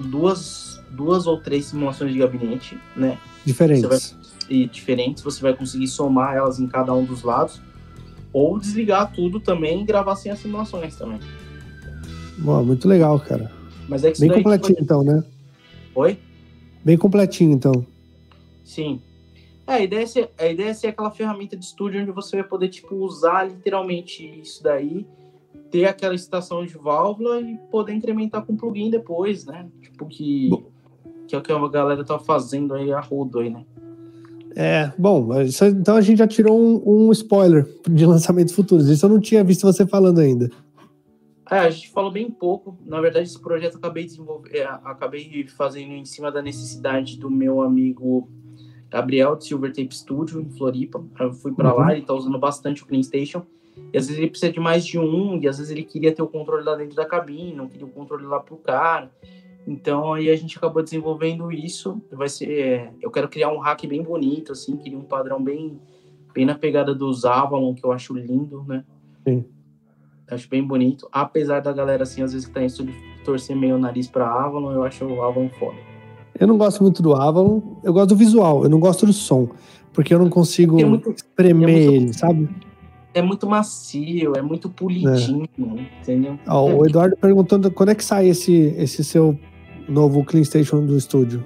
duas, 0.00 0.80
duas 0.90 1.26
ou 1.26 1.38
três 1.38 1.66
simulações 1.66 2.12
de 2.12 2.18
gabinete, 2.18 2.78
né? 2.96 3.18
Diferentes. 3.44 4.12
Vai, 4.12 4.20
e 4.48 4.66
diferentes. 4.66 5.22
Você 5.22 5.40
vai 5.40 5.54
conseguir 5.54 5.86
somar 5.86 6.34
elas 6.34 6.58
em 6.58 6.66
cada 6.66 6.92
um 6.92 7.04
dos 7.04 7.22
lados 7.22 7.60
ou 8.32 8.58
desligar 8.58 9.12
tudo 9.12 9.40
também 9.40 9.82
e 9.82 9.84
gravar 9.84 10.16
sem 10.16 10.30
as 10.30 10.38
simulações 10.38 10.96
também. 10.96 11.20
Boa, 12.38 12.62
muito 12.62 12.88
legal, 12.88 13.18
cara. 13.20 13.50
Mas 13.88 14.04
é 14.04 14.12
que 14.12 14.20
Bem 14.20 14.30
completinho, 14.30 14.76
foi... 14.76 14.84
então, 14.84 15.02
né? 15.02 15.22
Oi? 15.94 16.18
Bem 16.84 16.96
completinho, 16.96 17.52
então. 17.52 17.86
Sim. 18.64 19.00
É, 19.66 19.74
a, 19.74 19.80
ideia 19.80 20.02
é 20.02 20.06
ser, 20.06 20.30
a 20.38 20.46
ideia 20.46 20.70
é 20.70 20.74
ser 20.74 20.88
aquela 20.88 21.10
ferramenta 21.10 21.56
de 21.56 21.64
estúdio 21.64 22.00
onde 22.00 22.10
você 22.10 22.36
vai 22.36 22.44
poder, 22.44 22.68
tipo, 22.68 22.94
usar 22.96 23.44
literalmente 23.44 24.24
isso 24.40 24.62
daí, 24.62 25.06
ter 25.70 25.86
aquela 25.86 26.14
estação 26.14 26.64
de 26.64 26.76
válvula 26.76 27.40
e 27.40 27.56
poder 27.70 27.92
incrementar 27.92 28.44
com 28.44 28.56
plugin 28.56 28.90
depois, 28.90 29.46
né? 29.46 29.68
Tipo, 29.80 30.06
que, 30.06 30.50
que 31.26 31.34
é 31.34 31.38
o 31.38 31.42
que 31.42 31.52
a 31.52 31.68
galera 31.68 32.04
tá 32.04 32.18
fazendo 32.18 32.74
aí 32.74 32.92
a 32.92 33.00
rodo 33.00 33.38
aí, 33.38 33.50
né? 33.50 33.64
É, 34.56 34.92
bom, 34.98 35.40
isso, 35.42 35.64
então 35.64 35.96
a 35.96 36.00
gente 36.00 36.18
já 36.18 36.26
tirou 36.26 36.58
um, 36.58 37.06
um, 37.06 37.12
spoiler 37.12 37.68
de 37.88 38.04
lançamentos 38.06 38.54
futuros. 38.54 38.88
Isso 38.88 39.06
eu 39.06 39.10
não 39.10 39.20
tinha 39.20 39.44
visto 39.44 39.62
você 39.62 39.86
falando 39.86 40.18
ainda. 40.18 40.50
É, 41.48 41.58
a 41.58 41.70
gente 41.70 41.90
falou 41.90 42.10
bem 42.10 42.30
pouco. 42.30 42.76
Na 42.84 43.00
verdade, 43.00 43.26
esse 43.26 43.40
projeto 43.40 43.74
eu 43.74 43.78
acabei 43.78 44.04
desenvolvendo, 44.04 44.54
é, 44.54 44.64
acabei 44.64 45.46
fazendo 45.48 45.92
em 45.92 46.04
cima 46.04 46.30
da 46.30 46.42
necessidade 46.42 47.18
do 47.18 47.30
meu 47.30 47.62
amigo 47.62 48.28
Gabriel 48.88 49.36
de 49.36 49.46
Silver 49.46 49.72
Tape 49.72 49.94
Studio 49.94 50.40
em 50.40 50.50
Floripa. 50.50 51.02
Eu 51.18 51.32
fui 51.32 51.52
para 51.52 51.72
uhum. 51.72 51.80
lá, 51.80 51.92
ele 51.92 52.04
tá 52.04 52.14
usando 52.14 52.38
bastante 52.38 52.82
o 52.82 52.86
Clean 52.86 53.02
Station. 53.02 53.44
E 53.92 53.98
às 53.98 54.06
vezes 54.06 54.18
ele 54.18 54.30
precisa 54.30 54.52
de 54.52 54.60
mais 54.60 54.84
de 54.86 54.98
um, 54.98 55.38
e 55.40 55.48
às 55.48 55.58
vezes 55.58 55.70
ele 55.70 55.82
queria 55.82 56.12
ter 56.12 56.22
o 56.22 56.28
controle 56.28 56.64
lá 56.64 56.76
dentro 56.76 56.94
da 56.94 57.04
cabine, 57.04 57.54
não 57.54 57.68
queria 57.68 57.86
o 57.86 57.90
controle 57.90 58.24
lá 58.24 58.38
pro 58.38 58.56
cara. 58.56 59.10
Então 59.66 60.14
aí 60.14 60.30
a 60.30 60.36
gente 60.36 60.56
acabou 60.56 60.82
desenvolvendo 60.82 61.50
isso. 61.50 62.00
Vai 62.12 62.28
ser, 62.28 62.50
é, 62.50 62.92
eu 63.00 63.10
quero 63.10 63.28
criar 63.28 63.52
um 63.52 63.58
hack 63.58 63.86
bem 63.86 64.02
bonito, 64.02 64.52
assim, 64.52 64.76
queria 64.76 64.98
um 64.98 65.04
padrão 65.04 65.42
bem, 65.42 65.80
bem 66.32 66.44
na 66.44 66.54
pegada 66.54 66.94
dos 66.94 67.24
Avalon, 67.24 67.74
que 67.74 67.84
eu 67.84 67.92
acho 67.92 68.14
lindo, 68.14 68.64
né? 68.66 68.84
Sim. 69.26 69.44
Acho 70.30 70.48
bem 70.48 70.62
bonito. 70.62 71.08
Apesar 71.10 71.60
da 71.60 71.72
galera, 71.72 72.04
assim, 72.04 72.22
às 72.22 72.32
vezes 72.32 72.46
que 72.46 72.54
tá 72.54 72.62
em 72.62 72.66
estúdio 72.66 72.94
torcer 73.24 73.56
meio 73.56 73.76
o 73.76 73.78
nariz 73.78 74.06
pra 74.06 74.26
Avalon, 74.26 74.72
eu 74.72 74.82
acho 74.84 75.04
o 75.04 75.22
Avalon 75.22 75.48
foda. 75.58 75.76
Eu 76.38 76.46
não 76.46 76.56
gosto 76.56 76.82
muito 76.82 77.02
do 77.02 77.14
Avalon, 77.14 77.60
eu 77.82 77.92
gosto 77.92 78.10
do 78.10 78.16
visual, 78.16 78.62
eu 78.62 78.70
não 78.70 78.80
gosto 78.80 79.04
do 79.04 79.12
som, 79.12 79.48
porque 79.92 80.14
eu 80.14 80.18
não 80.18 80.30
consigo 80.30 80.80
é 80.80 80.84
muito, 80.84 81.10
espremer 81.10 81.68
é 81.68 81.72
muito, 81.72 81.92
ele, 81.92 82.12
sabe? 82.14 82.48
É 83.12 83.20
muito 83.20 83.48
macio, 83.48 84.34
é 84.36 84.42
muito 84.42 84.68
polidinho, 84.68 85.48
é. 85.58 86.00
entendeu? 86.00 86.38
Ah, 86.46 86.60
o 86.60 86.86
Eduardo 86.86 87.16
perguntando 87.16 87.70
quando 87.70 87.90
é 87.90 87.94
que 87.94 88.04
sai 88.04 88.28
esse, 88.28 88.74
esse 88.78 89.02
seu 89.02 89.38
novo 89.88 90.24
Clean 90.24 90.44
Station 90.44 90.86
do 90.86 90.96
estúdio? 90.96 91.44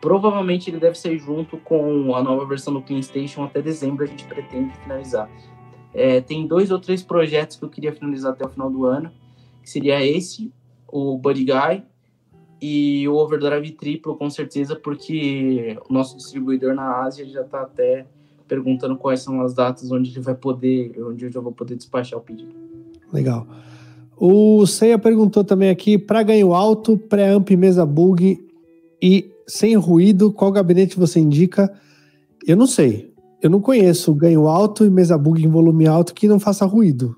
Provavelmente 0.00 0.70
ele 0.70 0.78
deve 0.78 0.96
ser 0.96 1.18
junto 1.18 1.58
com 1.58 2.14
a 2.14 2.22
nova 2.22 2.46
versão 2.46 2.72
do 2.72 2.80
Clean 2.82 3.02
Station 3.02 3.42
até 3.42 3.60
dezembro 3.60 4.04
a 4.04 4.06
gente 4.06 4.24
pretende 4.24 4.72
finalizar. 4.82 5.28
É, 5.92 6.20
tem 6.20 6.46
dois 6.46 6.70
ou 6.70 6.78
três 6.78 7.02
projetos 7.02 7.56
que 7.56 7.64
eu 7.64 7.68
queria 7.68 7.92
finalizar 7.92 8.32
até 8.32 8.46
o 8.46 8.48
final 8.48 8.70
do 8.70 8.86
ano, 8.86 9.10
que 9.60 9.68
seria 9.68 10.04
esse, 10.04 10.52
o 10.86 11.18
Buddy 11.18 11.44
Guy 11.44 11.82
e 12.60 13.08
o 13.08 13.14
Overdrive 13.14 13.72
triplo, 13.72 14.16
com 14.16 14.28
certeza, 14.28 14.76
porque 14.76 15.78
o 15.88 15.92
nosso 15.92 16.16
distribuidor 16.16 16.74
na 16.74 17.02
Ásia 17.02 17.26
já 17.26 17.40
está 17.40 17.62
até 17.62 18.06
perguntando 18.50 18.96
quais 18.96 19.20
são 19.20 19.40
as 19.42 19.54
datas 19.54 19.92
onde 19.92 20.10
ele 20.10 20.20
vai 20.20 20.34
poder, 20.34 20.92
onde 21.04 21.26
eu 21.26 21.30
já 21.30 21.40
vou 21.40 21.52
poder 21.52 21.76
despachar 21.76 22.18
o 22.18 22.22
pedido. 22.22 22.52
Legal. 23.12 23.46
O 24.16 24.66
Ceia 24.66 24.98
perguntou 24.98 25.44
também 25.44 25.70
aqui, 25.70 25.96
para 25.96 26.20
ganho 26.24 26.52
alto, 26.52 26.98
pré-amp, 26.98 27.48
mesa 27.50 27.86
bug 27.86 28.44
e 29.00 29.30
sem 29.46 29.76
ruído, 29.76 30.32
qual 30.32 30.50
gabinete 30.50 30.98
você 30.98 31.20
indica? 31.20 31.72
Eu 32.44 32.56
não 32.56 32.66
sei. 32.66 33.14
Eu 33.40 33.48
não 33.48 33.60
conheço 33.60 34.12
ganho 34.14 34.48
alto 34.48 34.84
e 34.84 34.90
mesa 34.90 35.16
bug 35.16 35.44
em 35.44 35.48
volume 35.48 35.86
alto 35.86 36.12
que 36.12 36.26
não 36.26 36.40
faça 36.40 36.66
ruído. 36.66 37.16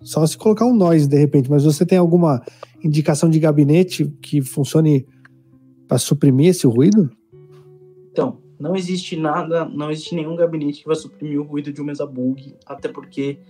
Só 0.00 0.26
se 0.26 0.36
colocar 0.36 0.66
um 0.66 0.74
noise 0.74 1.06
de 1.06 1.16
repente, 1.16 1.48
mas 1.48 1.62
você 1.62 1.86
tem 1.86 1.96
alguma 1.96 2.42
indicação 2.82 3.30
de 3.30 3.38
gabinete 3.38 4.12
que 4.20 4.42
funcione 4.42 5.06
para 5.86 5.96
suprimir 5.96 6.48
esse 6.48 6.66
ruído? 6.66 7.08
Então, 8.10 8.41
não 8.62 8.76
existe 8.76 9.16
nada, 9.16 9.64
não 9.64 9.90
existe 9.90 10.14
nenhum 10.14 10.36
gabinete 10.36 10.82
que 10.82 10.86
vai 10.86 10.94
suprimir 10.94 11.40
o 11.40 11.42
ruído 11.42 11.72
de 11.72 11.82
um 11.82 11.84
mesa 11.84 12.06
bug, 12.06 12.54
até 12.64 12.88
porque 12.88 13.40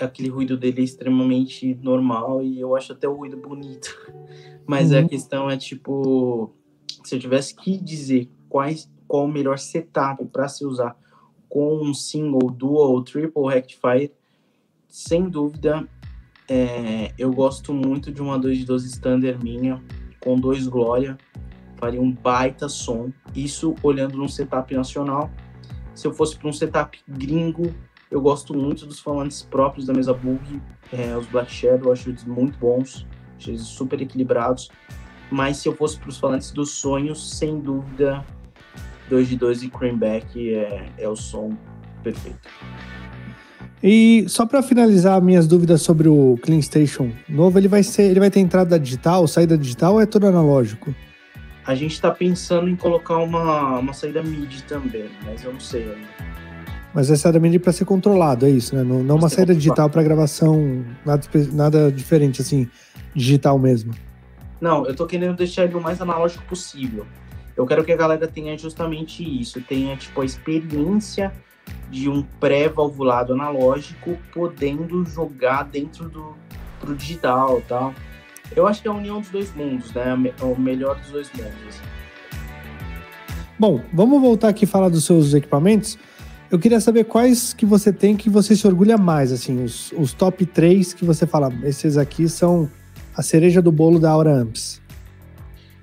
aquele 0.00 0.28
ruído 0.28 0.56
dele 0.56 0.80
é 0.80 0.84
extremamente 0.84 1.78
normal 1.80 2.42
e 2.42 2.60
eu 2.60 2.74
acho 2.74 2.92
até 2.92 3.06
o 3.06 3.14
ruído 3.14 3.36
bonito. 3.36 3.96
Mas 4.66 4.90
uhum. 4.90 4.98
a 4.98 5.08
questão 5.08 5.48
é 5.48 5.56
tipo, 5.56 6.52
se 7.04 7.14
eu 7.14 7.20
tivesse 7.20 7.54
que 7.54 7.78
dizer 7.78 8.28
quais, 8.48 8.90
qual 9.06 9.26
o 9.26 9.32
melhor 9.32 9.60
setup 9.60 10.24
para 10.26 10.48
se 10.48 10.64
usar 10.64 10.96
com 11.48 11.76
um 11.76 11.94
single, 11.94 12.50
dual 12.50 12.90
ou 12.90 13.04
triple 13.04 13.46
rectifier, 13.46 14.10
sem 14.88 15.28
dúvida, 15.28 15.88
é, 16.48 17.12
eu 17.16 17.32
gosto 17.32 17.72
muito 17.72 18.10
de 18.10 18.20
uma 18.20 18.36
2 18.40 18.58
de 18.58 18.64
12 18.64 18.88
standard 18.88 19.40
minha 19.40 19.80
com 20.18 20.36
dois 20.36 20.66
Glória, 20.66 21.16
faria 21.82 22.00
um 22.00 22.12
baita 22.12 22.68
som. 22.68 23.10
Isso 23.34 23.74
olhando 23.82 24.16
num 24.16 24.28
setup 24.28 24.72
nacional. 24.72 25.28
Se 25.92 26.06
eu 26.06 26.14
fosse 26.14 26.38
para 26.38 26.48
um 26.48 26.52
setup 26.52 26.96
gringo, 27.08 27.74
eu 28.08 28.20
gosto 28.20 28.54
muito 28.54 28.86
dos 28.86 29.00
falantes 29.00 29.42
próprios 29.42 29.84
da 29.84 29.92
mesa 29.92 30.14
Bug, 30.14 30.62
é, 30.92 31.16
os 31.16 31.26
Black 31.26 31.50
Shadow, 31.50 31.90
acho 31.92 32.10
eles 32.10 32.24
muito 32.24 32.56
bons, 32.56 33.04
acho 33.36 33.50
eles 33.50 33.62
super 33.62 34.00
equilibrados. 34.00 34.70
Mas 35.28 35.56
se 35.56 35.68
eu 35.68 35.74
fosse 35.74 35.98
para 35.98 36.08
os 36.08 36.18
falantes 36.18 36.52
dos 36.52 36.70
sonhos, 36.70 37.36
sem 37.36 37.58
dúvida, 37.58 38.24
2 39.10 39.30
de 39.30 39.36
2 39.36 39.64
e 39.64 39.68
Creamback 39.68 40.54
é, 40.54 40.88
é 40.96 41.08
o 41.08 41.16
som 41.16 41.56
perfeito. 42.04 42.48
E 43.82 44.24
só 44.28 44.46
para 44.46 44.62
finalizar 44.62 45.20
minhas 45.20 45.48
dúvidas 45.48 45.82
sobre 45.82 46.08
o 46.08 46.38
Clean 46.42 46.62
Station 46.62 47.10
novo, 47.28 47.58
ele 47.58 47.66
vai 47.66 47.82
ser, 47.82 48.04
ele 48.04 48.20
vai 48.20 48.30
ter 48.30 48.38
entrada 48.38 48.78
digital, 48.78 49.26
saída 49.26 49.58
digital 49.58 49.94
ou 49.94 50.00
é 50.00 50.06
todo 50.06 50.28
analógico? 50.28 50.94
A 51.64 51.74
gente 51.74 51.92
está 51.92 52.10
pensando 52.10 52.68
em 52.68 52.76
colocar 52.76 53.18
uma, 53.18 53.78
uma 53.78 53.92
saída 53.92 54.22
MIDI 54.22 54.62
também, 54.64 55.08
mas 55.24 55.44
eu 55.44 55.52
não 55.52 55.60
sei 55.60 55.84
ainda. 55.84 56.08
Mas 56.94 57.10
essa 57.10 57.28
era 57.28 57.38
MIDI 57.38 57.58
para 57.58 57.72
ser 57.72 57.84
controlado, 57.84 58.44
é 58.44 58.50
isso, 58.50 58.74
né? 58.74 58.82
Não, 58.82 59.02
não 59.02 59.16
uma 59.16 59.28
saída 59.28 59.54
digital 59.54 59.88
para 59.88 60.02
gravação, 60.02 60.84
nada, 61.06 61.22
nada 61.52 61.92
diferente, 61.92 62.42
assim, 62.42 62.68
digital 63.14 63.58
mesmo. 63.58 63.94
Não, 64.60 64.86
eu 64.86 64.94
tô 64.94 65.06
querendo 65.06 65.36
deixar 65.36 65.64
ele 65.64 65.74
o 65.74 65.80
mais 65.80 66.00
analógico 66.00 66.44
possível. 66.44 67.06
Eu 67.56 67.66
quero 67.66 67.84
que 67.84 67.92
a 67.92 67.96
galera 67.96 68.26
tenha 68.26 68.56
justamente 68.56 69.22
isso, 69.22 69.60
tenha, 69.60 69.96
tipo, 69.96 70.20
a 70.20 70.24
experiência 70.24 71.32
de 71.90 72.08
um 72.08 72.22
pré-valvulado 72.22 73.32
analógico 73.32 74.18
podendo 74.32 75.04
jogar 75.04 75.64
dentro 75.64 76.08
do 76.08 76.34
pro 76.80 76.94
digital 76.94 77.58
e 77.58 77.62
tal. 77.62 77.94
Eu 78.54 78.66
acho 78.66 78.82
que 78.82 78.88
é 78.88 78.90
a 78.90 78.94
união 78.94 79.20
dos 79.20 79.30
dois 79.30 79.54
mundos, 79.54 79.92
né? 79.92 80.14
O 80.40 80.58
melhor 80.58 80.98
dos 80.98 81.10
dois 81.10 81.30
mundos. 81.32 81.80
Bom, 83.58 83.80
vamos 83.92 84.20
voltar 84.20 84.48
aqui 84.48 84.64
e 84.64 84.66
falar 84.66 84.88
dos 84.88 85.04
seus 85.04 85.34
equipamentos. 85.34 85.98
Eu 86.50 86.58
queria 86.58 86.80
saber 86.80 87.04
quais 87.04 87.54
que 87.54 87.64
você 87.64 87.92
tem 87.92 88.14
que 88.14 88.28
você 88.28 88.54
se 88.54 88.66
orgulha 88.66 88.98
mais, 88.98 89.32
assim, 89.32 89.64
os, 89.64 89.90
os 89.92 90.12
top 90.12 90.44
3 90.44 90.92
que 90.92 91.04
você 91.04 91.26
fala, 91.26 91.50
esses 91.62 91.96
aqui 91.96 92.28
são 92.28 92.70
a 93.16 93.22
cereja 93.22 93.62
do 93.62 93.72
bolo 93.72 93.98
da 93.98 94.10
Aura 94.10 94.34
Amps. 94.34 94.82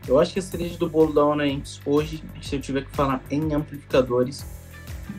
Eu 0.08 0.20
acho 0.20 0.34
que 0.34 0.40
a 0.40 0.42
cereja 0.42 0.78
do 0.78 0.90
bolo 0.90 1.14
da 1.14 1.22
Aura 1.22 1.44
Amps, 1.44 1.82
hoje, 1.86 2.24
se 2.42 2.56
eu 2.56 2.62
tiver 2.62 2.86
que 2.86 2.92
falar 2.92 3.24
em 3.32 3.54
amplificadores, 3.54 4.46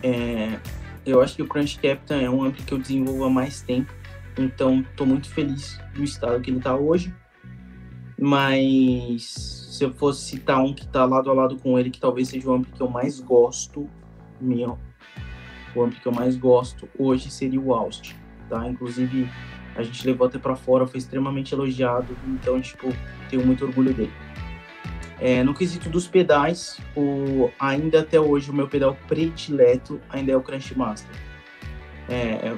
é, 0.02 0.58
eu 1.04 1.20
acho 1.20 1.34
que 1.34 1.42
o 1.42 1.48
Crunch 1.48 1.78
Captain 1.80 2.24
é 2.24 2.30
um 2.30 2.44
ampli 2.44 2.62
que 2.62 2.72
eu 2.72 2.78
desenvolvo 2.78 3.24
há 3.24 3.30
mais 3.30 3.62
tempo, 3.62 3.92
então 4.38 4.80
estou 4.80 5.06
muito 5.06 5.28
feliz 5.28 5.80
do 5.94 6.04
estado 6.04 6.40
que 6.40 6.50
ele 6.50 6.58
está 6.58 6.76
hoje. 6.76 7.12
Mas 8.20 9.24
se 9.70 9.82
eu 9.82 9.94
fosse 9.94 10.22
citar 10.22 10.62
um 10.62 10.74
que 10.74 10.84
está 10.84 11.06
lado 11.06 11.30
a 11.30 11.32
lado 11.32 11.56
com 11.56 11.78
ele, 11.78 11.90
que 11.90 11.98
talvez 11.98 12.28
seja 12.28 12.50
o 12.50 12.52
ampli 12.52 12.70
que 12.70 12.82
eu 12.82 12.90
mais 12.90 13.18
gosto, 13.18 13.88
meu, 14.38 14.78
o 15.74 15.82
amp 15.82 15.94
que 15.94 16.06
eu 16.06 16.12
mais 16.12 16.36
gosto 16.36 16.88
hoje 16.98 17.30
seria 17.30 17.60
o 17.60 17.72
Austin, 17.72 18.14
tá? 18.48 18.68
Inclusive, 18.68 19.26
a 19.74 19.82
gente 19.82 20.06
levou 20.06 20.26
até 20.26 20.38
para 20.38 20.54
fora, 20.54 20.86
foi 20.86 20.98
extremamente 20.98 21.54
elogiado, 21.54 22.14
então, 22.26 22.60
tipo, 22.60 22.88
tenho 23.30 23.46
muito 23.46 23.64
orgulho 23.64 23.94
dele. 23.94 24.12
É, 25.18 25.42
no 25.44 25.54
quesito 25.54 25.88
dos 25.88 26.06
pedais, 26.06 26.78
o, 26.96 27.50
ainda 27.58 28.00
até 28.00 28.18
hoje 28.18 28.50
o 28.50 28.54
meu 28.54 28.66
pedal 28.66 28.96
predileto 29.06 30.00
ainda 30.08 30.32
é 30.32 30.36
o 30.36 30.40
Crunch 30.40 30.76
Master. 30.76 31.14
É, 32.08 32.48
é, 32.48 32.56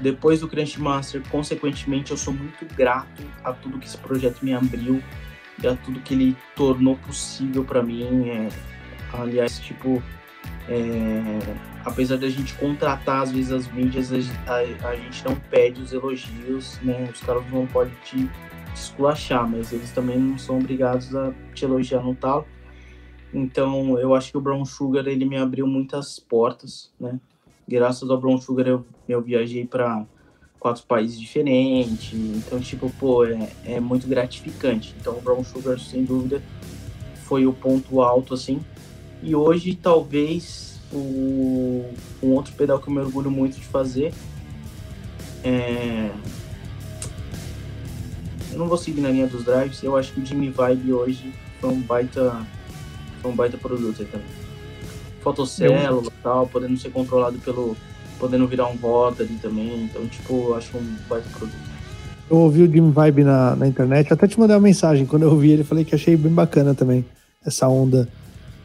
depois 0.00 0.40
do 0.40 0.48
Crunch 0.48 0.80
Master, 0.80 1.22
consequentemente, 1.30 2.10
eu 2.10 2.16
sou 2.16 2.34
muito 2.34 2.66
grato 2.74 3.22
a 3.42 3.52
tudo 3.52 3.78
que 3.78 3.86
esse 3.86 3.98
projeto 3.98 4.44
me 4.44 4.52
abriu 4.52 5.02
e 5.62 5.66
a 5.66 5.76
tudo 5.76 6.00
que 6.00 6.14
ele 6.14 6.36
tornou 6.56 6.96
possível 6.96 7.64
para 7.64 7.82
mim. 7.82 8.28
É, 8.28 8.48
aliás, 9.12 9.58
tipo, 9.60 10.02
é, 10.68 11.38
apesar 11.84 12.16
da 12.16 12.28
gente 12.28 12.54
contratar 12.54 13.22
às 13.22 13.32
vezes 13.32 13.52
as 13.52 13.70
mídias, 13.70 14.10
a, 14.46 14.88
a, 14.88 14.96
gente 14.96 15.24
não 15.24 15.36
pede 15.36 15.80
os 15.80 15.92
elogios, 15.92 16.78
né? 16.82 17.08
Os 17.12 17.20
caras 17.20 17.44
não 17.50 17.66
podem 17.66 17.94
te 18.04 18.28
esculachar, 18.74 19.48
mas 19.48 19.72
eles 19.72 19.90
também 19.92 20.18
não 20.18 20.36
são 20.36 20.58
obrigados 20.58 21.14
a 21.14 21.32
te 21.54 21.64
elogiar 21.64 22.02
no 22.02 22.14
tal. 22.14 22.46
Então, 23.32 23.98
eu 23.98 24.14
acho 24.14 24.30
que 24.30 24.38
o 24.38 24.40
Brown 24.40 24.64
Sugar 24.64 25.06
ele 25.06 25.24
me 25.24 25.36
abriu 25.36 25.66
muitas 25.66 26.18
portas, 26.18 26.92
né? 26.98 27.18
Graças 27.66 28.08
ao 28.10 28.20
Brown 28.20 28.38
Sugar 28.38 28.66
eu, 28.66 28.84
eu 29.08 29.20
viajei 29.20 29.66
para 29.66 30.04
quatro 30.58 30.82
países 30.84 31.20
diferentes, 31.20 32.14
então 32.14 32.58
tipo, 32.58 32.90
pô, 32.98 33.24
é, 33.24 33.50
é 33.64 33.80
muito 33.80 34.06
gratificante. 34.06 34.94
Então, 34.98 35.18
o 35.18 35.20
Brown 35.20 35.44
Sugar 35.44 35.78
sem 35.78 36.04
dúvida 36.04 36.42
foi 37.24 37.46
o 37.46 37.52
ponto 37.52 38.00
alto 38.00 38.34
assim 38.34 38.60
e 39.22 39.34
hoje, 39.34 39.74
talvez, 39.74 40.80
o, 40.92 41.90
um 42.22 42.30
outro 42.32 42.52
pedal 42.54 42.78
que 42.78 42.88
eu 42.88 42.92
me 42.92 43.00
orgulho 43.00 43.30
muito 43.30 43.56
de 43.56 43.64
fazer 43.64 44.12
é... 45.44 46.10
Eu 48.50 48.58
não 48.58 48.68
vou 48.68 48.78
seguir 48.78 49.02
na 49.02 49.10
linha 49.10 49.26
dos 49.26 49.44
drives, 49.44 49.82
eu 49.82 49.96
acho 49.96 50.12
que 50.12 50.20
o 50.20 50.26
Jimmy 50.26 50.48
Vibe 50.48 50.92
hoje 50.92 51.32
foi 51.60 51.70
um 51.70 51.80
baita, 51.80 52.46
foi 53.20 53.30
um 53.30 53.34
baita 53.34 53.58
produto 53.58 54.00
aí 54.00 54.06
também. 54.06 54.26
Fotocélula 55.20 56.06
e 56.06 56.22
tal, 56.22 56.46
podendo 56.46 56.78
ser 56.78 56.90
controlado 56.90 57.38
pelo. 57.38 57.76
Podendo 58.18 58.46
virar 58.46 58.68
um 58.68 58.76
roda 58.76 59.22
ali 59.22 59.34
também. 59.36 59.84
Então, 59.84 60.06
tipo, 60.06 60.54
acho 60.54 60.76
um 60.76 60.96
baita 61.08 61.28
produto. 61.30 61.74
Eu 62.30 62.38
ouvi 62.38 62.62
o 62.62 62.72
Jimmy 62.72 62.90
Vibe 62.90 63.24
na, 63.24 63.54
na 63.54 63.66
internet, 63.66 64.12
até 64.12 64.26
te 64.26 64.40
mandei 64.40 64.56
uma 64.56 64.62
mensagem 64.62 65.04
quando 65.04 65.24
eu 65.24 65.30
ouvi 65.30 65.50
ele, 65.50 65.62
falei 65.62 65.84
que 65.84 65.94
achei 65.94 66.16
bem 66.16 66.32
bacana 66.32 66.74
também 66.74 67.04
essa 67.44 67.68
onda 67.68 68.08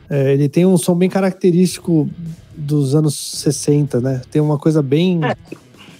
é, 0.09 0.34
ele 0.34 0.49
tem 0.49 0.65
um 0.65 0.77
som 0.77 0.95
bem 0.95 1.09
característico 1.09 2.09
dos 2.57 2.95
anos 2.95 3.15
60, 3.15 4.01
né? 4.01 4.21
Tem 4.31 4.41
uma 4.41 4.57
coisa 4.57 4.81
bem. 4.81 5.21
É, 5.23 5.35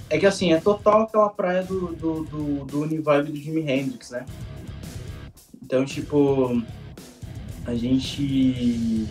é 0.10 0.18
que 0.18 0.26
assim, 0.26 0.52
é 0.52 0.60
total 0.60 1.04
aquela 1.04 1.30
praia 1.30 1.62
do, 1.62 1.94
do, 1.94 2.24
do, 2.24 2.66
do 2.66 2.82
Univibe 2.82 3.32
do 3.32 3.36
Jimi 3.36 3.62
Hendrix, 3.62 4.10
né? 4.10 4.26
Então, 5.64 5.86
tipo, 5.86 6.62
a 7.66 7.76
gente. 7.76 9.06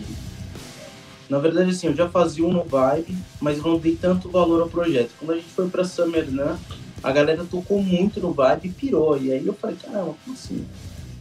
Na 1.29 1.37
verdade, 1.37 1.69
assim, 1.69 1.87
eu 1.87 1.95
já 1.95 2.09
fazia 2.09 2.43
um 2.43 2.51
no 2.51 2.63
Vibe, 2.63 3.15
mas 3.39 3.61
não 3.61 3.77
dei 3.77 3.95
tanto 3.95 4.29
valor 4.29 4.61
ao 4.61 4.67
projeto. 4.67 5.11
Quando 5.19 5.31
a 5.31 5.35
gente 5.35 5.49
foi 5.49 5.69
pra 5.69 5.83
Summer, 5.83 6.25
né? 6.31 6.57
A 7.03 7.11
galera 7.11 7.45
tocou 7.49 7.81
muito 7.83 8.19
no 8.19 8.33
Vibe 8.33 8.67
e 8.67 8.71
pirou. 8.71 9.15
E 9.17 9.31
aí 9.31 9.45
eu 9.45 9.53
falei, 9.53 9.75
caramba, 9.75 10.15
como 10.25 10.35
assim? 10.35 10.65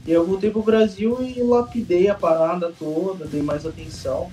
E 0.06 0.10
eu 0.10 0.26
voltei 0.26 0.50
pro 0.50 0.62
Brasil 0.62 1.18
e 1.22 1.42
lapidei 1.42 2.08
a 2.08 2.14
parada 2.14 2.72
toda, 2.78 3.26
dei 3.26 3.42
mais 3.42 3.66
atenção. 3.66 4.30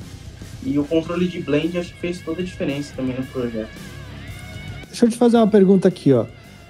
E 0.64 0.80
o 0.80 0.86
controle 0.86 1.28
de 1.28 1.42
blend 1.42 1.78
acho 1.78 1.94
que 1.94 2.00
fez 2.00 2.22
toda 2.22 2.42
a 2.42 2.46
diferença 2.46 2.94
também 2.96 3.16
no 3.18 3.26
projeto. 3.26 3.70
Deixa 4.88 5.06
eu 5.06 5.10
te 5.10 5.18
fazer 5.18 5.36
uma 5.36 5.48
pergunta 5.48 5.90
aqui, 5.90 6.14
ó. 6.14 6.26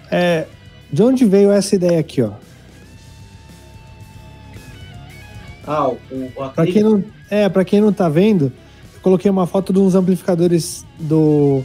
É, 0.09 0.47
de 0.91 1.03
onde 1.03 1.25
veio 1.25 1.51
essa 1.51 1.75
ideia 1.75 1.99
aqui, 1.99 2.23
ó? 2.23 2.31
Ah, 5.67 5.89
o, 5.89 5.99
o 6.35 6.49
pra 6.49 6.65
quem 6.65 6.83
não 6.83 7.03
É, 7.29 7.47
para 7.47 7.63
quem 7.63 7.81
não 7.81 7.93
tá 7.93 8.09
vendo, 8.09 8.51
coloquei 9.05 9.29
uma 9.29 9.45
foto 9.45 9.71
de 9.71 9.77
uns 9.77 9.93
amplificadores 9.93 10.83
do 10.99 11.63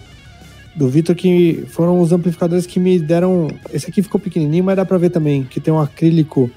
do 0.76 0.88
Vitor 0.88 1.16
que 1.16 1.64
foram 1.70 1.98
os 1.98 2.12
amplificadores 2.12 2.66
que 2.66 2.78
me 2.78 2.98
deram. 2.98 3.48
Esse 3.72 3.88
aqui 3.88 4.02
ficou 4.02 4.20
pequenininho, 4.20 4.62
mas 4.62 4.76
dá 4.76 4.84
para 4.84 4.98
ver 4.98 5.08
também 5.08 5.42
que 5.42 5.58
tem 5.58 5.72
um 5.72 5.80
acrílico 5.80 6.50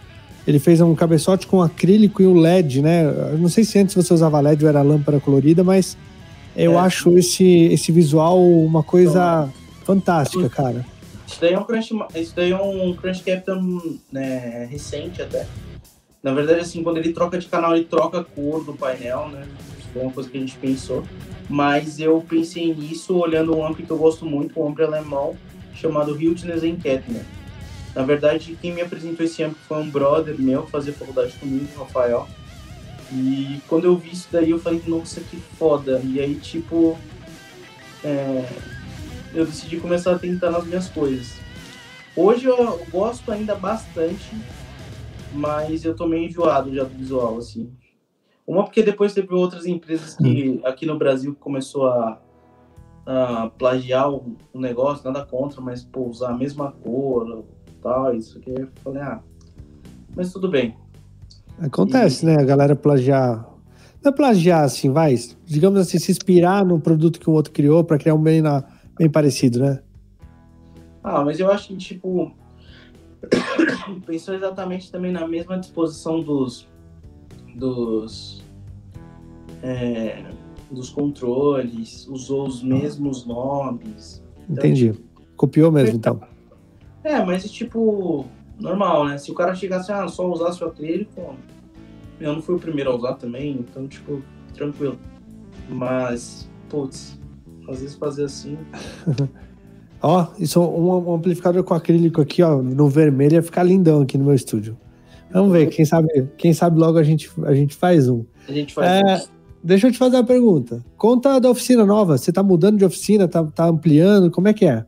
ele 0.46 0.60
fez 0.60 0.82
um 0.82 0.94
cabeçote 0.94 1.48
com 1.48 1.62
acrílico 1.62 2.22
e 2.22 2.26
o 2.26 2.34
LED, 2.34 2.82
né? 2.82 3.06
Eu 3.06 3.38
não 3.38 3.48
sei 3.48 3.64
se 3.64 3.80
antes 3.80 3.96
você 3.96 4.14
usava 4.14 4.42
LED 4.42 4.66
ou 4.66 4.70
era 4.70 4.82
lâmpada 4.82 5.22
colorida, 5.22 5.64
mas 5.64 5.98
eu 6.54 6.74
é. 6.74 6.80
acho 6.80 7.18
esse, 7.18 7.46
esse 7.46 7.94
visual 7.94 8.44
uma 8.44 8.84
coisa 8.84 9.50
então, 9.50 9.86
fantástica, 9.86 10.50
cara. 10.50 10.86
Isso 11.26 11.40
daí 11.40 11.54
é 11.54 11.60
um 11.60 11.64
Crunch, 11.64 11.90
isso 12.16 12.34
daí 12.36 12.52
é 12.52 12.58
um 12.58 12.94
Crunch 12.94 13.24
Captain 13.24 14.02
né, 14.12 14.68
recente 14.70 15.22
até. 15.22 15.48
Na 16.22 16.34
verdade, 16.34 16.60
assim, 16.60 16.84
quando 16.84 16.98
ele 16.98 17.14
troca 17.14 17.38
de 17.38 17.48
canal, 17.48 17.74
ele 17.74 17.86
troca 17.86 18.20
a 18.20 18.24
cor 18.24 18.66
do 18.66 18.74
painel, 18.74 19.30
né? 19.30 19.48
Foi 19.94 20.02
uma 20.02 20.12
coisa 20.12 20.30
que 20.30 20.38
a 20.38 20.40
gente 20.40 20.58
pensou. 20.58 21.04
Mas 21.50 22.00
eu 22.00 22.20
pensei 22.28 22.74
nisso 22.74 23.16
olhando 23.16 23.56
um 23.56 23.66
ampli 23.66 23.86
que 23.86 23.92
eu 23.92 23.98
gosto 23.98 24.26
muito, 24.26 24.60
um 24.60 24.68
ampli 24.68 24.84
alemão, 24.84 25.38
chamado 25.74 26.20
Hildnes 26.20 26.62
Kettner. 26.82 27.24
Na 27.96 28.02
verdade, 28.02 28.58
quem 28.60 28.74
me 28.74 28.82
apresentou 28.82 29.26
esse 29.26 29.44
ampli 29.44 29.60
foi 29.68 29.78
um 29.78 29.90
brother 29.90 30.36
meu 30.40 30.66
fazia 30.66 30.92
faculdade 30.92 31.34
comigo, 31.34 31.68
Rafael. 31.78 32.28
E 33.12 33.62
quando 33.68 33.86
eu 33.86 33.96
vi 33.96 34.12
isso 34.12 34.28
daí, 34.32 34.50
eu 34.50 34.60
falei, 34.60 34.82
nossa, 34.88 35.22
que 35.22 35.38
foda. 35.38 36.02
E 36.04 36.20
aí, 36.20 36.36
tipo, 36.36 36.98
é, 38.04 38.50
eu 39.34 39.46
decidi 39.46 39.78
começar 39.78 40.16
a 40.16 40.20
tentar 40.20 40.50
nas 40.50 40.66
minhas 40.66 40.88
coisas. 40.90 41.40
Hoje 42.16 42.46
eu 42.46 42.86
gosto 42.92 43.32
ainda 43.32 43.56
bastante, 43.56 44.30
mas 45.32 45.84
eu 45.84 45.96
tô 45.96 46.08
meio 46.08 46.28
enjoado 46.28 46.74
já 46.74 46.84
do 46.84 46.96
visual, 46.96 47.38
assim. 47.38 47.72
Uma 48.46 48.64
porque 48.64 48.84
depois 48.84 49.14
teve 49.14 49.34
outras 49.34 49.66
empresas 49.66 50.16
que 50.16 50.60
aqui 50.66 50.86
no 50.86 50.98
Brasil 50.98 51.36
começou 51.40 51.88
a, 51.88 52.22
a 53.06 53.50
plagiar 53.58 54.12
o, 54.12 54.36
o, 54.54 54.60
negócio, 54.60 55.06
nada 55.06 55.26
contra, 55.26 55.62
mas 55.62 55.84
pô, 55.84 56.02
usar 56.08 56.32
a 56.32 56.38
mesma 56.38 56.72
cor, 56.84 57.46
tal, 57.82 58.14
isso 58.14 58.38
aqui. 58.38 58.52
Eu 58.52 58.68
falei, 58.84 59.02
ah, 59.02 59.22
mas 60.16 60.34
tudo 60.34 60.50
bem. 60.50 60.76
Acontece, 61.60 62.26
e... 62.26 62.28
né? 62.28 62.36
A 62.36 62.44
galera 62.44 62.76
plagiar. 62.76 63.50
Não 64.04 64.12
é 64.12 64.16
plagiar, 64.16 64.66
assim, 64.66 64.92
vai. 64.92 65.16
Digamos 65.46 65.80
assim, 65.80 65.98
se 65.98 66.12
inspirar 66.12 66.66
no 66.66 66.80
produto 66.80 67.20
que 67.20 67.30
o 67.30 67.34
outro 67.34 67.54
criou 67.54 67.84
para 67.86 67.98
criar 67.98 68.16
um 68.16 68.22
bem, 68.22 68.42
na, 68.42 68.62
bem 68.98 69.10
parecido, 69.10 69.60
né? 69.60 69.80
Ah, 71.02 71.24
mas 71.24 71.40
eu 71.40 71.50
acho 71.50 71.70
que, 71.70 71.78
tipo, 71.78 72.34
pensou 74.06 74.36
exatamente 74.36 74.92
também 74.92 75.14
na 75.14 75.26
mesma 75.26 75.58
disposição 75.58 76.22
dos 76.22 76.68
dos 77.56 78.44
é, 79.62 80.26
dos 80.70 80.90
controles, 80.90 82.08
usou 82.08 82.48
os 82.48 82.62
mesmos 82.64 83.26
nomes. 83.26 84.24
Então, 84.50 84.66
Entendi. 84.66 84.92
Tipo, 84.92 85.14
Copiou 85.36 85.72
mesmo, 85.72 85.96
então. 85.96 86.22
É, 87.04 87.24
mas 87.24 87.50
tipo, 87.52 88.26
normal, 88.60 89.08
né? 89.08 89.18
Se 89.18 89.32
o 89.32 89.34
cara 89.34 89.56
chegasse 89.56 89.92
ah, 89.92 90.08
só 90.08 90.30
usar 90.32 90.54
seu 90.54 90.68
acrílico, 90.68 91.36
eu 92.20 92.34
não 92.34 92.42
fui 92.42 92.56
o 92.56 92.60
primeiro 92.60 92.92
a 92.92 92.96
usar 92.96 93.14
também, 93.14 93.58
então, 93.60 93.88
tipo, 93.88 94.22
tranquilo. 94.54 94.98
Mas, 95.70 96.50
putz, 96.70 97.20
às 97.68 97.82
vezes 97.82 97.96
fazer 97.96 98.26
assim. 98.26 98.58
ó, 100.02 100.28
isso 100.38 100.62
um, 100.62 101.10
um 101.10 101.16
amplificador 101.16 101.64
com 101.64 101.74
acrílico 101.74 102.22
aqui, 102.22 102.42
ó, 102.42 102.62
no 102.62 102.88
vermelho 102.88 103.34
ia 103.34 103.44
ficar 103.44 103.64
lindão 103.64 104.02
aqui 104.02 104.18
no 104.18 104.26
meu 104.26 104.36
estúdio. 104.36 104.78
Vamos 105.34 105.52
ver, 105.52 105.68
quem 105.68 105.84
sabe, 105.84 106.08
quem 106.38 106.54
sabe 106.54 106.78
logo 106.78 106.98
a 106.98 107.04
gente, 107.04 107.30
a 107.44 107.54
gente 107.56 107.76
faz 107.76 108.08
um. 108.08 108.24
A 108.48 108.52
gente 108.52 108.74
faz 108.74 109.02
é, 109.02 109.16
um. 109.16 109.34
Deixa 109.64 109.88
eu 109.88 109.92
te 109.92 109.98
fazer 109.98 110.18
uma 110.18 110.24
pergunta. 110.24 110.86
Conta 110.96 111.40
da 111.40 111.50
oficina 111.50 111.86
nova. 111.86 112.18
Você 112.18 112.32
tá 112.32 112.44
mudando 112.44 112.78
de 112.78 112.86
oficina, 112.86 113.28
tá, 113.28 113.44
tá 113.44 113.66
ampliando? 113.66 114.30
Como 114.30 114.48
é 114.48 114.54
que 114.54 114.66
é? 114.66 114.86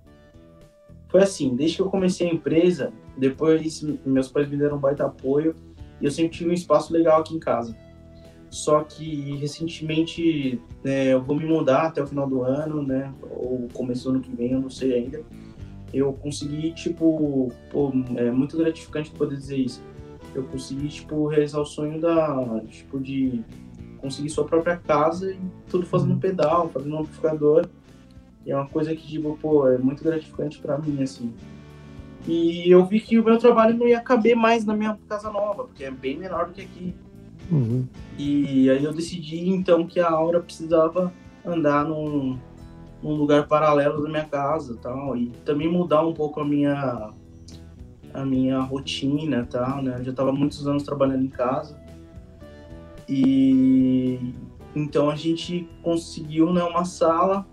Foi 1.08 1.24
assim, 1.24 1.56
desde 1.56 1.78
que 1.78 1.82
eu 1.82 1.90
comecei 1.90 2.30
a 2.30 2.34
empresa, 2.34 2.92
depois 3.18 3.82
meus 4.06 4.28
pais 4.28 4.50
me 4.50 4.58
deram 4.58 4.78
um 4.78 4.80
baita 4.80 5.06
apoio 5.06 5.56
e 6.02 6.06
eu 6.06 6.12
sempre 6.12 6.38
tive 6.38 6.50
um 6.50 6.54
espaço 6.54 6.94
legal 6.94 7.22
aqui 7.22 7.34
em 7.34 7.40
casa. 7.40 7.76
Só 8.50 8.84
que 8.84 9.36
recentemente 9.38 10.62
né, 10.84 11.14
eu 11.14 11.22
vou 11.22 11.36
me 11.36 11.46
mudar 11.46 11.88
até 11.88 12.04
o 12.04 12.08
final 12.08 12.28
do 12.28 12.44
ano, 12.44 12.84
né? 12.84 13.12
Ou 13.32 13.68
começo 13.74 14.04
do 14.04 14.10
ano 14.12 14.20
que 14.20 14.36
vem, 14.36 14.52
eu 14.52 14.62
não 14.62 14.70
sei 14.70 14.94
ainda. 14.94 15.22
Eu 15.94 16.14
consegui, 16.14 16.72
tipo, 16.74 17.52
pô, 17.72 17.92
é 18.16 18.30
muito 18.30 18.58
gratificante 18.58 19.10
poder 19.12 19.38
dizer 19.38 19.58
isso. 19.58 19.82
Eu 20.36 20.44
consegui, 20.44 20.90
tipo, 20.90 21.28
realizar 21.28 21.62
o 21.62 21.66
sonho 21.66 22.00
da, 22.00 22.62
tipo, 22.68 23.00
de 23.00 23.42
conseguir 24.00 24.30
sua 24.30 24.44
própria 24.44 24.78
casa 24.78 25.32
e 25.32 25.40
tudo 25.70 25.86
fazendo 25.86 26.12
uhum. 26.12 26.20
pedal, 26.20 26.70
fazendo 26.70 26.98
amplificador. 26.98 27.68
E 28.46 28.52
é 28.52 28.56
uma 28.56 28.68
coisa 28.68 28.96
que, 28.96 29.08
tipo, 29.08 29.38
pô, 29.42 29.68
é 29.68 29.78
muito 29.78 30.04
gratificante 30.04 30.60
para 30.60 30.78
mim, 30.78 31.02
assim. 31.02 31.34
E 32.28 32.70
eu 32.70 32.86
vi 32.86 33.00
que 33.00 33.20
o 33.20 33.24
meu 33.24 33.38
trabalho 33.38 33.78
não 33.78 33.88
ia 33.88 34.02
caber 34.02 34.36
mais 34.36 34.66
na 34.66 34.76
minha 34.76 34.98
casa 35.08 35.32
nova, 35.32 35.64
porque 35.64 35.84
é 35.84 35.92
bem 35.92 36.18
menor 36.18 36.48
do 36.48 36.54
que 36.54 36.62
aqui. 36.62 36.96
Uhum. 37.52 37.88
E 38.18 38.70
aí 38.70 38.84
eu 38.84 38.94
decidi, 38.94 39.50
então, 39.50 39.88
que 39.88 40.00
a 40.00 40.10
Aura 40.10 40.40
precisava 40.40 41.14
andar 41.46 41.86
num, 41.86 42.38
num 43.02 43.14
lugar 43.14 43.48
paralelo 43.48 44.02
da 44.02 44.10
minha 44.10 44.26
casa 44.26 44.78
tal, 44.82 45.16
e 45.16 45.30
também 45.46 45.72
mudar 45.72 46.06
um 46.06 46.14
pouco 46.14 46.42
a 46.42 46.46
minha 46.46 47.14
a 48.16 48.26
minha 48.26 48.60
rotina 48.62 49.46
tal, 49.50 49.82
né? 49.82 49.98
Eu 50.00 50.04
já 50.06 50.12
estava 50.12 50.32
muitos 50.32 50.68
anos 50.68 50.84
trabalhando 50.84 51.26
em 51.26 51.30
casa. 51.30 51.78
E 53.08 54.34
então 54.76 55.10
a 55.10 55.16
gente 55.16 55.70
conseguiu 55.82 56.52
né, 56.52 56.64
uma 56.64 56.84
sala, 56.86 57.46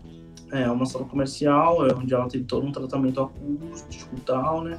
é, 0.51 0.71
uma 0.71 0.87
sala 0.87 1.05
comercial, 1.05 1.87
é, 1.87 1.95
onde 1.95 2.13
ela 2.15 2.29
teve 2.29 2.45
todo 2.45 2.67
um 2.67 2.73
tratamento 2.73 3.21
acústico 3.21 4.17
e 4.17 4.21
tal, 4.21 4.63
né? 4.63 4.79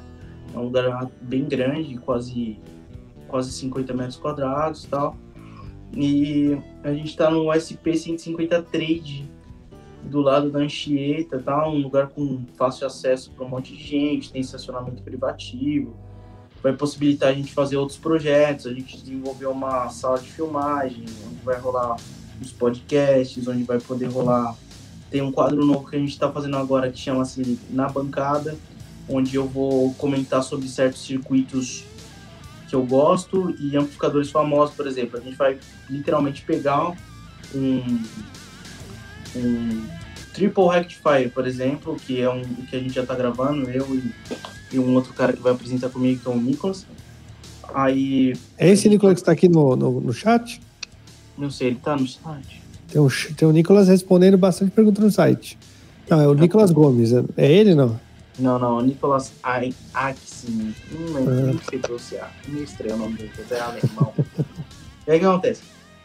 É 0.54 0.58
um 0.58 0.64
lugar 0.64 1.10
bem 1.22 1.44
grande, 1.44 1.96
quase, 1.98 2.58
quase 3.28 3.52
50 3.52 3.94
metros 3.94 4.16
quadrados 4.16 4.84
e 4.84 4.88
tal. 4.88 5.16
E 5.96 6.58
a 6.82 6.92
gente 6.92 7.08
está 7.08 7.30
no 7.30 7.52
SP 7.54 7.96
150 7.96 8.62
Trade, 8.62 9.30
do 10.04 10.20
lado 10.20 10.50
da 10.50 10.60
Anchieta, 10.60 11.38
tá? 11.38 11.68
Um 11.68 11.78
lugar 11.78 12.08
com 12.08 12.44
fácil 12.56 12.86
acesso 12.86 13.30
para 13.30 13.44
um 13.44 13.48
monte 13.48 13.74
de 13.74 13.82
gente, 13.82 14.32
tem 14.32 14.40
estacionamento 14.40 15.02
privativo, 15.02 15.96
vai 16.62 16.72
possibilitar 16.72 17.30
a 17.30 17.34
gente 17.34 17.52
fazer 17.52 17.76
outros 17.76 17.98
projetos. 17.98 18.66
A 18.66 18.72
gente 18.72 18.96
desenvolveu 18.96 19.50
uma 19.50 19.88
sala 19.90 20.18
de 20.18 20.30
filmagem, 20.30 21.04
onde 21.26 21.44
vai 21.44 21.58
rolar 21.58 21.96
os 22.40 22.52
podcasts, 22.52 23.46
onde 23.46 23.64
vai 23.64 23.78
poder 23.78 24.06
rolar. 24.06 24.56
Tem 25.10 25.22
um 25.22 25.30
quadro 25.30 25.64
novo 25.64 25.88
que 25.88 25.96
a 25.96 25.98
gente 25.98 26.10
está 26.10 26.30
fazendo 26.30 26.56
agora 26.56 26.90
que 26.90 26.98
chama-se 26.98 27.58
Na 27.70 27.88
Bancada, 27.88 28.56
onde 29.08 29.36
eu 29.36 29.46
vou 29.46 29.92
comentar 29.94 30.42
sobre 30.42 30.66
certos 30.68 31.02
circuitos 31.02 31.84
que 32.68 32.74
eu 32.74 32.84
gosto 32.84 33.54
e 33.60 33.76
amplificadores 33.76 34.30
famosos, 34.30 34.74
por 34.74 34.86
exemplo. 34.86 35.18
A 35.18 35.22
gente 35.22 35.36
vai 35.36 35.58
literalmente 35.88 36.42
pegar 36.42 36.96
um, 37.54 38.02
um 39.36 39.86
Triple 40.32 40.68
Rectifier, 40.68 41.30
por 41.30 41.46
exemplo, 41.46 41.96
que 41.96 42.20
é 42.20 42.28
um 42.28 42.42
que 42.42 42.76
a 42.76 42.78
gente 42.78 42.94
já 42.94 43.02
está 43.02 43.14
gravando, 43.14 43.70
eu 43.70 43.86
e 43.94 44.12
e 44.74 44.78
um 44.78 44.94
outro 44.94 45.12
cara 45.12 45.32
que 45.32 45.40
vai 45.40 45.52
apresentar 45.52 45.88
comigo, 45.88 46.20
que 46.20 46.28
é 46.28 46.30
o 46.30 46.36
Nicolas. 46.36 46.86
Aí. 47.72 48.34
É 48.58 48.68
esse 48.68 48.88
Nicolas 48.88 49.14
que 49.14 49.20
está 49.20 49.32
aqui 49.32 49.48
no, 49.48 49.76
no, 49.76 50.00
no, 50.00 50.12
chat? 50.12 50.60
Não 51.38 51.50
sei, 51.50 51.68
ele 51.68 51.76
está 51.76 51.96
no 51.96 52.06
site. 52.06 52.62
Tem 52.88 53.00
o, 53.00 53.08
tem 53.36 53.48
o 53.48 53.52
Nicolas 53.52 53.88
respondendo 53.88 54.36
bastante 54.36 54.72
perguntas 54.72 55.02
no 55.02 55.10
site. 55.10 55.58
Não, 56.08 56.20
é 56.20 56.28
o 56.28 56.34
Nicolas 56.34 56.70
Gomes. 56.70 57.12
É, 57.12 57.24
é 57.36 57.50
ele, 57.50 57.74
não? 57.74 57.98
Não, 58.38 58.58
não, 58.58 58.78
o 58.78 58.82
Nicolas 58.82 59.32
Axin. 59.42 60.74
Hum, 60.92 61.14
ah. 61.16 61.52
não 61.52 61.60
sei 61.68 61.78
pronunciar. 61.78 62.34
Meio 62.48 62.64
estranho 62.64 62.96
o 62.96 62.98
nome 62.98 63.16
dele, 63.16 63.30
é 63.50 63.60
alemão. 63.60 64.12
e 65.06 65.10
aí 65.10 65.16
o 65.16 65.20
que 65.20 65.26
acontece? 65.26 65.62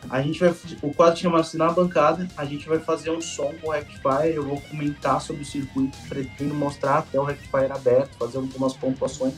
A 0.10 0.22
gente 0.22 0.40
vai. 0.40 0.53
O 0.81 0.94
quadro 0.94 1.19
chama-se 1.19 1.57
Na 1.57 1.72
Bancada. 1.72 2.27
A 2.36 2.44
gente 2.45 2.68
vai 2.68 2.80
fazer 2.80 3.11
um 3.11 3.22
som 3.22 3.53
com 3.61 3.69
o 3.69 3.72
Rectifier. 3.72 4.34
Eu 4.34 4.44
vou 4.44 4.60
comentar 4.61 5.22
sobre 5.22 5.44
o 5.44 5.45
circuito. 5.45 5.98
Pretendo 6.07 6.53
mostrar 6.53 6.99
até 6.99 7.19
o 7.19 7.23
Rectifier 7.23 7.72
aberto, 7.72 8.18
fazer 8.18 8.38
algumas 8.38 8.73
pontuações. 8.73 9.34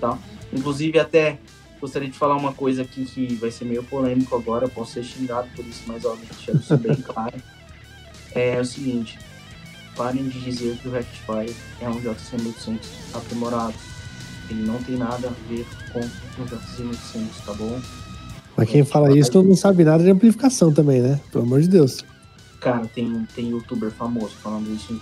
Tá? 0.00 0.18
Inclusive, 0.52 0.98
até 0.98 1.38
gostaria 1.80 2.08
de 2.08 2.18
falar 2.18 2.36
uma 2.36 2.52
coisa 2.52 2.82
aqui 2.82 3.04
que 3.04 3.34
vai 3.36 3.50
ser 3.50 3.64
meio 3.64 3.84
polêmico 3.84 4.34
agora. 4.34 4.64
Eu 4.64 4.70
posso 4.70 4.92
ser 4.92 5.04
xingado 5.04 5.48
por 5.54 5.64
isso, 5.64 5.84
mas 5.86 6.04
ó, 6.04 6.16
deixando 6.16 6.60
isso 6.60 6.76
bem 6.76 6.96
claro. 7.02 7.40
É 8.34 8.60
o 8.60 8.64
seguinte: 8.64 9.18
parem 9.96 10.28
de 10.28 10.40
dizer 10.40 10.76
que 10.78 10.88
o 10.88 10.90
Rectifier 10.90 11.54
é 11.80 11.88
um 11.88 12.00
JC1800 12.00 12.78
aprimorado. 13.14 13.74
Ele 14.50 14.62
não 14.62 14.82
tem 14.82 14.96
nada 14.96 15.28
a 15.28 15.48
ver 15.48 15.66
com 15.92 16.00
o 16.00 16.46
JC1800, 16.46 17.44
tá 17.44 17.52
bom? 17.52 17.80
Mas 18.58 18.68
quem 18.68 18.84
fala 18.84 19.16
isso 19.16 19.40
não 19.40 19.54
sabe 19.54 19.84
nada 19.84 20.02
de 20.02 20.10
amplificação 20.10 20.72
também, 20.72 21.00
né? 21.00 21.20
Pelo 21.30 21.44
amor 21.44 21.60
de 21.60 21.68
Deus. 21.68 22.04
Cara, 22.60 22.84
tem, 22.88 23.24
tem 23.32 23.50
youtuber 23.50 23.88
famoso 23.92 24.34
falando 24.42 24.74
isso. 24.74 25.00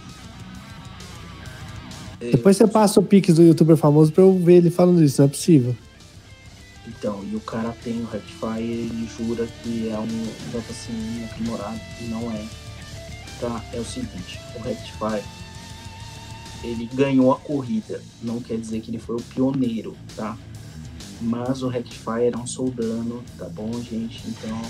Depois 2.21 2.59
você 2.59 2.67
passa 2.67 3.01
o 3.01 3.03
pix 3.03 3.35
do 3.35 3.43
youtuber 3.43 3.79
famoso 3.79 4.13
pra 4.13 4.23
eu 4.23 4.39
ver 4.39 4.57
ele 4.57 4.69
falando 4.69 5.03
isso, 5.03 5.23
não 5.23 5.27
é 5.27 5.31
possível. 5.31 5.75
Então, 6.87 7.25
e 7.33 7.35
o 7.35 7.41
cara 7.41 7.75
tem 7.83 7.99
o 8.03 8.05
Rectify 8.05 8.61
ele 8.61 9.09
jura 9.17 9.49
que 9.63 9.89
é 9.89 9.99
um 9.99 10.59
assim 10.71 11.25
aprimorado, 11.25 11.81
e 12.03 12.05
não 12.05 12.31
é. 12.31 12.45
Tá? 13.41 13.65
É 13.73 13.81
o 13.81 13.85
seguinte, 13.87 14.39
o 14.55 14.61
Rectify 14.61 15.23
ele 16.63 16.91
ganhou 16.93 17.33
a 17.33 17.39
corrida, 17.39 18.03
não 18.23 18.39
quer 18.39 18.59
dizer 18.59 18.81
que 18.81 18.91
ele 18.91 18.99
foi 18.99 19.17
o 19.17 19.23
pioneiro, 19.23 19.97
tá? 20.15 20.37
Mas 21.21 21.63
o 21.63 21.69
Rectifier 21.69 22.33
é 22.35 22.37
um 22.37 22.47
Soldano, 22.47 23.23
tá 23.39 23.49
bom, 23.49 23.73
gente? 23.83 24.23
Então, 24.29 24.61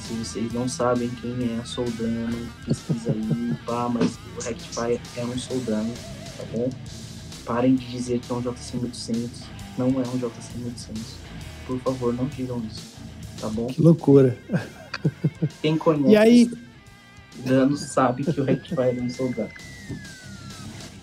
se 0.00 0.14
vocês 0.14 0.52
não 0.52 0.68
sabem 0.68 1.08
quem 1.20 1.58
é 1.58 1.64
Soldano, 1.64 2.48
pesquisa 2.64 3.12
aí, 3.12 3.54
pá, 3.66 3.88
mas 3.88 4.16
o 4.36 4.42
Rectifier 4.42 5.00
é 5.16 5.24
um 5.24 5.38
Soldano, 5.38 5.92
tá 6.36 6.44
bom? 6.52 6.70
parem 7.46 7.76
de 7.76 7.86
dizer 7.86 8.18
que 8.18 8.30
é 8.30 8.34
um 8.34 8.40
JC 8.40 8.76
1800. 8.76 9.42
Não 9.78 9.86
é 9.86 10.06
um 10.08 10.18
JC 10.18 10.58
1800. 10.58 11.02
Por 11.66 11.78
favor, 11.80 12.12
não 12.12 12.26
digam 12.26 12.62
isso. 12.66 12.96
Tá 13.40 13.48
bom? 13.48 13.68
Que 13.68 13.80
loucura. 13.80 14.36
Quem 15.62 15.78
conhece 15.78 16.12
E 16.12 16.16
aí, 16.16 16.50
danos 17.44 17.80
sabe 17.80 18.24
que 18.24 18.40
o 18.40 18.44
Rectifier 18.44 18.98
é 18.98 19.00
um 19.00 19.08
soldado. 19.08 19.50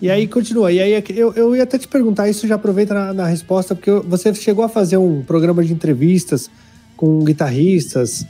E 0.04 0.10
aí 0.10 0.28
continua. 0.28 0.70
E 0.70 0.78
aí 0.80 1.02
eu, 1.16 1.32
eu 1.32 1.56
ia 1.56 1.62
até 1.62 1.78
te 1.78 1.88
perguntar 1.88 2.28
isso, 2.28 2.46
já 2.46 2.56
aproveita 2.56 2.92
na, 2.92 3.14
na 3.14 3.26
resposta, 3.26 3.74
porque 3.74 3.90
você 3.90 4.34
chegou 4.34 4.62
a 4.62 4.68
fazer 4.68 4.98
um 4.98 5.22
programa 5.22 5.64
de 5.64 5.72
entrevistas 5.72 6.50
com 6.94 7.24
guitarristas, 7.24 8.26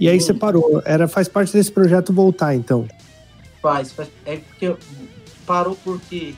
e 0.00 0.08
aí 0.08 0.18
você 0.18 0.32
parou. 0.32 0.80
Era, 0.86 1.06
faz 1.06 1.28
parte 1.28 1.52
desse 1.52 1.70
projeto 1.70 2.14
voltar, 2.14 2.54
então. 2.54 2.88
Faz, 3.60 3.92
faz. 3.92 4.08
É 4.24 4.38
porque 4.38 4.74
parou 5.44 5.76
porque 5.84 6.34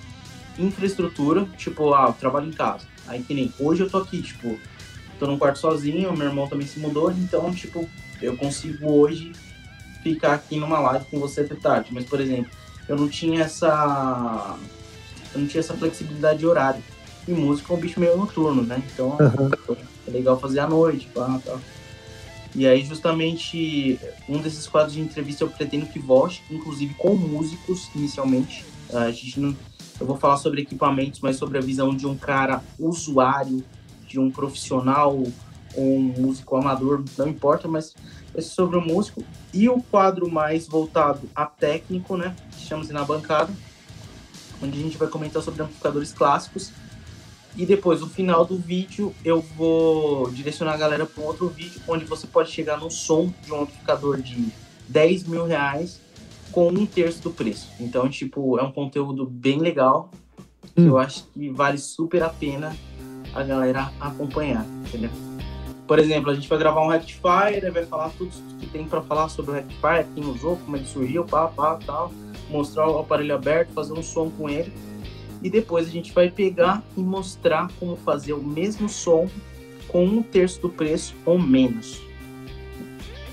infraestrutura, 0.59 1.47
tipo, 1.57 1.95
ah, 1.95 2.07
eu 2.09 2.15
trabalho 2.15 2.49
em 2.49 2.53
casa. 2.53 2.85
Aí 3.07 3.23
que 3.23 3.33
nem 3.33 3.55
hoje 3.61 3.85
eu 3.85 3.89
tô 3.89 3.99
aqui, 3.99 4.21
tipo, 4.21 4.59
tô 5.21 5.27
num 5.29 5.39
quarto 5.39 5.61
sozinho, 5.61 6.12
meu 6.17 6.27
irmão 6.27 6.49
também 6.49 6.67
se 6.67 6.81
mudou, 6.81 7.12
então, 7.12 7.55
tipo, 7.55 7.89
eu 8.21 8.37
consigo 8.37 8.91
hoje 8.91 9.31
ficar 10.03 10.35
aqui 10.35 10.57
numa 10.57 10.81
live 10.81 11.05
com 11.05 11.21
você 11.21 11.43
até 11.43 11.55
tarde. 11.55 11.91
Mas, 11.93 12.07
por 12.07 12.21
exemplo, 12.21 12.51
eu 12.89 12.97
não 12.97 13.09
tinha 13.09 13.43
essa. 13.45 14.59
Eu 15.35 15.40
não 15.40 15.47
tinha 15.47 15.61
essa 15.61 15.74
flexibilidade 15.74 16.40
de 16.40 16.47
horário. 16.47 16.82
E 17.28 17.32
música 17.32 17.73
é 17.73 17.77
um 17.77 17.81
bicho 17.81 18.01
meio 18.01 18.16
noturno, 18.16 18.62
né? 18.62 18.82
Então 18.93 19.16
Aham. 19.20 19.51
é 20.07 20.11
legal 20.11 20.39
fazer 20.39 20.61
à 20.61 20.66
noite, 20.69 21.07
pá, 21.15 21.40
tal. 21.44 21.61
E 22.55 22.66
aí, 22.66 22.85
justamente, 22.85 23.98
um 24.28 24.39
desses 24.39 24.66
quadros 24.66 24.94
de 24.94 25.01
entrevista 25.01 25.44
eu 25.44 25.48
pretendo 25.48 25.86
que 25.86 26.01
volte, 26.01 26.43
inclusive 26.51 26.94
com 26.94 27.15
músicos, 27.15 27.89
inicialmente. 27.94 28.65
A 28.93 29.11
gente 29.12 29.39
não, 29.39 29.57
eu 30.01 30.07
vou 30.07 30.16
falar 30.16 30.36
sobre 30.36 30.62
equipamentos, 30.62 31.20
mas 31.20 31.36
sobre 31.36 31.59
a 31.59 31.61
visão 31.61 31.94
de 31.94 32.09
um 32.09 32.16
cara 32.16 32.61
usuário, 32.77 33.65
de 34.09 34.19
um 34.19 34.31
profissional 34.32 35.23
ou 35.77 35.97
um 35.97 36.01
músico 36.01 36.57
amador, 36.57 37.05
não 37.16 37.28
importa, 37.28 37.69
mas 37.69 37.94
ser 38.35 38.43
sobre 38.43 38.77
o 38.77 38.81
músico. 38.81 39.23
E 39.55 39.69
o 39.69 39.81
quadro 39.81 40.28
mais 40.28 40.66
voltado 40.66 41.31
a 41.32 41.47
técnico, 41.47 42.16
né, 42.16 42.35
que 42.51 42.62
chama-se 42.66 42.93
Na 42.93 43.05
Bancada, 43.05 43.52
onde 44.62 44.78
a 44.78 44.82
gente 44.82 44.97
vai 44.97 45.09
comentar 45.09 45.43
sobre 45.43 45.62
amplificadores 45.62 46.12
clássicos. 46.12 46.73
E 47.57 47.66
depois, 47.66 48.01
no 48.01 48.09
final 48.09 48.45
do 48.45 48.57
vídeo, 48.57 49.15
eu 49.24 49.41
vou 49.41 50.31
direcionar 50.31 50.74
a 50.74 50.77
galera 50.77 51.05
para 51.05 51.23
um 51.23 51.27
outro 51.27 51.49
vídeo, 51.49 51.81
onde 51.89 52.05
você 52.05 52.27
pode 52.27 52.51
chegar 52.51 52.78
no 52.78 52.91
som 52.91 53.32
de 53.45 53.53
um 53.53 53.62
amplificador 53.62 54.20
de 54.20 54.49
10 54.89 55.24
mil 55.24 55.45
reais 55.45 56.01
com 56.53 56.69
um 56.69 56.87
terço 56.87 57.23
do 57.23 57.31
preço. 57.31 57.69
Então, 57.81 58.09
tipo, 58.09 58.59
é 58.59 58.62
um 58.62 58.73
conteúdo 58.73 59.27
bem 59.27 59.59
legal, 59.59 60.11
Hum. 60.77 60.87
eu 60.89 60.99
acho 60.99 61.24
que 61.35 61.51
vale 61.51 61.78
super 61.78 62.23
a 62.23 62.28
pena 62.28 62.77
a 63.35 63.43
galera 63.43 63.93
acompanhar, 64.01 64.65
entendeu? 64.87 65.11
Por 65.87 65.99
exemplo, 65.99 66.31
a 66.31 66.35
gente 66.35 66.49
vai 66.49 66.59
gravar 66.59 66.82
um 66.82 66.89
Rectifier, 66.89 67.73
vai 67.73 67.85
falar 67.85 68.11
tudo 68.11 68.31
que 68.61 68.66
tem 68.69 68.87
para 68.87 69.03
falar 69.03 69.28
sobre 69.28 69.51
o 69.51 69.55
Rectifier, 69.55 70.07
quem 70.15 70.24
usou, 70.24 70.57
como 70.57 70.77
ele 70.77 70.87
surgiu, 70.87 71.24
pá, 71.24 71.49
pá, 71.49 71.78
tal, 71.85 72.12
mostrar 72.51 72.89
o 72.91 72.99
aparelho 72.99 73.35
aberto, 73.35 73.73
fazer 73.73 73.93
um 73.93 74.03
som 74.03 74.31
com 74.31 74.49
ele. 74.49 74.73
E 75.43 75.49
depois 75.49 75.87
a 75.87 75.91
gente 75.91 76.13
vai 76.13 76.31
pegar 76.31 76.83
e 76.97 77.01
mostrar 77.01 77.71
como 77.79 77.97
fazer 77.97 78.35
o 78.35 78.43
mesmo 78.43 78.89
som 78.89 79.29
com 79.89 80.05
um 80.05 80.23
terço 80.23 80.61
do 80.61 80.69
preço 80.69 81.15
ou 81.25 81.39
menos. 81.39 82.01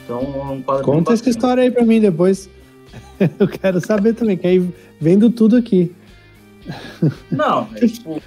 Então, 0.04 0.22
é 0.22 0.52
um 0.52 0.62
quadro 0.62 0.86
Conta 0.86 1.14
essa 1.14 1.30
história 1.30 1.64
aí 1.64 1.70
pra 1.70 1.84
mim 1.84 2.00
depois. 2.00 2.50
Eu 3.38 3.48
quero 3.48 3.86
saber 3.86 4.14
também, 4.14 4.38
que 4.38 4.48
aí 4.48 4.74
vendo 5.02 5.30
tudo 5.30 5.58
aqui. 5.58 5.94
Não, 7.30 7.68
é 7.76 7.84
tipo, 7.88 8.22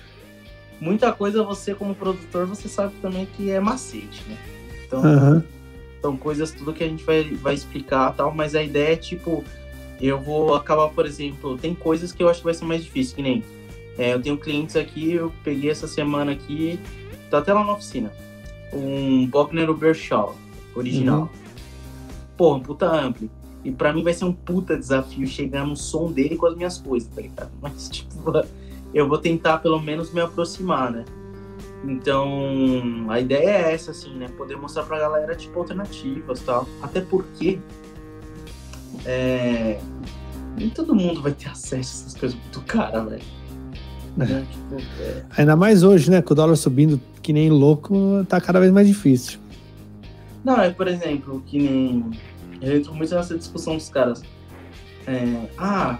muita 0.81 1.13
coisa 1.13 1.43
você 1.43 1.75
como 1.75 1.95
produtor, 1.95 2.47
você 2.47 2.69
sabe 2.69 2.95
também 3.01 3.27
que 3.37 3.51
é 3.51 3.59
macete, 3.59 4.23
né? 4.29 4.37
Então, 4.87 5.03
Aham. 5.05 5.45
são 6.03 6.17
coisas 6.17 6.51
tudo 6.51 6.73
que 6.73 6.85
a 6.85 6.89
gente 6.89 7.05
vai, 7.05 7.25
vai 7.35 7.55
explicar 7.55 8.13
tal, 8.15 8.35
mas 8.35 8.55
a 8.55 8.63
ideia 8.63 8.93
é 8.93 8.97
tipo, 8.97 9.43
eu 10.09 10.19
vou 10.19 10.55
acabar, 10.55 10.89
por 10.89 11.07
exemplo, 11.07 11.59
tem 11.59 11.75
coisas 11.75 12.13
que 12.13 12.23
eu 12.23 12.29
acho 12.29 12.41
que 12.41 12.45
vai 12.45 12.55
ser 12.55 12.65
mais 12.65 12.85
difícil, 12.85 13.17
que 13.17 13.23
nem 13.23 13.45
é, 13.99 14.15
eu 14.15 14.23
tenho 14.23 14.37
clientes 14.39 14.77
aqui, 14.77 15.13
eu 15.13 15.33
peguei 15.45 15.71
essa 15.71 15.87
semana 15.87 16.33
aqui, 16.33 16.79
tá 17.31 17.39
até 17.39 17.53
lá 17.53 17.65
na 17.65 17.73
oficina, 17.73 18.13
um 18.73 19.27
Bogner 19.27 19.69
Ubershaw 19.71 20.35
original. 20.75 21.31
Pô, 22.37 22.55
um 22.55 22.61
puta 22.61 22.87
ampli. 22.87 23.31
E 23.63 23.71
pra 23.71 23.93
mim 23.93 24.03
vai 24.03 24.15
ser 24.15 24.25
um 24.25 24.33
puta 24.33 24.77
desafio 24.77 25.27
chegar 25.27 25.67
no 25.67 25.77
som 25.77 26.11
dele 26.11 26.37
com 26.37 26.47
as 26.47 26.57
minhas 26.57 26.79
coisas, 26.79 27.09
tá 27.15 27.21
ligado? 27.21 27.51
Mas, 27.61 27.89
tipo, 27.89 28.33
eu 28.95 29.09
vou 29.09 29.19
tentar 29.19 29.59
pelo 29.59 29.81
menos 29.81 30.13
me 30.13 30.21
aproximar, 30.21 30.91
né? 30.91 31.05
Então, 31.85 33.07
a 33.09 33.21
ideia 33.21 33.49
é 33.49 33.75
essa, 33.75 33.91
assim, 33.91 34.15
né? 34.15 34.29
Poder 34.37 34.57
mostrar 34.57 34.85
pra 34.85 34.99
galera, 34.99 35.35
tipo, 35.35 35.59
alternativas 35.59 36.41
e 36.41 36.45
tal. 36.45 36.67
Até 36.83 37.01
porque, 37.01 37.59
é... 39.05 39.81
nem 40.57 40.71
todo 40.71 40.95
mundo 40.95 41.23
vai 41.23 41.33
ter 41.33 41.49
acesso 41.49 41.75
a 41.75 41.79
essas 41.79 42.15
coisas 42.15 42.39
muito 42.39 42.61
caras, 42.63 43.09
velho. 43.09 43.23
Né? 44.17 44.47
Tipo, 44.51 44.77
é... 45.01 45.25
Ainda 45.37 45.57
mais 45.57 45.83
hoje, 45.83 46.11
né? 46.11 46.21
Com 46.23 46.33
o 46.33 46.37
dólar 46.37 46.57
subindo 46.57 47.01
que 47.23 47.33
nem 47.33 47.51
louco, 47.51 48.25
tá 48.29 48.41
cada 48.41 48.61
vez 48.61 48.73
mais 48.73 48.87
difícil. 48.87 49.39
Não, 50.45 50.61
é, 50.61 50.71
por 50.71 50.89
exemplo, 50.89 51.43
que 51.47 51.59
nem. 51.59 52.11
Eu 52.61 52.77
entro 52.77 52.95
muito 52.95 53.15
nessa 53.15 53.37
discussão 53.37 53.77
dos 53.77 53.89
caras. 53.89 54.23
É, 55.07 55.49
ah, 55.59 55.99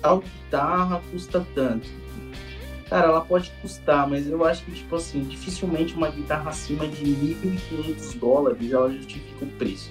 tal 0.00 0.20
guitarra 0.20 1.00
custa 1.10 1.46
tanto. 1.54 1.88
Cara, 2.88 3.06
ela 3.08 3.22
pode 3.22 3.50
custar, 3.62 4.06
mas 4.06 4.28
eu 4.28 4.44
acho 4.44 4.64
que, 4.64 4.72
tipo 4.72 4.96
assim, 4.96 5.22
dificilmente 5.24 5.94
uma 5.94 6.10
guitarra 6.10 6.50
acima 6.50 6.86
de 6.86 7.04
1.500 7.04 8.18
dólares 8.18 8.70
ela 8.70 8.92
justifica 8.92 9.44
o 9.46 9.48
preço. 9.48 9.90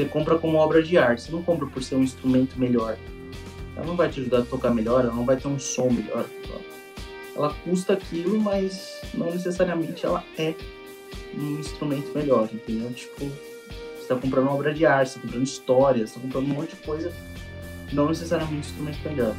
Você 0.00 0.06
compra 0.06 0.38
como 0.38 0.56
obra 0.56 0.82
de 0.82 0.96
arte, 0.96 1.20
você 1.20 1.30
não 1.30 1.42
compra 1.42 1.66
por 1.66 1.82
ser 1.82 1.94
um 1.94 2.02
instrumento 2.02 2.58
melhor. 2.58 2.96
Ela 3.76 3.84
não 3.84 3.96
vai 3.96 4.08
te 4.08 4.18
ajudar 4.20 4.38
a 4.38 4.42
tocar 4.46 4.70
melhor, 4.70 5.04
ela 5.04 5.14
não 5.14 5.26
vai 5.26 5.36
ter 5.36 5.46
um 5.46 5.58
som 5.58 5.90
melhor. 5.90 6.24
Ela 7.36 7.54
custa 7.62 7.92
aquilo, 7.92 8.40
mas 8.40 9.02
não 9.12 9.26
necessariamente 9.26 10.06
ela 10.06 10.24
é 10.38 10.54
um 11.36 11.60
instrumento 11.60 12.14
melhor, 12.14 12.48
entendeu? 12.50 12.90
Tipo, 12.94 13.26
você 13.26 14.08
tá 14.08 14.16
comprando 14.16 14.48
obra 14.48 14.72
de 14.72 14.86
arte, 14.86 15.10
você 15.10 15.18
tá 15.18 15.20
comprando 15.26 15.44
história, 15.46 16.06
você 16.06 16.14
tá 16.14 16.20
comprando 16.20 16.44
um 16.46 16.54
monte 16.54 16.70
de 16.70 16.76
coisa, 16.76 17.12
não 17.92 18.08
necessariamente 18.08 18.54
um 18.54 18.60
instrumento 18.60 18.98
melhor. 19.06 19.34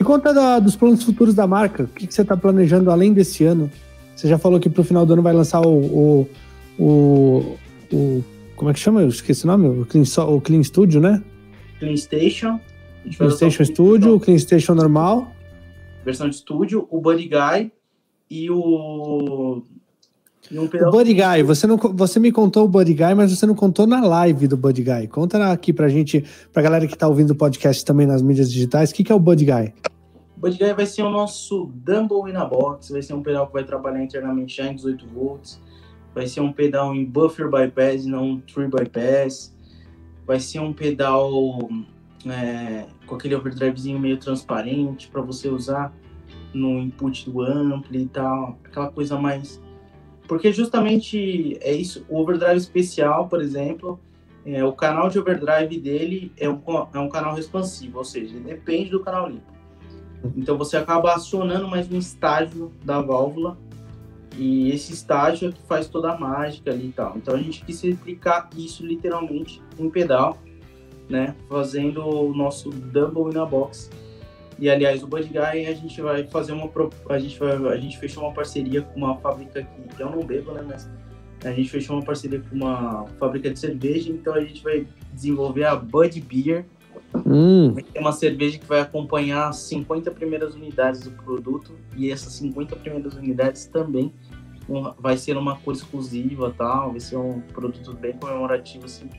E 0.00 0.02
conta 0.02 0.34
da- 0.34 0.58
dos 0.58 0.74
planos 0.74 1.04
futuros 1.04 1.36
da 1.36 1.46
marca. 1.46 1.84
O 1.84 1.86
que, 1.86 2.04
que 2.08 2.12
você 2.12 2.24
tá 2.24 2.36
planejando 2.36 2.90
além 2.90 3.12
desse 3.12 3.44
ano? 3.44 3.70
Você 4.16 4.26
já 4.26 4.38
falou 4.38 4.58
que 4.58 4.68
pro 4.68 4.82
final 4.82 5.06
do 5.06 5.12
ano 5.12 5.22
vai 5.22 5.32
lançar 5.32 5.60
o. 5.60 5.68
o, 5.70 6.28
o, 6.76 7.56
o- 7.92 8.24
como 8.60 8.70
é 8.70 8.74
que 8.74 8.78
chama? 8.78 9.00
Eu 9.00 9.08
esqueci 9.08 9.44
o 9.44 9.46
nome. 9.46 9.68
O 9.68 9.86
Clean, 9.86 10.04
o 10.28 10.38
Clean 10.38 10.62
Studio, 10.62 11.00
né? 11.00 11.22
Clean 11.78 11.96
Station, 11.96 12.60
Clean 13.16 13.30
Station 13.30 13.64
Studio, 13.64 14.16
o 14.16 14.20
Clean 14.20 14.36
Station 14.36 14.74
normal. 14.74 15.32
versão 16.04 16.28
de 16.28 16.36
estúdio, 16.36 16.86
o 16.90 17.00
Buddy 17.00 17.26
Guy 17.26 17.72
e 18.28 18.50
o. 18.50 19.62
E 20.50 20.58
um 20.58 20.64
O. 20.64 20.90
Buddy 20.90 21.14
Guy, 21.14 21.42
você, 21.42 21.66
não, 21.66 21.78
você 21.78 22.20
me 22.20 22.30
contou 22.30 22.66
o 22.66 22.68
Buddy 22.68 22.92
Guy, 22.92 23.14
mas 23.14 23.34
você 23.34 23.46
não 23.46 23.54
contou 23.54 23.86
na 23.86 24.04
live 24.04 24.46
do 24.46 24.58
Buddy 24.58 24.82
Guy. 24.82 25.08
Conta 25.08 25.50
aqui 25.50 25.72
pra 25.72 25.88
gente, 25.88 26.22
pra 26.52 26.60
galera 26.60 26.86
que 26.86 26.98
tá 26.98 27.08
ouvindo 27.08 27.30
o 27.30 27.34
podcast 27.34 27.82
também 27.82 28.06
nas 28.06 28.20
mídias 28.20 28.52
digitais, 28.52 28.90
o 28.90 28.94
que, 28.94 29.02
que 29.02 29.10
é 29.10 29.14
o 29.14 29.18
Buddy 29.18 29.46
Guy? 29.46 29.72
O 30.36 30.40
Buddy 30.40 30.58
Guy 30.58 30.74
vai 30.74 30.84
ser 30.84 31.00
o 31.00 31.08
nosso 31.08 31.72
Dumble 31.76 32.30
in 32.30 32.36
a 32.36 32.44
Box, 32.44 32.92
vai 32.92 33.00
ser 33.00 33.14
um 33.14 33.22
pedal 33.22 33.46
que 33.46 33.54
vai 33.54 33.64
trabalhar 33.64 34.04
internamente 34.04 34.58
já 34.58 34.66
em 34.66 34.74
18 34.74 35.06
volts, 35.06 35.58
vai 36.14 36.26
ser 36.26 36.40
um 36.40 36.52
pedal 36.52 36.94
em 36.94 37.04
buffer 37.04 37.48
bypass 37.48 38.06
não 38.06 38.40
tree 38.40 38.68
bypass, 38.68 39.54
vai 40.26 40.40
ser 40.40 40.60
um 40.60 40.72
pedal 40.72 41.68
é, 42.26 42.86
com 43.06 43.14
aquele 43.14 43.34
overdrivezinho 43.34 43.98
meio 43.98 44.18
transparente 44.18 45.08
para 45.08 45.22
você 45.22 45.48
usar 45.48 45.92
no 46.52 46.78
input 46.78 47.30
do 47.30 47.42
ampli 47.42 48.02
e 48.02 48.06
tal, 48.06 48.58
aquela 48.64 48.90
coisa 48.90 49.18
mais 49.18 49.60
porque 50.30 50.52
justamente 50.52 51.58
é 51.60 51.72
isso, 51.72 52.06
o 52.08 52.20
overdrive 52.20 52.56
especial, 52.56 53.26
por 53.26 53.42
exemplo, 53.42 53.98
é, 54.46 54.64
o 54.64 54.72
canal 54.72 55.08
de 55.08 55.18
overdrive 55.18 55.76
dele 55.80 56.32
é 56.36 56.48
um, 56.48 56.62
é 56.94 57.00
um 57.00 57.08
canal 57.08 57.34
responsivo, 57.34 57.98
ou 57.98 58.04
seja, 58.04 58.36
ele 58.36 58.44
depende 58.44 58.90
do 58.90 59.00
canal 59.00 59.28
limpo. 59.28 59.52
Então 60.36 60.56
você 60.56 60.76
acaba 60.76 61.14
acionando 61.14 61.66
mais 61.66 61.90
um 61.90 61.98
estágio 61.98 62.70
da 62.84 63.00
válvula 63.00 63.58
e 64.40 64.70
esse 64.70 64.94
estágio 64.94 65.50
é 65.50 65.52
que 65.52 65.60
faz 65.68 65.86
toda 65.86 66.12
a 66.12 66.18
mágica 66.18 66.70
ali 66.70 66.86
e 66.86 66.92
tal. 66.92 67.12
Então 67.14 67.34
a 67.34 67.38
gente 67.38 67.62
quis 67.62 67.82
replicar 67.82 68.48
isso 68.56 68.84
literalmente 68.84 69.60
em 69.78 69.90
pedal, 69.90 70.38
né? 71.10 71.36
Fazendo 71.46 72.02
o 72.02 72.34
nosso 72.34 72.70
double 72.70 73.34
in 73.34 73.38
a 73.38 73.44
box. 73.44 73.90
E 74.58 74.70
aliás, 74.70 75.02
o 75.02 75.06
Bud 75.06 75.28
Guy 75.28 75.66
a 75.66 75.74
gente 75.74 76.00
vai 76.00 76.26
fazer 76.26 76.52
uma 76.52 76.70
a 77.10 77.18
gente 77.18 77.38
vai 77.38 77.52
a 77.70 77.76
gente 77.76 77.98
fechou 77.98 78.24
uma 78.24 78.32
parceria 78.32 78.80
com 78.80 78.96
uma 78.96 79.14
fábrica 79.18 79.62
que 79.94 80.02
eu 80.02 80.08
não 80.08 80.24
bebo, 80.24 80.52
né, 80.52 80.64
mas 80.66 80.88
a 81.44 81.52
gente 81.52 81.68
fechou 81.68 81.96
uma 81.96 82.04
parceria 82.04 82.40
com 82.40 82.56
uma 82.56 83.04
fábrica 83.18 83.50
de 83.50 83.58
cerveja, 83.58 84.10
então 84.10 84.34
a 84.34 84.40
gente 84.40 84.62
vai 84.62 84.86
desenvolver 85.12 85.64
a 85.64 85.76
Bud 85.76 86.18
Beer, 86.22 86.64
Hum. 87.26 87.74
Tem 87.74 88.00
uma 88.00 88.12
cerveja 88.12 88.58
que 88.58 88.66
vai 88.66 88.80
acompanhar 88.80 89.48
as 89.48 89.56
50 89.56 90.10
primeiras 90.12 90.54
unidades 90.54 91.02
do 91.02 91.10
produto 91.10 91.76
e 91.96 92.10
essas 92.10 92.34
50 92.34 92.76
primeiras 92.76 93.14
unidades 93.14 93.66
também 93.66 94.12
um, 94.70 94.92
vai 94.98 95.16
ser 95.16 95.36
uma 95.36 95.56
cor 95.56 95.74
exclusiva, 95.74 96.54
tal, 96.56 96.92
vai 96.92 97.00
ser 97.00 97.16
um 97.16 97.40
produto 97.40 97.92
bem 97.92 98.12
comemorativo 98.12 98.86
assim. 98.86 99.10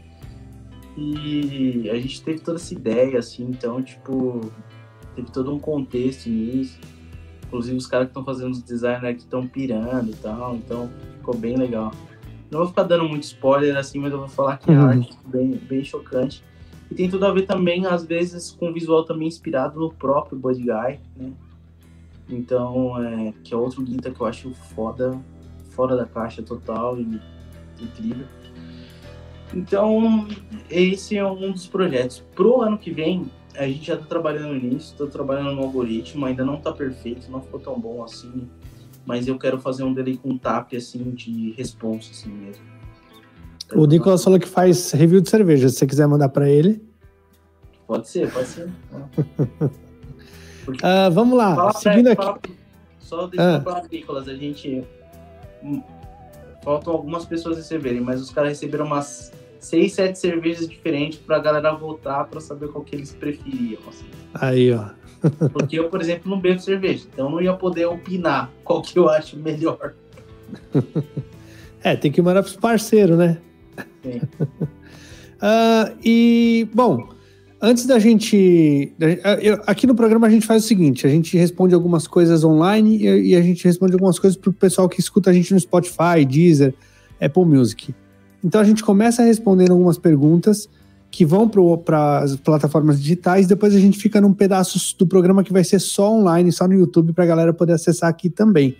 E 0.97 1.89
a 1.89 1.95
gente 1.95 2.21
teve 2.23 2.39
toda 2.39 2.57
essa 2.57 2.73
ideia 2.73 3.19
assim, 3.19 3.43
então 3.43 3.81
tipo 3.83 4.39
teve 5.15 5.29
todo 5.29 5.53
um 5.53 5.59
contexto 5.59 6.29
nisso. 6.29 6.79
Inclusive 7.47 7.77
os 7.77 7.85
caras 7.85 8.07
que 8.07 8.11
estão 8.11 8.23
fazendo 8.23 8.51
os 8.51 8.63
designers 8.63 9.03
aqui 9.03 9.19
estão 9.19 9.45
pirando 9.45 10.09
e 10.09 10.15
tal, 10.15 10.55
então 10.55 10.89
ficou 11.17 11.35
bem 11.35 11.57
legal. 11.57 11.91
Não 12.49 12.59
vou 12.59 12.67
ficar 12.67 12.83
dando 12.83 13.03
muito 13.03 13.23
spoiler 13.23 13.75
assim, 13.75 13.99
mas 13.99 14.11
eu 14.13 14.19
vou 14.19 14.27
falar 14.29 14.57
que 14.57 14.71
uhum. 14.71 14.81
a 14.81 14.85
arte 14.89 15.17
é 15.25 15.29
bem, 15.29 15.51
bem 15.55 15.83
chocante. 15.83 16.43
E 16.89 16.95
tem 16.95 17.09
tudo 17.09 17.25
a 17.25 17.31
ver 17.31 17.43
também, 17.43 17.85
às 17.85 18.05
vezes, 18.05 18.51
com 18.51 18.69
o 18.69 18.73
visual 18.73 19.05
também 19.05 19.27
inspirado 19.27 19.79
no 19.79 19.93
próprio 19.93 20.37
Bud 20.37 20.59
Guy, 20.59 20.99
né? 21.15 21.31
Então, 22.29 23.01
é, 23.01 23.33
que 23.43 23.53
é 23.53 23.57
outro 23.57 23.81
guita 23.81 24.11
que 24.11 24.19
eu 24.19 24.25
acho 24.25 24.53
foda, 24.53 25.17
fora 25.71 25.95
da 25.95 26.05
caixa 26.05 26.41
total 26.41 26.99
e 26.99 27.19
incrível. 27.79 28.25
Então, 29.53 30.27
esse 30.69 31.17
é 31.17 31.25
um 31.25 31.51
dos 31.51 31.67
projetos. 31.67 32.23
Pro 32.35 32.61
ano 32.61 32.77
que 32.77 32.91
vem, 32.91 33.29
a 33.57 33.65
gente 33.67 33.87
já 33.87 33.97
tá 33.97 34.05
trabalhando 34.05 34.53
nisso, 34.53 34.95
tô 34.97 35.07
trabalhando 35.07 35.55
no 35.55 35.61
algoritmo, 35.63 36.25
ainda 36.25 36.45
não 36.45 36.57
tá 36.57 36.71
perfeito, 36.71 37.29
não 37.29 37.41
ficou 37.41 37.59
tão 37.59 37.79
bom 37.79 38.03
assim, 38.03 38.47
mas 39.05 39.27
eu 39.27 39.37
quero 39.37 39.59
fazer 39.59 39.83
um 39.83 39.93
dele 39.93 40.17
com 40.17 40.37
tap, 40.37 40.73
assim, 40.73 41.11
de 41.11 41.51
responsa, 41.51 42.11
assim 42.11 42.29
mesmo. 42.29 42.63
O 43.73 43.85
Nicolas 43.85 44.23
falou 44.23 44.39
que 44.39 44.47
faz 44.47 44.91
review 44.91 45.21
de 45.21 45.29
cerveja. 45.29 45.69
Se 45.69 45.75
você 45.75 45.87
quiser 45.87 46.07
mandar 46.07 46.29
para 46.29 46.49
ele. 46.49 46.81
Pode 47.87 48.09
ser, 48.09 48.31
pode 48.31 48.47
ser. 48.47 48.69
uh, 50.67 51.11
vamos 51.11 51.37
lá. 51.37 51.71
Seguindo 51.73 52.09
aqui. 52.09 52.23
Fala, 52.23 52.39
só 52.99 53.27
deixa 53.27 53.57
ah. 53.57 53.59
para 53.61 53.87
Nicolas, 53.89 54.27
a 54.27 54.35
gente. 54.35 54.83
Faltam 56.63 56.93
algumas 56.93 57.25
pessoas 57.25 57.57
receberem, 57.57 58.01
mas 58.01 58.21
os 58.21 58.29
caras 58.29 58.51
receberam 58.51 58.85
umas 58.85 59.31
seis, 59.59 59.93
sete 59.93 60.19
cervejas 60.19 60.67
diferentes 60.67 61.19
para 61.19 61.37
a 61.37 61.39
galera 61.39 61.73
votar 61.73 62.27
para 62.27 62.39
saber 62.39 62.69
qual 62.69 62.83
que 62.83 62.95
eles 62.95 63.13
preferiam. 63.13 63.81
Assim. 63.87 64.05
Aí, 64.33 64.73
ó. 64.73 64.89
Porque 65.53 65.79
eu, 65.79 65.89
por 65.89 66.01
exemplo, 66.01 66.29
não 66.29 66.39
bebo 66.39 66.59
cerveja, 66.59 67.05
então 67.11 67.29
não 67.29 67.41
ia 67.41 67.53
poder 67.53 67.85
opinar 67.85 68.51
qual 68.63 68.81
que 68.81 68.97
eu 68.97 69.09
acho 69.09 69.37
melhor. 69.37 69.93
É, 71.83 71.95
tem 71.95 72.11
que 72.11 72.21
mandar 72.21 72.43
para 72.43 72.49
os 72.49 72.55
parceiros, 72.55 73.17
né? 73.17 73.39
Sim. 74.03 74.21
uh, 75.41 75.97
e, 76.05 76.69
bom, 76.71 77.09
antes 77.61 77.85
da 77.85 77.99
gente. 77.99 78.91
Aqui 79.67 79.85
no 79.85 79.95
programa 79.95 80.27
a 80.27 80.29
gente 80.29 80.45
faz 80.45 80.65
o 80.65 80.67
seguinte: 80.67 81.05
a 81.05 81.09
gente 81.09 81.37
responde 81.37 81.75
algumas 81.75 82.07
coisas 82.07 82.43
online 82.43 82.97
e 82.97 83.35
a 83.35 83.41
gente 83.41 83.63
responde 83.63 83.93
algumas 83.93 84.17
coisas 84.17 84.37
para 84.37 84.49
o 84.49 84.53
pessoal 84.53 84.89
que 84.89 84.99
escuta 84.99 85.29
a 85.29 85.33
gente 85.33 85.53
no 85.53 85.59
Spotify, 85.59 86.25
Deezer, 86.27 86.73
Apple 87.21 87.45
Music. 87.45 87.93
Então 88.43 88.59
a 88.59 88.63
gente 88.63 88.83
começa 88.83 89.23
respondendo 89.23 89.71
algumas 89.71 89.97
perguntas 89.97 90.67
que 91.11 91.25
vão 91.25 91.47
para 91.47 92.19
as 92.19 92.37
plataformas 92.37 93.01
digitais, 93.01 93.45
depois 93.45 93.75
a 93.75 93.79
gente 93.79 93.99
fica 93.99 94.21
num 94.21 94.33
pedaço 94.33 94.97
do 94.97 95.05
programa 95.05 95.43
que 95.43 95.51
vai 95.51 95.63
ser 95.63 95.79
só 95.79 96.13
online, 96.13 96.51
só 96.53 96.65
no 96.67 96.73
YouTube, 96.73 97.11
para 97.11 97.25
a 97.25 97.27
galera 97.27 97.53
poder 97.53 97.73
acessar 97.73 98.09
aqui 98.09 98.29
também. 98.29 98.77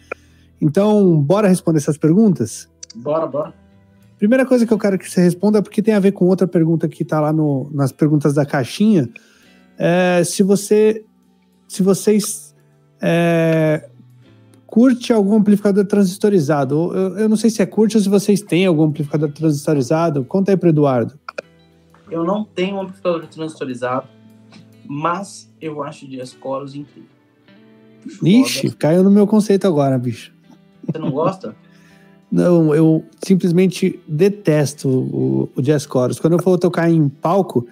Então, 0.62 1.22
bora 1.22 1.50
responder 1.50 1.80
essas 1.80 1.98
perguntas? 1.98 2.70
Bora, 2.96 3.28
bora. 3.28 3.61
Primeira 4.22 4.46
coisa 4.46 4.68
que 4.68 4.72
eu 4.72 4.78
quero 4.78 5.00
que 5.00 5.10
você 5.10 5.20
responda, 5.20 5.64
porque 5.64 5.82
tem 5.82 5.96
a 5.96 6.00
ver 6.00 6.12
com 6.12 6.26
outra 6.26 6.48
pergunta 6.48 6.88
que 6.88 7.02
está 7.02 7.20
lá 7.20 7.34
no, 7.34 7.72
nas 7.74 7.92
perguntas 7.92 8.36
da 8.36 8.46
caixinha, 8.46 9.10
é 9.80 10.24
se 10.24 10.44
você, 10.44 11.04
se 11.68 11.82
vocês 11.82 12.56
é, 13.02 13.90
curte 14.68 15.12
algum 15.12 15.38
amplificador 15.38 15.88
transistorizado. 15.88 16.96
Eu, 16.96 17.18
eu, 17.18 17.30
não 17.30 17.36
sei 17.36 17.50
se 17.50 17.64
é 17.64 17.66
curte 17.66 17.98
ou 17.98 18.04
se 18.04 18.08
vocês 18.08 18.44
têm 18.44 18.68
algum 18.68 18.84
amplificador 18.84 19.32
transistorizado. 19.32 20.24
Conta 20.24 20.52
aí 20.52 20.56
para 20.56 20.70
Eduardo. 20.70 21.20
Eu 22.12 22.24
não 22.24 22.46
tenho 22.46 22.76
um 22.76 22.82
amplificador 22.82 23.26
transistorizado, 23.26 24.08
mas 24.88 25.52
eu 25.60 25.82
acho 25.82 26.08
Diascoros 26.08 26.76
incrível. 26.76 27.10
Ixi, 28.22 28.70
caiu 28.76 29.04
no 29.04 29.10
meu 29.10 29.26
conceito 29.26 29.66
agora, 29.66 29.98
bicho. 29.98 30.32
Você 30.86 31.00
não 31.00 31.10
gosta? 31.10 31.56
Não, 32.32 32.74
eu 32.74 33.04
simplesmente 33.22 34.00
detesto 34.08 34.88
o, 34.88 35.50
o 35.54 35.62
jazz 35.62 35.84
chorus. 35.84 36.20
Quando 36.20 36.34
eu 36.34 36.42
for 36.42 36.58
tocar 36.58 36.90
em 36.90 37.10
palco, 37.10 37.68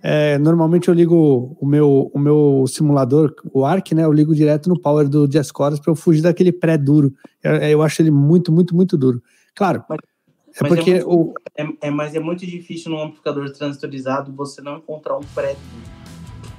é, 0.00 0.38
normalmente 0.38 0.86
eu 0.86 0.94
ligo 0.94 1.56
o 1.60 1.66
meu, 1.66 2.10
o 2.14 2.18
meu 2.18 2.64
simulador, 2.68 3.34
o 3.52 3.64
ARC, 3.64 3.90
né? 3.92 4.04
Eu 4.04 4.12
ligo 4.12 4.32
direto 4.32 4.68
no 4.68 4.78
power 4.78 5.08
do 5.08 5.26
jazz 5.26 5.50
chorus 5.54 5.80
para 5.80 5.90
eu 5.90 5.96
fugir 5.96 6.22
daquele 6.22 6.52
pré-duro. 6.52 7.12
Eu, 7.42 7.54
eu, 7.56 7.82
acho 7.82 8.00
ele 8.00 8.12
muito, 8.12 8.52
muito, 8.52 8.76
muito 8.76 8.96
duro. 8.96 9.20
Claro, 9.56 9.82
mas, 9.88 9.98
é 9.98 10.58
mas 10.60 10.68
porque 10.68 10.90
é 10.92 11.04
muito, 11.04 11.10
o... 11.10 11.34
É, 11.56 11.88
é, 11.88 11.90
mas 11.90 12.14
é 12.14 12.20
muito 12.20 12.46
difícil 12.46 12.92
num 12.92 13.02
amplificador 13.02 13.50
transistorizado 13.50 14.32
você 14.32 14.62
não 14.62 14.76
encontrar 14.76 15.16
um 15.16 15.24
pré-duro. 15.34 15.96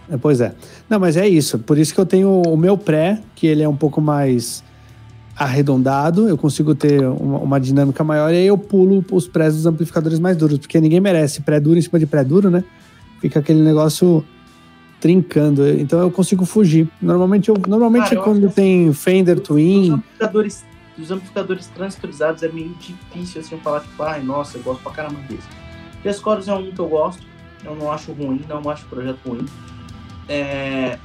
É, 0.10 0.18
pois 0.18 0.42
é. 0.42 0.54
Não, 0.90 1.00
mas 1.00 1.16
é 1.16 1.28
isso. 1.28 1.60
Por 1.60 1.78
isso 1.78 1.94
que 1.94 2.00
eu 2.02 2.06
tenho 2.06 2.42
o 2.42 2.58
meu 2.58 2.78
pré, 2.78 3.22
que 3.36 3.48
ele 3.48 3.64
é 3.64 3.70
um 3.70 3.76
pouco 3.76 4.02
mais 4.02 4.64
arredondado, 5.38 6.28
eu 6.28 6.38
consigo 6.38 6.74
ter 6.74 7.06
uma, 7.06 7.38
uma, 7.38 7.60
dinâmica 7.60 8.04
maior 8.04 8.34
e 8.34 8.38
aí 8.38 8.48
eu 8.48 8.58
pulo 8.58 9.06
os 9.12 9.28
prés 9.28 9.56
dos 9.56 9.66
amplificadores 9.66 10.18
mais 10.18 10.36
duros, 10.36 10.58
porque 10.58 10.80
ninguém 10.82 11.00
merece 11.00 11.42
pré-duro 11.42 11.78
em 11.78 11.82
cima 11.82 12.00
de 12.00 12.08
pré-duro, 12.08 12.50
né? 12.50 12.64
Fica 13.22 13.40
aquele 13.40 13.62
negócio 13.62 14.26
trincando, 15.00 15.68
então 15.70 16.00
eu 16.00 16.10
consigo 16.10 16.44
fugir. 16.44 16.90
Normalmente, 17.00 17.50
eu, 17.50 17.56
normalmente 17.68 18.10
Cara, 18.10 18.22
quando 18.22 18.50
tem 18.50 18.92
Fender 18.94 19.40
Twin... 19.40 19.84
Os 19.84 19.90
amplificadores, 19.90 20.66
os 20.98 21.12
amplificadores 21.12 21.68
transistorizados 21.68 22.42
é 22.42 22.50
meio 22.50 22.74
difícil 22.80 23.42
assim 23.42 23.58
falar, 23.58 23.82
tipo, 23.82 24.02
ai, 24.02 24.24
nossa, 24.24 24.58
eu 24.58 24.64
gosto 24.64 24.82
pra 24.82 24.92
caramba 24.92 25.20
desse. 25.30 25.48
Três 26.02 26.20
Coros 26.20 26.48
é 26.48 26.54
um 26.54 26.72
que 26.72 26.80
eu 26.80 26.88
gosto, 26.88 27.22
eu 27.64 27.76
não 27.76 27.92
acho 27.92 28.12
ruim, 28.12 28.42
não 28.50 28.68
acho 28.70 28.88
projeto 28.88 29.20
ruim. 29.28 29.46
É, 30.28 30.98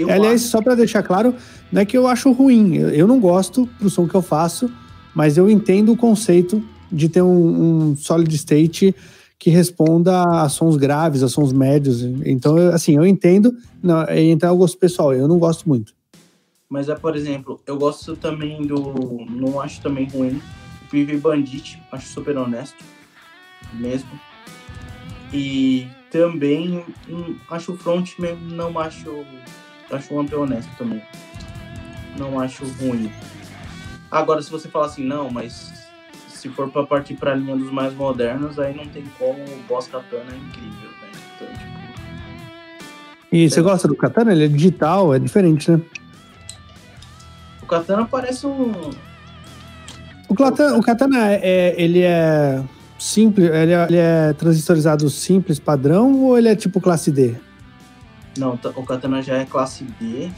eu 0.00 0.10
Aliás, 0.10 0.42
acho... 0.42 0.50
só 0.50 0.62
para 0.62 0.74
deixar 0.74 1.02
claro, 1.02 1.34
não 1.70 1.82
é 1.82 1.84
que 1.84 1.96
eu 1.96 2.06
acho 2.06 2.30
ruim, 2.32 2.76
eu 2.76 3.06
não 3.06 3.20
gosto 3.20 3.68
do 3.80 3.88
som 3.90 4.06
que 4.06 4.14
eu 4.14 4.22
faço, 4.22 4.70
mas 5.14 5.36
eu 5.36 5.50
entendo 5.50 5.92
o 5.92 5.96
conceito 5.96 6.62
de 6.90 7.08
ter 7.08 7.22
um, 7.22 7.90
um 7.90 7.96
solid 7.96 8.34
state 8.34 8.94
que 9.38 9.48
responda 9.48 10.22
a 10.22 10.48
sons 10.48 10.76
graves, 10.76 11.22
a 11.22 11.28
sons 11.28 11.52
médios. 11.52 12.02
Então, 12.02 12.56
assim, 12.68 12.96
eu 12.96 13.06
entendo, 13.06 13.56
não, 13.82 14.04
então 14.10 14.50
é 14.50 14.52
o 14.52 14.56
gosto 14.56 14.76
pessoal, 14.76 15.14
eu 15.14 15.26
não 15.26 15.38
gosto 15.38 15.68
muito. 15.68 15.94
Mas 16.68 16.88
é, 16.88 16.94
por 16.94 17.16
exemplo, 17.16 17.60
eu 17.66 17.76
gosto 17.76 18.14
também 18.14 18.62
do. 18.62 19.26
Não 19.28 19.60
acho 19.60 19.80
também 19.80 20.08
ruim. 20.08 20.40
O 20.82 20.88
PV 20.88 21.16
Bandit, 21.16 21.82
acho 21.90 22.06
super 22.06 22.36
honesto. 22.36 22.84
Mesmo. 23.74 24.08
E 25.32 25.88
também 26.12 26.84
hum, 27.08 27.36
acho 27.50 27.72
o 27.72 27.76
frontman, 27.76 28.36
não 28.36 28.78
acho 28.78 29.24
acho 29.90 30.14
um 30.14 30.20
amplo 30.20 30.42
honesto 30.42 30.70
também. 30.76 31.02
Não 32.18 32.38
acho 32.40 32.64
ruim. 32.80 33.10
Agora, 34.10 34.42
se 34.42 34.50
você 34.50 34.68
falar 34.68 34.86
assim, 34.86 35.04
não, 35.04 35.30
mas 35.30 35.72
se 36.28 36.48
for 36.48 36.70
para 36.70 36.84
partir 36.84 37.14
para 37.14 37.32
a 37.32 37.34
linha 37.34 37.56
dos 37.56 37.70
mais 37.70 37.94
modernos, 37.94 38.58
aí 38.58 38.74
não 38.74 38.86
tem 38.86 39.04
como 39.18 39.42
o 39.44 39.62
Boss 39.68 39.86
Katana 39.86 40.32
é 40.32 40.36
incrível, 40.36 40.90
né? 40.90 41.10
Então, 41.36 41.48
tipo... 41.48 41.80
E 43.32 43.48
você 43.48 43.62
gosta 43.62 43.86
do 43.86 43.94
Katana? 43.94 44.32
Ele 44.32 44.44
é 44.44 44.48
digital, 44.48 45.14
é 45.14 45.18
diferente, 45.18 45.70
né? 45.70 45.80
O 47.62 47.66
Katana 47.66 48.04
parece 48.04 48.46
um. 48.46 48.90
O 50.28 50.34
Katana, 50.34 50.76
o 50.76 50.82
Katana 50.82 51.30
é, 51.30 51.40
é, 51.42 51.74
ele 51.80 52.02
é 52.02 52.60
simples, 52.98 53.48
ele 53.48 53.72
é, 53.72 53.86
ele 53.88 53.96
é 53.96 54.32
transistorizado 54.32 55.08
simples, 55.08 55.60
padrão, 55.60 56.22
ou 56.24 56.36
ele 56.36 56.48
é 56.48 56.56
tipo 56.56 56.80
classe 56.80 57.12
D? 57.12 57.36
Não, 58.40 58.58
o 58.74 58.82
Katana 58.84 59.22
já 59.22 59.36
é 59.36 59.44
classe 59.44 59.84
B 60.00 60.30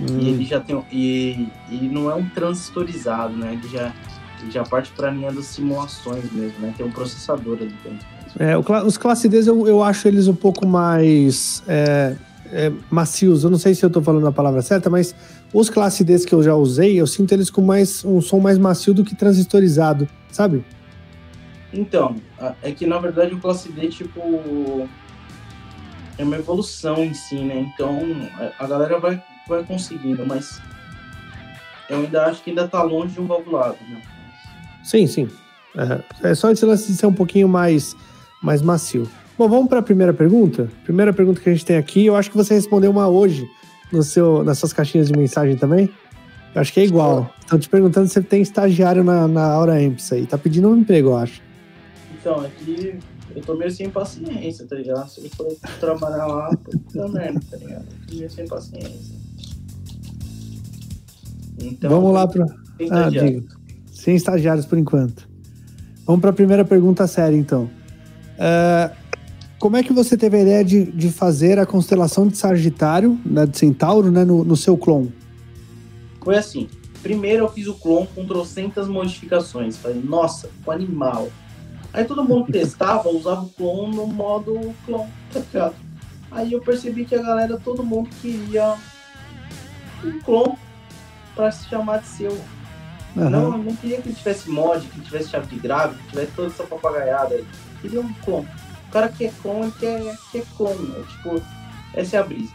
hum. 0.00 0.18
e 0.20 0.28
ele 0.28 0.44
já 0.44 0.60
tem. 0.60 0.80
E 0.92 1.48
ele 1.70 1.88
não 1.88 2.10
é 2.10 2.14
um 2.14 2.28
transistorizado, 2.28 3.34
né? 3.36 3.54
Ele 3.54 3.68
já, 3.68 3.92
ele 4.40 4.50
já 4.50 4.62
parte 4.62 4.90
para 4.90 5.08
a 5.08 5.10
linha 5.10 5.32
das 5.32 5.46
simulações 5.46 6.30
mesmo, 6.30 6.60
né? 6.60 6.74
Tem 6.76 6.84
um 6.84 6.90
processador 6.90 7.56
ali 7.58 7.74
dentro. 7.82 8.06
É, 8.38 8.56
os 8.84 8.98
classe 8.98 9.28
D 9.28 9.48
eu, 9.48 9.66
eu 9.66 9.82
acho 9.82 10.06
eles 10.06 10.28
um 10.28 10.34
pouco 10.34 10.66
mais 10.66 11.62
é, 11.66 12.16
é, 12.52 12.72
macios. 12.90 13.44
Eu 13.44 13.50
não 13.50 13.58
sei 13.58 13.74
se 13.74 13.82
eu 13.82 13.88
estou 13.88 14.02
falando 14.02 14.26
a 14.26 14.32
palavra 14.32 14.60
certa, 14.60 14.90
mas 14.90 15.14
os 15.52 15.70
classe 15.70 16.04
D 16.04 16.18
que 16.18 16.34
eu 16.34 16.42
já 16.42 16.54
usei, 16.54 17.00
eu 17.00 17.06
sinto 17.06 17.32
eles 17.32 17.48
com 17.48 17.62
mais 17.62 18.04
um 18.04 18.20
som 18.20 18.38
mais 18.38 18.58
macio 18.58 18.92
do 18.92 19.04
que 19.04 19.14
transistorizado, 19.14 20.06
sabe? 20.30 20.62
Então, 21.72 22.16
é 22.62 22.70
que 22.70 22.86
na 22.86 22.98
verdade 22.98 23.34
o 23.34 23.38
classe 23.38 23.70
D, 23.70 23.88
tipo, 23.88 24.20
é 26.18 26.24
uma 26.24 26.36
evolução 26.36 27.04
em 27.04 27.14
si, 27.14 27.36
né? 27.36 27.70
Então 27.72 28.00
a 28.58 28.66
galera 28.66 28.98
vai, 28.98 29.22
vai 29.48 29.62
conseguindo, 29.64 30.24
mas 30.26 30.60
eu 31.88 31.98
ainda 31.98 32.26
acho 32.26 32.42
que 32.42 32.50
ainda 32.50 32.66
tá 32.66 32.82
longe 32.82 33.14
de 33.14 33.20
um 33.20 33.26
valvulado, 33.26 33.76
né? 33.88 34.00
Sim, 34.82 35.06
sim. 35.06 35.28
É, 36.22 36.30
é 36.30 36.34
só 36.34 36.50
esse 36.50 36.64
lance 36.64 36.90
de 36.90 36.96
ser 36.96 37.06
um 37.06 37.12
pouquinho 37.12 37.48
mais, 37.48 37.94
mais 38.42 38.62
macio. 38.62 39.08
Bom, 39.36 39.48
vamos 39.48 39.68
para 39.68 39.80
a 39.80 39.82
primeira 39.82 40.14
pergunta? 40.14 40.70
Primeira 40.84 41.12
pergunta 41.12 41.40
que 41.40 41.48
a 41.48 41.52
gente 41.52 41.64
tem 41.64 41.76
aqui, 41.76 42.06
eu 42.06 42.16
acho 42.16 42.30
que 42.30 42.36
você 42.36 42.54
respondeu 42.54 42.90
uma 42.90 43.08
hoje 43.08 43.46
no 43.92 44.02
seu, 44.02 44.42
nas 44.42 44.58
suas 44.58 44.72
caixinhas 44.72 45.08
de 45.08 45.16
mensagem 45.16 45.56
também. 45.56 45.90
Eu 46.54 46.60
acho 46.62 46.72
que 46.72 46.80
é 46.80 46.84
igual. 46.84 47.30
Estão 47.40 47.58
te 47.58 47.68
perguntando 47.68 48.08
se 48.08 48.14
você 48.14 48.22
tem 48.22 48.40
estagiário 48.40 49.04
na, 49.04 49.28
na 49.28 49.44
Aura 49.44 49.74
Amps 49.74 50.10
aí. 50.10 50.26
Tá 50.26 50.38
pedindo 50.38 50.70
um 50.70 50.76
emprego, 50.76 51.10
eu 51.10 51.16
acho. 51.18 51.42
Então, 52.18 52.40
aqui 52.40 52.98
eu 53.36 53.42
tô 53.42 53.54
meio 53.54 53.70
sem 53.70 53.90
paciência, 53.90 54.66
tá 54.66 54.74
ligado? 54.74 55.10
Se 55.10 55.22
eu 55.22 55.30
for 55.30 55.46
trabalhar 55.78 56.26
lá, 56.26 56.56
puta 56.56 57.08
merda, 57.08 57.38
tá 57.50 57.58
ligado? 57.58 57.84
Tô 58.08 58.14
meio 58.14 58.30
sem 58.30 58.48
paciência. 58.48 59.14
Então, 61.60 61.90
Vamos 61.90 62.14
lá 62.14 62.26
para. 62.26 62.46
Ah. 62.90 63.10
Sem 63.92 64.16
estagiários 64.16 64.64
por 64.64 64.78
enquanto. 64.78 65.28
Vamos 66.06 66.22
para 66.22 66.30
a 66.30 66.32
primeira 66.32 66.64
pergunta 66.64 67.06
séria, 67.06 67.36
então. 67.36 67.64
Uh, 68.38 68.96
como 69.58 69.76
é 69.76 69.82
que 69.82 69.92
você 69.92 70.16
teve 70.16 70.38
a 70.38 70.40
ideia 70.40 70.64
de, 70.64 70.84
de 70.84 71.10
fazer 71.10 71.58
a 71.58 71.66
constelação 71.66 72.26
de 72.26 72.38
Sagitário, 72.38 73.20
né, 73.24 73.44
de 73.44 73.58
Centauro, 73.58 74.10
né, 74.10 74.24
no, 74.24 74.44
no 74.44 74.56
seu 74.56 74.78
clone? 74.78 75.12
Foi 76.22 76.38
assim. 76.38 76.68
Primeiro 77.02 77.44
eu 77.44 77.48
fiz 77.50 77.66
o 77.66 77.74
clone 77.74 78.08
com 78.14 78.24
trocentas 78.24 78.88
modificações. 78.88 79.76
Falei, 79.76 80.00
nossa, 80.02 80.48
o 80.64 80.70
animal. 80.70 81.28
Aí 81.96 82.04
todo 82.04 82.22
mundo 82.22 82.46
testava, 82.52 83.08
usava 83.08 83.40
o 83.40 83.48
clone 83.48 83.96
no 83.96 84.06
modo 84.06 84.74
clone, 84.84 85.10
tá 85.32 85.40
ligado? 85.40 85.74
Aí 86.30 86.52
eu 86.52 86.60
percebi 86.60 87.06
que 87.06 87.14
a 87.14 87.22
galera, 87.22 87.58
todo 87.58 87.82
mundo 87.82 88.10
queria 88.20 88.76
um 90.04 90.20
clone 90.20 90.58
para 91.34 91.50
se 91.50 91.66
chamar 91.68 92.00
de 92.00 92.08
seu. 92.08 92.32
Uhum. 93.16 93.30
Não, 93.30 93.58
não 93.58 93.76
queria 93.76 94.02
que 94.02 94.10
ele 94.10 94.14
tivesse 94.14 94.50
mod, 94.50 94.86
que 94.86 95.00
tivesse 95.00 95.30
chave 95.30 95.46
de 95.46 95.58
grave, 95.58 95.96
que 95.96 96.08
tivesse 96.10 96.32
toda 96.32 96.48
essa 96.48 96.64
papagaiada 96.64 97.34
aí. 97.34 97.46
Queria 97.80 98.02
um 98.02 98.12
clone. 98.24 98.48
O 98.88 98.92
cara 98.92 99.08
que 99.08 99.24
é 99.24 99.32
clone, 99.40 99.62
ele 99.62 99.72
quer, 99.80 100.16
quer 100.32 100.44
clone, 100.54 100.88
né? 100.88 101.02
Tipo, 101.08 101.42
essa 101.94 102.16
é 102.18 102.20
a 102.20 102.22
brisa. 102.22 102.52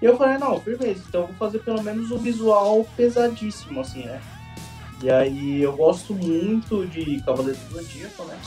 E 0.00 0.06
eu 0.06 0.16
falei, 0.16 0.38
não, 0.38 0.58
firmeza, 0.60 1.02
então 1.06 1.22
eu 1.22 1.26
vou 1.26 1.36
fazer 1.36 1.58
pelo 1.58 1.82
menos 1.82 2.10
o 2.10 2.18
visual 2.18 2.86
pesadíssimo, 2.96 3.80
assim, 3.80 4.04
né? 4.04 4.20
E 5.02 5.10
aí 5.10 5.62
eu 5.62 5.76
gosto 5.76 6.14
muito 6.14 6.86
de 6.86 7.20
Cavaleiros 7.22 7.60
do 7.64 7.74
Zodíaco, 7.74 8.24
né? 8.24 8.38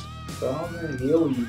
Então, 0.42 0.68
né, 0.72 0.98
eu 1.02 1.30
e 1.30 1.48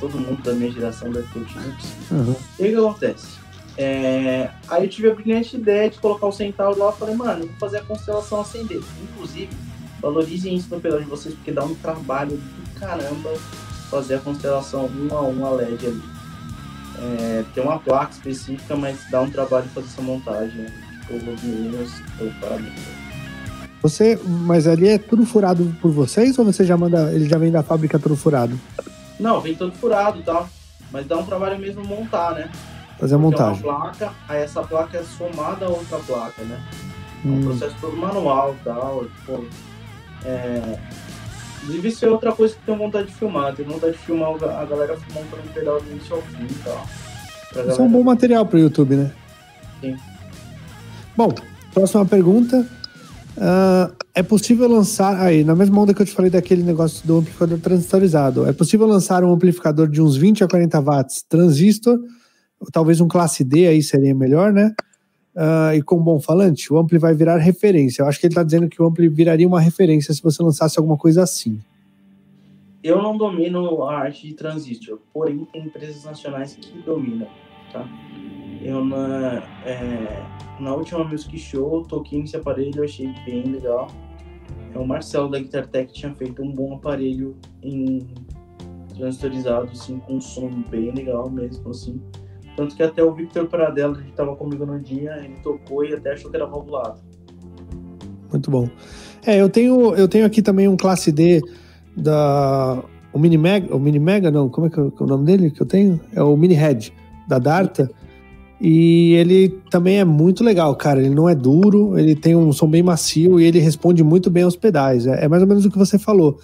todo 0.00 0.18
mundo 0.18 0.42
da 0.42 0.52
minha 0.52 0.70
geração 0.72 1.12
deve 1.12 1.28
ter 1.28 1.44
tido 1.44 1.76
uhum. 2.10 2.36
E 2.58 2.62
o 2.62 2.66
que 2.66 2.74
acontece? 2.74 3.38
É, 3.76 4.50
aí 4.66 4.84
eu 4.84 4.88
tive 4.88 5.10
a 5.10 5.14
brilhante 5.14 5.56
ideia 5.56 5.88
de 5.88 6.00
colocar 6.00 6.26
o 6.26 6.32
centauro 6.32 6.76
lá 6.76 6.90
e 6.90 6.98
falei, 6.98 7.14
mano, 7.14 7.44
eu 7.44 7.46
vou 7.46 7.56
fazer 7.56 7.78
a 7.78 7.82
constelação 7.82 8.40
acender. 8.40 8.82
Inclusive, 9.00 9.50
valorizem 10.02 10.56
isso 10.56 10.74
no 10.74 10.80
pedal 10.80 10.98
de 10.98 11.06
vocês, 11.06 11.32
porque 11.36 11.52
dá 11.52 11.64
um 11.64 11.76
trabalho 11.76 12.36
do 12.36 12.80
caramba 12.80 13.32
fazer 13.88 14.16
a 14.16 14.18
constelação 14.18 14.86
um 14.86 15.16
a 15.16 15.22
um 15.22 15.46
a 15.46 15.50
LED 15.50 15.86
ali. 15.86 16.02
É, 17.00 17.44
tem 17.54 17.62
uma 17.62 17.78
placa 17.78 18.10
específica, 18.10 18.74
mas 18.74 18.98
dá 19.08 19.20
um 19.20 19.30
trabalho 19.30 19.68
fazer 19.68 19.86
essa 19.86 20.02
montagem. 20.02 20.62
Né? 20.62 20.72
Tipo, 21.06 21.30
os 21.30 21.42
meninos, 21.44 21.92
eu 22.18 22.32
parabéns. 22.40 23.07
Você, 23.82 24.18
mas 24.26 24.66
ali 24.66 24.88
é 24.88 24.98
tudo 24.98 25.24
furado 25.24 25.74
por 25.80 25.90
vocês 25.90 26.38
ou 26.38 26.44
você 26.44 26.64
já 26.64 26.76
manda, 26.76 27.12
ele 27.12 27.28
já 27.28 27.38
vem 27.38 27.50
da 27.50 27.62
fábrica 27.62 27.98
todo 27.98 28.16
furado? 28.16 28.58
Não, 29.18 29.40
vem 29.40 29.54
todo 29.54 29.72
furado, 29.72 30.22
tá? 30.22 30.48
Mas 30.90 31.06
dá 31.06 31.16
um 31.16 31.24
trabalho 31.24 31.58
mesmo 31.58 31.84
montar, 31.84 32.34
né? 32.34 32.50
Fazer 32.98 33.14
a 33.14 33.18
montagem. 33.18 33.62
É 33.62 33.70
uma 33.70 33.80
placa, 33.80 34.12
aí 34.28 34.42
essa 34.42 34.62
placa 34.62 34.98
é 34.98 35.02
somada 35.02 35.66
a 35.66 35.68
outra 35.68 35.98
placa, 35.98 36.42
né? 36.42 36.60
É 37.24 37.28
um 37.28 37.38
hum. 37.38 37.44
processo 37.44 37.76
todo 37.80 37.96
manual 37.96 38.56
e 38.60 38.64
tal. 38.64 39.04
Tipo, 39.04 39.44
é, 40.24 40.78
Inclusive, 41.62 41.88
isso 41.88 42.04
é 42.04 42.08
outra 42.08 42.32
coisa 42.32 42.54
que 42.54 42.60
tenho 42.62 42.78
vontade 42.78 43.08
de 43.08 43.14
filmar. 43.14 43.54
Tenho 43.54 43.68
vontade 43.68 43.92
de 43.92 43.98
filmar 43.98 44.30
a 44.30 44.64
galera 44.64 44.96
montando 45.12 45.42
um 45.44 45.52
pedal 45.52 45.80
do 45.80 45.90
início 45.90 46.16
ao 46.16 46.22
fim 46.22 46.44
e 46.44 46.54
tal. 46.64 46.86
Isso 47.68 47.80
é 47.80 47.84
um 47.84 47.90
bom 47.90 48.02
material 48.02 48.46
para 48.46 48.56
o 48.56 48.60
YouTube, 48.60 48.96
né? 48.96 49.12
Sim. 49.80 49.96
Bom, 51.16 51.34
próxima 51.74 52.06
pergunta. 52.06 52.66
Uh, 53.38 53.94
é 54.14 54.22
possível 54.22 54.68
lançar. 54.68 55.20
Aí, 55.20 55.44
na 55.44 55.54
mesma 55.54 55.80
onda 55.80 55.94
que 55.94 56.02
eu 56.02 56.06
te 56.06 56.12
falei 56.12 56.30
daquele 56.30 56.62
negócio 56.62 57.06
do 57.06 57.18
amplificador 57.18 57.58
transistorizado, 57.58 58.46
é 58.46 58.52
possível 58.52 58.86
lançar 58.86 59.22
um 59.24 59.32
amplificador 59.32 59.88
de 59.88 60.02
uns 60.02 60.16
20 60.16 60.44
a 60.44 60.48
40 60.48 60.80
watts 60.80 61.22
transistor, 61.22 61.98
talvez 62.72 63.00
um 63.00 63.08
classe 63.08 63.44
D 63.44 63.68
aí 63.68 63.82
seria 63.82 64.14
melhor, 64.14 64.52
né? 64.52 64.74
uh, 65.38 65.74
e 65.74 65.82
com 65.82 65.98
bom 66.02 66.20
falante, 66.20 66.72
o 66.72 66.78
Ampli 66.78 66.98
vai 66.98 67.14
virar 67.14 67.36
referência. 67.36 68.02
Eu 68.02 68.06
acho 68.08 68.18
que 68.18 68.26
ele 68.26 68.32
está 68.32 68.42
dizendo 68.42 68.68
que 68.68 68.82
o 68.82 68.86
Ampli 68.86 69.08
viraria 69.08 69.46
uma 69.46 69.60
referência 69.60 70.12
se 70.12 70.22
você 70.22 70.42
lançasse 70.42 70.78
alguma 70.78 70.96
coisa 70.96 71.22
assim. 71.22 71.60
Eu 72.82 73.02
não 73.02 73.16
domino 73.16 73.84
a 73.84 73.98
arte 73.98 74.26
de 74.28 74.34
transistor, 74.34 74.98
porém 75.12 75.46
tem 75.52 75.64
empresas 75.64 76.04
nacionais 76.04 76.54
que 76.54 76.80
dominam, 76.82 77.28
tá? 77.72 77.86
Eu 78.62 78.84
na, 78.84 79.42
é, 79.64 80.22
na 80.60 80.74
última 80.74 81.04
Music 81.04 81.38
Show 81.38 81.82
toquei 81.84 82.20
nesse 82.20 82.36
aparelho, 82.36 82.84
achei 82.84 83.12
bem 83.24 83.44
legal. 83.44 83.88
É 84.74 84.78
o 84.78 84.86
Marcelo 84.86 85.30
da 85.30 85.38
Guitar 85.38 85.66
Tech 85.66 85.92
tinha 85.92 86.14
feito 86.14 86.42
um 86.42 86.52
bom 86.52 86.74
aparelho 86.74 87.36
em 87.62 88.06
transistorizado, 88.96 89.70
assim, 89.72 89.98
com 90.00 90.16
um 90.16 90.20
som 90.20 90.50
bem 90.68 90.90
legal 90.90 91.30
mesmo, 91.30 91.70
assim. 91.70 92.00
Tanto 92.56 92.74
que 92.74 92.82
até 92.82 93.02
o 93.02 93.14
Victor 93.14 93.46
Pradella, 93.46 93.94
que 93.94 94.10
estava 94.10 94.34
comigo 94.34 94.66
no 94.66 94.80
dia, 94.80 95.16
ele 95.24 95.36
tocou 95.42 95.84
e 95.84 95.94
até 95.94 96.12
achou 96.12 96.30
que 96.30 96.36
era 96.36 96.46
valvulado. 96.46 97.00
Muito 98.30 98.50
bom. 98.50 98.68
É, 99.24 99.40
eu 99.40 99.48
tenho, 99.48 99.94
eu 99.94 100.08
tenho 100.08 100.26
aqui 100.26 100.42
também 100.42 100.66
um 100.66 100.76
classe 100.76 101.12
D 101.12 101.40
da. 101.96 102.82
O 103.12 103.18
Mini 103.18 103.38
Mega, 103.38 103.74
o 103.74 103.78
Mini 103.78 103.98
Mega, 103.98 104.30
não, 104.30 104.48
como 104.48 104.66
é 104.66 104.70
que 104.70 104.78
é 104.78 104.82
o 104.82 105.06
nome 105.06 105.24
dele 105.24 105.50
que 105.50 105.62
eu 105.62 105.66
tenho? 105.66 106.00
É 106.12 106.22
o 106.22 106.36
Mini 106.36 106.54
Head, 106.54 106.92
da 107.26 107.38
Darta. 107.38 107.90
E 108.60 109.14
ele 109.14 109.48
também 109.70 109.98
é 109.98 110.04
muito 110.04 110.42
legal, 110.42 110.74
cara. 110.74 111.00
Ele 111.00 111.14
não 111.14 111.28
é 111.28 111.34
duro, 111.34 111.98
ele 111.98 112.16
tem 112.16 112.34
um 112.34 112.52
som 112.52 112.68
bem 112.68 112.82
macio 112.82 113.38
e 113.38 113.44
ele 113.44 113.60
responde 113.60 114.02
muito 114.02 114.28
bem 114.30 114.42
aos 114.42 114.56
pedais. 114.56 115.06
É, 115.06 115.24
é 115.24 115.28
mais 115.28 115.42
ou 115.42 115.48
menos 115.48 115.64
o 115.64 115.70
que 115.70 115.78
você 115.78 115.98
falou. 115.98 116.38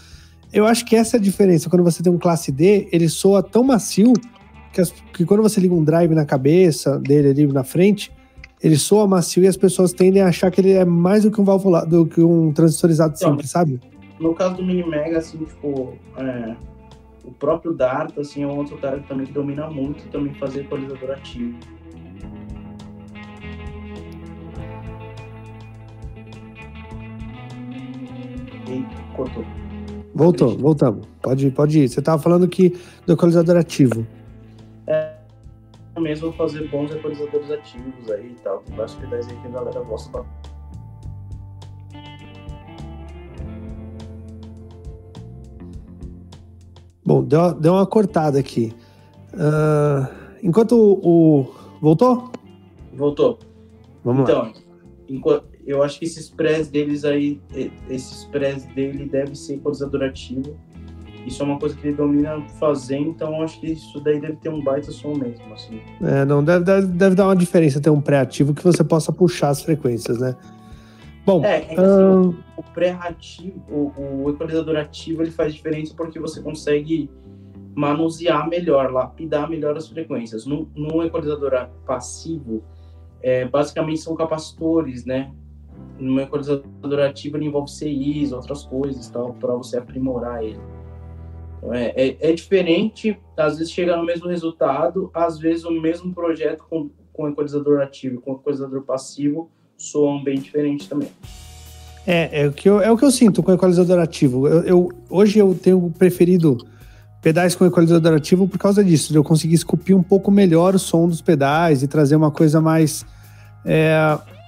Eu 0.52 0.64
acho 0.64 0.84
que 0.84 0.94
essa 0.94 1.16
é 1.16 1.18
a 1.18 1.22
diferença. 1.22 1.68
Quando 1.68 1.82
você 1.82 2.02
tem 2.02 2.12
um 2.12 2.18
classe 2.18 2.52
D, 2.52 2.88
ele 2.92 3.08
soa 3.08 3.42
tão 3.42 3.64
macio 3.64 4.12
que, 4.72 4.80
as, 4.80 4.90
que 5.12 5.24
quando 5.24 5.42
você 5.42 5.60
liga 5.60 5.74
um 5.74 5.82
drive 5.82 6.14
na 6.14 6.24
cabeça 6.24 6.98
dele 7.00 7.30
ali 7.30 7.46
na 7.48 7.64
frente, 7.64 8.12
ele 8.62 8.76
soa 8.76 9.06
macio 9.06 9.42
e 9.42 9.48
as 9.48 9.56
pessoas 9.56 9.92
tendem 9.92 10.22
a 10.22 10.28
achar 10.28 10.50
que 10.52 10.60
ele 10.60 10.72
é 10.72 10.84
mais 10.84 11.24
do 11.24 11.30
que 11.30 11.40
um 11.40 11.44
valvulado, 11.44 11.90
do 11.90 12.06
que 12.06 12.20
um 12.22 12.52
transistorizado 12.52 13.14
então, 13.16 13.30
simples, 13.30 13.50
sabe? 13.50 13.80
No 14.20 14.32
caso 14.32 14.54
do 14.54 14.64
Mini 14.64 14.88
Mega, 14.88 15.18
assim, 15.18 15.38
tipo, 15.38 15.94
é, 16.16 16.54
o 17.24 17.32
próprio 17.32 17.72
Dart, 17.72 18.16
assim, 18.16 18.42
é 18.44 18.46
um 18.46 18.56
outro 18.56 18.78
cara 18.78 19.00
que 19.00 19.08
também 19.08 19.26
que 19.26 19.32
domina 19.32 19.68
muito 19.68 20.08
também 20.10 20.32
fazer 20.34 20.60
equalizador 20.60 21.10
ativo. 21.10 21.58
Cortou. 29.16 29.44
Voltou, 30.14 30.58
voltamos. 30.58 31.06
Pode, 31.20 31.50
pode 31.50 31.80
ir. 31.80 31.88
Você 31.88 32.00
estava 32.00 32.22
falando 32.22 32.48
que 32.48 32.76
do 33.06 33.14
equalizador 33.14 33.56
ativo 33.56 34.06
é 34.86 36.00
mesmo 36.00 36.32
fazer 36.32 36.68
bons 36.68 36.90
equalizadores 36.94 37.50
ativos 37.50 38.10
aí 38.10 38.32
e 38.32 38.42
tal. 38.42 38.58
Tem 38.58 38.76
vários 38.76 38.94
pedais 38.96 39.28
aí 39.28 39.36
que 39.36 39.46
a 39.46 39.50
galera 39.50 39.80
gosta. 39.80 40.24
Bom, 47.06 47.22
deu, 47.22 47.54
deu 47.54 47.74
uma 47.74 47.86
cortada 47.86 48.38
aqui. 48.38 48.74
Uh, 49.34 50.36
enquanto 50.42 50.72
o, 50.72 51.42
o, 51.42 51.54
Voltou? 51.80 52.30
Voltou. 52.94 53.38
Vamos 54.02 54.22
então, 54.22 54.42
lá. 54.42 54.52
Enquanto, 55.08 55.44
eu 55.66 55.82
acho 55.82 55.98
que 55.98 56.04
esses 56.04 56.28
prés 56.28 56.68
deles 56.68 57.04
aí, 57.04 57.40
esses 57.88 58.24
prés 58.24 58.64
dele 58.66 59.06
deve 59.06 59.34
ser 59.34 59.54
equalizador 59.54 60.02
ativo 60.02 60.56
isso 61.26 61.42
é 61.42 61.46
uma 61.46 61.58
coisa 61.58 61.74
que 61.74 61.86
ele 61.86 61.96
domina 61.96 62.40
fazer, 62.60 62.98
então 62.98 63.42
acho 63.42 63.58
que 63.58 63.72
isso 63.72 63.98
daí 64.00 64.20
deve 64.20 64.36
ter 64.36 64.50
um 64.50 64.62
baita 64.62 64.92
som 64.92 65.14
mesmo, 65.14 65.52
assim. 65.52 65.80
É, 66.02 66.24
não, 66.24 66.44
deve, 66.44 66.64
deve, 66.64 66.86
deve 66.88 67.14
dar 67.14 67.24
uma 67.24 67.36
diferença 67.36 67.80
ter 67.80 67.90
um 67.90 68.00
pré-ativo 68.00 68.52
que 68.52 68.62
você 68.62 68.84
possa 68.84 69.10
puxar 69.10 69.48
as 69.48 69.62
frequências, 69.62 70.18
né? 70.18 70.36
Bom, 71.24 71.42
é, 71.42 71.64
é 71.70 71.80
assim, 71.80 72.36
o 72.56 72.62
pré-ativo, 72.74 73.62
o, 73.70 74.24
o, 74.24 74.30
equalizador 74.30 74.76
ativo, 74.76 75.22
ele 75.22 75.30
faz 75.30 75.54
diferença 75.54 75.94
porque 75.96 76.20
você 76.20 76.42
consegue 76.42 77.10
manusear 77.74 78.46
melhor, 78.46 78.92
lapidar 78.92 79.48
melhor 79.48 79.74
as 79.76 79.88
frequências. 79.88 80.44
No, 80.44 80.68
no 80.76 81.02
equalizador 81.02 81.70
passivo, 81.86 82.62
é, 83.22 83.46
basicamente 83.46 84.00
são 84.00 84.14
capacitores, 84.14 85.06
né? 85.06 85.32
No 85.98 86.20
equalizador 86.20 87.00
ativo 87.00 87.36
ele 87.36 87.46
envolve 87.46 87.70
CIs, 87.70 88.32
outras 88.32 88.64
coisas, 88.64 89.08
tal, 89.08 89.34
para 89.34 89.54
você 89.54 89.78
aprimorar 89.78 90.42
ele. 90.42 90.58
É, 91.72 92.08
é, 92.08 92.30
é, 92.30 92.32
diferente, 92.32 93.18
às 93.36 93.56
vezes 93.56 93.72
chega 93.72 93.96
no 93.96 94.04
mesmo 94.04 94.28
resultado, 94.28 95.10
às 95.14 95.38
vezes 95.38 95.64
o 95.64 95.70
mesmo 95.70 96.12
projeto 96.12 96.64
com, 96.68 96.90
com 97.10 97.28
equalizador 97.28 97.80
ativo 97.80 98.20
com 98.20 98.34
equalizador 98.34 98.82
passivo 98.82 99.50
soam 99.76 100.22
bem 100.22 100.38
diferente 100.38 100.88
também. 100.88 101.08
É, 102.06 102.42
é 102.42 102.46
o 102.48 102.52
que 102.52 102.68
eu, 102.68 102.80
é 102.80 102.90
o 102.90 102.98
que 102.98 103.04
eu 103.04 103.10
sinto 103.10 103.42
com 103.42 103.52
equalizador 103.52 103.98
ativo. 103.98 104.46
Eu, 104.46 104.62
eu, 104.64 104.88
hoje 105.08 105.38
eu 105.38 105.54
tenho 105.54 105.90
preferido 105.98 106.58
pedais 107.22 107.54
com 107.54 107.64
equalizador 107.64 108.14
ativo 108.14 108.46
por 108.46 108.58
causa 108.58 108.84
disso, 108.84 109.10
de 109.10 109.18
eu 109.18 109.24
conseguir 109.24 109.54
esculpir 109.54 109.96
um 109.96 110.02
pouco 110.02 110.30
melhor 110.30 110.74
o 110.74 110.78
som 110.78 111.08
dos 111.08 111.22
pedais 111.22 111.82
e 111.82 111.88
trazer 111.88 112.16
uma 112.16 112.30
coisa 112.30 112.60
mais, 112.60 113.06
é, 113.64 113.96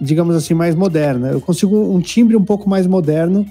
digamos 0.00 0.34
assim, 0.36 0.54
mais 0.54 0.74
moderna. 0.74 1.28
Eu 1.28 1.40
consigo 1.40 1.76
um 1.76 2.00
timbre 2.00 2.36
um 2.36 2.44
pouco 2.44 2.68
mais 2.68 2.86
moderno 2.86 3.46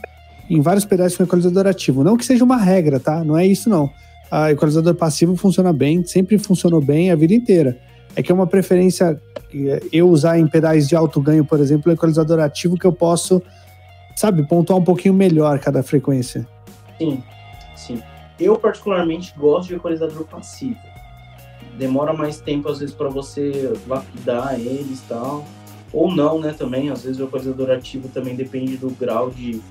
em 0.49 0.61
vários 0.61 0.85
pedais 0.85 1.15
com 1.15 1.23
equalizador 1.23 1.67
ativo. 1.67 2.03
Não 2.03 2.17
que 2.17 2.25
seja 2.25 2.43
uma 2.43 2.57
regra, 2.57 2.99
tá? 2.99 3.23
Não 3.23 3.37
é 3.37 3.45
isso 3.45 3.69
não. 3.69 3.89
A 4.29 4.51
equalizador 4.51 4.95
passivo 4.95 5.35
funciona 5.35 5.71
bem, 5.71 6.03
sempre 6.05 6.37
funcionou 6.37 6.81
bem 6.81 7.11
a 7.11 7.15
vida 7.15 7.33
inteira. 7.33 7.77
É 8.15 8.23
que 8.23 8.31
é 8.31 8.35
uma 8.35 8.47
preferência 8.47 9.19
eu 9.91 10.09
usar 10.09 10.39
em 10.39 10.47
pedais 10.47 10.87
de 10.87 10.95
alto 10.95 11.21
ganho, 11.21 11.45
por 11.45 11.59
exemplo, 11.59 11.91
o 11.91 11.95
equalizador 11.95 12.39
ativo 12.39 12.77
que 12.77 12.85
eu 12.85 12.93
posso, 12.93 13.41
sabe, 14.15 14.43
pontuar 14.43 14.79
um 14.79 14.83
pouquinho 14.83 15.13
melhor 15.13 15.59
cada 15.59 15.83
frequência. 15.83 16.47
Sim, 16.97 17.23
sim. 17.75 18.01
Eu, 18.39 18.57
particularmente, 18.57 19.33
gosto 19.37 19.69
de 19.69 19.75
equalizador 19.75 20.25
passivo. 20.25 20.79
Demora 21.77 22.13
mais 22.13 22.39
tempo, 22.39 22.69
às 22.69 22.79
vezes, 22.79 22.95
para 22.95 23.09
você 23.09 23.73
lapidar 23.87 24.59
eles 24.59 24.99
e 24.99 25.03
tal. 25.07 25.45
Ou 25.95 26.13
não, 26.13 26.39
né, 26.41 26.51
também. 26.51 26.89
Às 26.89 27.03
vezes 27.03 27.21
o 27.21 27.23
equalizador 27.23 27.71
ativo 27.71 28.09
também 28.09 28.35
depende 28.35 28.75
do 28.75 28.89
grau 28.89 29.31
de, 29.31 29.61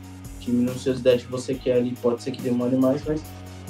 de 0.41 0.51
minuciosidade 0.51 1.27
que 1.27 1.31
você 1.31 1.55
quer 1.55 1.75
ali. 1.75 1.95
Pode 2.01 2.23
ser 2.23 2.31
que 2.31 2.41
demore 2.41 2.77
mais, 2.77 3.05
mas 3.05 3.23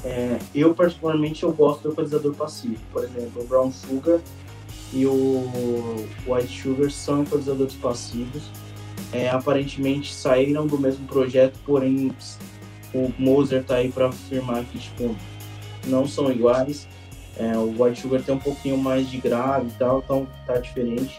é, 0.04 0.38
eu, 0.54 0.72
particularmente, 0.72 1.42
eu 1.42 1.52
gosto 1.52 1.82
do 1.82 1.92
equalizador 1.92 2.32
passivo. 2.34 2.78
Por 2.92 3.02
exemplo, 3.02 3.42
o 3.42 3.44
Brown 3.44 3.72
Sugar 3.72 4.20
e 4.92 5.04
o 5.04 6.06
White 6.28 6.62
Sugar 6.62 6.90
são 6.92 7.24
equalizadores 7.24 7.74
passivos. 7.74 8.44
É, 9.12 9.28
aparentemente 9.28 10.14
saíram 10.14 10.64
do 10.64 10.78
mesmo 10.78 11.06
projeto, 11.08 11.58
porém 11.66 12.12
o 12.94 13.12
Moser 13.18 13.64
tá 13.64 13.76
aí 13.76 13.90
para 13.90 14.08
afirmar 14.08 14.64
que 14.64 14.78
tipo, 14.78 15.16
não 15.86 16.06
são 16.06 16.30
iguais. 16.30 16.86
É, 17.36 17.56
o 17.56 17.82
White 17.82 18.00
Sugar 18.00 18.22
tem 18.22 18.32
um 18.32 18.38
pouquinho 18.38 18.78
mais 18.78 19.10
de 19.10 19.18
grave 19.18 19.66
e 19.66 19.72
tal, 19.72 19.98
então 20.04 20.28
tá 20.46 20.58
diferente. 20.58 21.18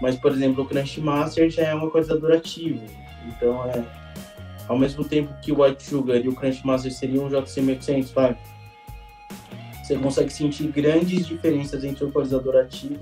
Mas, 0.00 0.16
por 0.16 0.32
exemplo, 0.32 0.64
o 0.64 0.66
Crunch 0.66 1.00
Master 1.00 1.50
já 1.50 1.62
é 1.62 1.74
um 1.74 1.86
equalizador 1.86 2.32
ativo. 2.32 2.84
Então, 3.26 3.64
é, 3.66 3.84
ao 4.68 4.78
mesmo 4.78 5.04
tempo 5.04 5.34
que 5.40 5.50
o 5.50 5.62
White 5.62 5.82
Sugar 5.82 6.16
e 6.16 6.28
o 6.28 6.34
Crunch 6.34 6.64
Master 6.64 6.92
seriam 6.92 7.24
um 7.24 7.28
JC 7.28 7.60
1800, 7.60 8.10
vai, 8.12 8.36
você 9.82 9.96
consegue 9.96 10.32
sentir 10.32 10.68
grandes 10.68 11.26
diferenças 11.26 11.82
entre 11.82 12.04
o 12.04 12.08
equalizador 12.08 12.56
ativo 12.56 13.00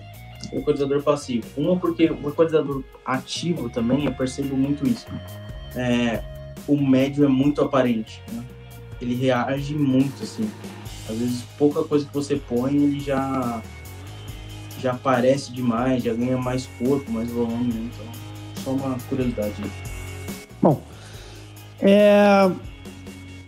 e 0.52 0.56
o 0.56 0.60
equalizador 0.60 1.02
passivo. 1.02 1.47
Uma 1.56 1.77
porque 1.77 2.10
o 2.10 2.28
equalizador 2.28 2.82
ativo 3.05 3.68
também, 3.68 4.06
eu 4.06 4.12
percebo 4.12 4.56
muito 4.56 4.86
isso. 4.86 5.06
É, 5.74 6.23
o 6.66 6.81
médio 6.81 7.24
é 7.24 7.28
muito 7.28 7.60
aparente. 7.60 8.23
Né? 8.32 8.44
Ele 9.01 9.14
reage 9.14 9.74
muito, 9.74 10.23
assim. 10.23 10.48
Às 11.09 11.18
vezes, 11.18 11.43
pouca 11.59 11.85
coisa 11.85 12.06
que 12.06 12.14
você 12.14 12.36
põe, 12.36 12.74
ele 12.74 13.01
já 13.01 13.62
já 14.80 14.92
aparece 14.92 15.52
demais, 15.52 16.02
já 16.02 16.12
ganha 16.12 16.38
mais 16.38 16.68
corpo, 16.78 17.10
mais 17.10 17.30
volume. 17.30 17.72
Né? 17.72 17.90
Então, 17.92 18.06
só 18.62 18.70
uma 18.72 18.96
curiosidade. 19.08 19.54
Bom, 20.60 20.82
é... 21.80 22.50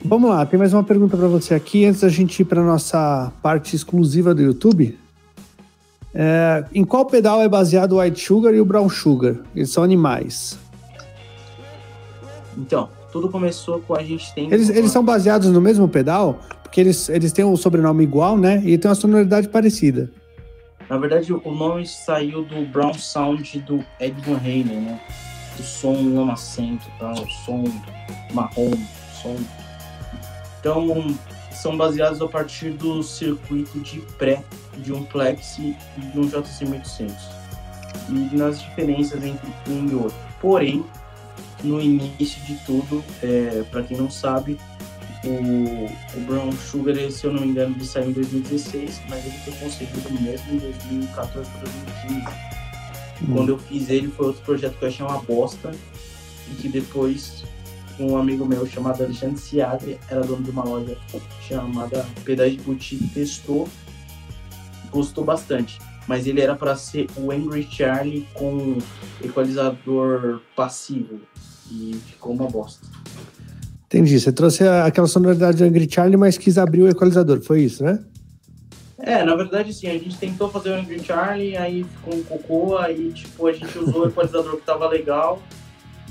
vamos 0.04 0.30
lá. 0.30 0.44
Tem 0.46 0.58
mais 0.58 0.72
uma 0.72 0.84
pergunta 0.84 1.16
para 1.16 1.28
você 1.28 1.54
aqui 1.54 1.84
antes 1.84 2.00
da 2.00 2.08
gente 2.08 2.40
ir 2.40 2.44
para 2.44 2.62
nossa 2.62 3.32
parte 3.42 3.74
exclusiva 3.74 4.34
do 4.34 4.42
YouTube. 4.42 4.98
É... 6.14 6.64
Em 6.74 6.84
qual 6.84 7.04
pedal 7.06 7.40
é 7.42 7.48
baseado 7.48 7.92
o 7.92 8.00
White 8.00 8.20
Sugar 8.20 8.54
e 8.54 8.60
o 8.60 8.64
Brown 8.64 8.88
Sugar? 8.88 9.36
Eles 9.54 9.70
são 9.70 9.82
animais. 9.82 10.58
Então, 12.56 12.88
tudo 13.12 13.28
começou 13.28 13.80
com 13.80 13.94
a 13.94 14.02
gente 14.02 14.32
tem. 14.34 14.52
Eles, 14.52 14.68
eles 14.68 14.90
são 14.90 15.04
baseados 15.04 15.48
no 15.48 15.60
mesmo 15.60 15.88
pedal? 15.88 16.40
Porque 16.62 16.80
eles, 16.80 17.08
eles 17.08 17.32
têm 17.32 17.44
um 17.44 17.56
sobrenome 17.56 18.04
igual, 18.04 18.36
né? 18.36 18.62
E 18.64 18.76
tem 18.76 18.88
uma 18.88 18.94
sonoridade 18.94 19.48
parecida. 19.48 20.10
Na 20.88 20.96
verdade, 20.96 21.32
o 21.32 21.54
nome 21.54 21.86
saiu 21.86 22.42
do 22.42 22.64
Brown 22.66 22.94
Sound 22.94 23.58
do 23.60 23.84
Ed 24.00 24.18
Van 24.22 24.38
né? 24.38 25.00
O 25.58 25.62
som 25.62 26.14
lamacento, 26.14 26.86
tá? 26.98 27.12
o 27.12 27.28
som 27.44 27.64
marrom, 28.32 28.70
som. 29.20 29.36
Então, 30.60 31.14
são 31.52 31.76
baseados 31.76 32.22
a 32.22 32.28
partir 32.28 32.70
do 32.70 33.02
circuito 33.02 33.80
de 33.80 34.00
pré 34.16 34.42
de 34.78 34.92
um 34.92 35.04
Plex 35.04 35.58
e 35.58 35.76
de 35.98 36.18
um 36.18 36.26
JC 36.26 36.64
1800. 36.64 37.16
E 38.08 38.36
nas 38.36 38.60
diferenças 38.60 39.22
entre 39.22 39.48
um 39.68 39.88
e 39.88 39.94
outro. 39.94 40.16
Porém, 40.40 40.84
no 41.62 41.80
início 41.80 42.40
de 42.44 42.54
tudo, 42.64 43.04
é, 43.22 43.64
para 43.70 43.82
quem 43.82 43.96
não 43.96 44.10
sabe, 44.10 44.58
o, 45.24 45.86
o 46.16 46.20
Brown 46.26 46.52
Sugar, 46.52 46.94
se 47.10 47.24
eu 47.24 47.32
não 47.32 47.40
me 47.40 47.48
engano, 47.48 47.74
ele 47.74 47.84
saiu 47.84 48.10
em 48.10 48.12
2016, 48.12 49.00
mas 49.08 49.24
ele 49.24 49.38
foi 49.38 49.52
concebido 49.54 50.22
mesmo 50.22 50.52
em 50.52 50.58
2014 50.58 51.50
para 51.50 51.60
2015. 51.60 52.48
Hum. 53.22 53.34
Quando 53.34 53.48
eu 53.50 53.58
fiz 53.58 53.88
ele, 53.88 54.08
foi 54.08 54.26
outro 54.26 54.42
projeto 54.42 54.78
que 54.78 54.84
eu 54.84 54.88
achei 54.88 55.04
uma 55.04 55.18
bosta, 55.22 55.72
e 56.50 56.54
que 56.54 56.68
depois 56.68 57.44
um 57.98 58.16
amigo 58.16 58.46
meu 58.46 58.64
chamado 58.64 59.02
Alexandre 59.02 59.38
Seagre, 59.38 59.98
era 60.08 60.20
dono 60.20 60.42
de 60.42 60.50
uma 60.50 60.64
loja 60.64 60.96
chamada 61.46 62.06
Pedais 62.24 62.52
de 62.52 62.60
Boutique, 62.60 63.08
testou, 63.08 63.68
gostou 64.92 65.24
bastante 65.24 65.78
mas 66.08 66.26
ele 66.26 66.40
era 66.40 66.56
para 66.56 66.74
ser 66.74 67.06
o 67.16 67.30
Angry 67.30 67.68
Charlie 67.70 68.26
com 68.32 68.78
equalizador 69.22 70.40
passivo 70.56 71.20
e 71.70 72.00
ficou 72.06 72.32
uma 72.32 72.48
bosta. 72.48 72.88
Entendi. 73.88 74.20
Você 74.20 74.30
trouxe 74.30 74.64
aquela 74.64 75.06
sonoridade 75.06 75.58
do 75.58 75.64
Angry 75.64 75.88
Charlie, 75.90 76.16
mas 76.16 76.36
quis 76.36 76.58
abrir 76.58 76.82
o 76.82 76.88
equalizador, 76.88 77.40
foi 77.40 77.62
isso, 77.62 77.82
né? 77.82 77.98
É, 78.98 79.24
na 79.24 79.34
verdade, 79.34 79.72
sim. 79.72 79.88
A 79.88 79.92
gente 79.92 80.18
tentou 80.18 80.50
fazer 80.50 80.70
o 80.70 80.74
Angry 80.74 81.02
Charlie, 81.02 81.56
aí 81.56 81.84
ficou 81.84 82.14
um 82.14 82.22
cocô, 82.22 82.76
aí, 82.76 83.10
tipo, 83.12 83.46
a 83.46 83.52
gente 83.52 83.78
usou 83.78 84.04
o 84.04 84.08
equalizador 84.08 84.56
que 84.56 84.66
tava 84.66 84.86
legal 84.88 85.42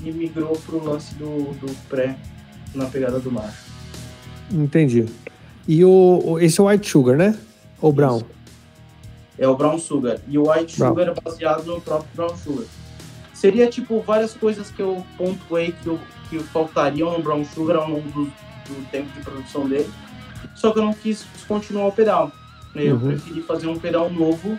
e 0.02 0.10
migrou 0.10 0.58
pro 0.66 0.82
lance 0.82 1.14
do, 1.14 1.52
do 1.54 1.72
pré 1.88 2.18
na 2.74 2.86
pegada 2.86 3.20
do 3.20 3.30
macho. 3.30 3.68
Entendi. 4.50 5.06
E 5.68 5.84
o, 5.84 6.38
esse 6.40 6.58
é 6.58 6.62
o 6.62 6.66
White 6.66 6.88
Sugar, 6.88 7.16
né? 7.16 7.38
Ou 7.80 7.92
Brown? 7.92 8.16
Isso 8.16 8.26
é 9.38 9.46
o 9.46 9.56
Brown 9.56 9.78
Sugar. 9.78 10.18
E 10.26 10.36
o 10.36 10.50
White 10.50 10.78
Brown. 10.78 10.90
Sugar 10.90 11.08
é 11.08 11.20
baseado 11.20 11.64
no 11.64 11.80
próprio 11.80 12.08
Brown 12.14 12.36
Sugar. 12.36 12.64
Seria, 13.32 13.68
tipo, 13.68 14.00
várias 14.00 14.34
coisas 14.34 14.70
que 14.70 14.82
eu 14.82 15.04
pontuei 15.16 15.72
que, 15.72 15.86
eu, 15.86 16.00
que 16.28 16.38
faltariam 16.38 17.12
no 17.12 17.22
Brown 17.22 17.44
Sugar 17.44 17.76
ao 17.76 17.88
longo 17.88 18.08
do, 18.10 18.24
do 18.24 18.90
tempo 18.90 19.08
de 19.16 19.20
produção 19.20 19.68
dele. 19.68 19.88
Só 20.54 20.72
que 20.72 20.78
eu 20.78 20.84
não 20.84 20.92
quis 20.92 21.26
descontinuar 21.34 21.86
o 21.86 21.92
pedal. 21.92 22.32
Eu 22.74 22.96
uhum. 22.96 23.08
preferi 23.08 23.42
fazer 23.42 23.66
um 23.66 23.78
pedal 23.78 24.10
novo 24.10 24.58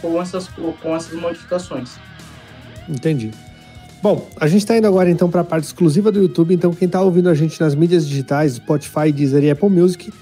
com 0.00 0.20
essas, 0.20 0.48
com 0.48 0.94
essas 0.94 1.18
modificações. 1.18 1.96
Entendi. 2.88 3.32
Bom, 4.02 4.28
a 4.38 4.46
gente 4.46 4.60
está 4.60 4.76
indo 4.76 4.86
agora 4.86 5.10
então 5.10 5.28
para 5.28 5.40
a 5.40 5.44
parte 5.44 5.64
exclusiva 5.64 6.12
do 6.12 6.20
YouTube. 6.20 6.54
Então, 6.54 6.72
quem 6.72 6.86
está 6.86 7.00
ouvindo 7.00 7.28
a 7.28 7.34
gente 7.34 7.60
nas 7.60 7.74
mídias 7.74 8.06
digitais, 8.06 8.54
Spotify, 8.54 9.10
Deezer 9.10 9.42
e 9.42 9.50
Apple 9.50 9.70
Music, 9.70 10.12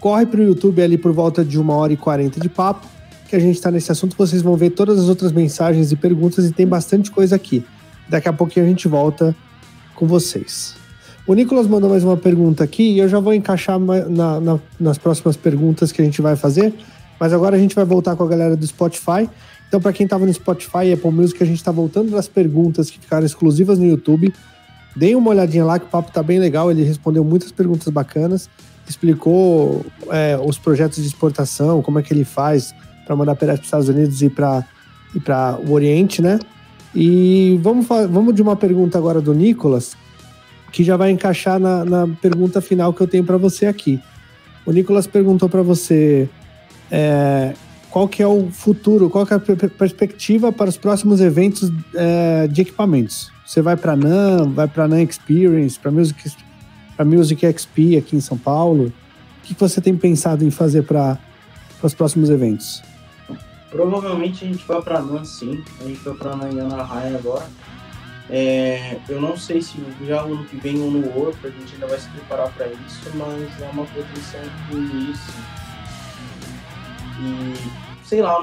corre 0.00 0.26
para 0.26 0.40
o 0.40 0.42
YouTube 0.42 0.82
ali 0.82 0.96
por 0.96 1.12
volta 1.12 1.44
de 1.44 1.58
uma 1.58 1.74
hora 1.74 1.92
e 1.92 1.96
quarenta 1.96 2.40
de 2.40 2.48
papo 2.48 2.86
que 3.28 3.36
a 3.36 3.38
gente 3.38 3.56
está 3.56 3.70
nesse 3.70 3.92
assunto, 3.92 4.16
vocês 4.16 4.40
vão 4.40 4.56
ver 4.56 4.70
todas 4.70 4.98
as 4.98 5.08
outras 5.08 5.30
mensagens 5.32 5.92
e 5.92 5.96
perguntas 5.96 6.46
e 6.46 6.52
tem 6.52 6.66
bastante 6.66 7.10
coisa 7.10 7.36
aqui. 7.36 7.62
Daqui 8.08 8.26
a 8.26 8.32
pouquinho 8.32 8.64
a 8.64 8.68
gente 8.68 8.88
volta 8.88 9.36
com 9.98 10.06
vocês. 10.06 10.76
O 11.26 11.34
Nicolas 11.34 11.66
mandou 11.66 11.90
mais 11.90 12.04
uma 12.04 12.16
pergunta 12.16 12.62
aqui 12.62 12.92
e 12.92 12.98
eu 13.00 13.08
já 13.08 13.18
vou 13.18 13.34
encaixar 13.34 13.78
na, 13.78 14.40
na, 14.40 14.60
nas 14.78 14.96
próximas 14.96 15.36
perguntas 15.36 15.90
que 15.90 16.00
a 16.00 16.04
gente 16.04 16.22
vai 16.22 16.36
fazer, 16.36 16.72
mas 17.18 17.32
agora 17.32 17.56
a 17.56 17.58
gente 17.58 17.74
vai 17.74 17.84
voltar 17.84 18.14
com 18.14 18.22
a 18.22 18.28
galera 18.28 18.56
do 18.56 18.66
Spotify. 18.66 19.28
Então, 19.66 19.80
para 19.80 19.92
quem 19.92 20.04
estava 20.04 20.24
no 20.24 20.32
Spotify 20.32 20.84
e 20.86 20.92
Apple 20.92 21.10
Music, 21.10 21.42
a 21.42 21.46
gente 21.46 21.58
está 21.58 21.72
voltando 21.72 22.12
das 22.12 22.28
perguntas 22.28 22.90
que 22.90 22.98
ficaram 22.98 23.26
exclusivas 23.26 23.78
no 23.78 23.84
YouTube. 23.84 24.32
Deem 24.96 25.16
uma 25.16 25.30
olhadinha 25.30 25.64
lá, 25.64 25.78
que 25.78 25.84
o 25.84 25.88
papo 25.88 26.10
tá 26.10 26.22
bem 26.22 26.38
legal. 26.38 26.70
Ele 26.70 26.84
respondeu 26.84 27.22
muitas 27.22 27.52
perguntas 27.52 27.88
bacanas, 27.92 28.48
explicou 28.88 29.84
é, 30.10 30.38
os 30.42 30.56
projetos 30.56 31.02
de 31.02 31.06
exportação, 31.06 31.82
como 31.82 31.98
é 31.98 32.02
que 32.02 32.14
ele 32.14 32.24
faz, 32.24 32.74
para 33.04 33.14
mandar 33.14 33.34
para 33.34 33.52
os 33.54 33.60
Estados 33.60 33.88
Unidos 33.88 34.22
e 34.22 34.30
para 34.30 34.64
e 35.14 35.20
para 35.20 35.58
o 35.66 35.72
Oriente, 35.72 36.22
né? 36.22 36.38
E 36.94 37.58
vamos, 37.62 37.86
vamos 37.86 38.34
de 38.34 38.42
uma 38.42 38.56
pergunta 38.56 38.98
agora 38.98 39.20
do 39.20 39.34
Nicolas, 39.34 39.96
que 40.72 40.82
já 40.82 40.96
vai 40.96 41.10
encaixar 41.10 41.58
na, 41.58 41.84
na 41.84 42.08
pergunta 42.20 42.60
final 42.60 42.92
que 42.92 43.00
eu 43.00 43.06
tenho 43.06 43.24
para 43.24 43.36
você 43.36 43.66
aqui. 43.66 44.00
O 44.64 44.72
Nicolas 44.72 45.06
perguntou 45.06 45.48
para 45.48 45.62
você 45.62 46.28
é, 46.90 47.54
qual 47.90 48.08
que 48.08 48.22
é 48.22 48.26
o 48.26 48.50
futuro, 48.50 49.08
qual 49.08 49.26
que 49.26 49.32
é 49.32 49.36
a 49.36 49.40
perspectiva 49.40 50.52
para 50.52 50.68
os 50.68 50.76
próximos 50.76 51.20
eventos 51.20 51.70
é, 51.94 52.46
de 52.46 52.62
equipamentos. 52.62 53.30
Você 53.46 53.62
vai 53.62 53.76
para 53.76 53.96
NAM, 53.96 54.50
vai 54.50 54.68
para 54.68 54.86
NAM 54.86 55.02
Experience, 55.02 55.78
para 55.78 55.90
Music, 55.90 56.30
Music 57.04 57.46
XP 57.46 57.96
aqui 57.96 58.16
em 58.16 58.20
São 58.20 58.36
Paulo. 58.36 58.92
O 59.42 59.46
que, 59.46 59.54
que 59.54 59.60
você 59.60 59.80
tem 59.80 59.96
pensado 59.96 60.44
em 60.44 60.50
fazer 60.50 60.82
para 60.82 61.18
os 61.82 61.94
próximos 61.94 62.28
eventos? 62.28 62.82
Provavelmente 63.70 64.44
a 64.44 64.48
gente 64.48 64.64
vai 64.64 64.80
pra 64.80 65.00
NAN 65.00 65.24
sim. 65.24 65.62
A 65.80 65.84
gente 65.84 66.00
vai 66.00 66.14
pra 66.14 66.36
NAN 66.36 66.50
em 66.50 66.60
Anaheim 66.60 67.14
agora. 67.14 67.46
É, 68.30 68.98
eu 69.08 69.20
não 69.20 69.36
sei 69.36 69.62
se 69.62 69.78
já 70.06 70.24
o 70.24 70.34
ano 70.34 70.44
que 70.44 70.56
vem 70.56 70.80
ou 70.82 70.90
no 70.90 71.16
outro 71.16 71.48
a 71.48 71.50
gente 71.50 71.74
ainda 71.74 71.86
vai 71.86 71.98
se 71.98 72.08
preparar 72.10 72.52
para 72.52 72.66
isso, 72.66 73.10
mas 73.14 73.62
é 73.62 73.70
uma 73.72 73.86
pretensão 73.86 74.40
do 74.70 74.78
início. 74.78 75.34
E 77.20 78.06
sei 78.06 78.20
lá, 78.20 78.38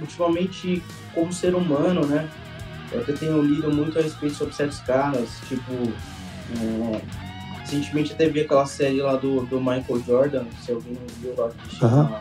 ultimamente 0.00 0.82
como 1.14 1.32
ser 1.32 1.54
humano, 1.54 2.06
né? 2.06 2.28
Eu 2.92 3.00
até 3.00 3.12
tenho 3.12 3.42
lido 3.42 3.70
muito 3.72 3.98
a 3.98 4.02
respeito 4.02 4.34
sobre 4.36 4.54
certos 4.54 4.80
caras, 4.80 5.28
tipo. 5.48 5.72
É, 6.58 7.00
recentemente 7.60 8.12
até 8.12 8.28
vi 8.28 8.42
aquela 8.42 8.66
série 8.66 9.02
lá 9.02 9.16
do, 9.16 9.44
do 9.46 9.58
Michael 9.58 10.02
Jordan, 10.06 10.44
se 10.62 10.70
alguém 10.70 10.96
viu 11.20 11.34
lá 11.36 11.50
que 11.50 11.76
chama 11.76 12.02
uhum. 12.02 12.18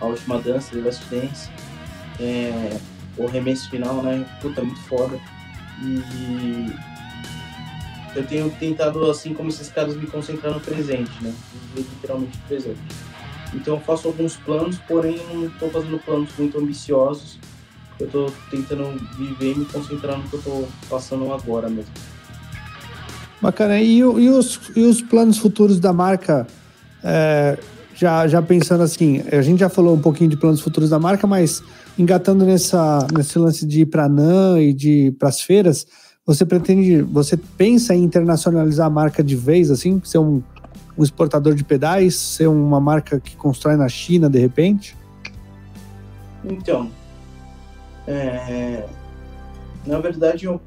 A 0.00 0.04
Última 0.06 0.38
Dança, 0.38 0.76
The 0.76 0.82
Last 0.82 1.04
Dance. 1.06 1.50
É, 2.20 2.76
o 3.16 3.26
remesso 3.26 3.68
final, 3.70 4.02
né? 4.02 4.24
Puta, 4.40 4.62
muito 4.62 4.80
foda. 4.82 5.18
E 5.82 6.72
eu 8.14 8.26
tenho 8.26 8.50
tentado, 8.50 9.10
assim 9.10 9.34
como 9.34 9.48
esses 9.48 9.68
caras, 9.68 9.96
me 9.96 10.06
concentrar 10.06 10.52
no 10.52 10.60
presente, 10.60 11.12
né? 11.22 11.34
Literalmente 11.76 12.38
no 12.38 12.44
presente. 12.48 12.80
Então 13.54 13.74
eu 13.74 13.80
faço 13.80 14.08
alguns 14.08 14.36
planos, 14.36 14.78
porém 14.88 15.20
não 15.32 15.46
estou 15.46 15.70
fazendo 15.70 15.98
planos 15.98 16.30
muito 16.38 16.58
ambiciosos. 16.58 17.38
Eu 17.98 18.06
estou 18.06 18.32
tentando 18.50 18.98
viver 19.16 19.52
e 19.52 19.58
me 19.60 19.64
concentrar 19.64 20.18
no 20.18 20.28
que 20.28 20.34
eu 20.34 20.38
estou 20.38 20.68
passando 20.88 21.32
agora 21.32 21.68
mesmo. 21.68 21.92
Bacana. 23.40 23.80
E, 23.80 23.98
e, 23.98 24.04
os, 24.04 24.60
e 24.74 24.80
os 24.80 25.00
planos 25.00 25.38
futuros 25.38 25.78
da 25.80 25.92
marca? 25.92 26.46
É, 27.02 27.58
já, 27.96 28.28
já 28.28 28.42
pensando 28.42 28.82
assim, 28.82 29.22
a 29.32 29.40
gente 29.40 29.60
já 29.60 29.70
falou 29.70 29.96
um 29.96 30.00
pouquinho 30.00 30.28
de 30.28 30.36
planos 30.36 30.60
futuros 30.60 30.90
da 30.90 30.98
marca, 30.98 31.26
mas 31.26 31.62
engatando 31.98 32.44
nessa, 32.44 33.06
nesse 33.16 33.38
lance 33.38 33.66
de 33.66 33.80
ir 33.80 33.86
para 33.86 34.06
NAN 34.06 34.60
e 34.60 34.74
de 34.74 35.16
para 35.18 35.30
as 35.30 35.40
feiras, 35.40 35.86
você 36.24 36.44
pretende, 36.44 37.00
você 37.00 37.36
pensa 37.36 37.94
em 37.94 38.02
internacionalizar 38.02 38.86
a 38.86 38.90
marca 38.90 39.24
de 39.24 39.34
vez, 39.34 39.70
assim, 39.70 40.00
ser 40.04 40.18
um, 40.18 40.42
um 40.96 41.02
exportador 41.02 41.54
de 41.54 41.64
pedais, 41.64 42.16
ser 42.16 42.48
uma 42.48 42.78
marca 42.78 43.18
que 43.18 43.34
constrói 43.34 43.76
na 43.76 43.88
China 43.88 44.28
de 44.28 44.38
repente? 44.38 44.94
Então, 46.44 46.90
é, 48.06 48.86
na 49.86 49.98
verdade 49.98 50.44
eu, 50.44 50.60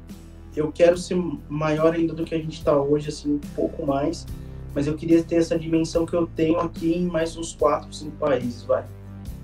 eu 0.56 0.72
quero 0.72 0.98
ser 0.98 1.16
maior 1.48 1.94
ainda 1.94 2.12
do 2.12 2.24
que 2.24 2.34
a 2.34 2.38
gente 2.38 2.58
está 2.58 2.76
hoje, 2.76 3.08
assim, 3.08 3.34
um 3.34 3.54
pouco 3.54 3.86
mais, 3.86 4.26
mas 4.74 4.86
eu 4.86 4.94
queria 4.94 5.22
ter 5.22 5.36
essa 5.36 5.58
dimensão 5.58 6.06
que 6.06 6.14
eu 6.14 6.26
tenho 6.26 6.58
aqui 6.58 6.92
em 6.92 7.06
mais 7.06 7.36
uns 7.36 7.54
4, 7.54 7.92
5 7.92 8.16
países, 8.16 8.62
vai. 8.62 8.84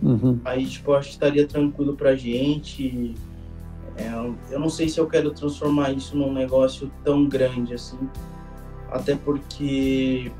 Uhum. 0.03 0.39
Aí, 0.45 0.67
tipo, 0.67 0.93
eu 0.93 0.97
acho 0.97 1.09
que 1.09 1.15
estaria 1.15 1.47
tranquilo 1.47 1.97
pra 1.97 2.15
gente. 2.15 3.15
É, 3.97 4.09
eu 4.51 4.61
não 4.61 4.69
sei 4.69 4.89
se 4.89 4.99
eu 4.99 5.07
quero 5.07 5.31
transformar 5.31 5.91
isso 5.93 6.17
num 6.17 6.33
negócio 6.33 6.91
tão 7.03 7.27
grande 7.27 7.75
assim. 7.75 7.99
Até 8.91 9.17
porque 9.17 10.31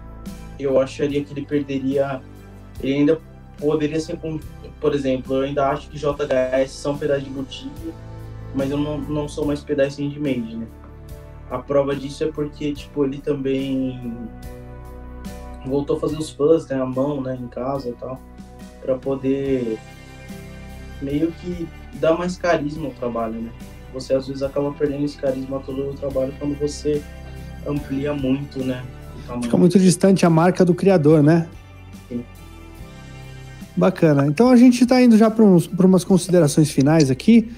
eu 0.59 0.81
acharia 0.81 1.25
que 1.25 1.33
ele 1.33 1.45
perderia. 1.45 2.21
Ele 2.81 2.95
ainda 2.95 3.21
poderia 3.59 3.99
ser. 3.99 4.19
Por 4.81 4.95
exemplo, 4.95 5.37
eu 5.37 5.43
ainda 5.43 5.69
acho 5.69 5.89
que 5.89 5.99
JHS 5.99 6.71
são 6.71 6.99
pedais 6.99 7.25
de 7.25 7.31
boutique, 7.31 7.93
mas 8.55 8.71
eu 8.71 8.77
não, 8.77 8.99
não 8.99 9.27
sou 9.27 9.47
mais 9.47 9.61
pedais 9.61 9.95
sem 9.95 10.09
handmade, 10.09 10.57
né? 10.57 10.67
A 11.51 11.59
prova 11.59 11.95
disso 11.97 12.25
é 12.25 12.27
porque, 12.31 12.73
tipo, 12.73 13.05
ele 13.05 13.19
também 13.19 14.13
voltou 15.67 15.97
a 15.97 16.01
fazer 16.01 16.17
os 16.17 16.31
fãs, 16.31 16.67
né? 16.69 16.81
A 16.81 16.87
mão, 16.87 17.21
né? 17.21 17.39
Em 17.41 17.49
casa 17.49 17.89
e 17.89 17.93
tal 17.93 18.21
para 18.87 18.97
poder 18.97 19.77
meio 21.03 21.33
que 21.33 21.69
dar 21.95 22.17
mais 22.17 22.39
carisma 22.39 22.87
ao 22.87 22.93
trabalho, 22.93 23.35
né? 23.35 23.51
Você 23.93 24.15
às 24.15 24.29
vezes 24.29 24.43
acaba 24.43 24.73
perdendo 24.73 25.05
esse 25.05 25.17
carisma 25.17 25.61
todo 25.61 25.91
o 25.91 25.95
trabalho 25.95 26.33
quando 26.39 26.57
você 26.59 27.03
amplia 27.67 28.15
muito, 28.15 28.65
né? 28.65 28.83
Fica 29.43 29.57
muito 29.57 29.79
distante 29.79 30.25
a 30.25 30.31
marca 30.31 30.65
do 30.65 30.73
criador, 30.73 31.23
né? 31.23 31.49
Sim. 32.09 32.25
Bacana. 33.77 34.27
Então 34.27 34.49
a 34.49 34.57
gente 34.57 34.85
está 34.85 35.03
indo 35.03 35.19
já 35.19 35.29
para 35.29 35.45
umas 35.45 36.05
considerações 36.05 36.71
finais 36.71 37.11
aqui. 37.11 37.51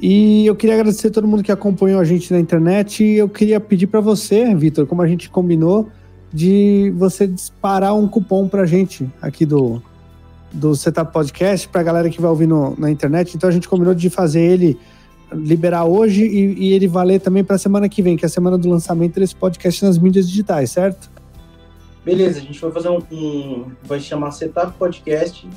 E 0.00 0.44
eu 0.44 0.56
queria 0.56 0.74
agradecer 0.74 1.06
a 1.06 1.10
todo 1.10 1.28
mundo 1.28 1.42
que 1.42 1.52
acompanhou 1.52 2.00
a 2.00 2.04
gente 2.04 2.32
na 2.32 2.40
internet. 2.40 3.04
E 3.04 3.16
eu 3.16 3.28
queria 3.28 3.60
pedir 3.60 3.86
para 3.86 4.00
você, 4.00 4.52
Vitor, 4.54 4.86
como 4.86 5.02
a 5.02 5.06
gente 5.06 5.30
combinou, 5.30 5.88
de 6.34 6.92
você 6.96 7.28
disparar 7.28 7.94
um 7.94 8.08
cupom 8.08 8.48
para 8.48 8.62
a 8.62 8.66
gente 8.66 9.08
aqui 9.22 9.46
do, 9.46 9.80
do 10.52 10.74
Setup 10.74 11.12
Podcast 11.12 11.68
para 11.68 11.80
a 11.80 11.84
galera 11.84 12.10
que 12.10 12.20
vai 12.20 12.28
ouvir 12.28 12.48
no, 12.48 12.74
na 12.76 12.90
internet. 12.90 13.36
Então 13.36 13.48
a 13.48 13.52
gente 13.52 13.68
combinou 13.68 13.94
de 13.94 14.10
fazer 14.10 14.40
ele 14.40 14.76
liberar 15.32 15.84
hoje 15.84 16.24
e, 16.26 16.70
e 16.70 16.72
ele 16.72 16.88
valer 16.88 17.20
também 17.20 17.44
para 17.44 17.54
a 17.54 17.58
semana 17.58 17.88
que 17.88 18.02
vem, 18.02 18.16
que 18.16 18.24
é 18.24 18.26
a 18.26 18.30
semana 18.30 18.58
do 18.58 18.68
lançamento 18.68 19.20
desse 19.20 19.34
podcast 19.36 19.84
nas 19.84 19.96
mídias 19.96 20.28
digitais, 20.28 20.72
certo? 20.72 21.08
Beleza, 22.04 22.40
a 22.40 22.42
gente 22.42 22.60
vai 22.60 22.72
fazer 22.72 22.88
um, 22.88 23.00
um 23.12 23.66
vai 23.84 24.00
chamar 24.00 24.32
Setup 24.32 24.72
Podcast, 24.76 25.48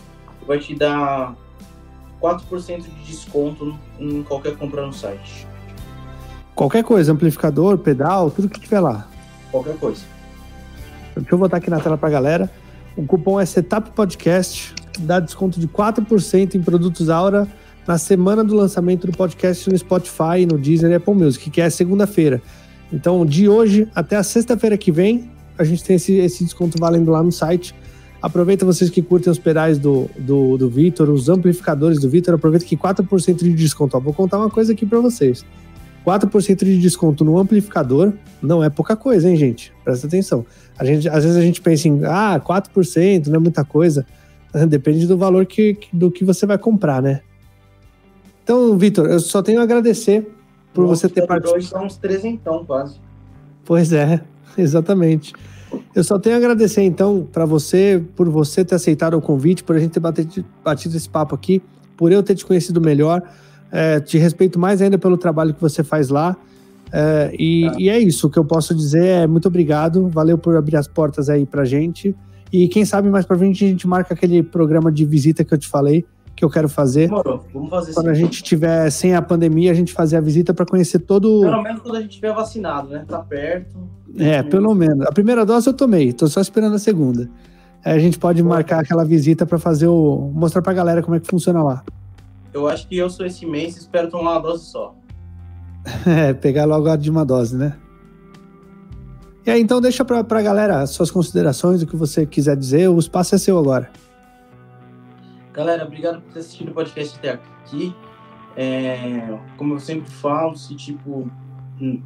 vai 0.45 0.59
te 0.59 0.75
dar 0.75 1.35
4% 2.21 2.83
de 2.83 3.03
desconto 3.03 3.75
em 3.99 4.21
qualquer 4.21 4.55
compra 4.55 4.85
no 4.85 4.93
site. 4.93 5.47
Qualquer 6.53 6.83
coisa, 6.83 7.11
amplificador, 7.11 7.79
pedal, 7.79 8.29
tudo 8.29 8.47
que 8.47 8.59
tiver 8.59 8.79
lá. 8.79 9.07
Qualquer 9.51 9.75
coisa. 9.77 10.16
Deixa 11.19 11.33
eu 11.33 11.37
botar 11.37 11.57
aqui 11.57 11.69
na 11.69 11.79
tela 11.79 11.97
para 11.97 12.09
a 12.09 12.11
galera. 12.11 12.51
O 12.95 13.03
cupom 13.03 13.39
é 13.39 13.45
Setup 13.45 13.91
Podcast 13.91 14.73
dá 14.99 15.19
desconto 15.19 15.59
de 15.59 15.67
4% 15.67 16.55
em 16.55 16.61
produtos 16.61 17.09
Aura 17.09 17.47
na 17.87 17.97
semana 17.97 18.43
do 18.43 18.55
lançamento 18.55 19.07
do 19.07 19.15
podcast 19.15 19.69
no 19.69 19.77
Spotify, 19.77 20.45
no 20.49 20.57
Deezer 20.57 20.91
e 20.91 20.95
Apple 20.95 21.13
Music, 21.13 21.49
que 21.49 21.61
é 21.61 21.69
segunda-feira. 21.69 22.41
Então, 22.91 23.25
de 23.25 23.47
hoje 23.47 23.87
até 23.95 24.15
a 24.17 24.23
sexta-feira 24.23 24.77
que 24.77 24.91
vem, 24.91 25.29
a 25.57 25.63
gente 25.63 25.83
tem 25.83 25.95
esse, 25.95 26.13
esse 26.15 26.43
desconto 26.43 26.77
valendo 26.79 27.11
lá 27.11 27.23
no 27.23 27.31
site. 27.31 27.73
Aproveita 28.21 28.65
vocês 28.65 28.89
que 28.89 29.01
curtem 29.01 29.31
os 29.31 29.39
pedais 29.39 29.77
do, 29.77 30.09
do, 30.17 30.57
do 30.57 30.69
Vitor, 30.69 31.09
os 31.09 31.29
amplificadores 31.29 31.99
do 31.99 32.09
Vitor, 32.09 32.33
aproveita 32.33 32.65
que 32.65 32.75
4% 32.75 33.37
de 33.37 33.53
desconto. 33.53 33.95
Ó, 33.95 33.99
vou 33.99 34.13
contar 34.13 34.37
uma 34.37 34.49
coisa 34.49 34.73
aqui 34.73 34.85
para 34.85 34.99
vocês. 34.99 35.45
4% 36.07 36.63
de 36.63 36.77
desconto 36.77 37.25
no 37.25 37.37
amplificador 37.37 38.13
não 38.41 38.63
é 38.63 38.69
pouca 38.69 38.95
coisa, 38.95 39.29
hein, 39.29 39.35
gente? 39.35 39.73
Presta 39.83 40.07
atenção. 40.07 40.45
A 40.79 40.85
gente, 40.85 41.09
às 41.09 41.25
vezes 41.25 41.37
a 41.37 41.41
gente 41.41 41.59
pensa 41.59 41.89
em, 41.89 42.05
ah, 42.05 42.39
4% 42.39 43.27
não 43.27 43.35
é 43.35 43.39
muita 43.39 43.65
coisa. 43.65 44.05
Depende 44.69 45.05
do 45.05 45.17
valor 45.17 45.45
que, 45.45 45.77
do 45.91 46.09
que 46.09 46.23
você 46.23 46.45
vai 46.45 46.57
comprar, 46.57 47.01
né? 47.01 47.19
Então, 48.41 48.77
Vitor, 48.77 49.07
eu 49.07 49.19
só 49.19 49.43
tenho 49.43 49.59
a 49.59 49.63
agradecer 49.63 50.25
por 50.73 50.85
Nossa, 50.85 51.07
você 51.07 51.13
ter 51.13 51.27
participado. 51.27 51.57
Hoje 51.57 51.67
são 51.67 51.85
uns 51.85 51.97
trezentão 51.97 52.63
quase. 52.63 52.95
Pois 53.65 53.91
é, 53.91 54.21
exatamente. 54.57 55.33
Eu 55.93 56.05
só 56.05 56.17
tenho 56.17 56.35
a 56.35 56.37
agradecer, 56.37 56.83
então, 56.83 57.27
para 57.29 57.43
você, 57.43 58.01
por 58.15 58.29
você 58.29 58.63
ter 58.63 58.75
aceitado 58.75 59.15
o 59.15 59.21
convite, 59.21 59.61
por 59.61 59.75
a 59.75 59.79
gente 59.79 59.91
ter 59.91 59.99
batido, 59.99 60.45
batido 60.63 60.95
esse 60.95 61.09
papo 61.09 61.35
aqui, 61.35 61.61
por 61.97 62.13
eu 62.13 62.23
ter 62.23 62.35
te 62.35 62.45
conhecido 62.45 62.79
melhor. 62.79 63.21
É, 63.71 63.99
te 63.99 64.17
respeito 64.17 64.57
mais 64.57 64.81
ainda 64.81 64.97
pelo 64.97 65.17
trabalho 65.17 65.53
que 65.53 65.61
você 65.61 65.83
faz 65.83 66.09
lá. 66.09 66.35
É, 66.91 67.33
e, 67.37 67.69
e, 67.77 67.89
é 67.89 67.99
isso, 67.99 68.27
o 68.27 68.29
que 68.29 68.39
eu 68.39 68.45
posso 68.45 68.73
dizer 68.73 69.05
é 69.05 69.27
muito 69.27 69.47
obrigado, 69.47 70.07
valeu 70.07 70.37
por 70.37 70.55
abrir 70.55 70.77
as 70.77 70.87
portas 70.87 71.29
aí 71.29 71.45
pra 71.45 71.65
gente. 71.65 72.15
E 72.51 72.67
quem 72.67 72.85
sabe 72.85 73.09
mais 73.09 73.25
pra 73.25 73.37
frente 73.37 73.65
a 73.65 73.67
gente 73.67 73.87
marca 73.87 74.13
aquele 74.13 74.41
programa 74.41 74.91
de 74.91 75.03
visita 75.05 75.43
que 75.43 75.53
eu 75.53 75.57
te 75.57 75.67
falei, 75.67 76.05
que 76.35 76.45
eu 76.45 76.49
quero 76.49 76.69
fazer. 76.69 77.09
Demorou, 77.09 77.43
vamos 77.53 77.69
fazer 77.69 77.93
Quando 77.93 78.05
sim. 78.05 78.11
a 78.11 78.13
gente 78.13 78.41
tiver 78.41 78.89
sem 78.89 79.15
a 79.15 79.21
pandemia, 79.21 79.71
a 79.71 79.73
gente 79.73 79.91
fazer 79.91 80.15
a 80.15 80.21
visita 80.21 80.53
para 80.53 80.65
conhecer 80.65 80.99
todo. 80.99 81.41
Pelo 81.41 81.61
menos 81.61 81.81
quando 81.81 81.95
a 81.95 82.01
gente 82.01 82.11
estiver 82.11 82.33
vacinado, 82.33 82.89
né? 82.89 83.03
Tá 83.07 83.19
perto. 83.19 83.75
É, 84.17 84.41
pelo 84.43 84.73
menos. 84.73 85.05
A 85.05 85.11
primeira 85.11 85.45
dose 85.45 85.67
eu 85.67 85.73
tomei, 85.73 86.13
tô 86.13 86.27
só 86.27 86.39
esperando 86.39 86.75
a 86.75 86.79
segunda. 86.79 87.29
Aí 87.83 87.95
a 87.95 87.99
gente 87.99 88.17
pode 88.17 88.41
Pô, 88.41 88.49
marcar 88.49 88.81
aquela 88.81 89.03
visita 89.03 89.45
para 89.45 89.57
fazer 89.57 89.87
o. 89.87 90.31
mostrar 90.33 90.61
pra 90.61 90.73
galera 90.73 91.01
como 91.01 91.15
é 91.15 91.19
que 91.19 91.27
funciona 91.27 91.61
lá. 91.61 91.83
Eu 92.57 92.67
acho 92.67 92.87
que 92.87 92.97
eu 92.97 93.09
sou 93.09 93.25
esse 93.25 93.45
mês 93.45 93.75
e 93.75 93.79
espero 93.79 94.09
tomar 94.09 94.33
uma 94.33 94.39
dose 94.39 94.65
só. 94.65 94.95
é, 96.05 96.33
pegar 96.33 96.65
logo 96.65 96.89
a 96.89 96.95
de 96.95 97.09
uma 97.09 97.25
dose, 97.25 97.55
né? 97.55 97.77
E 99.45 99.51
aí, 99.51 99.61
então 99.61 99.79
deixa 99.79 100.03
pra, 100.03 100.23
pra 100.23 100.41
galera 100.41 100.85
suas 100.87 101.09
considerações, 101.09 101.81
o 101.81 101.87
que 101.87 101.95
você 101.95 102.25
quiser 102.25 102.57
dizer, 102.57 102.89
o 102.89 102.99
espaço 102.99 103.35
é 103.35 103.37
seu 103.37 103.57
agora. 103.57 103.89
Galera, 105.53 105.85
obrigado 105.85 106.21
por 106.21 106.33
ter 106.33 106.39
assistido 106.39 106.71
o 106.71 106.73
podcast 106.73 107.17
até 107.17 107.31
aqui. 107.31 107.95
É, 108.55 109.37
como 109.55 109.75
eu 109.75 109.79
sempre 109.79 110.09
falo, 110.09 110.55
se 110.55 110.75
tipo, 110.75 111.31
hum, 111.79 112.01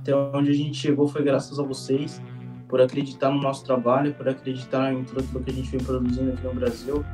até 0.00 0.14
onde 0.14 0.50
a 0.50 0.54
gente 0.54 0.76
chegou 0.76 1.08
foi 1.08 1.22
graças 1.22 1.58
a 1.58 1.62
vocês, 1.62 2.20
por 2.68 2.80
acreditar 2.80 3.30
no 3.30 3.40
nosso 3.40 3.64
trabalho, 3.64 4.12
por 4.14 4.28
acreditar 4.28 4.92
em 4.92 5.04
tudo 5.04 5.20
aquilo 5.20 5.44
que 5.44 5.50
a 5.50 5.54
gente 5.54 5.70
vem 5.70 5.80
produzindo 5.80 6.32
aqui 6.32 6.44
no 6.44 6.54
Brasil. 6.54 7.04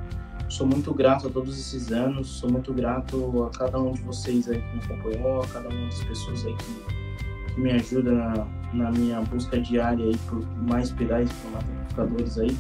Sou 0.49 0.67
muito 0.67 0.95
grato 0.95 1.27
a 1.27 1.31
todos 1.31 1.59
esses 1.59 1.93
anos, 1.93 2.27
sou 2.27 2.51
muito 2.51 2.73
grato 2.73 3.45
a 3.45 3.51
cada 3.51 3.79
um 3.79 3.93
de 3.93 4.01
vocês 4.01 4.49
aí 4.49 4.59
que 4.59 4.77
me 4.77 4.83
acompanhou, 4.83 5.43
a 5.43 5.47
cada 5.47 5.69
uma 5.69 5.85
das 5.85 6.03
pessoas 6.03 6.47
aí 6.47 6.57
que, 6.57 7.55
que 7.55 7.61
me 7.61 7.73
ajuda 7.73 8.13
na, 8.13 8.47
na 8.73 8.91
minha 8.91 9.21
busca 9.21 9.61
diária 9.61 10.07
aí 10.07 10.17
por 10.27 10.43
mais 10.63 10.91
pedais, 10.91 11.31
por 11.31 11.51
mais 11.51 11.65
amplificadores 11.65 12.39
aí. 12.39 12.57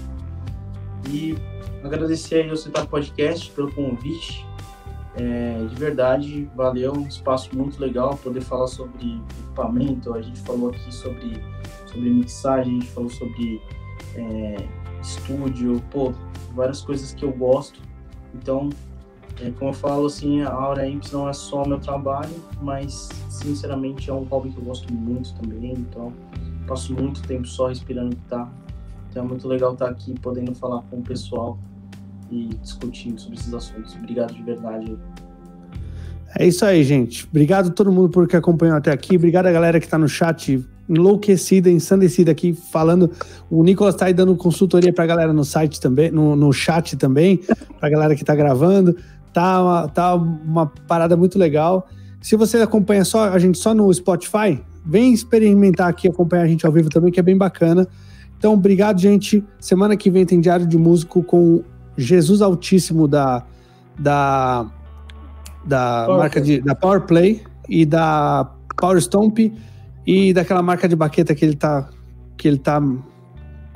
E 1.09 1.35
agradecer 1.82 2.43
aí 2.43 2.51
ao 2.51 2.56
Setup 2.59 2.86
Podcast 2.89 3.51
pelo 3.52 3.73
convite. 3.73 4.47
É, 5.16 5.66
de 5.66 5.74
verdade, 5.74 6.48
valeu, 6.55 6.93
um 6.93 7.09
espaço 7.09 7.56
muito 7.56 7.81
legal 7.81 8.19
poder 8.19 8.43
falar 8.43 8.66
sobre 8.66 9.20
equipamento, 9.40 10.12
a 10.12 10.20
gente 10.20 10.40
falou 10.43 10.69
aqui 10.69 10.94
sobre, 10.94 11.43
sobre 11.86 12.10
mixagem, 12.10 12.77
a 12.77 12.81
gente 12.81 12.90
falou 12.90 13.10
sobre 13.10 13.62
é, 14.15 14.56
estúdio, 15.01 15.82
pô, 15.90 16.12
várias 16.52 16.80
coisas 16.80 17.12
que 17.12 17.24
eu 17.24 17.32
gosto. 17.32 17.80
Então, 18.34 18.70
é, 19.40 19.50
como 19.50 19.70
eu 19.70 19.74
falo, 19.74 20.06
assim, 20.06 20.42
a 20.42 20.50
Aura 20.50 20.88
Imps 20.88 21.12
não 21.12 21.28
é 21.28 21.32
só 21.32 21.64
meu 21.64 21.78
trabalho, 21.78 22.34
mas, 22.60 23.08
sinceramente, 23.30 24.10
é 24.10 24.12
um 24.12 24.24
hobby 24.24 24.50
que 24.50 24.58
eu 24.58 24.64
gosto 24.64 24.92
muito 24.92 25.34
também. 25.34 25.72
Então, 25.72 26.12
passo 26.66 26.92
muito 26.94 27.22
tempo 27.22 27.46
só 27.46 27.68
respirando 27.68 28.10
guitarra. 28.10 28.52
Então, 29.10 29.24
é 29.24 29.28
muito 29.28 29.46
legal 29.46 29.72
estar 29.72 29.88
aqui 29.88 30.14
podendo 30.20 30.54
falar 30.54 30.82
com 30.82 30.98
o 30.98 31.02
pessoal 31.02 31.58
e 32.30 32.48
discutindo 32.62 33.20
sobre 33.20 33.38
esses 33.38 33.54
assuntos. 33.54 33.94
Obrigado 33.94 34.34
de 34.34 34.42
verdade. 34.42 34.98
É 36.36 36.46
isso 36.46 36.64
aí, 36.64 36.82
gente. 36.84 37.26
Obrigado 37.30 37.68
a 37.68 37.72
todo 37.72 37.90
mundo 37.90 38.09
por 38.09 38.26
que 38.28 38.36
acompanhou 38.36 38.76
até 38.76 38.90
aqui. 38.90 39.16
Obrigado 39.16 39.46
a 39.46 39.52
galera 39.52 39.80
que 39.80 39.86
está 39.86 39.96
no 39.96 40.09
chat 40.09 40.64
enlouquecida, 40.88 41.70
ensandecida 41.70 42.30
aqui, 42.30 42.52
falando. 42.52 43.10
O 43.50 43.62
Nicolas 43.62 43.94
está 43.94 44.06
aí 44.06 44.14
dando 44.14 44.34
consultoria 44.36 44.92
para 44.92 45.05
a 45.05 45.06
galera 45.06 45.32
no 45.32 45.44
site 45.44 45.80
também, 45.80 46.10
no, 46.10 46.34
no 46.34 46.52
chat 46.52 46.96
também, 46.96 47.38
para 47.78 47.88
a 47.88 47.90
galera 47.90 48.14
que 48.14 48.22
está 48.22 48.34
gravando. 48.34 48.96
Tá 49.32 49.62
uma, 49.62 49.88
tá 49.88 50.14
uma 50.14 50.66
parada 50.66 51.16
muito 51.16 51.38
legal. 51.38 51.88
Se 52.20 52.36
você 52.36 52.59
acompanha 52.59 53.05
só 53.05 53.30
a 53.30 53.38
gente 53.38 53.59
só 53.59 53.74
no 53.74 53.92
Spotify, 53.92 54.60
vem 54.84 55.12
experimentar 55.12 55.88
aqui, 55.88 56.09
acompanhar 56.09 56.42
a 56.42 56.48
gente 56.48 56.66
ao 56.66 56.72
vivo 56.72 56.88
também, 56.88 57.12
que 57.12 57.20
é 57.20 57.22
bem 57.22 57.36
bacana. 57.36 57.86
Então, 58.38 58.55
obrigado, 58.55 59.00
gente. 59.00 59.44
Semana 59.60 59.96
que 59.96 60.10
vem 60.10 60.24
tem 60.24 60.40
Diário 60.40 60.66
de 60.66 60.78
Músico 60.78 61.22
com 61.22 61.62
Jesus 61.96 62.40
Altíssimo 62.40 63.06
da, 63.06 63.44
da, 63.98 64.66
da 65.68 66.04
Power 66.06 66.18
marca 66.18 66.40
Play. 66.40 66.56
de 66.58 66.64
da 66.64 66.74
Power 66.74 67.00
Play 67.02 67.42
e 67.68 67.84
da 67.84 68.50
Power 68.76 69.00
Stomp 69.00 69.38
e 70.06 70.32
daquela 70.32 70.62
marca 70.62 70.88
de 70.88 70.96
baqueta 70.96 71.34
que 71.34 71.44
ele 71.44 71.56
tá 71.56 71.88
que 72.36 72.48
ele 72.48 72.58
tá 72.58 72.80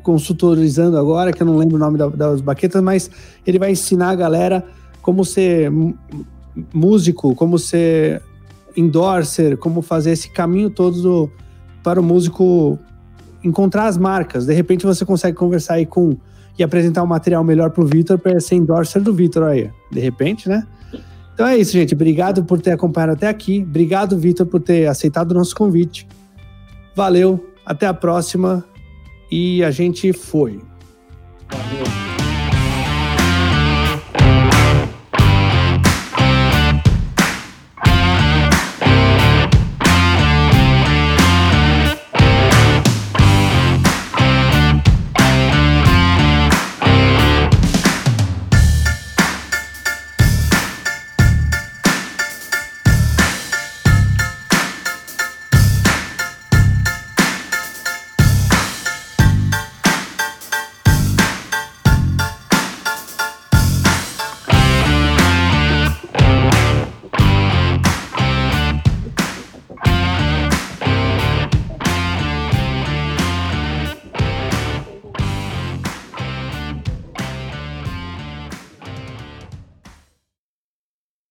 consultorizando 0.02 0.98
agora, 0.98 1.32
que 1.32 1.43
eu 1.43 1.47
não 1.47 1.56
lembro 1.56 1.77
o 1.77 1.78
nome 1.78 1.97
da, 1.97 2.09
das 2.09 2.40
baquetas, 2.40 2.82
mas 2.82 3.10
ele 3.47 3.59
vai 3.59 3.70
ensinar 3.70 4.10
a 4.10 4.14
galera 4.14 4.64
como 5.01 5.24
ser 5.24 5.70
músico, 6.73 7.35
como 7.35 7.59
ser 7.59 8.23
endorser, 8.77 9.56
como 9.56 9.82
fazer 9.82 10.12
esse 10.12 10.31
caminho 10.31 10.70
todo 10.70 11.02
do, 11.02 11.31
para 11.82 12.01
o 12.01 12.02
músico 12.02 12.78
encontrar 13.44 13.86
as 13.86 13.98
marcas. 13.98 14.47
De 14.47 14.55
repente 14.55 14.86
você 14.86 15.05
consegue 15.05 15.36
conversar 15.36 15.74
aí 15.74 15.86
com 15.86 16.16
e 16.59 16.62
apresentar 16.62 17.02
um 17.02 17.06
material 17.06 17.43
melhor 17.43 17.70
pro 17.70 17.86
Vitor 17.86 18.19
para 18.19 18.39
ser 18.40 18.56
endorser 18.56 19.02
do 19.02 19.12
Vitor 19.12 19.44
aí, 19.44 19.70
de 19.90 20.01
repente, 20.01 20.48
né? 20.48 20.66
Então 21.35 21.47
é 21.47 21.57
isso, 21.57 21.73
gente. 21.73 21.95
Obrigado 21.95 22.45
por 22.45 22.61
ter 22.61 22.73
acompanhado 22.73 23.13
até 23.13 23.29
aqui. 23.29 23.65
Obrigado, 23.67 24.19
Vitor, 24.19 24.47
por 24.47 24.61
ter 24.61 24.87
aceitado 24.87 25.33
o 25.33 25.35
nosso 25.35 25.55
convite. 25.55 26.07
Valeu, 26.95 27.53
até 27.65 27.87
a 27.87 27.95
próxima. 27.95 28.65
E 29.31 29.65
a 29.65 29.71
gente 29.71 30.13
foi. 30.13 30.61
Valeu. 31.51 32.02